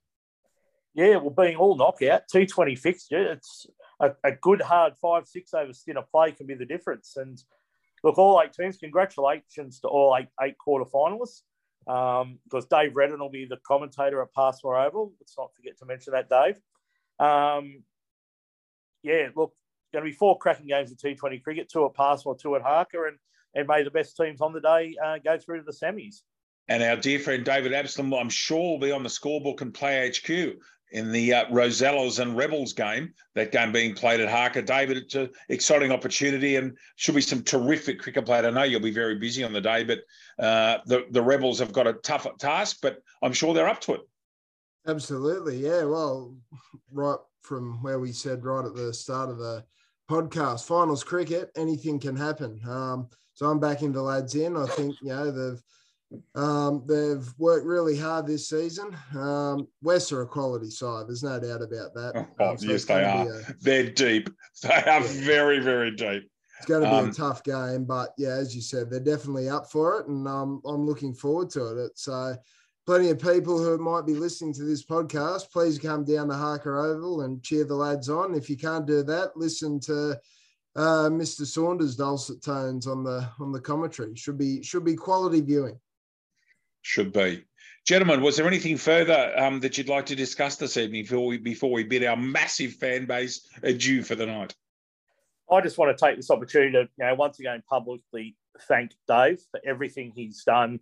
Yeah, 0.93 1.17
well, 1.17 1.31
being 1.31 1.57
all 1.57 1.75
knockout, 1.75 2.23
T20 2.33 2.77
fixture, 2.77 3.33
it's 3.33 3.65
a, 3.99 4.11
a 4.23 4.31
good 4.31 4.61
hard 4.61 4.93
five, 5.01 5.27
six 5.27 5.53
over 5.53 5.73
stint 5.73 5.97
of 5.97 6.09
play 6.11 6.31
can 6.31 6.45
be 6.45 6.53
the 6.53 6.65
difference. 6.65 7.13
And 7.17 7.41
look, 8.03 8.17
all 8.17 8.41
eight 8.43 8.53
teams, 8.53 8.77
congratulations 8.77 9.79
to 9.79 9.87
all 9.87 10.15
eight, 10.19 10.27
eight 10.41 10.57
quarter 10.57 10.85
finalists. 10.85 11.41
Um, 11.85 12.39
because 12.45 12.65
Dave 12.67 12.95
Redden 12.95 13.19
will 13.19 13.29
be 13.29 13.45
the 13.45 13.57
commentator 13.67 14.21
at 14.21 14.33
Passmore 14.33 14.79
Oval. 14.79 15.11
Let's 15.19 15.35
not 15.37 15.53
forget 15.53 15.77
to 15.79 15.85
mention 15.85 16.13
that, 16.13 16.29
Dave. 16.29 16.55
Um, 17.19 17.83
yeah, 19.01 19.27
look, 19.35 19.53
going 19.91 20.05
to 20.05 20.09
be 20.09 20.15
four 20.15 20.37
cracking 20.37 20.67
games 20.67 20.91
of 20.91 20.97
T20 20.97 21.43
cricket, 21.43 21.69
two 21.69 21.85
at 21.85 21.93
Passmore, 21.93 22.37
two 22.37 22.55
at 22.55 22.61
Harker, 22.61 23.07
and, 23.07 23.17
and 23.53 23.67
may 23.67 23.83
the 23.83 23.91
best 23.91 24.15
teams 24.15 24.41
on 24.41 24.53
the 24.53 24.61
day 24.61 24.95
uh, 25.03 25.17
go 25.23 25.37
through 25.37 25.57
to 25.57 25.63
the 25.63 25.73
semis. 25.73 26.21
And 26.69 26.81
our 26.81 26.95
dear 26.95 27.19
friend 27.19 27.43
David 27.43 27.73
Absalom, 27.73 28.13
I'm 28.13 28.29
sure, 28.29 28.57
will 28.57 28.79
be 28.79 28.91
on 28.91 29.03
the 29.03 29.09
scorebook 29.09 29.61
and 29.61 29.73
PlayHQ 29.73 30.55
in 30.93 31.11
the 31.11 31.33
uh, 31.33 31.45
Rosellas 31.47 32.19
and 32.19 32.37
Rebels 32.37 32.71
game, 32.73 33.13
that 33.35 33.51
game 33.51 33.71
being 33.71 33.95
played 33.95 34.19
at 34.19 34.29
Harker. 34.29 34.61
David, 34.61 34.97
it's 34.97 35.15
an 35.15 35.29
exciting 35.49 35.91
opportunity 35.91 36.55
and 36.55 36.77
should 36.95 37.15
be 37.15 37.21
some 37.21 37.43
terrific 37.43 37.99
cricket 37.99 38.25
played. 38.25 38.45
I 38.45 38.51
know 38.51 38.63
you'll 38.63 38.79
be 38.79 38.91
very 38.91 39.15
busy 39.15 39.43
on 39.43 39.53
the 39.53 39.61
day, 39.61 39.83
but 39.83 39.99
uh, 40.39 40.77
the, 40.85 41.05
the 41.09 41.21
Rebels 41.21 41.59
have 41.59 41.73
got 41.73 41.87
a 41.87 41.93
tough 41.93 42.27
task, 42.37 42.77
but 42.81 42.99
I'm 43.21 43.33
sure 43.33 43.53
they're 43.53 43.67
up 43.67 43.81
to 43.81 43.95
it. 43.95 44.01
Absolutely. 44.87 45.57
Yeah. 45.57 45.83
Well, 45.83 46.35
right 46.91 47.19
from 47.41 47.81
where 47.81 47.99
we 47.99 48.11
said 48.11 48.45
right 48.45 48.65
at 48.65 48.75
the 48.75 48.93
start 48.93 49.29
of 49.29 49.37
the 49.37 49.63
podcast, 50.09 50.65
finals 50.65 51.03
cricket, 51.03 51.49
anything 51.57 51.99
can 51.99 52.15
happen. 52.15 52.59
Um, 52.67 53.09
so 53.33 53.47
I'm 53.47 53.59
backing 53.59 53.91
the 53.91 54.01
lads 54.01 54.35
in. 54.35 54.55
I 54.55 54.67
think, 54.67 54.95
you 55.01 55.09
know, 55.09 55.31
they've 55.31 55.61
um, 56.35 56.83
they've 56.87 57.27
worked 57.37 57.65
really 57.65 57.97
hard 57.97 58.27
this 58.27 58.49
season. 58.49 58.95
Um, 59.15 59.67
West 59.81 60.11
are 60.11 60.21
a 60.21 60.27
quality 60.27 60.69
side. 60.69 61.07
There's 61.07 61.23
no 61.23 61.39
doubt 61.39 61.61
about 61.61 61.93
that. 61.93 62.27
Oh, 62.39 62.49
um, 62.49 62.57
so 62.57 62.67
yes, 62.67 62.85
they 62.85 63.03
are. 63.03 63.27
A, 63.27 63.55
They're 63.61 63.89
deep. 63.89 64.29
They 64.61 64.69
are 64.69 65.01
yeah. 65.01 65.07
very, 65.25 65.59
very 65.59 65.91
deep. 65.91 66.29
It's 66.57 66.67
going 66.67 66.83
to 66.83 66.89
be 66.89 66.95
um, 66.95 67.09
a 67.09 67.13
tough 67.13 67.43
game, 67.43 67.83
but 67.83 68.13
yeah, 68.17 68.29
as 68.29 68.55
you 68.55 68.61
said, 68.61 68.89
they're 68.89 68.99
definitely 68.99 69.49
up 69.49 69.69
for 69.69 69.99
it, 69.99 70.07
and 70.07 70.27
um, 70.27 70.61
I'm 70.65 70.85
looking 70.85 71.13
forward 71.13 71.49
to 71.51 71.71
it. 71.71 71.85
It's 71.85 72.07
uh, 72.07 72.35
plenty 72.85 73.09
of 73.09 73.19
people 73.19 73.57
who 73.57 73.77
might 73.77 74.05
be 74.05 74.13
listening 74.13 74.53
to 74.53 74.63
this 74.63 74.85
podcast. 74.85 75.51
Please 75.51 75.77
come 75.77 76.05
down 76.05 76.29
to 76.29 76.35
Harker 76.35 76.77
Oval 76.79 77.21
and 77.21 77.43
cheer 77.43 77.65
the 77.65 77.75
lads 77.75 78.09
on. 78.09 78.33
If 78.33 78.49
you 78.49 78.55
can't 78.55 78.85
do 78.85 79.03
that, 79.03 79.35
listen 79.35 79.79
to 79.81 80.11
uh, 80.75 81.09
Mr. 81.09 81.45
Saunders' 81.45 81.97
dulcet 81.97 82.41
tones 82.41 82.87
on 82.87 83.03
the 83.03 83.27
on 83.39 83.51
the 83.51 83.59
commentary. 83.59 84.15
Should 84.15 84.37
be 84.37 84.63
should 84.63 84.85
be 84.85 84.95
quality 84.95 85.41
viewing 85.41 85.79
should 86.83 87.11
be. 87.11 87.43
Gentlemen, 87.85 88.21
was 88.21 88.37
there 88.37 88.47
anything 88.47 88.77
further 88.77 89.33
um, 89.37 89.59
that 89.61 89.77
you'd 89.77 89.89
like 89.89 90.05
to 90.05 90.15
discuss 90.15 90.55
this 90.55 90.77
evening 90.77 91.03
before 91.03 91.25
we, 91.25 91.37
before 91.37 91.71
we 91.71 91.83
bid 91.83 92.05
our 92.05 92.15
massive 92.15 92.73
fan 92.73 93.05
base 93.05 93.47
adieu 93.61 94.03
for 94.03 94.15
the 94.15 94.25
night? 94.25 94.53
I 95.51 95.59
just 95.61 95.77
want 95.77 95.97
to 95.97 96.05
take 96.05 96.15
this 96.15 96.31
opportunity 96.31 96.71
to, 96.71 96.89
you 96.97 97.05
know, 97.05 97.15
once 97.15 97.39
again 97.39 97.61
publicly 97.67 98.37
thank 98.67 98.91
Dave 99.07 99.41
for 99.51 99.59
everything 99.65 100.13
he's 100.15 100.43
done 100.43 100.79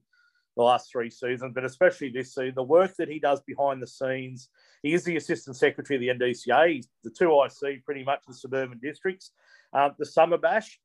the 0.57 0.63
last 0.63 0.91
three 0.91 1.09
seasons, 1.09 1.53
but 1.55 1.63
especially 1.63 2.09
this 2.09 2.35
season, 2.35 2.53
the 2.55 2.63
work 2.63 2.95
that 2.97 3.07
he 3.07 3.19
does 3.19 3.41
behind 3.41 3.81
the 3.81 3.87
scenes. 3.87 4.49
He 4.83 4.93
is 4.93 5.03
the 5.03 5.15
assistant 5.15 5.55
secretary 5.55 6.09
of 6.09 6.19
the 6.19 6.25
NDCA. 6.25 6.73
He's 6.73 6.89
the 7.03 7.09
two 7.09 7.41
IC, 7.43 7.85
pretty 7.85 8.03
much 8.03 8.21
the 8.27 8.33
suburban 8.33 8.79
districts. 8.79 9.31
Uh, 9.73 9.89
the 9.97 10.05
Summer 10.05 10.37
Bash, 10.37 10.79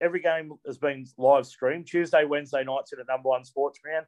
Every 0.00 0.20
game 0.20 0.52
has 0.66 0.78
been 0.78 1.06
live 1.16 1.46
streamed 1.46 1.86
Tuesday, 1.86 2.24
Wednesday 2.24 2.62
nights 2.64 2.92
at 2.92 3.00
a 3.00 3.04
number 3.04 3.28
one 3.28 3.44
sports 3.44 3.80
ground. 3.80 4.06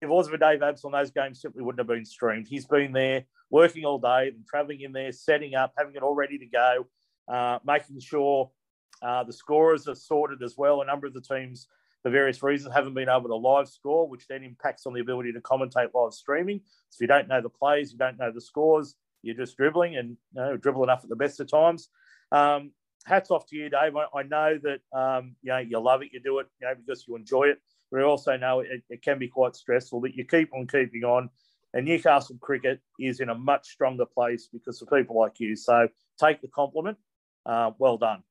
If 0.00 0.08
it 0.08 0.12
wasn't 0.12 0.34
for 0.34 0.38
Dave 0.38 0.62
Absalom, 0.62 0.92
those 0.92 1.10
games 1.10 1.40
simply 1.40 1.62
wouldn't 1.62 1.80
have 1.80 1.86
been 1.86 2.04
streamed. 2.04 2.48
He's 2.48 2.66
been 2.66 2.92
there 2.92 3.24
working 3.50 3.84
all 3.84 3.98
day 3.98 4.28
and 4.28 4.46
traveling 4.46 4.80
in 4.80 4.92
there, 4.92 5.12
setting 5.12 5.54
up, 5.54 5.72
having 5.76 5.94
it 5.94 6.02
all 6.02 6.14
ready 6.14 6.38
to 6.38 6.46
go, 6.46 6.86
uh, 7.28 7.58
making 7.64 8.00
sure 8.00 8.50
uh, 9.02 9.24
the 9.24 9.32
scorers 9.32 9.88
are 9.88 9.94
sorted 9.94 10.42
as 10.42 10.56
well. 10.56 10.82
A 10.82 10.86
number 10.86 11.06
of 11.06 11.14
the 11.14 11.20
teams, 11.20 11.66
for 12.02 12.10
various 12.10 12.42
reasons, 12.42 12.74
haven't 12.74 12.94
been 12.94 13.08
able 13.08 13.28
to 13.28 13.36
live 13.36 13.68
score, 13.68 14.08
which 14.08 14.26
then 14.26 14.42
impacts 14.42 14.86
on 14.86 14.94
the 14.94 15.00
ability 15.00 15.32
to 15.32 15.40
commentate 15.40 15.92
live 15.94 16.12
streaming. 16.12 16.60
So 16.90 16.96
if 16.96 17.00
you 17.02 17.06
don't 17.06 17.28
know 17.28 17.40
the 17.40 17.50
plays, 17.50 17.92
you 17.92 17.98
don't 17.98 18.18
know 18.18 18.32
the 18.32 18.40
scores, 18.40 18.94
you're 19.22 19.36
just 19.36 19.56
dribbling 19.56 19.96
and 19.96 20.16
you 20.34 20.40
know, 20.40 20.56
dribble 20.56 20.84
enough 20.84 21.02
at 21.02 21.10
the 21.10 21.16
best 21.16 21.40
of 21.40 21.50
times. 21.50 21.88
Um, 22.32 22.72
hats 23.04 23.30
off 23.30 23.46
to 23.46 23.56
you, 23.56 23.70
Dave. 23.70 23.96
I, 23.96 24.18
I 24.18 24.22
know 24.22 24.58
that 24.62 24.80
um, 24.98 25.36
you 25.42 25.50
know 25.50 25.58
you 25.58 25.78
love 25.78 26.02
it, 26.02 26.10
you 26.12 26.20
do 26.20 26.38
it, 26.38 26.46
you 26.60 26.66
know, 26.66 26.74
because 26.74 27.06
you 27.06 27.16
enjoy 27.16 27.44
it. 27.44 27.58
But 27.90 28.00
I 28.00 28.04
also 28.04 28.36
know 28.36 28.60
it, 28.60 28.82
it 28.88 29.02
can 29.02 29.18
be 29.18 29.28
quite 29.28 29.56
stressful. 29.56 30.00
But 30.00 30.14
you 30.14 30.24
keep 30.24 30.52
on 30.54 30.66
keeping 30.66 31.04
on, 31.04 31.30
and 31.74 31.86
Newcastle 31.86 32.36
cricket 32.40 32.80
is 32.98 33.20
in 33.20 33.28
a 33.28 33.34
much 33.34 33.68
stronger 33.68 34.06
place 34.06 34.48
because 34.52 34.80
of 34.82 34.90
people 34.90 35.18
like 35.18 35.40
you. 35.40 35.56
So 35.56 35.88
take 36.18 36.40
the 36.40 36.48
compliment. 36.48 36.98
Uh, 37.46 37.72
well 37.78 37.96
done. 37.96 38.22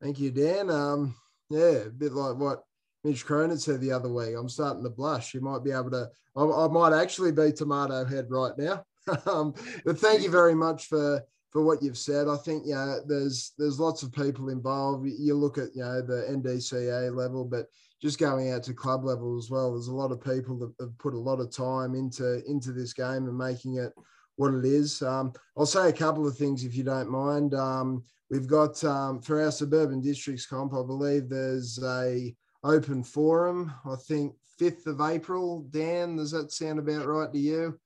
Thank 0.00 0.18
you, 0.18 0.30
Dan. 0.30 0.70
Um, 0.70 1.14
yeah, 1.50 1.84
a 1.86 1.90
bit 1.90 2.12
like 2.12 2.36
what 2.36 2.64
Mitch 3.04 3.24
Cronin 3.26 3.58
said 3.58 3.80
the 3.80 3.92
other 3.92 4.08
week. 4.08 4.34
I'm 4.36 4.48
starting 4.48 4.82
to 4.84 4.90
blush. 4.90 5.34
You 5.34 5.40
might 5.40 5.64
be 5.64 5.72
able 5.72 5.90
to. 5.90 6.08
I, 6.36 6.44
I 6.44 6.68
might 6.68 6.92
actually 6.92 7.32
be 7.32 7.52
tomato 7.52 8.04
head 8.04 8.26
right 8.30 8.56
now. 8.56 8.84
um, 9.26 9.54
but 9.84 9.98
thank 9.98 10.22
you 10.22 10.30
very 10.30 10.54
much 10.54 10.86
for 10.86 11.22
for 11.52 11.62
what 11.62 11.82
you've 11.82 11.98
said. 11.98 12.28
I 12.28 12.36
think 12.36 12.66
you 12.66 12.74
know, 12.74 13.00
there's 13.06 13.52
there's 13.58 13.78
lots 13.78 14.02
of 14.02 14.12
people 14.12 14.48
involved. 14.48 15.06
You 15.06 15.34
look 15.34 15.58
at 15.58 15.74
you 15.74 15.82
know 15.82 16.00
the 16.00 16.26
NDCA 16.30 17.14
level, 17.14 17.44
but 17.44 17.66
just 18.00 18.18
going 18.18 18.50
out 18.50 18.64
to 18.64 18.74
club 18.74 19.04
level 19.04 19.38
as 19.38 19.50
well. 19.50 19.72
There's 19.72 19.88
a 19.88 19.94
lot 19.94 20.10
of 20.10 20.24
people 20.24 20.58
that 20.58 20.72
have 20.80 20.96
put 20.98 21.14
a 21.14 21.18
lot 21.18 21.40
of 21.40 21.54
time 21.54 21.94
into 21.94 22.42
into 22.46 22.72
this 22.72 22.94
game 22.94 23.28
and 23.28 23.36
making 23.36 23.76
it 23.76 23.92
what 24.36 24.54
it 24.54 24.64
is. 24.64 25.02
Um, 25.02 25.32
I'll 25.56 25.66
say 25.66 25.88
a 25.88 25.92
couple 25.92 26.26
of 26.26 26.36
things 26.36 26.64
if 26.64 26.74
you 26.74 26.84
don't 26.84 27.10
mind. 27.10 27.54
Um, 27.54 28.02
we've 28.30 28.48
got 28.48 28.82
um, 28.82 29.20
for 29.20 29.42
our 29.42 29.52
suburban 29.52 30.00
districts 30.00 30.46
comp, 30.46 30.72
I 30.72 30.82
believe 30.82 31.28
there's 31.28 31.78
a 31.84 32.34
open 32.64 33.04
forum. 33.04 33.72
I 33.84 33.96
think 34.08 34.34
5th 34.58 34.86
of 34.86 35.00
April. 35.00 35.66
Dan, 35.70 36.16
does 36.16 36.30
that 36.30 36.50
sound 36.50 36.78
about 36.78 37.06
right 37.06 37.30
to 37.30 37.38
you? 37.38 37.78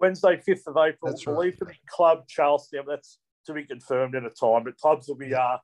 Wednesday, 0.00 0.40
5th 0.46 0.66
of 0.66 0.76
April. 0.76 1.10
That's 1.10 1.26
right. 1.26 1.58
the 1.58 1.66
club 1.88 2.26
Charlestown. 2.28 2.84
That's 2.88 3.18
to 3.46 3.54
be 3.54 3.64
confirmed 3.64 4.14
in 4.14 4.24
a 4.24 4.30
time, 4.30 4.64
but 4.64 4.76
clubs 4.76 5.08
will 5.08 5.16
be 5.16 5.34
uh, 5.34 5.56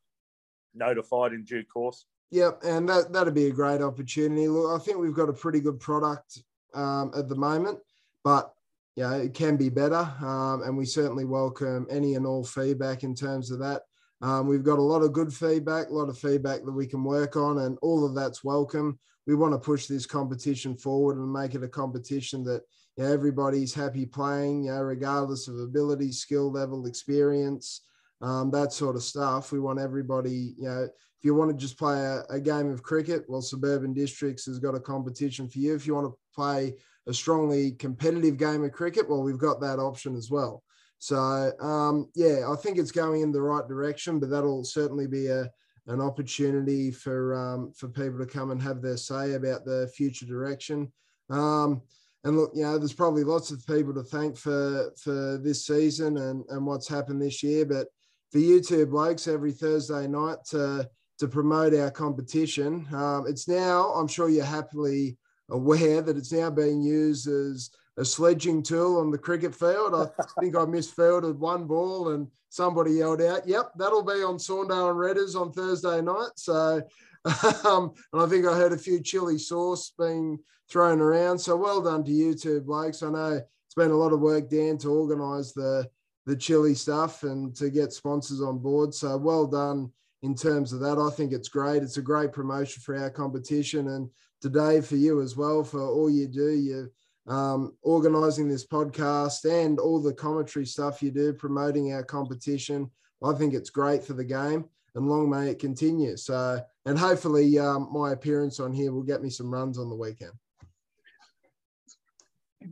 notified 0.74 1.32
in 1.32 1.44
due 1.44 1.64
course. 1.64 2.06
Yep, 2.30 2.60
and 2.64 2.88
that 2.88 3.12
that'd 3.12 3.34
be 3.34 3.46
a 3.46 3.52
great 3.52 3.82
opportunity. 3.82 4.48
Look, 4.48 4.80
I 4.80 4.82
think 4.82 4.98
we've 4.98 5.14
got 5.14 5.28
a 5.28 5.34
pretty 5.34 5.60
good 5.60 5.78
product 5.80 6.38
um, 6.74 7.12
at 7.16 7.28
the 7.28 7.34
moment, 7.34 7.78
but 8.24 8.52
yeah, 8.96 9.14
it 9.16 9.34
can 9.34 9.56
be 9.56 9.68
better, 9.68 10.08
um, 10.22 10.62
and 10.62 10.76
we 10.76 10.86
certainly 10.86 11.24
welcome 11.24 11.86
any 11.90 12.14
and 12.14 12.26
all 12.26 12.44
feedback 12.44 13.02
in 13.02 13.14
terms 13.14 13.50
of 13.50 13.58
that. 13.58 13.82
Um, 14.22 14.46
we've 14.46 14.62
got 14.62 14.78
a 14.78 14.82
lot 14.82 15.02
of 15.02 15.12
good 15.12 15.32
feedback, 15.32 15.88
a 15.88 15.94
lot 15.94 16.08
of 16.08 16.16
feedback 16.16 16.64
that 16.64 16.72
we 16.72 16.86
can 16.86 17.04
work 17.04 17.36
on, 17.36 17.58
and 17.58 17.76
all 17.82 18.06
of 18.06 18.14
that's 18.14 18.42
welcome. 18.42 18.98
We 19.26 19.34
want 19.34 19.52
to 19.52 19.58
push 19.58 19.86
this 19.86 20.06
competition 20.06 20.76
forward 20.76 21.18
and 21.18 21.32
make 21.32 21.54
it 21.54 21.62
a 21.62 21.68
competition 21.68 22.44
that 22.44 22.62
you 22.96 23.04
know, 23.04 23.12
everybody's 23.12 23.74
happy 23.74 24.06
playing, 24.06 24.64
you 24.64 24.72
know, 24.72 24.82
regardless 24.82 25.48
of 25.48 25.58
ability, 25.58 26.12
skill 26.12 26.50
level, 26.50 26.86
experience, 26.86 27.82
um, 28.20 28.50
that 28.50 28.72
sort 28.72 28.96
of 28.96 29.02
stuff. 29.02 29.52
We 29.52 29.60
want 29.60 29.80
everybody, 29.80 30.54
you 30.58 30.68
know, 30.68 30.82
if 30.84 31.24
you 31.24 31.34
want 31.34 31.50
to 31.50 31.56
just 31.56 31.78
play 31.78 32.00
a, 32.00 32.22
a, 32.30 32.40
game 32.40 32.70
of 32.70 32.82
cricket, 32.82 33.24
well, 33.28 33.42
Suburban 33.42 33.94
Districts 33.94 34.46
has 34.46 34.58
got 34.58 34.74
a 34.74 34.80
competition 34.80 35.48
for 35.48 35.58
you. 35.58 35.74
If 35.74 35.86
you 35.86 35.94
want 35.94 36.12
to 36.12 36.18
play 36.34 36.74
a 37.06 37.14
strongly 37.14 37.72
competitive 37.72 38.36
game 38.36 38.64
of 38.64 38.72
cricket, 38.72 39.08
well, 39.08 39.22
we've 39.22 39.38
got 39.38 39.60
that 39.60 39.78
option 39.78 40.16
as 40.16 40.30
well. 40.30 40.62
So, 40.98 41.52
um, 41.60 42.08
yeah, 42.14 42.48
I 42.50 42.56
think 42.56 42.78
it's 42.78 42.92
going 42.92 43.22
in 43.22 43.32
the 43.32 43.42
right 43.42 43.66
direction, 43.66 44.20
but 44.20 44.30
that'll 44.30 44.64
certainly 44.64 45.08
be 45.08 45.26
a, 45.26 45.50
an 45.88 46.00
opportunity 46.00 46.92
for 46.92 47.34
um, 47.34 47.72
for 47.72 47.88
people 47.88 48.18
to 48.18 48.26
come 48.26 48.52
and 48.52 48.62
have 48.62 48.82
their 48.82 48.96
say 48.96 49.34
about 49.34 49.64
the 49.64 49.90
future 49.96 50.26
direction. 50.26 50.92
Um, 51.28 51.82
and 52.24 52.36
look, 52.36 52.52
you 52.54 52.62
know, 52.62 52.78
there's 52.78 52.92
probably 52.92 53.24
lots 53.24 53.50
of 53.50 53.66
people 53.66 53.92
to 53.94 54.02
thank 54.02 54.36
for 54.36 54.92
for 54.96 55.38
this 55.38 55.66
season 55.66 56.18
and 56.18 56.44
and 56.48 56.66
what's 56.66 56.88
happened 56.88 57.20
this 57.20 57.42
year. 57.42 57.64
But 57.64 57.88
for 58.30 58.38
you 58.38 58.60
two 58.60 58.86
blokes, 58.86 59.26
every 59.26 59.52
Thursday 59.52 60.06
night 60.06 60.38
to 60.50 60.88
to 61.18 61.28
promote 61.28 61.74
our 61.74 61.90
competition, 61.90 62.86
um, 62.94 63.26
it's 63.26 63.48
now. 63.48 63.92
I'm 63.92 64.08
sure 64.08 64.28
you're 64.28 64.44
happily 64.44 65.18
aware 65.50 66.00
that 66.00 66.16
it's 66.16 66.32
now 66.32 66.50
being 66.50 66.80
used 66.80 67.28
as 67.28 67.70
a 67.98 68.04
sledging 68.04 68.62
tool 68.62 68.98
on 68.98 69.10
the 69.10 69.18
cricket 69.18 69.54
field. 69.54 69.94
I 69.94 70.06
think 70.40 70.56
I 70.56 70.64
misfielded 70.64 71.38
one 71.38 71.66
ball 71.66 72.10
and 72.10 72.28
somebody 72.50 72.92
yelled 72.92 73.20
out, 73.20 73.48
"Yep, 73.48 73.72
that'll 73.76 74.04
be 74.04 74.22
on 74.22 74.38
Saundale 74.38 74.90
and 74.90 74.98
Redders 74.98 75.34
on 75.34 75.52
Thursday 75.52 76.00
night." 76.00 76.30
So 76.36 76.82
um, 77.64 77.92
and 78.12 78.22
I 78.22 78.26
think 78.26 78.46
I 78.46 78.54
heard 78.56 78.72
a 78.72 78.78
few 78.78 79.00
chili 79.00 79.38
sauce 79.38 79.92
being 79.98 80.38
thrown 80.72 81.00
around. 81.00 81.38
So 81.38 81.54
well 81.54 81.82
done 81.82 82.02
to 82.04 82.10
you 82.10 82.34
two 82.34 82.60
blokes. 82.62 83.02
I 83.02 83.10
know 83.10 83.32
it's 83.34 83.74
been 83.76 83.90
a 83.90 83.96
lot 83.96 84.12
of 84.12 84.20
work, 84.20 84.48
Dan, 84.48 84.78
to 84.78 84.88
organise 84.88 85.52
the 85.52 85.88
the 86.24 86.36
chili 86.36 86.74
stuff 86.74 87.24
and 87.24 87.54
to 87.56 87.68
get 87.68 87.92
sponsors 87.92 88.40
on 88.40 88.58
board. 88.58 88.94
So 88.94 89.16
well 89.16 89.46
done 89.46 89.90
in 90.22 90.34
terms 90.36 90.72
of 90.72 90.80
that. 90.80 90.98
I 90.98 91.10
think 91.14 91.32
it's 91.32 91.48
great. 91.48 91.82
It's 91.82 91.96
a 91.96 92.02
great 92.02 92.32
promotion 92.32 92.80
for 92.80 92.96
our 92.96 93.10
competition 93.10 93.88
and 93.88 94.08
today 94.40 94.80
for 94.80 94.96
you 94.96 95.20
as 95.20 95.36
well 95.36 95.64
for 95.64 95.80
all 95.80 96.08
you 96.08 96.28
do. 96.28 96.50
You 96.52 96.90
um, 97.26 97.74
organising 97.82 98.48
this 98.48 98.66
podcast 98.66 99.44
and 99.44 99.78
all 99.78 100.00
the 100.00 100.14
commentary 100.14 100.66
stuff 100.66 101.02
you 101.02 101.10
do, 101.10 101.32
promoting 101.32 101.92
our 101.92 102.02
competition. 102.02 102.90
I 103.22 103.32
think 103.34 103.54
it's 103.54 103.70
great 103.70 104.02
for 104.02 104.14
the 104.14 104.24
game, 104.24 104.64
and 104.94 105.08
long 105.08 105.30
may 105.30 105.48
it 105.48 105.60
continue. 105.60 106.16
So, 106.16 106.60
and 106.86 106.98
hopefully, 106.98 107.58
um, 107.58 107.88
my 107.92 108.12
appearance 108.12 108.58
on 108.58 108.72
here 108.72 108.92
will 108.92 109.04
get 109.04 109.22
me 109.22 109.30
some 109.30 109.52
runs 109.52 109.78
on 109.78 109.88
the 109.88 109.94
weekend. 109.94 110.32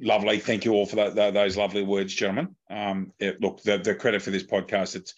Lovely. 0.00 0.38
Thank 0.38 0.64
you 0.64 0.72
all 0.72 0.86
for 0.86 0.96
that, 0.96 1.14
that, 1.14 1.34
those 1.34 1.56
lovely 1.56 1.82
words, 1.82 2.14
gentlemen. 2.14 2.54
Um, 2.68 3.12
it, 3.18 3.40
look, 3.40 3.62
the, 3.62 3.78
the, 3.78 3.94
credit 3.94 4.22
for 4.22 4.30
this 4.30 4.44
podcast, 4.44 4.96
it's 4.96 5.14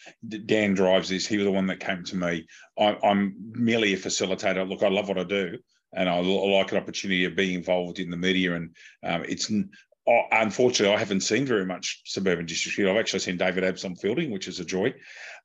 Dan 0.46 0.74
drives 0.74 1.08
this. 1.08 1.26
He 1.26 1.36
was 1.36 1.46
the 1.46 1.52
one 1.52 1.66
that 1.68 1.80
came 1.80 2.04
to 2.04 2.16
me. 2.16 2.46
I, 2.78 2.96
am 3.02 3.34
merely 3.52 3.94
a 3.94 3.98
facilitator. 3.98 4.68
Look, 4.68 4.82
I 4.82 4.88
love 4.88 5.08
what 5.08 5.18
I 5.18 5.24
do, 5.24 5.58
and 5.92 6.08
I, 6.08 6.18
like 6.20 6.72
an 6.72 6.78
opportunity 6.78 7.24
of 7.24 7.36
being 7.36 7.54
involved 7.54 7.98
in 7.98 8.10
the 8.10 8.16
media. 8.16 8.54
And 8.54 8.74
um, 9.04 9.24
it's 9.28 9.50
unfortunately 10.06 10.94
I 10.94 10.98
haven't 10.98 11.20
seen 11.20 11.46
very 11.46 11.66
much 11.66 12.02
suburban 12.04 12.46
district. 12.46 12.88
I've 12.88 12.96
actually 12.96 13.20
seen 13.20 13.36
David 13.36 13.64
Absalom 13.64 13.96
fielding, 13.96 14.30
which 14.30 14.48
is 14.48 14.60
a 14.60 14.64
joy. 14.64 14.94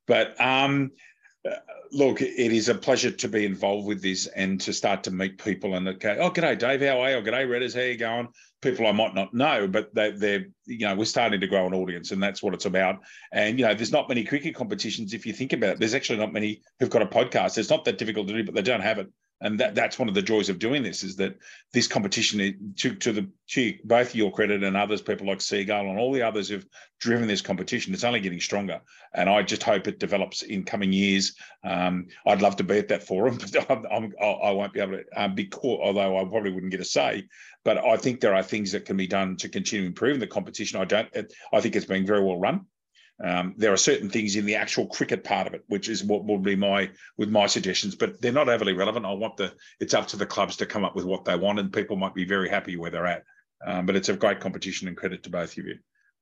But 0.06 0.40
um, 0.40 0.90
look, 1.92 2.20
it 2.20 2.52
is 2.52 2.68
a 2.68 2.74
pleasure 2.74 3.10
to 3.10 3.28
be 3.28 3.44
involved 3.44 3.86
with 3.86 4.02
this 4.02 4.26
and 4.26 4.60
to 4.60 4.72
start 4.72 5.04
to 5.04 5.10
meet 5.10 5.42
people 5.42 5.74
and 5.74 5.98
go, 6.00 6.16
oh, 6.20 6.30
g'day, 6.30 6.58
Dave, 6.58 6.80
how 6.80 7.00
are 7.00 7.10
you? 7.10 7.16
Oh, 7.16 7.22
g'day, 7.22 7.46
Redders, 7.46 7.74
how 7.74 7.82
you 7.82 7.96
going? 7.96 8.28
People 8.60 8.86
I 8.86 8.92
might 8.92 9.14
not 9.14 9.32
know, 9.32 9.68
but 9.68 9.94
they, 9.94 10.10
they're, 10.10 10.46
you 10.66 10.86
know, 10.86 10.96
we're 10.96 11.04
starting 11.04 11.40
to 11.40 11.46
grow 11.46 11.66
an 11.66 11.74
audience 11.74 12.10
and 12.10 12.22
that's 12.22 12.42
what 12.42 12.54
it's 12.54 12.66
about. 12.66 13.00
And, 13.32 13.58
you 13.58 13.64
know, 13.64 13.74
there's 13.74 13.92
not 13.92 14.08
many 14.08 14.24
cricket 14.24 14.54
competitions, 14.54 15.14
if 15.14 15.26
you 15.26 15.32
think 15.32 15.52
about 15.52 15.70
it. 15.70 15.78
There's 15.78 15.94
actually 15.94 16.18
not 16.18 16.32
many 16.32 16.62
who've 16.78 16.90
got 16.90 17.02
a 17.02 17.06
podcast. 17.06 17.56
It's 17.56 17.70
not 17.70 17.84
that 17.84 17.98
difficult 17.98 18.28
to 18.28 18.34
do, 18.34 18.44
but 18.44 18.54
they 18.54 18.62
don't 18.62 18.80
have 18.80 18.98
it 18.98 19.08
and 19.40 19.60
that, 19.60 19.74
that's 19.74 19.98
one 19.98 20.08
of 20.08 20.14
the 20.14 20.22
joys 20.22 20.48
of 20.48 20.58
doing 20.58 20.82
this 20.82 21.04
is 21.04 21.16
that 21.16 21.36
this 21.72 21.86
competition 21.86 22.74
to, 22.76 22.94
to 22.96 23.12
the 23.12 23.30
to 23.48 23.74
both 23.84 24.14
your 24.14 24.32
credit 24.32 24.64
and 24.64 24.76
others 24.76 25.00
people 25.00 25.26
like 25.26 25.40
seagull 25.40 25.88
and 25.88 25.98
all 25.98 26.12
the 26.12 26.22
others 26.22 26.48
who've 26.48 26.66
driven 27.00 27.28
this 27.28 27.40
competition 27.40 27.94
it's 27.94 28.04
only 28.04 28.20
getting 28.20 28.40
stronger. 28.40 28.80
And 29.14 29.28
i 29.28 29.42
just 29.42 29.62
hope 29.62 29.86
it 29.86 30.00
develops 30.00 30.42
in 30.42 30.64
coming 30.64 30.92
years. 30.92 31.36
Um, 31.64 32.08
i'd 32.26 32.42
love 32.42 32.56
to 32.56 32.64
be 32.64 32.78
at 32.78 32.88
that 32.88 33.04
forum 33.04 33.38
but 33.52 33.70
I'm, 33.70 33.86
I'm, 33.90 34.12
I 34.20 34.50
will 34.50 34.62
not 34.62 34.72
be 34.72 34.80
able 34.80 34.98
to 34.98 35.04
um, 35.16 35.34
be 35.34 35.46
caught 35.46 35.80
although 35.82 36.18
i 36.18 36.24
probably 36.24 36.52
wouldn't 36.52 36.72
get 36.72 36.80
a 36.80 36.84
say. 36.84 37.28
But 37.64 37.78
i 37.78 37.96
think 37.96 38.20
there 38.20 38.34
are 38.34 38.42
things 38.42 38.72
that 38.72 38.86
can 38.86 38.96
be 38.96 39.06
done 39.06 39.36
to 39.36 39.48
continue 39.48 39.86
improving 39.86 40.20
the 40.20 40.26
competition. 40.26 40.80
I 40.80 40.84
don't 40.84 41.08
i 41.52 41.60
think 41.60 41.76
it's 41.76 41.86
being 41.86 42.06
very 42.06 42.24
well 42.24 42.38
run 42.38 42.66
um, 43.24 43.54
there 43.56 43.72
are 43.72 43.78
certain 43.78 44.08
things 44.08 44.36
in 44.36 44.46
the 44.46 44.54
actual 44.54 44.86
cricket 44.86 45.24
part 45.24 45.46
of 45.46 45.54
it, 45.54 45.64
which 45.66 45.88
is 45.88 46.04
what 46.04 46.24
would 46.24 46.42
be 46.42 46.56
my 46.56 46.90
with 47.16 47.28
my 47.28 47.46
suggestions, 47.46 47.96
but 47.96 48.20
they're 48.20 48.32
not 48.32 48.48
overly 48.48 48.72
relevant. 48.72 49.06
I 49.06 49.12
want 49.12 49.36
the 49.36 49.52
it's 49.80 49.94
up 49.94 50.06
to 50.08 50.16
the 50.16 50.26
clubs 50.26 50.56
to 50.56 50.66
come 50.66 50.84
up 50.84 50.94
with 50.94 51.04
what 51.04 51.24
they 51.24 51.36
want, 51.36 51.58
and 51.58 51.72
people 51.72 51.96
might 51.96 52.14
be 52.14 52.24
very 52.24 52.48
happy 52.48 52.76
where 52.76 52.90
they're 52.90 53.06
at. 53.06 53.24
Um, 53.66 53.86
but 53.86 53.96
it's 53.96 54.08
a 54.08 54.16
great 54.16 54.40
competition, 54.40 54.86
and 54.86 54.96
credit 54.96 55.24
to 55.24 55.30
both 55.30 55.58
of 55.58 55.66
you 55.66 55.78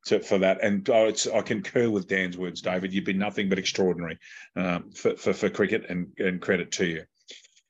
to, 0.07 0.21
for 0.21 0.39
that. 0.39 0.63
And 0.63 0.89
oh, 0.89 1.13
I 1.35 1.43
concur 1.43 1.91
with 1.91 2.09
Dan's 2.09 2.39
words, 2.39 2.63
David. 2.63 2.95
You've 2.95 3.05
been 3.05 3.19
nothing 3.19 3.49
but 3.49 3.59
extraordinary 3.59 4.19
um, 4.57 4.91
for, 4.93 5.17
for, 5.17 5.35
for 5.35 5.51
cricket, 5.51 5.87
and, 5.91 6.09
and 6.19 6.41
credit 6.41 6.73
to 6.73 6.87
you. 6.87 7.03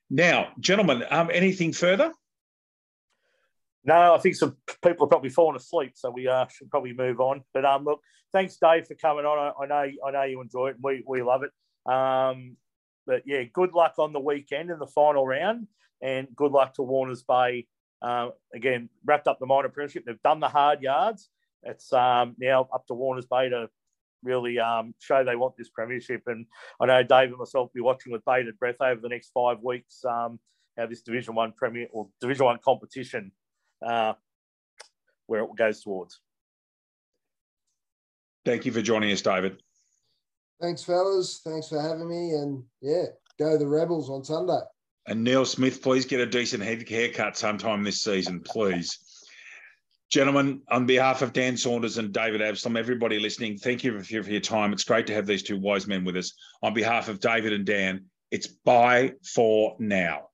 Now, 0.08 0.52
gentlemen, 0.60 1.02
um, 1.10 1.30
anything 1.32 1.72
further? 1.72 2.12
No, 3.86 4.14
I 4.14 4.18
think 4.18 4.34
some 4.34 4.56
people 4.82 5.06
are 5.06 5.08
probably 5.08 5.30
falling 5.30 5.56
asleep, 5.56 5.92
so 5.94 6.10
we 6.10 6.26
uh, 6.26 6.46
should 6.48 6.70
probably 6.70 6.92
move 6.92 7.20
on. 7.20 7.42
But 7.54 7.64
um, 7.64 7.84
look, 7.84 8.00
thanks, 8.32 8.56
Dave, 8.56 8.86
for 8.86 8.96
coming 8.96 9.24
on. 9.24 9.38
I, 9.38 9.62
I 9.62 9.66
know 9.66 9.92
I 10.06 10.10
know 10.10 10.22
you 10.24 10.40
enjoy 10.40 10.68
it. 10.68 10.74
And 10.74 10.82
we 10.82 11.04
we 11.06 11.22
love 11.22 11.42
it. 11.44 11.52
Um, 11.90 12.56
but 13.06 13.22
yeah, 13.26 13.44
good 13.44 13.72
luck 13.72 13.94
on 13.98 14.12
the 14.12 14.18
weekend 14.18 14.70
in 14.70 14.80
the 14.80 14.88
final 14.88 15.24
round, 15.24 15.68
and 16.02 16.26
good 16.34 16.50
luck 16.50 16.74
to 16.74 16.82
Warners 16.82 17.22
Bay. 17.22 17.68
Uh, 18.02 18.30
again, 18.52 18.88
wrapped 19.04 19.28
up 19.28 19.38
the 19.38 19.46
minor 19.46 19.68
premiership. 19.68 20.04
They've 20.04 20.22
done 20.22 20.40
the 20.40 20.48
hard 20.48 20.82
yards. 20.82 21.28
It's 21.62 21.92
um, 21.92 22.34
now 22.38 22.68
up 22.74 22.86
to 22.88 22.94
Warners 22.94 23.26
Bay 23.26 23.48
to 23.50 23.70
really 24.24 24.58
um, 24.58 24.94
show 24.98 25.24
they 25.24 25.36
want 25.36 25.56
this 25.56 25.68
premiership. 25.68 26.22
And 26.26 26.46
I 26.80 26.86
know 26.86 27.02
Dave 27.04 27.28
and 27.28 27.38
myself 27.38 27.68
will 27.68 27.72
be 27.74 27.80
watching 27.80 28.12
with 28.12 28.24
bated 28.24 28.58
breath 28.58 28.80
over 28.80 29.00
the 29.00 29.08
next 29.08 29.30
five 29.32 29.58
weeks 29.62 30.04
um, 30.04 30.40
how 30.76 30.86
this 30.86 31.02
Division 31.02 31.36
One 31.36 31.52
Premier 31.56 31.86
or 31.92 32.08
Division 32.20 32.46
One 32.46 32.58
competition 32.64 33.30
uh, 33.84 34.14
where 35.26 35.42
it 35.42 35.50
goes 35.56 35.82
towards. 35.82 36.20
Thank 38.44 38.64
you 38.64 38.72
for 38.72 38.82
joining 38.82 39.10
us, 39.12 39.22
David. 39.22 39.60
Thanks, 40.60 40.84
fellas. 40.84 41.40
Thanks 41.44 41.68
for 41.68 41.80
having 41.80 42.08
me. 42.08 42.32
And 42.32 42.62
yeah, 42.80 43.06
go 43.38 43.58
the 43.58 43.66
Rebels 43.66 44.08
on 44.08 44.24
Sunday. 44.24 44.60
And 45.08 45.22
Neil 45.22 45.44
Smith, 45.44 45.82
please 45.82 46.04
get 46.04 46.20
a 46.20 46.26
decent 46.26 46.62
haircut 46.62 47.36
sometime 47.36 47.84
this 47.84 48.02
season, 48.02 48.40
please. 48.40 48.98
Gentlemen, 50.08 50.62
on 50.68 50.86
behalf 50.86 51.22
of 51.22 51.32
Dan 51.32 51.56
Saunders 51.56 51.98
and 51.98 52.12
David 52.12 52.40
Absalom, 52.40 52.76
everybody 52.76 53.18
listening, 53.18 53.58
thank 53.58 53.82
you 53.82 54.00
for 54.00 54.14
your 54.14 54.40
time. 54.40 54.72
It's 54.72 54.84
great 54.84 55.06
to 55.08 55.14
have 55.14 55.26
these 55.26 55.42
two 55.42 55.58
wise 55.58 55.86
men 55.86 56.04
with 56.04 56.16
us. 56.16 56.32
On 56.62 56.72
behalf 56.72 57.08
of 57.08 57.20
David 57.20 57.52
and 57.52 57.66
Dan, 57.66 58.06
it's 58.30 58.46
bye 58.46 59.14
for 59.34 59.76
now. 59.78 60.28